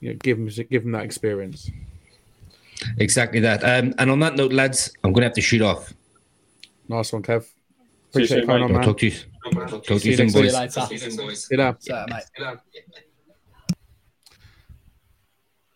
you 0.00 0.10
know, 0.10 0.16
give 0.16 0.38
him 0.38 0.48
give 0.70 0.84
him 0.84 0.92
that 0.92 1.04
experience. 1.04 1.70
Exactly 2.98 3.40
that. 3.40 3.62
Um, 3.64 3.94
and 3.98 4.10
on 4.10 4.20
that 4.20 4.36
note, 4.36 4.52
lads, 4.52 4.92
I'm 5.04 5.12
going 5.12 5.22
to 5.22 5.26
have 5.26 5.34
to 5.34 5.40
shoot 5.40 5.62
off. 5.62 5.92
Nice 6.88 7.12
one, 7.12 7.22
Kev. 7.22 7.46
Appreciate 8.10 8.40
you 8.40 8.46
coming 8.46 8.64
on, 8.64 8.72
man. 8.72 8.82
Talk 8.82 8.98
to 8.98 9.06
you. 9.06 9.12
Talk 9.52 9.82
to 9.82 10.10
you 10.10 10.16
soon, 10.16 10.30
boys. 10.30 10.54
See 10.54 11.56
you 11.56 11.58
later. 11.58 12.60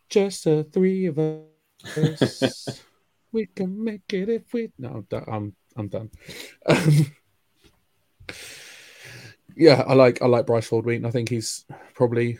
Just 0.08 0.44
the 0.44 0.64
three 0.64 1.06
of 1.06 1.18
us. 1.18 2.82
we 3.32 3.46
can 3.46 3.82
make 3.82 4.12
it 4.12 4.28
if 4.28 4.52
we. 4.52 4.72
No, 4.78 5.04
I'm 5.28 5.54
I'm 5.76 5.88
done. 5.88 6.10
yeah, 9.56 9.84
I 9.86 9.94
like 9.94 10.22
I 10.22 10.26
like 10.26 10.46
Bryce 10.46 10.66
Ford 10.66 10.84
Wheaton. 10.84 11.06
I 11.06 11.10
think 11.10 11.28
he's 11.28 11.64
probably 11.94 12.38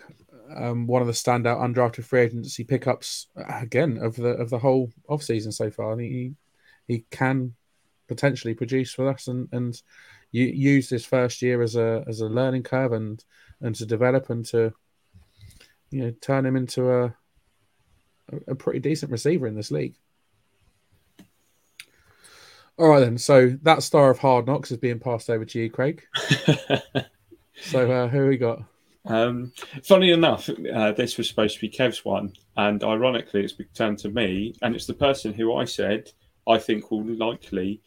um, 0.56 0.86
one 0.86 1.02
of 1.02 1.06
the 1.06 1.12
standout 1.12 1.60
undrafted 1.60 2.04
free 2.04 2.22
agency 2.22 2.64
pickups 2.64 3.28
again 3.36 3.98
of 3.98 4.16
the 4.16 4.30
of 4.30 4.50
the 4.50 4.58
whole 4.58 4.90
off 5.08 5.22
season 5.22 5.52
so 5.52 5.70
far. 5.70 5.96
He 5.98 6.34
he 6.86 7.04
can 7.10 7.54
potentially 8.08 8.54
produce 8.54 8.92
for 8.92 9.08
us 9.08 9.28
and 9.28 9.48
and 9.52 9.80
use 10.32 10.88
this 10.88 11.04
first 11.04 11.42
year 11.42 11.62
as 11.62 11.76
a 11.76 12.04
as 12.08 12.20
a 12.20 12.26
learning 12.26 12.64
curve 12.64 12.92
and 12.92 13.24
and 13.60 13.74
to 13.76 13.86
develop 13.86 14.30
and 14.30 14.44
to 14.46 14.72
you 15.90 16.02
know 16.02 16.10
turn 16.20 16.44
him 16.44 16.56
into 16.56 16.90
a 16.90 17.14
a 18.48 18.54
pretty 18.54 18.80
decent 18.80 19.12
receiver 19.12 19.46
in 19.46 19.54
this 19.54 19.70
league. 19.70 19.96
All 22.76 22.88
right 22.88 23.00
then, 23.00 23.18
so 23.18 23.56
that 23.62 23.84
star 23.84 24.10
of 24.10 24.18
hard 24.18 24.46
knocks 24.46 24.72
is 24.72 24.78
being 24.78 24.98
passed 24.98 25.30
over 25.30 25.44
to 25.44 25.58
you, 25.60 25.70
Craig. 25.70 26.02
so 27.62 27.90
uh, 27.90 28.08
who 28.08 28.26
we 28.26 28.36
got? 28.36 28.64
Um, 29.06 29.52
funny 29.82 30.12
enough, 30.12 30.48
uh, 30.72 30.92
this 30.92 31.18
was 31.18 31.28
supposed 31.28 31.56
to 31.56 31.60
be 31.60 31.68
Kev's 31.68 32.04
one, 32.04 32.32
and 32.56 32.82
ironically, 32.82 33.44
it's 33.44 33.54
turned 33.74 33.98
to 33.98 34.08
me, 34.08 34.54
and 34.62 34.74
it's 34.74 34.86
the 34.86 34.94
person 34.94 35.32
who 35.32 35.54
I 35.54 35.64
said 35.64 36.10
I 36.46 36.58
think 36.58 36.90
will 36.90 37.04
likely 37.04 37.82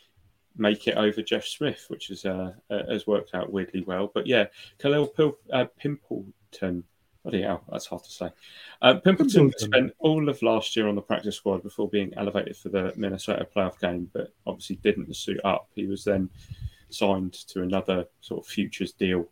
make 0.56 0.88
it 0.88 0.98
over 0.98 1.22
Jeff 1.22 1.46
Smith, 1.46 1.86
which 1.88 2.10
is 2.10 2.26
uh, 2.26 2.54
uh, 2.70 2.84
has 2.90 3.08
worked 3.08 3.36
out 3.36 3.52
weirdly 3.52 3.84
well. 3.86 4.12
But 4.14 4.28
yeah, 4.28 4.46
Kalil 4.80 5.08
Pil- 5.08 5.38
uh, 5.52 5.66
Pimpleton. 5.82 6.84
Bloody 7.24 7.42
hell, 7.42 7.64
that's 7.70 7.88
hard 7.88 8.04
to 8.06 8.10
say. 8.10 8.30
Uh, 8.82 9.00
Pimpleton 9.06 9.52
spent 9.58 9.92
all 10.00 10.30
of 10.30 10.42
last 10.42 10.76
year 10.78 10.88
on 10.88 10.96
the 10.96 11.02
practice 11.02 11.36
squad 11.36 11.62
before 11.62 11.90
being 11.90 12.14
elevated 12.16 12.56
for 12.56 12.70
the 12.70 12.94
Minnesota 12.96 13.46
playoff 13.54 13.80
game, 13.82 14.10
but 14.14 14.34
obviously 14.46 14.78
didn't 14.78 15.14
suit 15.14 15.42
up. 15.44 15.68
He 15.76 15.88
was 15.88 16.06
then 16.06 16.30
signed 16.90 17.34
to 17.34 17.64
another 17.64 18.06
sort 18.22 18.46
of 18.46 18.48
futures 18.48 18.94
deal. 18.94 19.28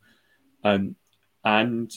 Um, 0.66 0.98
and 1.46 1.92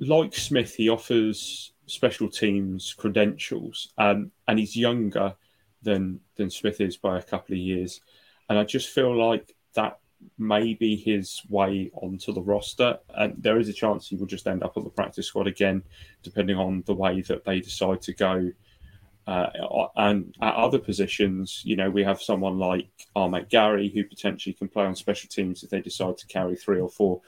like 0.00 0.34
Smith, 0.34 0.74
he 0.74 0.88
offers 0.88 1.72
special 1.86 2.28
teams 2.28 2.92
credentials, 2.92 3.92
um, 3.96 4.32
and 4.48 4.58
he's 4.58 4.76
younger 4.76 5.34
than 5.82 6.20
than 6.36 6.50
Smith 6.50 6.80
is 6.80 6.96
by 6.96 7.18
a 7.18 7.22
couple 7.22 7.54
of 7.54 7.60
years. 7.60 8.00
And 8.48 8.58
I 8.58 8.64
just 8.64 8.90
feel 8.90 9.16
like 9.16 9.54
that 9.74 9.98
may 10.38 10.74
be 10.74 10.96
his 10.96 11.42
way 11.48 11.90
onto 11.94 12.32
the 12.32 12.42
roster, 12.42 12.98
and 13.14 13.34
there 13.38 13.58
is 13.58 13.68
a 13.68 13.72
chance 13.72 14.08
he 14.08 14.16
will 14.16 14.26
just 14.26 14.46
end 14.46 14.62
up 14.62 14.76
on 14.76 14.84
the 14.84 14.90
practice 14.90 15.26
squad 15.26 15.46
again, 15.46 15.82
depending 16.22 16.56
on 16.56 16.82
the 16.86 16.94
way 16.94 17.20
that 17.22 17.44
they 17.44 17.60
decide 17.60 18.02
to 18.02 18.12
go. 18.12 18.50
Uh, 19.26 19.88
and 19.96 20.36
at 20.40 20.54
other 20.54 20.78
positions, 20.78 21.62
you 21.64 21.74
know, 21.74 21.90
we 21.90 22.04
have 22.04 22.22
someone 22.22 22.60
like 22.60 22.88
Ahmed 23.16 23.48
Gary 23.48 23.88
who 23.88 24.04
potentially 24.04 24.52
can 24.52 24.68
play 24.68 24.84
on 24.84 24.94
special 24.94 25.28
teams 25.28 25.64
if 25.64 25.70
they 25.70 25.80
decide 25.80 26.16
to 26.18 26.26
carry 26.28 26.54
three 26.54 26.80
or 26.80 26.88
four 26.88 27.20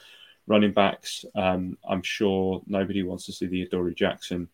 running 0.49 0.73
backs. 0.73 1.25
Um, 1.35 1.79
I'm 1.89 2.03
sure 2.03 2.63
nobody 2.67 3.03
wants 3.03 3.27
to 3.27 3.33
see 3.33 3.47
the 3.47 3.63
Adoree 3.63 3.95
Jackson 3.95 4.49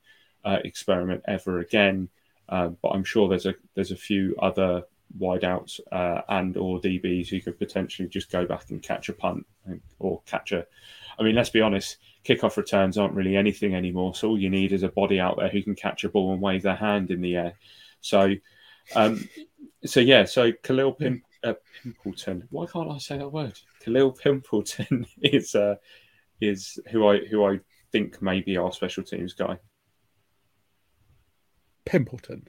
uh, 0.44 0.58
experiment 0.64 1.22
ever 1.26 1.60
again, 1.60 2.08
uh, 2.48 2.68
but 2.68 2.90
I'm 2.90 3.04
sure 3.04 3.28
there's 3.28 3.46
a 3.46 3.54
there's 3.74 3.92
a 3.92 3.96
few 3.96 4.34
other 4.38 4.84
wideouts 5.18 5.80
uh, 5.92 6.22
and 6.28 6.56
or 6.56 6.80
DBs 6.80 7.28
who 7.28 7.40
could 7.40 7.58
potentially 7.58 8.08
just 8.08 8.30
go 8.30 8.44
back 8.44 8.70
and 8.70 8.82
catch 8.82 9.08
a 9.08 9.12
punt 9.12 9.46
and, 9.64 9.80
or 9.98 10.20
catch 10.26 10.52
a. 10.52 10.66
I 11.18 11.22
mean, 11.22 11.36
let's 11.36 11.50
be 11.50 11.60
honest, 11.60 11.98
kickoff 12.24 12.56
returns 12.56 12.98
aren't 12.98 13.14
really 13.14 13.36
anything 13.36 13.74
anymore. 13.74 14.14
So 14.14 14.30
all 14.30 14.38
you 14.38 14.50
need 14.50 14.72
is 14.72 14.82
a 14.82 14.88
body 14.88 15.20
out 15.20 15.36
there 15.38 15.48
who 15.48 15.62
can 15.62 15.74
catch 15.74 16.04
a 16.04 16.08
ball 16.08 16.32
and 16.32 16.42
wave 16.42 16.62
their 16.62 16.74
hand 16.74 17.10
in 17.10 17.20
the 17.20 17.36
air. 17.36 17.54
So, 18.00 18.34
um, 18.96 19.28
so 19.84 20.00
yeah, 20.00 20.24
so 20.24 20.52
Kalil 20.52 20.92
Pim, 20.92 21.22
uh, 21.44 21.54
Pimpleton. 21.84 22.46
Why 22.50 22.66
can't 22.66 22.90
I 22.90 22.98
say 22.98 23.18
that 23.18 23.28
word? 23.28 23.58
Kalil 23.80 24.12
Pimpleton 24.12 25.06
is 25.22 25.54
uh, 25.54 25.76
is 26.40 26.78
who 26.90 27.06
I 27.06 27.18
who 27.26 27.44
I 27.44 27.60
think 27.92 28.20
may 28.20 28.40
be 28.40 28.56
our 28.56 28.72
special 28.72 29.04
teams 29.04 29.34
guy. 29.34 29.58
Pimpleton, 31.86 32.46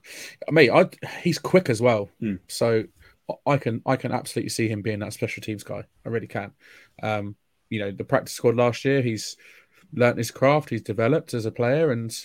mate, 0.50 0.72
I, 0.72 0.90
he's 1.22 1.38
quick 1.38 1.70
as 1.70 1.82
well. 1.82 2.10
Hmm. 2.20 2.36
So 2.48 2.86
I 3.46 3.58
can 3.58 3.82
I 3.86 3.96
can 3.96 4.12
absolutely 4.12 4.50
see 4.50 4.68
him 4.68 4.82
being 4.82 5.00
that 5.00 5.14
special 5.14 5.42
teams 5.42 5.64
guy. 5.64 5.84
I 6.06 6.10
really 6.10 6.28
can. 6.28 6.52
Um, 7.04 7.36
you 7.70 7.80
know, 7.80 7.92
the 7.92 8.04
practice 8.04 8.34
squad 8.34 8.56
last 8.56 8.86
year, 8.86 9.02
he's 9.02 9.36
learnt 9.94 10.18
his 10.18 10.32
craft. 10.32 10.70
He's 10.70 10.82
developed 10.82 11.34
as 11.34 11.46
a 11.46 11.52
player, 11.52 11.92
and 11.92 12.16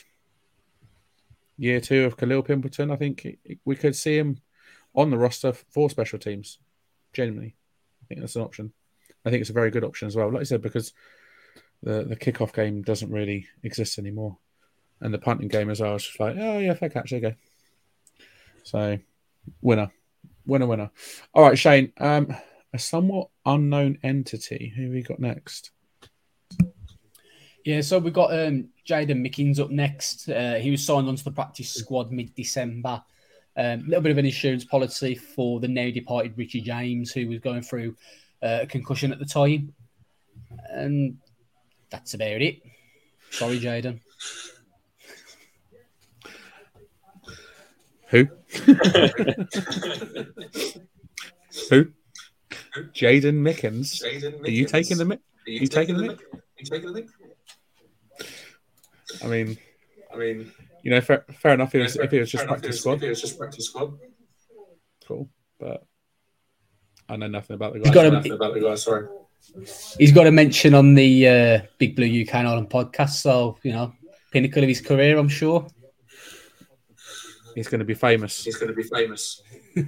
year 1.56 1.80
two 1.80 2.04
of 2.04 2.16
Kalil 2.16 2.42
Pimpleton, 2.42 2.92
I 2.92 2.96
think 2.96 3.26
we 3.64 3.76
could 3.76 3.96
see 3.96 4.16
him 4.16 4.38
on 4.94 5.10
the 5.10 5.18
roster 5.18 5.52
for 5.52 5.90
special 5.90 6.18
teams. 6.18 6.58
Genuinely, 7.12 7.56
I 8.02 8.06
think 8.06 8.20
that's 8.20 8.36
an 8.36 8.42
option. 8.42 8.72
I 9.24 9.30
think 9.30 9.40
it's 9.40 9.50
a 9.50 9.54
very 9.54 9.70
good 9.70 9.84
option 9.84 10.08
as 10.08 10.16
well. 10.16 10.30
Like 10.30 10.40
I 10.40 10.44
said, 10.44 10.62
because 10.62 10.92
the 11.82 12.04
the 12.04 12.16
kickoff 12.16 12.52
game 12.52 12.82
doesn't 12.82 13.10
really 13.10 13.46
exist 13.62 13.98
anymore, 13.98 14.38
and 15.00 15.12
the 15.12 15.18
punting 15.18 15.48
game 15.48 15.70
as 15.70 15.80
well. 15.80 15.96
It's 15.96 16.06
just 16.06 16.20
like, 16.20 16.36
oh 16.38 16.58
yeah, 16.58 16.74
fair 16.74 16.88
catch, 16.88 17.10
there 17.10 17.20
go. 17.20 17.34
So, 18.62 18.98
winner, 19.62 19.90
winner, 20.46 20.66
winner. 20.66 20.90
All 21.34 21.42
right, 21.42 21.58
Shane. 21.58 21.92
Um, 21.98 22.34
a 22.72 22.78
somewhat 22.78 23.28
unknown 23.44 23.98
entity. 24.02 24.72
Who 24.76 24.90
we 24.90 25.02
got 25.02 25.18
next? 25.18 25.72
Yeah, 27.64 27.82
so 27.82 27.98
we've 27.98 28.12
got 28.12 28.32
um, 28.32 28.68
Jaydon 28.88 29.26
Mickens 29.26 29.60
up 29.60 29.70
next. 29.70 30.28
Uh, 30.28 30.54
he 30.54 30.70
was 30.70 30.84
signed 30.84 31.08
onto 31.08 31.22
the 31.22 31.30
practice 31.30 31.72
squad 31.72 32.10
mid 32.10 32.34
December. 32.34 33.02
A 33.56 33.74
um, 33.74 33.84
little 33.86 34.00
bit 34.00 34.12
of 34.12 34.18
an 34.18 34.26
insurance 34.26 34.64
policy 34.64 35.14
for 35.14 35.60
the 35.60 35.68
now 35.68 35.90
departed 35.90 36.36
Richie 36.36 36.60
James, 36.60 37.10
who 37.10 37.28
was 37.28 37.40
going 37.40 37.62
through 37.62 37.96
uh, 38.42 38.60
a 38.62 38.66
concussion 38.66 39.12
at 39.12 39.18
the 39.18 39.26
time. 39.26 39.74
And 40.70 41.18
that's 41.90 42.14
about 42.14 42.42
it. 42.42 42.62
Sorry, 43.30 43.58
Jaydon. 43.58 44.00
Who? 48.08 48.26
Who? 51.70 51.92
Jaydon 52.92 53.40
Mickens. 53.40 54.02
Are 54.04 54.50
you 54.50 54.66
taking 54.66 54.98
the 54.98 55.04
mic? 55.04 55.20
Are 55.46 55.50
you 55.50 55.66
taking 55.68 55.96
the 55.96 56.02
mic? 56.02 56.18
I 59.22 59.26
mean, 59.26 59.58
I 60.12 60.16
mean, 60.16 60.52
you 60.82 60.90
know, 60.90 61.00
fair, 61.00 61.24
fair 61.38 61.54
enough. 61.54 61.74
It 61.74 61.82
was, 61.82 61.96
if 61.96 62.12
it 62.12 62.20
was 62.20 62.30
just 62.30 62.46
practice 62.46 62.80
squad, 62.80 63.02
It 63.02 63.08
was 63.10 63.20
just 63.20 63.38
practice 63.38 63.66
squad. 63.66 63.98
cool. 65.06 65.28
But 65.58 65.84
I 67.08 67.16
know 67.16 67.26
nothing 67.28 67.54
about 67.54 67.72
the 67.74 67.80
He's 67.80 67.88
guy. 67.88 67.94
got 67.94 68.06
a- 68.06 68.10
Nothing 68.10 68.32
about 68.32 68.54
the 68.54 68.60
guy. 68.60 68.74
Sorry. 68.76 69.06
He's 69.98 70.12
got 70.12 70.26
a 70.26 70.30
mention 70.30 70.74
on 70.74 70.94
the 70.94 71.26
uh, 71.28 71.60
Big 71.78 71.96
Blue 71.96 72.04
UK 72.06 72.34
and 72.34 72.46
Ireland 72.48 72.68
podcast. 72.70 73.10
So, 73.22 73.56
you 73.62 73.72
know, 73.72 73.92
pinnacle 74.32 74.62
of 74.62 74.68
his 74.68 74.80
career, 74.80 75.16
I'm 75.18 75.28
sure. 75.28 75.66
He's 77.54 77.66
going 77.68 77.78
to 77.80 77.84
be 77.84 77.94
famous. 77.94 78.44
He's 78.44 78.56
going 78.56 78.68
to 78.68 78.76
be 78.76 78.82
famous. 78.84 79.42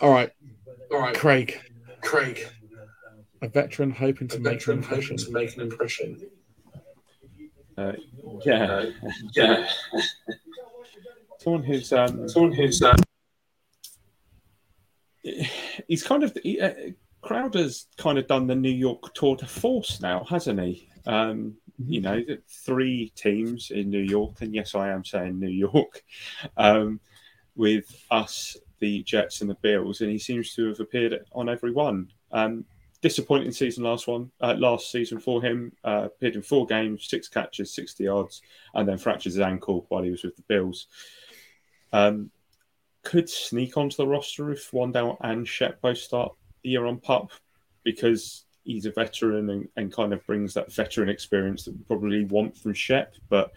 All 0.00 0.10
right, 0.10 0.30
All 0.92 0.98
right, 1.00 1.14
Craig, 1.14 1.60
Craig. 2.02 2.48
a 3.40 3.48
veteran 3.48 3.90
hoping 3.92 4.26
to 4.28 4.36
A 4.36 4.40
make 4.40 4.66
an 4.66 4.72
impression. 4.78 5.16
hoping 5.16 5.26
to 5.26 5.32
make 5.32 5.54
an 5.54 5.60
impression. 5.62 6.20
Uh, 7.76 7.92
yeah, 8.44 8.86
yeah, 9.34 9.68
someone 11.38 11.62
who's 11.62 11.92
um, 11.92 12.28
someone 12.28 12.52
who's 12.52 12.82
uh, 12.82 12.96
he's 15.88 16.02
kind 16.02 16.22
of 16.22 16.36
he, 16.42 16.60
uh, 16.60 16.74
Crowder's 17.22 17.86
kind 17.96 18.18
of 18.18 18.26
done 18.26 18.46
the 18.46 18.54
New 18.54 18.70
York 18.70 19.14
tour 19.14 19.36
de 19.36 19.46
force 19.46 20.00
now, 20.00 20.24
hasn't 20.28 20.60
he? 20.60 20.88
Um, 21.06 21.54
you 21.78 22.00
know, 22.00 22.22
three 22.48 23.12
teams 23.16 23.70
in 23.70 23.90
New 23.90 24.00
York, 24.00 24.42
and 24.42 24.54
yes, 24.54 24.74
I 24.74 24.90
am 24.90 25.04
saying 25.04 25.38
New 25.38 25.48
York, 25.48 26.02
um, 26.56 27.00
with 27.56 28.04
us, 28.10 28.56
the 28.80 29.02
Jets, 29.02 29.40
and 29.40 29.50
the 29.50 29.56
Bills, 29.56 30.00
and 30.00 30.10
he 30.10 30.18
seems 30.18 30.54
to 30.54 30.68
have 30.68 30.80
appeared 30.80 31.18
on 31.32 31.48
every 31.48 31.72
one. 31.72 32.08
Um, 32.32 32.64
disappointing 33.02 33.52
season 33.52 33.84
last 33.84 34.06
one, 34.06 34.30
uh, 34.40 34.54
last 34.56 34.90
season 34.90 35.18
for 35.18 35.42
him. 35.42 35.72
Uh, 35.84 36.04
appeared 36.06 36.36
in 36.36 36.42
four 36.42 36.66
games, 36.66 37.06
six 37.08 37.28
catches, 37.28 37.74
sixty 37.74 38.04
yards, 38.04 38.40
and 38.74 38.88
then 38.88 38.96
fractured 38.96 39.32
his 39.32 39.40
ankle 39.40 39.84
while 39.88 40.02
he 40.02 40.10
was 40.10 40.22
with 40.22 40.36
the 40.36 40.42
Bills. 40.42 40.86
Um, 41.92 42.30
could 43.02 43.28
sneak 43.28 43.76
onto 43.76 43.96
the 43.96 44.06
roster 44.06 44.50
if 44.52 44.70
Wan'Dale 44.70 45.16
and 45.20 45.46
Shep 45.46 45.82
both 45.82 45.98
start 45.98 46.32
the 46.62 46.70
year 46.70 46.86
on 46.86 46.98
pup 46.98 47.32
because 47.82 48.44
he's 48.64 48.86
a 48.86 48.92
veteran 48.92 49.50
and, 49.50 49.68
and 49.76 49.92
kind 49.92 50.12
of 50.12 50.24
brings 50.24 50.54
that 50.54 50.72
veteran 50.72 51.08
experience 51.08 51.64
that 51.64 51.76
we 51.76 51.82
probably 51.84 52.24
want 52.24 52.56
from 52.56 52.72
Shep, 52.72 53.14
but 53.28 53.50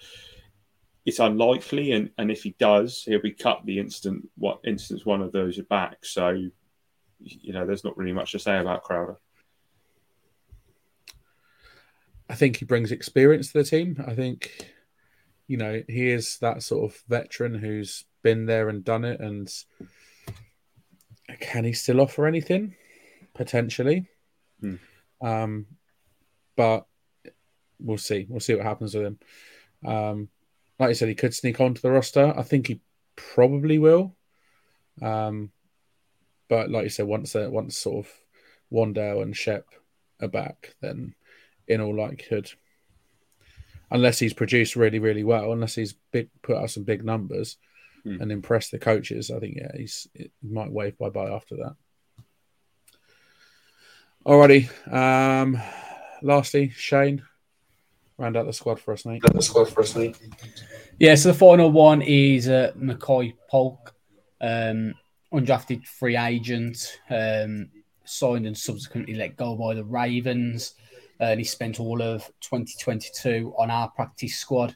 it's 1.06 1.20
unlikely. 1.20 1.92
And, 1.92 2.10
and 2.18 2.32
if 2.32 2.42
he 2.42 2.56
does, 2.58 3.04
he'll 3.04 3.22
be 3.22 3.32
cut 3.32 3.62
the 3.66 3.78
instant 3.78 4.28
what 4.36 4.60
instance 4.66 5.06
one 5.06 5.22
of 5.22 5.32
those 5.32 5.60
are 5.60 5.64
back. 5.64 6.04
So, 6.04 6.30
you 7.20 7.54
know, 7.54 7.68
there's 7.68 7.84
not 7.84 7.96
really 7.96 8.14
much 8.14 8.32
to 8.32 8.40
say 8.40 8.58
about 8.58 8.84
Crowder. 8.84 9.18
I 12.30 12.36
think 12.36 12.58
he 12.58 12.66
brings 12.66 12.92
experience 12.92 13.52
to 13.52 13.60
the 13.60 13.64
team. 13.64 14.04
I 14.08 14.16
think, 14.16 14.74
you 15.48 15.58
know, 15.58 15.84
he 15.88 16.10
is 16.10 16.38
that 16.40 16.64
sort 16.64 16.92
of 16.92 17.04
veteran 17.08 17.54
who's 17.56 18.06
been 18.24 18.46
there 18.46 18.70
and 18.70 18.84
done 18.84 19.06
it. 19.06 19.20
And 19.20 19.48
can 21.40 21.64
he 21.64 21.74
still 21.74 22.02
offer 22.02 22.26
anything? 22.26 22.76
Potentially. 23.34 24.08
Hmm. 24.60 24.76
Um, 25.22 25.66
but 26.56 26.88
we'll 27.80 27.98
see. 27.98 28.26
We'll 28.30 28.40
see 28.40 28.56
what 28.56 28.66
happens 28.66 28.96
with 28.96 29.06
him. 29.06 29.20
Um, 29.86 30.30
like 30.80 30.90
I 30.90 30.94
said, 30.94 31.10
he 31.10 31.16
could 31.16 31.34
sneak 31.34 31.62
onto 31.62 31.82
the 31.82 31.92
roster. 31.92 32.34
I 32.36 32.42
think 32.44 32.68
he 32.68 32.82
probably 33.16 33.78
will. 33.78 34.16
Um, 35.02 35.52
but 36.48 36.70
like 36.70 36.84
you 36.84 36.90
said, 36.90 37.08
once 37.08 37.36
uh, 37.36 37.50
once 37.52 37.78
sort 37.78 38.06
of 38.06 38.12
Wan'Dale 38.72 39.22
and 39.22 39.36
Shep 39.36 39.68
are 40.22 40.28
back, 40.28 40.76
then 40.82 41.16
in 41.68 41.82
all 41.82 41.96
likelihood, 41.96 42.52
unless 43.92 44.20
he's 44.20 44.34
produced 44.34 44.76
really, 44.76 45.00
really 45.00 45.24
well, 45.24 45.52
unless 45.54 45.76
he's 45.76 45.94
big, 46.12 46.30
put 46.42 46.58
out 46.58 46.70
some 46.72 46.84
big 46.84 47.04
numbers 47.04 47.58
Hmm. 48.04 48.22
and 48.22 48.32
impressed 48.32 48.70
the 48.72 48.78
coaches, 48.78 49.32
I 49.32 49.40
think 49.40 49.58
yeah, 49.58 49.72
he's 49.76 50.08
he 50.14 50.30
might 50.44 50.72
wave 50.72 50.96
bye 51.00 51.10
bye 51.10 51.32
after 51.32 51.56
that. 51.56 51.76
Alrighty. 54.26 54.70
Um, 54.94 55.60
lastly, 56.22 56.70
Shane, 56.70 57.24
round 58.18 58.38
out 58.38 58.46
the 58.46 58.54
squad 58.54 58.80
for 58.80 58.94
us, 58.94 59.06
mate. 59.06 59.22
the 59.24 59.42
squad 59.42 59.70
for 59.70 59.82
us, 59.82 59.96
mate. 59.96 60.18
Yeah, 61.00 61.16
so 61.16 61.30
the 61.30 61.38
final 61.38 61.72
one 61.72 62.02
is 62.02 62.48
uh, 62.48 62.72
Makai 62.78 63.34
Polk, 63.50 63.94
um, 64.42 64.94
undrafted 65.34 65.86
free 65.86 66.18
agent, 66.18 67.00
um, 67.10 67.70
signed 68.06 68.46
and 68.46 68.58
subsequently 68.58 69.16
let 69.16 69.36
go 69.36 69.56
by 69.56 69.74
the 69.76 69.84
Ravens. 69.84 70.76
And 71.20 71.40
he 71.40 71.44
spent 71.46 71.80
all 71.80 72.02
of 72.02 72.26
2022 72.42 73.54
on 73.58 73.72
our 73.72 73.90
practice 73.92 74.36
squad. 74.36 74.76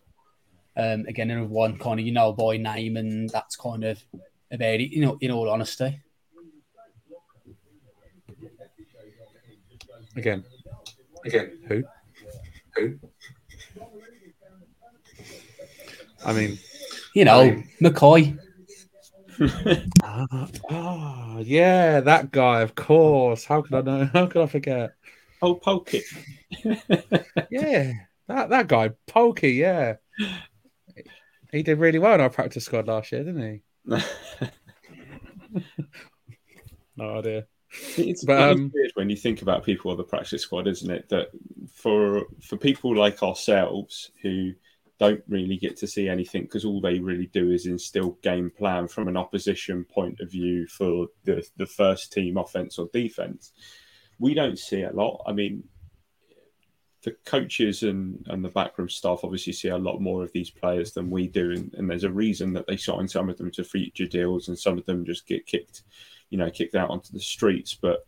Um, 0.77 1.05
again, 1.07 1.29
another 1.31 1.47
one 1.49 1.77
kind 1.77 1.99
of 1.99 2.05
you 2.05 2.13
know 2.13 2.31
by 2.31 2.57
name, 2.57 2.95
and 2.95 3.29
that's 3.29 3.55
kind 3.57 3.83
of 3.83 4.01
about 4.51 4.79
it. 4.79 4.91
You 4.91 5.01
know, 5.01 5.17
in 5.19 5.31
all 5.31 5.49
honesty, 5.49 6.01
Again, 10.15 10.43
Again, 11.25 11.51
who? 11.67 11.83
who? 12.75 12.99
I 16.25 16.33
mean, 16.33 16.59
you 17.13 17.25
know 17.25 17.41
I- 17.41 17.65
Makai. 17.81 18.37
ah, 20.03 20.47
ah, 20.69 21.37
yeah, 21.39 22.01
that 22.01 22.31
guy, 22.31 22.61
of 22.61 22.75
course. 22.75 23.45
How 23.45 23.61
could 23.61 23.73
I 23.75 23.81
know? 23.81 24.09
How 24.13 24.25
could 24.25 24.41
I 24.41 24.47
forget? 24.47 24.91
Oh, 25.41 25.55
poke 25.55 25.93
it. 25.93 26.03
Yeah, 27.49 27.93
that 28.27 28.49
that 28.49 28.67
guy, 28.67 28.91
Pokey. 29.07 29.53
Yeah, 29.53 29.95
he 31.51 31.63
did 31.63 31.79
really 31.79 31.99
well 31.99 32.15
in 32.15 32.21
our 32.21 32.29
practice 32.29 32.65
squad 32.65 32.87
last 32.87 33.11
year, 33.11 33.23
didn't 33.23 33.61
he? 33.87 34.01
No 36.99 37.19
idea. 37.19 37.47
It's 37.97 38.25
But, 38.25 38.41
it 38.41 38.51
is 38.51 38.59
um, 38.59 38.71
weird 38.73 38.91
when 38.95 39.09
you 39.09 39.15
think 39.15 39.41
about 39.41 39.63
people 39.63 39.91
on 39.91 39.97
the 39.97 40.03
practice 40.03 40.41
squad, 40.41 40.67
isn't 40.67 40.91
it? 40.91 41.07
That 41.09 41.29
for 41.71 42.25
for 42.41 42.57
people 42.57 42.95
like 42.95 43.23
ourselves 43.23 44.11
who 44.21 44.51
don't 44.99 45.23
really 45.29 45.55
get 45.55 45.77
to 45.77 45.87
see 45.87 46.09
anything 46.09 46.41
because 46.41 46.65
all 46.65 46.81
they 46.81 46.99
really 46.99 47.27
do 47.27 47.51
is 47.51 47.67
instill 47.67 48.17
game 48.21 48.51
plan 48.55 48.85
from 48.85 49.07
an 49.07 49.15
opposition 49.15 49.85
point 49.85 50.19
of 50.19 50.29
view 50.29 50.67
for 50.67 51.07
the, 51.23 51.41
the 51.55 51.65
first 51.65 52.11
team 52.11 52.37
offense 52.37 52.77
or 52.77 52.89
defense. 52.91 53.53
We 54.19 54.33
don't 54.33 54.59
see 54.59 54.83
a 54.83 54.91
lot. 54.91 55.23
I 55.25 55.31
mean, 55.31 55.63
the 57.03 57.15
coaches 57.25 57.83
and, 57.83 58.25
and 58.29 58.43
the 58.43 58.49
backroom 58.49 58.89
staff 58.89 59.21
obviously 59.23 59.53
see 59.53 59.69
a 59.69 59.77
lot 59.77 60.01
more 60.01 60.21
of 60.21 60.31
these 60.33 60.49
players 60.49 60.91
than 60.91 61.09
we 61.09 61.27
do, 61.27 61.51
and, 61.51 61.73
and 61.75 61.89
there's 61.89 62.03
a 62.03 62.11
reason 62.11 62.53
that 62.53 62.67
they 62.67 62.77
sign 62.77 63.07
some 63.07 63.29
of 63.29 63.37
them 63.37 63.51
to 63.51 63.63
future 63.63 64.05
deals 64.05 64.47
and 64.47 64.59
some 64.59 64.77
of 64.77 64.85
them 64.85 65.05
just 65.05 65.25
get 65.25 65.45
kicked, 65.45 65.83
you 66.29 66.37
know, 66.37 66.49
kicked 66.49 66.75
out 66.75 66.89
onto 66.89 67.13
the 67.13 67.19
streets. 67.19 67.73
But 67.73 68.05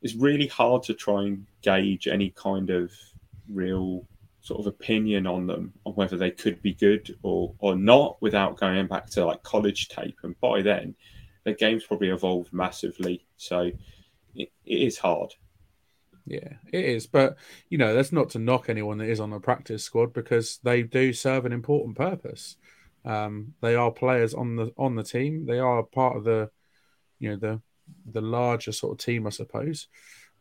it's 0.00 0.14
really 0.14 0.46
hard 0.46 0.82
to 0.84 0.94
try 0.94 1.24
and 1.24 1.46
gauge 1.60 2.08
any 2.08 2.30
kind 2.30 2.70
of 2.70 2.90
real 3.48 4.06
sort 4.40 4.60
of 4.60 4.66
opinion 4.66 5.26
on 5.26 5.46
them 5.46 5.72
on 5.86 5.92
whether 5.92 6.16
they 6.16 6.30
could 6.30 6.60
be 6.62 6.74
good 6.74 7.14
or 7.22 7.54
or 7.58 7.76
not 7.76 8.20
without 8.20 8.58
going 8.58 8.86
back 8.88 9.08
to 9.10 9.24
like 9.24 9.42
college 9.42 9.88
tape. 9.88 10.16
And 10.22 10.38
by 10.40 10.62
then, 10.62 10.94
the 11.44 11.52
game's 11.52 11.84
probably 11.84 12.08
evolved 12.08 12.52
massively, 12.52 13.26
so 13.36 13.70
it, 14.34 14.50
it 14.64 14.74
is 14.74 14.98
hard. 14.98 15.34
Yeah, 16.26 16.54
it 16.72 16.84
is. 16.84 17.06
But, 17.06 17.36
you 17.68 17.78
know, 17.78 17.94
that's 17.94 18.12
not 18.12 18.30
to 18.30 18.38
knock 18.38 18.68
anyone 18.68 18.98
that 18.98 19.08
is 19.08 19.20
on 19.20 19.30
the 19.30 19.40
practice 19.40 19.82
squad 19.82 20.12
because 20.12 20.58
they 20.62 20.82
do 20.82 21.12
serve 21.12 21.44
an 21.46 21.52
important 21.52 21.96
purpose. 21.96 22.56
Um, 23.04 23.54
they 23.60 23.74
are 23.74 23.90
players 23.90 24.32
on 24.32 24.56
the 24.56 24.72
on 24.78 24.94
the 24.94 25.02
team. 25.02 25.46
They 25.46 25.58
are 25.58 25.82
part 25.82 26.16
of 26.16 26.24
the, 26.24 26.50
you 27.18 27.30
know, 27.30 27.36
the 27.36 27.60
the 28.10 28.20
larger 28.20 28.72
sort 28.72 28.92
of 28.92 29.04
team, 29.04 29.26
I 29.26 29.30
suppose. 29.30 29.88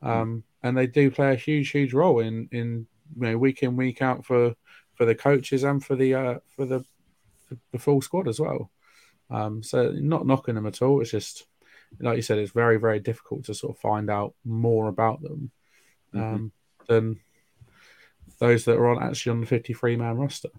Um, 0.04 0.44
and 0.64 0.78
they 0.78 0.88
do 0.88 1.12
play 1.12 1.34
a 1.34 1.36
huge, 1.36 1.70
huge 1.70 1.94
role 1.94 2.20
in 2.20 2.48
in 2.52 2.88
you 3.16 3.22
know 3.22 3.38
week 3.38 3.64
in 3.64 3.76
week 3.76 4.02
out 4.02 4.26
for 4.26 4.56
for 4.94 5.06
the 5.06 5.16
coaches 5.16 5.64
and 5.64 5.84
for 5.84 5.96
the 5.96 6.14
uh, 6.14 6.36
for 6.56 6.66
the 6.66 6.86
the 7.72 7.80
full 7.80 8.02
squad 8.02 8.28
as 8.28 8.40
well. 8.40 8.70
Um, 9.32 9.64
so 9.64 9.92
not 9.92 10.28
knocking 10.28 10.56
them 10.56 10.68
at 10.68 10.82
all. 10.82 11.02
It's 11.02 11.12
just 11.12 11.48
like 12.00 12.16
you 12.16 12.22
said, 12.22 12.38
it's 12.38 12.52
very 12.52 12.78
very 12.78 13.00
difficult 13.00 13.46
to 13.46 13.56
sort 13.56 13.76
of 13.76 13.82
find 13.82 14.10
out 14.12 14.36
more 14.46 14.88
about 14.88 15.22
them 15.24 15.52
um, 16.14 16.52
than 16.88 17.20
those 18.40 18.66
that 18.66 18.78
are 18.78 18.90
on 18.90 19.02
actually 19.02 19.32
on 19.32 19.42
the 19.42 19.48
53 19.48 19.96
man 19.96 20.18
roster. 20.18 20.50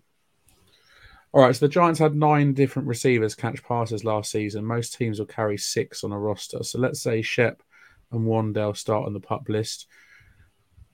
All 1.32 1.42
right, 1.42 1.56
so 1.56 1.64
the 1.64 1.72
Giants 1.72 1.98
had 1.98 2.14
nine 2.14 2.52
different 2.52 2.88
receivers 2.88 3.34
catch 3.34 3.62
passes 3.62 4.04
last 4.04 4.30
season. 4.30 4.66
Most 4.66 4.94
teams 4.94 5.18
will 5.18 5.26
carry 5.26 5.56
six 5.56 6.04
on 6.04 6.12
a 6.12 6.18
roster. 6.18 6.62
So 6.62 6.78
let's 6.78 7.00
say 7.00 7.22
Shep 7.22 7.62
and 8.10 8.26
Wan'Dale 8.26 8.76
start 8.76 9.06
on 9.06 9.14
the 9.14 9.20
pup 9.20 9.48
list. 9.48 9.86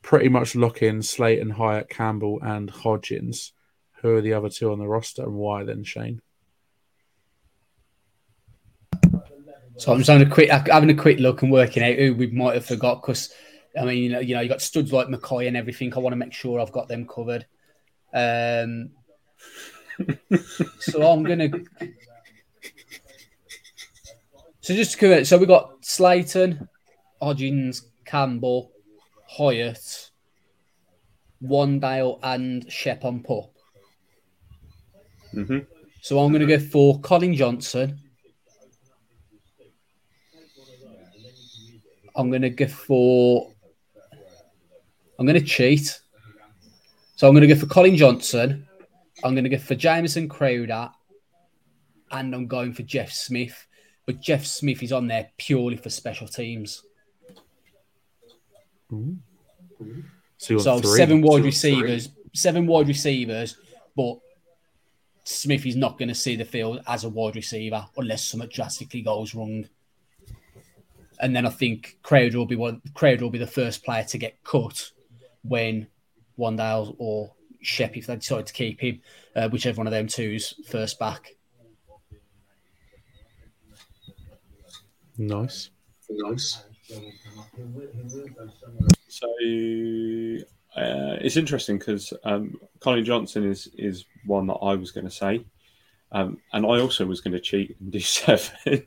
Pretty 0.01 0.29
much 0.29 0.55
lock 0.55 0.81
in 0.81 1.03
Slayton, 1.03 1.51
Hyatt, 1.51 1.89
Campbell, 1.89 2.39
and 2.41 2.71
Hodgins. 2.71 3.51
Who 4.01 4.15
are 4.15 4.21
the 4.21 4.35
other 4.35 4.49
two 4.49 4.71
on 4.71 4.79
the 4.79 4.87
roster 4.87 5.25
and 5.25 5.35
why 5.35 5.65
then, 5.65 5.83
Shane? 5.83 6.23
So 9.79 9.93
I'm 9.93 9.99
just 9.99 10.09
having 10.09 10.27
a 10.27 10.31
quick 10.31 10.51
having 10.51 10.91
a 10.91 10.95
quick 10.95 11.19
look 11.19 11.43
and 11.43 11.53
working 11.53 11.83
out 11.83 11.97
who 11.97 12.15
we 12.15 12.29
might 12.29 12.55
have 12.55 12.67
forgot 12.67 13.03
because 13.03 13.33
I 13.79 13.85
mean 13.85 14.03
you 14.03 14.11
know 14.11 14.21
you 14.21 14.35
know 14.35 14.41
you 14.41 14.49
got 14.49 14.63
studs 14.63 14.93
like 14.93 15.09
Makai 15.09 15.49
and 15.49 15.57
everything. 15.57 15.93
I 15.95 15.99
want 15.99 16.13
to 16.13 16.17
make 16.17 16.33
sure 16.33 16.61
I've 16.61 16.73
got 16.73 16.89
them 16.89 17.07
covered. 17.07 17.47
Um, 18.13 18.91
so 20.79 21.03
I'm 21.03 21.25
gonna. 21.25 21.51
So 24.69 24.75
just 24.75 24.93
to 24.93 24.99
correct, 24.99 25.27
so 25.27 25.39
we 25.39 25.47
got 25.47 25.83
Slayton, 25.83 26.69
Hodgins, 27.23 27.87
Campbell, 28.05 28.71
Hyatt, 29.27 30.11
Wan'Dale, 31.43 32.19
and 32.23 32.71
Shep 32.71 33.03
on 33.05 33.21
pup. 33.21 33.51
hmm 35.33 35.61
So 36.03 36.19
I'm 36.19 36.33
going 36.33 36.47
to 36.47 36.59
go 36.59 36.63
for 36.63 37.01
Collin 37.01 37.35
Johnson. 37.35 37.99
I'm 42.15 42.29
going 42.29 42.43
to 42.43 42.51
go 42.51 42.67
for. 42.67 43.51
I'm 45.19 45.27
going 45.27 45.39
to 45.39 45.45
cheat. 45.45 46.01
So 47.17 47.27
I'm 47.27 47.35
going 47.35 47.47
to 47.47 47.53
go 47.53 47.59
for 47.59 47.67
Collin 47.67 47.97
Johnson. 47.97 48.67
I'm 49.25 49.35
going 49.35 49.45
to 49.45 49.51
go 49.51 49.59
for 49.59 49.75
Jamison 49.75 50.29
Crowder. 50.29 50.91
And 52.11 52.35
I'm 52.35 52.47
going 52.47 52.73
for 52.73 52.83
Jeff 52.83 53.11
Smith. 53.13 53.67
But 54.07 54.21
Jeff 54.21 54.47
Smith 54.47 54.83
is 54.83 54.93
on 54.93 55.09
there 55.09 55.31
purely 55.37 55.77
for 55.77 55.91
special 55.91 56.29
teams. 56.29 56.83
So, 60.39 60.55
want 60.55 60.63
So 60.63 60.79
three? 60.81 60.97
seven 60.97 61.21
wide 61.21 61.39
Two, 61.39 61.45
receivers, 61.45 62.09
seven 62.35 62.67
wide 62.67 62.89
receivers, 62.89 63.59
but 63.97 64.19
Smith 65.25 65.67
is 65.67 65.77
not 65.77 65.99
going 65.99 66.09
to 66.09 66.15
see 66.15 66.37
the 66.37 66.45
field 66.45 66.81
as 66.87 67.05
a 67.05 67.09
wide 67.09 67.37
receiver 67.37 67.85
unless 67.97 68.25
something 68.25 68.49
drastically 68.49 69.03
goes 69.03 69.35
wrong. 69.35 69.69
And 71.21 71.35
then 71.35 71.45
I 71.45 71.51
think 71.51 71.99
Crowder 72.03 72.39
will 72.39 72.47
be 72.47 72.57
one. 72.57 72.81
Crowder 72.95 73.25
will 73.25 73.31
be 73.31 73.39
the 73.39 73.47
first 73.47 73.85
player 73.85 74.05
to 74.05 74.19
get 74.19 74.43
cut 74.45 74.91
when 75.43 75.87
Wan'Dale 76.39 76.95
or 76.99 77.33
Shep, 77.61 77.97
if 77.97 78.07
they 78.07 78.17
decide 78.17 78.47
to 78.47 78.53
keep 78.53 78.81
him, 78.81 79.01
uh, 79.35 79.49
whichever 79.49 79.79
one 79.79 79.87
of 79.87 79.91
them 79.93 80.07
two's 80.07 80.55
first 80.69 80.99
back. 80.99 81.35
Nice. 85.17 85.71
Nice. 86.09 86.63
So 89.09 89.27
uh, 90.77 91.17
it's 91.21 91.37
interesting 91.37 91.79
because 91.79 92.13
um, 92.25 92.55
Collin 92.81 93.05
Johnson 93.05 93.51
is 93.51 93.69
is 93.77 94.05
one 94.25 94.47
that 94.47 94.55
I 94.55 94.75
was 94.75 94.93
going 94.93 95.07
to 95.07 95.11
say, 95.11 95.45
um, 96.13 96.39
and 96.53 96.65
I 96.65 96.81
also 96.81 97.05
was 97.05 97.21
going 97.21 97.33
to 97.35 97.41
cheat 97.41 97.77
and 97.81 97.91
do 97.91 98.01
seven. 98.01 98.87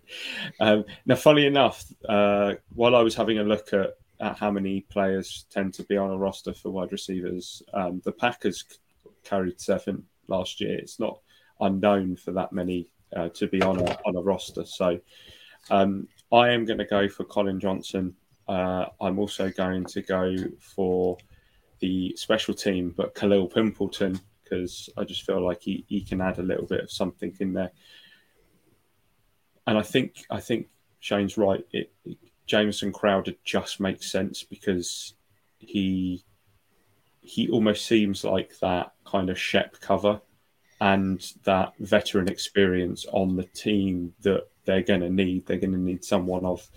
um, 0.60 0.86
now, 1.06 1.16
funny 1.16 1.46
enough, 1.46 1.84
uh, 2.08 2.54
while 2.74 2.96
I 2.96 3.02
was 3.02 3.16
having 3.16 3.40
a 3.40 3.44
look 3.44 3.74
at, 3.74 3.98
at 4.22 4.38
how 4.38 4.52
many 4.52 4.82
players 4.82 5.46
tend 5.50 5.74
to 5.74 5.84
be 5.84 5.98
on 5.98 6.12
a 6.12 6.18
roster 6.18 6.54
for 6.54 6.70
wide 6.70 6.92
receivers, 6.92 7.64
um, 7.74 8.02
the 8.06 8.12
Packers 8.12 8.64
carried 9.24 9.60
seven 9.60 10.06
last 10.28 10.62
year. 10.62 10.78
It's 10.78 11.00
not 11.00 11.20
unknown 11.60 12.16
for 12.16 12.32
that 12.32 12.54
many 12.54 12.92
uh, 13.16 13.30
to 13.30 13.48
be 13.48 13.62
on 13.62 13.80
a 13.80 13.98
on 14.06 14.16
a 14.16 14.22
roster. 14.22 14.64
So 14.66 15.00
um, 15.70 16.08
I 16.32 16.50
am 16.50 16.66
going 16.66 16.78
to 16.78 16.86
go 16.86 17.10
for 17.10 17.24
Collin 17.24 17.60
Johnson. 17.60 18.16
Uh, 18.48 18.86
I'm 19.02 19.20
also 19.20 19.50
going 19.50 19.86
to 19.86 20.02
go 20.02 20.36
for 20.60 21.18
the 21.80 22.16
special 22.16 22.54
team, 22.54 22.94
but 22.96 23.16
Kalil 23.16 23.50
Pimpleton, 23.50 24.20
because 24.44 24.90
I 24.98 25.04
just 25.04 25.26
feel 25.26 25.44
like 25.44 25.62
he, 25.62 25.84
he 25.88 26.02
can 26.02 26.22
add 26.22 26.38
a 26.38 26.44
little 26.44 26.66
bit 26.66 26.82
of 26.82 26.92
something 26.92 27.36
in 27.40 27.54
there. 27.54 27.72
And 29.66 29.78
I 29.78 29.82
think 29.82 30.26
I 30.30 30.40
think 30.40 30.68
Shane's 31.00 31.38
right. 31.38 31.66
It, 31.72 31.92
it 32.06 32.18
Jamison 32.46 32.92
Crowder 32.92 33.34
just 33.44 33.80
makes 33.80 34.12
sense 34.12 34.44
because 34.44 35.14
he 35.60 36.24
he 37.22 37.50
almost 37.50 37.86
seems 37.86 38.24
like 38.24 38.58
that 38.60 38.94
kind 39.06 39.30
of 39.30 39.40
Shep 39.40 39.80
cover 39.80 40.20
and 40.82 41.24
that 41.44 41.74
veteran 41.80 42.28
experience 42.28 43.06
on 43.12 43.36
the 43.36 43.44
team 43.44 44.14
that 44.22 44.48
they're 44.66 44.82
going 44.82 45.02
to 45.02 45.10
need. 45.10 45.46
They're 45.46 45.58
going 45.58 45.74
to 45.74 45.78
need 45.78 46.04
someone 46.04 46.44
of 46.46 46.68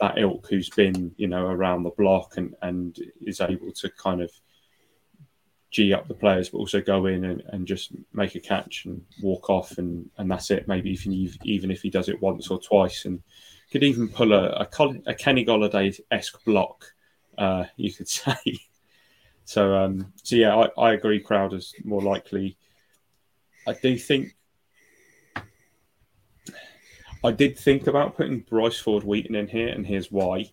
that 0.00 0.18
ilk 0.18 0.46
who's 0.48 0.70
been, 0.70 1.12
you 1.16 1.26
know, 1.26 1.46
around 1.46 1.82
the 1.82 1.90
block 1.90 2.36
and, 2.36 2.54
and 2.62 2.96
is 3.20 3.40
able 3.40 3.72
to 3.72 3.90
kind 3.90 4.22
of 4.22 4.30
G 5.70 5.92
up 5.92 6.08
the 6.08 6.14
players, 6.14 6.48
but 6.48 6.58
also 6.58 6.80
go 6.80 7.06
in 7.06 7.24
and, 7.24 7.42
and 7.48 7.66
just 7.66 7.92
make 8.12 8.34
a 8.34 8.40
catch 8.40 8.86
and 8.86 9.04
walk 9.22 9.50
off, 9.50 9.78
and, 9.78 10.08
and 10.18 10.30
that's 10.30 10.50
it. 10.50 10.66
Maybe 10.66 10.90
even 10.90 11.12
even 11.44 11.70
if 11.70 11.82
he 11.82 11.90
does 11.90 12.08
it 12.08 12.20
once 12.20 12.48
or 12.48 12.60
twice, 12.60 13.04
and 13.04 13.22
could 13.70 13.82
even 13.84 14.08
pull 14.08 14.32
a 14.32 14.50
a, 14.50 14.66
Col- 14.66 15.02
a 15.06 15.14
Kenny 15.14 15.44
Golladay 15.44 15.98
esque 16.10 16.44
block, 16.44 16.92
uh, 17.38 17.64
you 17.76 17.92
could 17.92 18.08
say. 18.20 18.60
So 19.44 19.74
um, 19.74 20.12
so 20.22 20.36
yeah, 20.36 20.56
I, 20.56 20.80
I 20.80 20.92
agree. 20.92 21.20
Crowder's 21.20 21.74
more 21.84 22.02
likely. 22.02 22.56
I 23.66 23.74
do 23.74 23.96
think 23.98 24.34
I 27.22 27.32
did 27.32 27.58
think 27.58 27.86
about 27.86 28.16
putting 28.16 28.40
Bryce 28.40 28.78
Ford 28.78 29.04
Wheaton 29.04 29.34
in 29.34 29.46
here, 29.46 29.68
and 29.68 29.86
here's 29.86 30.10
why. 30.10 30.50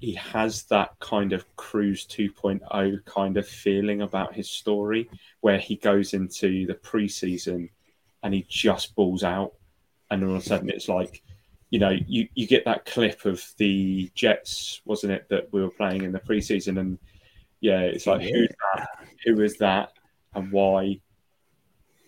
He 0.00 0.14
has 0.14 0.64
that 0.64 0.98
kind 0.98 1.32
of 1.32 1.54
Cruz 1.54 2.04
2.0 2.06 3.04
kind 3.04 3.36
of 3.36 3.46
feeling 3.46 4.02
about 4.02 4.34
his 4.34 4.50
story, 4.50 5.08
where 5.40 5.58
he 5.58 5.76
goes 5.76 6.14
into 6.14 6.66
the 6.66 6.74
preseason 6.74 7.70
and 8.24 8.34
he 8.34 8.44
just 8.48 8.96
balls 8.96 9.22
out, 9.22 9.52
and 10.10 10.24
all 10.24 10.34
of 10.34 10.42
a 10.42 10.44
sudden 10.44 10.68
it's 10.68 10.88
like, 10.88 11.22
you 11.72 11.78
know, 11.78 11.96
you, 12.06 12.28
you 12.34 12.46
get 12.46 12.66
that 12.66 12.84
clip 12.84 13.24
of 13.24 13.42
the 13.56 14.10
Jets, 14.14 14.82
wasn't 14.84 15.14
it, 15.14 15.26
that 15.30 15.50
we 15.52 15.62
were 15.62 15.70
playing 15.70 16.02
in 16.02 16.12
the 16.12 16.20
preseason, 16.20 16.78
and 16.78 16.98
yeah, 17.60 17.80
it's 17.80 18.06
like 18.06 18.20
who's 18.20 18.50
that, 18.76 18.88
who 19.24 19.40
is 19.40 19.56
that, 19.56 19.92
and 20.34 20.52
why 20.52 21.00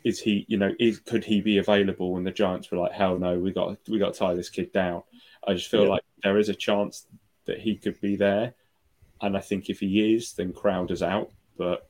is 0.04 0.20
he 0.20 0.44
you 0.48 0.58
know 0.58 0.70
is 0.78 1.00
could 1.00 1.24
he 1.24 1.40
be 1.40 1.56
available 1.56 2.18
and 2.18 2.26
the 2.26 2.30
giants 2.30 2.70
were 2.70 2.76
like 2.76 2.92
hell 2.92 3.18
no 3.18 3.38
we 3.38 3.50
got 3.50 3.78
we 3.88 3.98
got 3.98 4.12
to 4.12 4.18
tie 4.18 4.34
this 4.34 4.50
kid 4.50 4.70
down 4.70 5.02
i 5.48 5.54
just 5.54 5.70
feel 5.70 5.84
Yeah. 5.84 5.88
like 5.92 6.02
there 6.22 6.36
is 6.36 6.50
a 6.50 6.54
chance 6.54 7.06
that 7.46 7.58
he 7.58 7.74
could 7.76 7.98
be 8.02 8.14
there 8.14 8.52
and 9.22 9.34
i 9.34 9.40
think 9.40 9.70
if 9.70 9.80
he 9.80 10.12
is 10.14 10.34
then 10.34 10.52
crowder's 10.52 11.02
out 11.02 11.30
but 11.56 11.88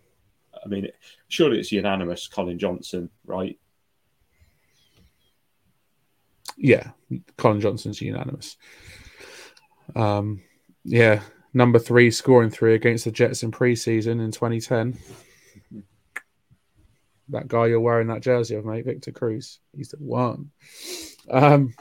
I 0.65 0.69
mean, 0.69 0.89
surely 1.29 1.59
it's 1.59 1.73
unanimous. 1.73 2.27
Collin 2.29 2.59
Johnson, 2.59 3.11
right? 3.27 3.59
Yeah, 6.57 6.91
Collin 7.37 7.61
Johnson's 7.61 8.01
unanimous. 8.01 8.57
Um, 9.95 10.43
yeah, 10.85 11.23
number 11.53 11.79
three 11.79 12.11
scoring 12.11 12.51
three 12.51 12.75
against 12.75 13.05
the 13.05 13.13
Jets 13.13 13.43
in 13.43 13.51
preseason 13.51 14.23
in 14.25 14.31
2010. 14.31 14.99
That 17.31 17.49
guy 17.49 17.67
you're 17.67 17.81
wearing 17.81 18.09
that 18.09 18.21
jersey 18.21 18.55
of, 18.55 18.67
mate, 18.67 18.85
Victor 18.85 19.11
Cruz. 19.11 19.61
He's 19.75 19.89
the 19.89 19.97
one. 19.97 20.51
Um, 21.31 21.75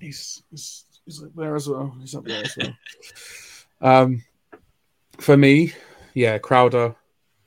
he's, 0.00 0.42
he's 0.50 0.86
he's 1.04 1.22
up 1.22 1.34
there 1.34 1.54
as 1.54 1.68
well. 1.68 1.94
He's 2.00 2.14
up 2.14 2.24
there 2.24 2.44
as 2.44 2.56
well. 2.56 2.74
Um, 3.82 4.22
for 5.18 5.36
me, 5.36 5.72
yeah, 6.14 6.38
Crowder 6.38 6.94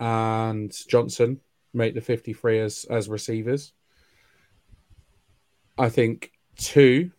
and 0.01 0.69
Johnson 0.89 1.39
make 1.73 1.93
the 1.93 2.01
53 2.01 2.59
as 2.59 2.85
as 2.89 3.07
receivers. 3.07 3.71
I 5.77 5.89
think 5.89 6.31
two 6.57 7.11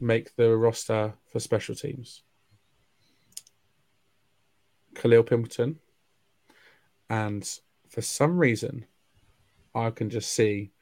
make 0.00 0.36
the 0.36 0.56
roster 0.56 1.14
for 1.26 1.40
special 1.40 1.74
teams. 1.74 2.22
Kalil 4.94 5.24
Pimpleton. 5.24 5.76
And 7.08 7.48
for 7.88 8.02
some 8.02 8.38
reason, 8.38 8.86
I 9.74 9.90
can 9.90 10.10
just 10.10 10.32
see 10.32 10.72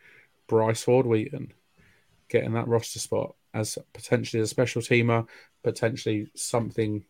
Bryce 0.47 0.83
Ford 0.83 1.07
Wheaton 1.07 1.53
getting 2.29 2.53
that 2.53 2.69
roster 2.69 2.99
spot 2.99 3.35
as 3.53 3.79
potentially 3.93 4.43
a 4.43 4.47
special 4.47 4.83
teamer, 4.83 5.27
potentially 5.63 6.29
something. 6.35 7.05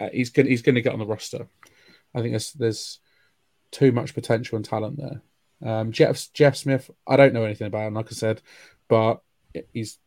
Uh, 0.00 0.08
he's 0.12 0.30
going 0.30 0.48
he's 0.48 0.62
going 0.62 0.74
to 0.74 0.82
get 0.82 0.92
on 0.92 0.98
the 0.98 1.06
roster. 1.06 1.46
I 2.14 2.20
think 2.20 2.32
there's 2.32 2.52
there's 2.52 2.98
too 3.70 3.92
much 3.92 4.14
potential 4.14 4.56
and 4.56 4.64
talent 4.64 4.98
there. 4.98 5.22
Um, 5.64 5.92
Jeff 5.92 6.32
Jeff 6.32 6.56
Smith, 6.56 6.90
I 7.06 7.16
don't 7.16 7.32
know 7.32 7.44
anything 7.44 7.68
about 7.68 7.86
him, 7.86 7.94
like 7.94 8.08
I 8.08 8.14
said, 8.14 8.42
but 8.92 9.22
he's 9.72 9.98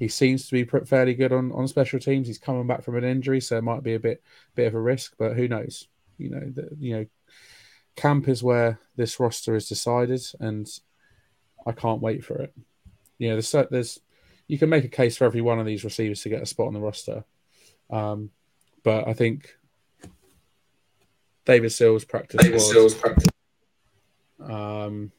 he 0.00 0.08
seems 0.08 0.48
to 0.48 0.52
be 0.52 0.64
fairly 0.84 1.14
good 1.14 1.32
on, 1.32 1.52
on 1.52 1.68
special 1.68 2.00
teams. 2.00 2.26
He's 2.26 2.38
coming 2.38 2.66
back 2.66 2.82
from 2.82 2.96
an 2.96 3.04
injury, 3.04 3.40
so 3.40 3.56
it 3.56 3.62
might 3.62 3.84
be 3.84 3.94
a 3.94 4.00
bit 4.00 4.20
bit 4.56 4.66
of 4.66 4.74
a 4.74 4.80
risk, 4.80 5.14
but 5.16 5.36
who 5.36 5.46
knows? 5.46 5.86
You 6.18 6.30
know, 6.30 6.40
the, 6.40 6.70
you 6.80 6.96
know, 6.96 7.06
camp 7.94 8.26
is 8.26 8.42
where 8.42 8.80
this 8.96 9.20
roster 9.20 9.54
is 9.54 9.68
decided, 9.68 10.22
and 10.40 10.68
I 11.64 11.70
can't 11.70 12.02
wait 12.02 12.24
for 12.24 12.34
it. 12.34 12.52
You 13.18 13.28
know, 13.28 13.34
there's 13.34 13.68
there's 13.70 14.00
you 14.48 14.58
can 14.58 14.70
make 14.70 14.84
a 14.84 14.88
case 14.88 15.16
for 15.16 15.24
every 15.24 15.40
one 15.40 15.60
of 15.60 15.66
these 15.66 15.84
receivers 15.84 16.22
to 16.22 16.30
get 16.30 16.42
a 16.42 16.46
spot 16.46 16.66
on 16.66 16.74
the 16.74 16.80
roster, 16.80 17.22
um, 17.90 18.30
but 18.82 19.06
I 19.06 19.12
think 19.12 19.54
David 21.44 21.70
Sills 21.70 22.04
practice 22.04 22.42
David 22.42 22.54
was, 22.54 22.68
Sills 22.72 22.94
practice. 22.94 23.28
um, 24.40 25.12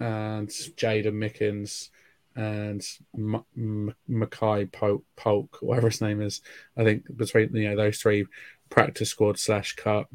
and 0.00 0.48
Jaydon 0.48 1.14
Mickens 1.14 1.90
and 2.34 2.84
M- 3.14 3.94
Makai 4.08 4.70
Polk, 4.72 5.04
Polk, 5.16 5.58
whatever 5.60 5.88
his 5.88 6.00
name 6.00 6.20
is. 6.20 6.40
I 6.76 6.84
think 6.84 7.04
between 7.16 7.54
you 7.54 7.68
know 7.68 7.76
those 7.76 7.98
three, 7.98 8.26
practice 8.70 9.10
squad 9.10 9.38
slash 9.38 9.74
cut. 9.76 10.06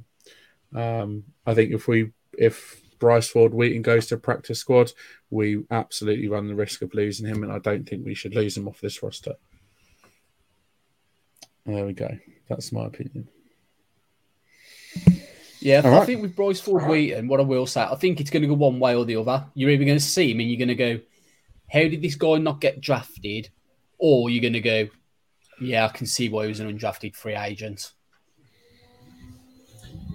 Um, 0.73 1.23
I 1.45 1.53
think 1.53 1.71
if 1.71 1.87
we 1.87 2.11
if 2.37 2.81
Bryce 2.99 3.29
Ford 3.29 3.53
Wheaton 3.53 3.81
goes 3.81 4.07
to 4.07 4.17
practice 4.17 4.59
squad, 4.59 4.91
we 5.29 5.63
absolutely 5.69 6.27
run 6.27 6.47
the 6.47 6.55
risk 6.55 6.81
of 6.81 6.93
losing 6.93 7.27
him, 7.27 7.43
and 7.43 7.51
I 7.51 7.59
don't 7.59 7.87
think 7.87 8.05
we 8.05 8.15
should 8.15 8.35
lose 8.35 8.57
him 8.57 8.67
off 8.67 8.81
this 8.81 9.03
roster. 9.03 9.35
There 11.65 11.85
we 11.85 11.93
go. 11.93 12.17
That's 12.49 12.71
my 12.71 12.85
opinion. 12.85 13.27
Yeah, 15.65 15.81
All 15.83 15.95
I 15.95 15.97
right. 15.97 16.05
think 16.05 16.21
with 16.21 16.35
Bryce 16.35 16.59
Ford 16.59 16.83
Wheaton, 16.83 17.27
what 17.27 17.39
I 17.39 17.43
will 17.43 17.65
say, 17.65 17.81
I 17.81 17.95
think 17.95 18.21
it's 18.21 18.29
going 18.29 18.43
to 18.43 18.47
go 18.47 18.53
one 18.53 18.77
way 18.77 18.95
or 18.95 19.03
the 19.03 19.15
other. 19.15 19.47
You're 19.55 19.71
either 19.71 19.83
going 19.83 19.97
to 19.97 20.03
see 20.03 20.29
him 20.29 20.39
and 20.39 20.47
you're 20.47 20.59
going 20.59 20.67
to 20.67 20.75
go, 20.75 20.99
how 21.71 21.79
did 21.79 22.03
this 22.03 22.13
guy 22.13 22.37
not 22.37 22.61
get 22.61 22.81
drafted? 22.81 23.49
Or 23.97 24.29
you're 24.29 24.43
going 24.43 24.53
to 24.53 24.61
go, 24.61 24.87
yeah, 25.59 25.85
I 25.85 25.87
can 25.87 26.05
see 26.05 26.29
why 26.29 26.43
he 26.43 26.49
was 26.49 26.59
an 26.59 26.71
undrafted 26.71 27.15
free 27.15 27.33
agent. 27.33 27.93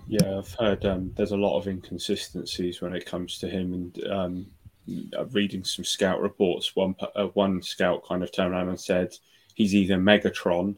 Yeah, 0.06 0.38
I've 0.38 0.54
heard 0.54 0.84
um, 0.86 1.10
there's 1.16 1.32
a 1.32 1.36
lot 1.36 1.58
of 1.58 1.66
inconsistencies 1.66 2.80
when 2.80 2.94
it 2.94 3.04
comes 3.04 3.38
to 3.38 3.48
him, 3.48 3.74
and 3.74 4.04
um, 4.06 4.46
reading 5.32 5.64
some 5.64 5.84
scout 5.84 6.20
reports, 6.20 6.76
one 6.76 6.94
uh, 7.16 7.26
one 7.34 7.60
scout 7.60 8.04
kind 8.06 8.22
of 8.22 8.30
turned 8.30 8.52
around 8.52 8.68
and 8.68 8.80
said 8.80 9.16
he's 9.54 9.74
either 9.74 9.96
Megatron 9.96 10.76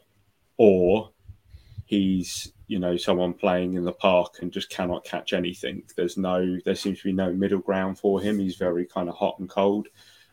or 0.57 1.12
he's 1.85 2.53
you 2.67 2.79
know 2.79 2.97
someone 2.97 3.33
playing 3.33 3.73
in 3.73 3.83
the 3.83 3.91
park 3.91 4.37
and 4.41 4.51
just 4.51 4.69
cannot 4.69 5.03
catch 5.03 5.33
anything. 5.33 5.83
There's 5.95 6.17
no, 6.17 6.57
there 6.65 6.75
seems 6.75 6.99
to 6.99 7.05
be 7.05 7.13
no 7.13 7.33
middle 7.33 7.59
ground 7.59 7.99
for 7.99 8.21
him. 8.21 8.39
He's 8.39 8.55
very 8.55 8.85
kind 8.85 9.09
of 9.09 9.15
hot 9.15 9.39
and 9.39 9.49
cold. 9.49 9.87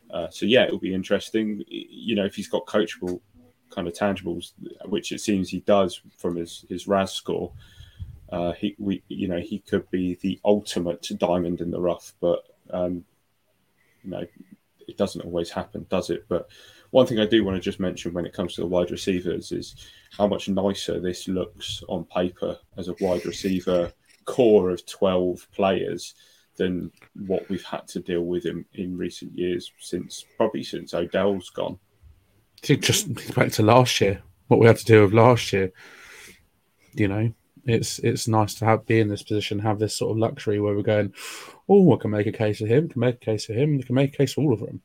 Uh, 0.09 0.29
so 0.29 0.45
yeah, 0.45 0.65
it'll 0.65 0.79
be 0.79 0.93
interesting. 0.93 1.63
You 1.67 2.15
know, 2.15 2.25
if 2.25 2.35
he's 2.35 2.49
got 2.49 2.65
coachable 2.65 3.21
kind 3.69 3.87
of 3.87 3.93
tangibles, 3.93 4.51
which 4.85 5.11
it 5.11 5.21
seems 5.21 5.49
he 5.49 5.61
does 5.61 6.01
from 6.17 6.35
his 6.35 6.65
his 6.69 6.87
RAS 6.87 7.13
score 7.13 7.53
uh, 8.31 8.53
he 8.53 8.75
we 8.79 9.03
you 9.09 9.27
know 9.27 9.39
he 9.39 9.59
could 9.59 9.89
be 9.91 10.17
the 10.21 10.39
ultimate 10.45 11.05
diamond 11.17 11.59
in 11.61 11.69
the 11.69 11.81
rough, 11.81 12.13
but 12.21 12.43
um, 12.71 13.03
you 14.03 14.11
know 14.11 14.25
it 14.87 14.97
doesn't 14.97 15.21
always 15.21 15.49
happen, 15.49 15.85
does 15.89 16.09
it? 16.09 16.25
But 16.29 16.49
one 16.91 17.07
thing 17.07 17.19
I 17.19 17.25
do 17.25 17.43
want 17.43 17.55
to 17.55 17.61
just 17.61 17.79
mention 17.79 18.13
when 18.13 18.25
it 18.25 18.33
comes 18.33 18.53
to 18.55 18.61
the 18.61 18.67
wide 18.67 18.91
receivers 18.91 19.51
is 19.51 19.75
how 20.17 20.27
much 20.27 20.49
nicer 20.49 20.99
this 20.99 21.27
looks 21.27 21.81
on 21.87 22.03
paper 22.05 22.57
as 22.77 22.89
a 22.89 22.95
wide 22.99 23.25
receiver 23.25 23.91
core 24.25 24.69
of 24.69 24.85
twelve 24.85 25.47
players 25.53 26.13
than 26.57 26.91
what 27.15 27.47
we've 27.49 27.63
had 27.63 27.87
to 27.87 28.01
deal 28.01 28.23
with 28.23 28.45
in, 28.45 28.65
in 28.73 28.97
recent 28.97 29.35
years 29.37 29.71
since 29.79 30.25
probably 30.35 30.63
since 30.63 30.93
Odell's 30.93 31.49
gone. 31.49 31.79
Just 32.61 33.35
back 33.35 33.51
to 33.53 33.63
last 33.63 33.99
year, 34.01 34.21
what 34.47 34.59
we 34.59 34.67
had 34.67 34.77
to 34.77 34.85
deal 34.85 35.03
with 35.03 35.13
last 35.13 35.53
year. 35.53 35.71
You 36.93 37.07
know, 37.07 37.33
it's 37.65 37.99
it's 37.99 38.27
nice 38.27 38.55
to 38.55 38.65
have 38.65 38.85
be 38.85 38.99
in 38.99 39.07
this 39.07 39.23
position, 39.23 39.59
have 39.59 39.79
this 39.79 39.97
sort 39.97 40.11
of 40.11 40.17
luxury 40.17 40.59
where 40.59 40.75
we're 40.75 40.81
going, 40.81 41.13
oh, 41.69 41.95
I 41.95 41.97
can 41.97 42.11
make 42.11 42.27
a 42.27 42.33
case 42.33 42.59
for 42.59 42.67
him, 42.67 42.89
can 42.89 42.99
make 42.99 43.15
a 43.15 43.25
case 43.25 43.45
for 43.45 43.53
him, 43.53 43.81
can 43.81 43.95
make 43.95 44.13
a 44.13 44.17
case 44.17 44.33
for 44.33 44.41
all 44.41 44.53
of 44.53 44.59
them 44.59 44.81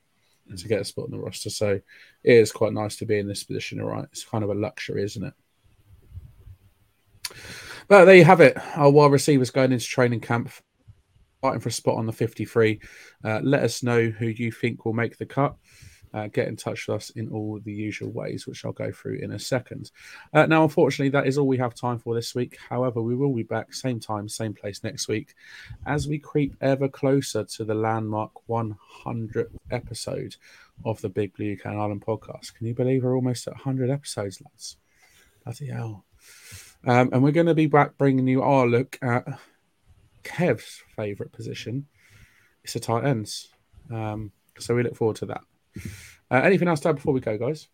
to 0.55 0.69
get 0.69 0.81
a 0.81 0.85
spot 0.85 1.07
in 1.07 1.11
the 1.13 1.19
roster. 1.19 1.51
So 1.51 1.69
it 1.71 1.83
is 2.25 2.53
quite 2.53 2.73
nice 2.73 2.97
to 2.97 3.07
be 3.07 3.19
in 3.19 3.29
this 3.29 3.45
position, 3.45 3.81
all 3.81 3.89
right? 3.89 4.05
It's 4.13 4.25
kind 4.25 4.45
of 4.45 4.51
a 4.51 4.55
luxury, 4.55 5.03
isn't 5.03 5.25
it? 5.25 5.35
But 7.89 8.05
there 8.05 8.17
you 8.17 8.25
have 8.25 8.41
it. 8.41 8.57
Our 8.77 8.91
wide 8.91 9.13
receivers 9.13 9.51
going 9.51 9.73
into 9.73 9.85
training 9.85 10.21
camp, 10.21 10.51
fighting 11.41 11.61
for 11.61 11.69
a 11.69 11.73
spot 11.73 11.97
on 11.97 12.07
the 12.07 12.13
53. 12.13 12.81
Uh, 13.25 13.41
let 13.43 13.63
us 13.63 13.83
know 13.83 14.09
who 14.09 14.27
you 14.27 14.51
think 14.51 14.85
will 14.85 14.93
make 14.93 15.19
the 15.19 15.27
cut. 15.27 15.57
Uh, 16.15 16.29
get 16.29 16.49
in 16.49 16.57
touch 16.57 16.87
with 16.87 16.97
us 16.97 17.11
in 17.11 17.29
all 17.29 17.61
the 17.63 17.73
usual 17.73 18.11
ways, 18.11 18.47
which 18.47 18.65
I'll 18.65 18.73
go 18.73 18.91
through 18.91 19.19
in 19.19 19.33
a 19.33 19.39
second. 19.39 19.91
Uh, 20.33 20.47
now, 20.47 20.63
unfortunately, 20.63 21.11
that 21.11 21.27
is 21.27 21.37
all 21.37 21.47
we 21.47 21.59
have 21.59 21.75
time 21.75 21.99
for 21.99 22.15
this 22.15 22.35
week. 22.35 22.57
However, 22.69 23.03
we 23.03 23.15
will 23.15 23.35
be 23.35 23.43
back 23.43 23.75
same 23.75 24.01
time, 24.01 24.29
same 24.29 24.55
place 24.55 24.83
next 24.83 25.09
week 25.09 25.35
as 25.87 26.09
we 26.09 26.19
creep 26.19 26.55
ever 26.61 26.89
closer 26.89 27.45
to 27.45 27.65
the 27.65 27.75
landmark 27.75 28.33
100th 28.49 29.57
episode 29.71 30.37
of 30.85 31.01
the 31.01 31.09
Big 31.09 31.35
Blue 31.35 31.53
UK 31.53 31.67
and 31.67 31.79
Ireland 31.79 32.05
podcast. 32.07 32.55
Can 32.55 32.67
you 32.67 32.75
believe 32.75 33.05
we're 33.05 33.15
almost 33.15 33.47
at 33.47 33.55
100 33.55 33.91
episodes, 33.91 34.41
lads? 34.41 34.77
Bloody 35.45 35.67
hell. 35.67 36.05
Um, 36.87 37.11
and 37.13 37.23
we're 37.23 37.33
going 37.33 37.47
to 37.47 37.55
be 37.55 37.67
back 37.67 37.99
bringing 37.99 38.29
you 38.29 38.43
our 38.43 38.67
look 38.67 38.99
at 39.03 39.27
Kev's 40.23 40.83
favourite 40.95 41.33
position. 41.33 41.87
It's 42.65 42.75
the 42.75 42.81
tight 42.81 43.05
ends. 43.05 43.49
Um, 43.91 44.33
so 44.59 44.75
we 44.75 44.83
look 44.83 44.97
forward 44.97 45.17
to 45.17 45.27
that. 45.27 45.43
Uh, 46.31 46.41
anything 46.43 46.69
else 46.69 46.81
to 46.81 46.89
add 46.89 46.97
before 46.97 47.15
we 47.15 47.21
go, 47.21 47.39
guys? 47.39 47.69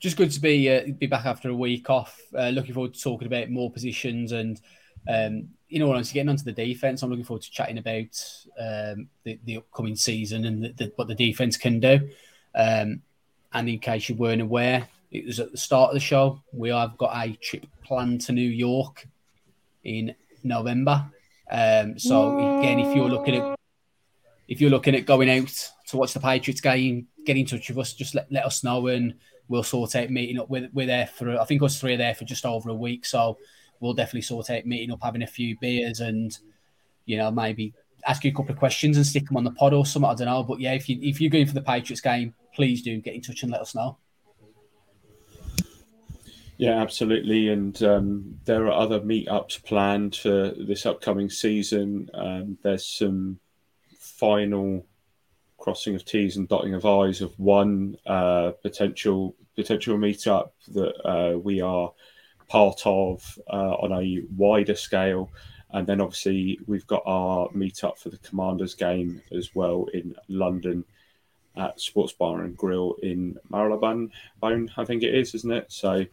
Just 0.00 0.16
good 0.16 0.32
to 0.32 0.40
be 0.40 0.68
uh, 0.68 0.82
be 0.98 1.06
back 1.06 1.26
after 1.26 1.48
a 1.48 1.54
week 1.54 1.88
off. 1.88 2.20
Uh, 2.36 2.48
looking 2.48 2.74
forward 2.74 2.94
to 2.94 3.00
talking 3.00 3.26
about 3.26 3.50
more 3.50 3.70
positions 3.70 4.32
and, 4.32 4.60
um, 5.08 5.48
you 5.68 5.78
know, 5.78 5.92
honestly, 5.92 6.14
getting 6.14 6.28
onto 6.28 6.42
the 6.42 6.52
defense. 6.52 7.02
I'm 7.02 7.10
looking 7.10 7.24
forward 7.24 7.42
to 7.42 7.50
chatting 7.52 7.78
about 7.78 8.20
um, 8.58 9.08
the, 9.22 9.38
the 9.44 9.58
upcoming 9.58 9.94
season 9.94 10.44
and 10.44 10.64
the, 10.64 10.68
the, 10.72 10.92
what 10.96 11.06
the 11.06 11.14
defense 11.14 11.56
can 11.56 11.78
do. 11.78 12.08
Um, 12.54 13.02
and 13.52 13.68
in 13.68 13.78
case 13.78 14.08
you 14.08 14.16
weren't 14.16 14.42
aware, 14.42 14.88
it 15.12 15.24
was 15.24 15.38
at 15.38 15.52
the 15.52 15.58
start 15.58 15.90
of 15.90 15.94
the 15.94 16.00
show. 16.00 16.42
We 16.52 16.70
have 16.70 16.98
got 16.98 17.14
a 17.14 17.34
trip 17.36 17.66
planned 17.84 18.22
to 18.22 18.32
New 18.32 18.48
York 18.48 19.06
in 19.84 20.14
November. 20.42 21.06
Um, 21.50 21.98
so 21.98 22.58
again, 22.58 22.80
if 22.80 22.96
you're 22.96 23.08
looking 23.08 23.36
at 23.36 23.51
if 24.48 24.60
you're 24.60 24.70
looking 24.70 24.94
at 24.94 25.06
going 25.06 25.30
out 25.30 25.70
to 25.88 25.96
watch 25.96 26.12
the 26.12 26.20
Patriots 26.20 26.60
game, 26.60 27.06
get 27.24 27.36
in 27.36 27.46
touch 27.46 27.68
with 27.68 27.78
us. 27.78 27.92
Just 27.92 28.14
let, 28.14 28.30
let 28.30 28.44
us 28.44 28.64
know, 28.64 28.86
and 28.88 29.14
we'll 29.48 29.62
sort 29.62 29.96
out 29.96 30.10
meeting 30.10 30.38
up. 30.38 30.48
We're, 30.48 30.68
we're 30.72 30.86
there 30.86 31.06
for 31.06 31.38
I 31.38 31.44
think 31.44 31.62
us 31.62 31.80
three 31.80 31.94
are 31.94 31.98
there 31.98 32.14
for 32.14 32.24
just 32.24 32.46
over 32.46 32.70
a 32.70 32.74
week, 32.74 33.04
so 33.04 33.38
we'll 33.80 33.94
definitely 33.94 34.22
sort 34.22 34.50
out 34.50 34.66
meeting 34.66 34.92
up, 34.92 35.02
having 35.02 35.22
a 35.22 35.26
few 35.26 35.56
beers, 35.58 36.00
and 36.00 36.36
you 37.04 37.16
know 37.16 37.30
maybe 37.30 37.74
ask 38.06 38.24
you 38.24 38.30
a 38.30 38.34
couple 38.34 38.52
of 38.52 38.58
questions 38.58 38.96
and 38.96 39.06
stick 39.06 39.26
them 39.26 39.36
on 39.36 39.44
the 39.44 39.52
pod 39.52 39.72
or 39.72 39.86
something. 39.86 40.10
I 40.10 40.14
don't 40.14 40.26
know, 40.26 40.42
but 40.42 40.60
yeah, 40.60 40.72
if 40.72 40.88
you 40.88 40.98
if 41.02 41.20
you're 41.20 41.30
going 41.30 41.46
for 41.46 41.54
the 41.54 41.62
Patriots 41.62 42.00
game, 42.00 42.34
please 42.54 42.82
do 42.82 43.00
get 43.00 43.14
in 43.14 43.20
touch 43.20 43.42
and 43.42 43.52
let 43.52 43.60
us 43.60 43.74
know. 43.74 43.98
Yeah, 46.58 46.80
absolutely. 46.80 47.48
And 47.48 47.82
um, 47.82 48.38
there 48.44 48.66
are 48.66 48.72
other 48.72 49.00
meetups 49.00 49.64
planned 49.64 50.14
for 50.14 50.52
this 50.56 50.86
upcoming 50.86 51.28
season. 51.28 52.08
Um, 52.14 52.56
there's 52.62 52.86
some 52.86 53.40
final 54.22 54.86
crossing 55.58 55.96
of 55.96 56.04
T's 56.04 56.36
and 56.36 56.48
dotting 56.48 56.74
of 56.74 56.86
I's 56.86 57.22
of 57.22 57.36
one 57.40 57.96
uh, 58.06 58.52
potential 58.62 59.34
potential 59.56 59.98
meetup 59.98 60.50
that 60.74 60.94
uh, 61.04 61.38
we 61.38 61.60
are 61.60 61.92
part 62.46 62.82
of 62.84 63.36
uh, 63.50 63.74
on 63.82 63.90
a 63.90 64.22
wider 64.36 64.76
scale. 64.76 65.28
And 65.72 65.88
then 65.88 66.00
obviously 66.00 66.60
we've 66.68 66.86
got 66.86 67.02
our 67.04 67.48
meetup 67.48 67.98
for 67.98 68.10
the 68.10 68.18
Commanders 68.18 68.74
game 68.74 69.20
as 69.36 69.56
well 69.56 69.88
in 69.92 70.14
London 70.28 70.84
at 71.56 71.80
Sports 71.80 72.12
Bar 72.12 72.42
and 72.42 72.56
Grill 72.56 72.94
in 73.02 73.36
Marylebone, 73.50 74.12
Bone, 74.38 74.70
I 74.76 74.84
think 74.84 75.02
it 75.02 75.16
is, 75.16 75.34
isn't 75.34 75.50
it? 75.50 75.72
So 75.72 76.06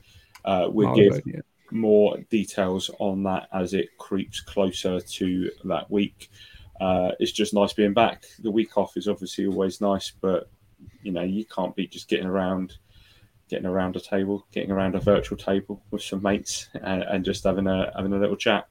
uh, 0.45 0.68
we'll 0.68 0.95
give 0.95 1.22
yeah. 1.27 1.41
more 1.69 2.18
details 2.31 2.90
on 2.98 3.22
that 3.23 3.49
as 3.53 3.76
it 3.76 3.95
creeps 3.99 4.41
closer 4.41 4.99
to 4.99 5.52
that 5.65 5.91
week. 5.91 6.31
Uh, 6.80 7.11
it's 7.19 7.31
just 7.31 7.53
nice 7.53 7.73
being 7.73 7.93
back. 7.93 8.26
The 8.39 8.51
week 8.51 8.77
off 8.77 8.97
is 8.97 9.07
obviously 9.07 9.47
always 9.47 9.81
nice, 9.81 10.11
but 10.22 10.49
you 11.03 11.11
know 11.11 11.23
you 11.23 11.45
can't 11.45 11.76
be 11.76 11.88
just 11.88 12.07
getting 12.10 12.27
around, 12.27 12.77
getting 13.49 13.65
around 13.68 13.95
a 13.95 13.99
table, 14.01 14.47
getting 14.51 14.72
around 14.72 14.95
a 14.95 14.99
virtual 14.99 15.38
table 15.38 15.84
with 15.91 16.03
some 16.03 16.22
mates, 16.23 16.69
and, 16.81 17.03
and 17.03 17.26
just 17.26 17.43
having 17.43 17.68
a 17.68 17.91
having 17.95 18.14
a 18.14 18.19
little 18.19 18.38
chat. 18.38 18.68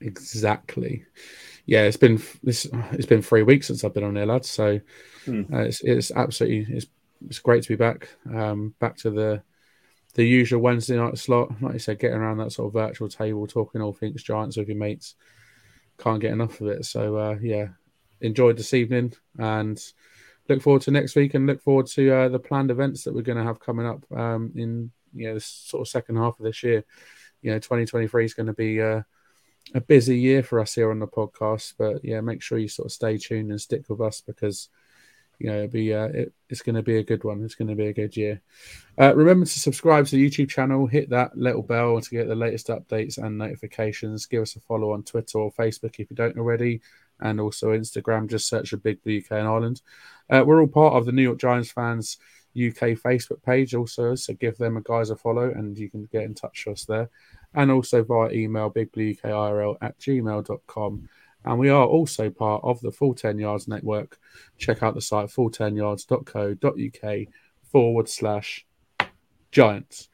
Exactly. 0.00 1.04
Yeah, 1.66 1.82
it's 1.82 1.96
been 1.96 2.22
this. 2.42 2.66
It's 2.92 3.06
been 3.06 3.22
three 3.22 3.42
weeks 3.42 3.66
since 3.68 3.84
I've 3.84 3.94
been 3.94 4.04
on 4.04 4.14
there, 4.14 4.26
lads. 4.26 4.48
So 4.50 4.80
Hmm. 5.24 5.42
uh, 5.52 5.60
it's 5.60 5.82
it's 5.82 6.10
absolutely 6.12 6.76
it's 6.76 6.86
it's 7.28 7.38
great 7.40 7.62
to 7.64 7.68
be 7.70 7.76
back. 7.76 8.10
Um, 8.32 8.74
back 8.80 8.96
to 8.98 9.10
the 9.10 9.42
the 10.14 10.24
usual 10.24 10.60
Wednesday 10.60 10.96
night 10.96 11.18
slot. 11.18 11.50
Like 11.62 11.74
you 11.74 11.78
said, 11.78 11.98
getting 11.98 12.18
around 12.18 12.38
that 12.38 12.52
sort 12.52 12.68
of 12.68 12.74
virtual 12.74 13.08
table, 13.08 13.46
talking 13.46 13.82
all 13.82 13.92
things 13.94 14.22
Giants 14.22 14.56
with 14.56 14.68
your 14.68 14.78
mates. 14.78 15.14
Can't 15.98 16.20
get 16.20 16.32
enough 16.32 16.60
of 16.60 16.68
it. 16.68 16.84
So 16.84 17.16
uh, 17.16 17.36
yeah, 17.40 17.68
enjoyed 18.20 18.56
this 18.56 18.74
evening 18.74 19.14
and 19.38 19.80
look 20.48 20.62
forward 20.62 20.82
to 20.82 20.90
next 20.90 21.16
week 21.16 21.34
and 21.34 21.46
look 21.46 21.62
forward 21.62 21.86
to 21.86 22.10
uh, 22.14 22.28
the 22.28 22.38
planned 22.38 22.70
events 22.70 23.04
that 23.04 23.14
we're 23.14 23.22
going 23.22 23.38
to 23.38 23.44
have 23.44 23.60
coming 23.60 23.86
up 23.86 24.04
um, 24.14 24.52
in 24.54 24.90
you 25.14 25.28
know 25.28 25.34
this 25.34 25.46
sort 25.46 25.80
of 25.80 25.88
second 25.88 26.16
half 26.16 26.38
of 26.38 26.44
this 26.44 26.62
year. 26.62 26.84
You 27.42 27.52
know, 27.52 27.58
2023 27.58 28.24
is 28.24 28.34
going 28.34 28.46
to 28.46 28.52
be 28.52 28.80
uh, 28.80 29.02
a 29.74 29.80
busy 29.80 30.18
year 30.18 30.42
for 30.42 30.60
us 30.60 30.74
here 30.74 30.90
on 30.90 30.98
the 30.98 31.06
podcast, 31.06 31.74
but 31.78 32.04
yeah, 32.04 32.20
make 32.20 32.42
sure 32.42 32.58
you 32.58 32.68
sort 32.68 32.86
of 32.86 32.92
stay 32.92 33.18
tuned 33.18 33.50
and 33.50 33.60
stick 33.60 33.88
with 33.88 34.00
us 34.00 34.20
because 34.20 34.68
you 35.38 35.48
know 35.48 35.56
it'll 35.56 35.68
be 35.68 35.92
uh, 35.92 36.06
it, 36.06 36.32
it's 36.48 36.62
going 36.62 36.76
to 36.76 36.82
be 36.82 36.98
a 36.98 37.04
good 37.04 37.24
one. 37.24 37.42
It's 37.44 37.54
going 37.54 37.68
to 37.68 37.74
be 37.74 37.86
a 37.86 37.92
good 37.92 38.16
year. 38.16 38.40
Uh, 38.98 39.14
remember 39.14 39.46
to 39.46 39.60
subscribe 39.60 40.06
to 40.06 40.16
the 40.16 40.30
YouTube 40.30 40.48
channel, 40.48 40.86
hit 40.86 41.10
that 41.10 41.36
little 41.36 41.62
bell 41.62 42.00
to 42.00 42.10
get 42.10 42.28
the 42.28 42.34
latest 42.34 42.68
updates 42.68 43.18
and 43.18 43.38
notifications. 43.38 44.26
Give 44.26 44.42
us 44.42 44.56
a 44.56 44.60
follow 44.60 44.92
on 44.92 45.02
Twitter 45.02 45.38
or 45.38 45.52
Facebook 45.52 45.98
if 45.98 46.10
you 46.10 46.16
don't 46.16 46.38
already, 46.38 46.80
and 47.20 47.40
also 47.40 47.68
Instagram. 47.68 48.28
Just 48.28 48.48
search 48.48 48.70
for 48.70 48.76
Big 48.76 49.02
Blue 49.02 49.18
UK 49.18 49.32
and 49.32 49.48
Ireland. 49.48 49.82
Uh, 50.30 50.42
we're 50.46 50.60
all 50.60 50.66
part 50.66 50.94
of 50.94 51.06
the 51.06 51.12
New 51.12 51.22
York 51.22 51.38
Giants 51.38 51.70
fans 51.70 52.18
UK 52.56 52.96
Facebook 52.96 53.42
page 53.42 53.74
also, 53.74 54.14
so 54.14 54.32
give 54.32 54.56
them 54.56 54.78
a 54.78 54.80
guys 54.80 55.10
a 55.10 55.16
follow 55.16 55.50
and 55.50 55.76
you 55.76 55.90
can 55.90 56.08
get 56.10 56.24
in 56.24 56.34
touch 56.34 56.64
with 56.66 56.78
us 56.78 56.84
there. 56.86 57.10
And 57.54 57.70
also 57.70 58.02
via 58.02 58.30
email 58.30 58.70
bigblueukirl 58.70 59.76
at 59.82 59.98
gmail.com. 59.98 61.08
And 61.46 61.58
we 61.58 61.70
are 61.70 61.86
also 61.86 62.28
part 62.28 62.62
of 62.64 62.80
the 62.80 62.90
Full 62.90 63.14
10 63.14 63.38
Yards 63.38 63.68
Network. 63.68 64.18
Check 64.58 64.82
out 64.82 64.94
the 64.94 65.00
site 65.00 65.28
full10yards.co.uk 65.28 67.28
forward 67.62 68.08
slash 68.08 68.66
giants. 69.52 70.08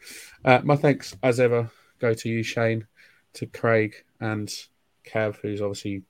Uh, 0.45 0.61
my 0.63 0.77
thanks, 0.77 1.17
as 1.23 1.41
ever, 1.41 1.71
go 1.99 2.13
to 2.13 2.29
you, 2.29 2.43
Shane, 2.43 2.87
to 3.33 3.47
Craig 3.47 4.05
and 4.21 4.55
Kev, 5.05 5.37
who's 5.37 5.63
obviously 5.63 6.03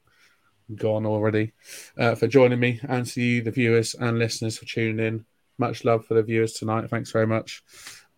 gone 0.74 1.06
already, 1.06 1.52
uh, 1.96 2.16
for 2.16 2.26
joining 2.26 2.60
me, 2.60 2.80
and 2.88 3.06
to 3.06 3.22
you, 3.22 3.42
the 3.42 3.50
viewers 3.50 3.94
and 3.94 4.18
listeners, 4.18 4.58
for 4.58 4.64
tuning 4.64 5.06
in. 5.06 5.24
Much 5.58 5.84
love 5.84 6.04
for 6.04 6.14
the 6.14 6.22
viewers 6.22 6.54
tonight. 6.54 6.90
Thanks 6.90 7.12
very 7.12 7.26
much. 7.26 7.62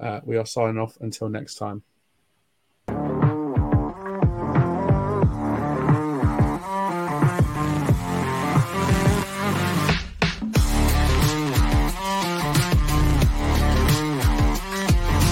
Uh, 0.01 0.21
we 0.25 0.37
are 0.37 0.47
signing 0.47 0.79
off 0.79 0.97
until 1.01 1.29
next 1.29 1.57
time. 1.57 1.83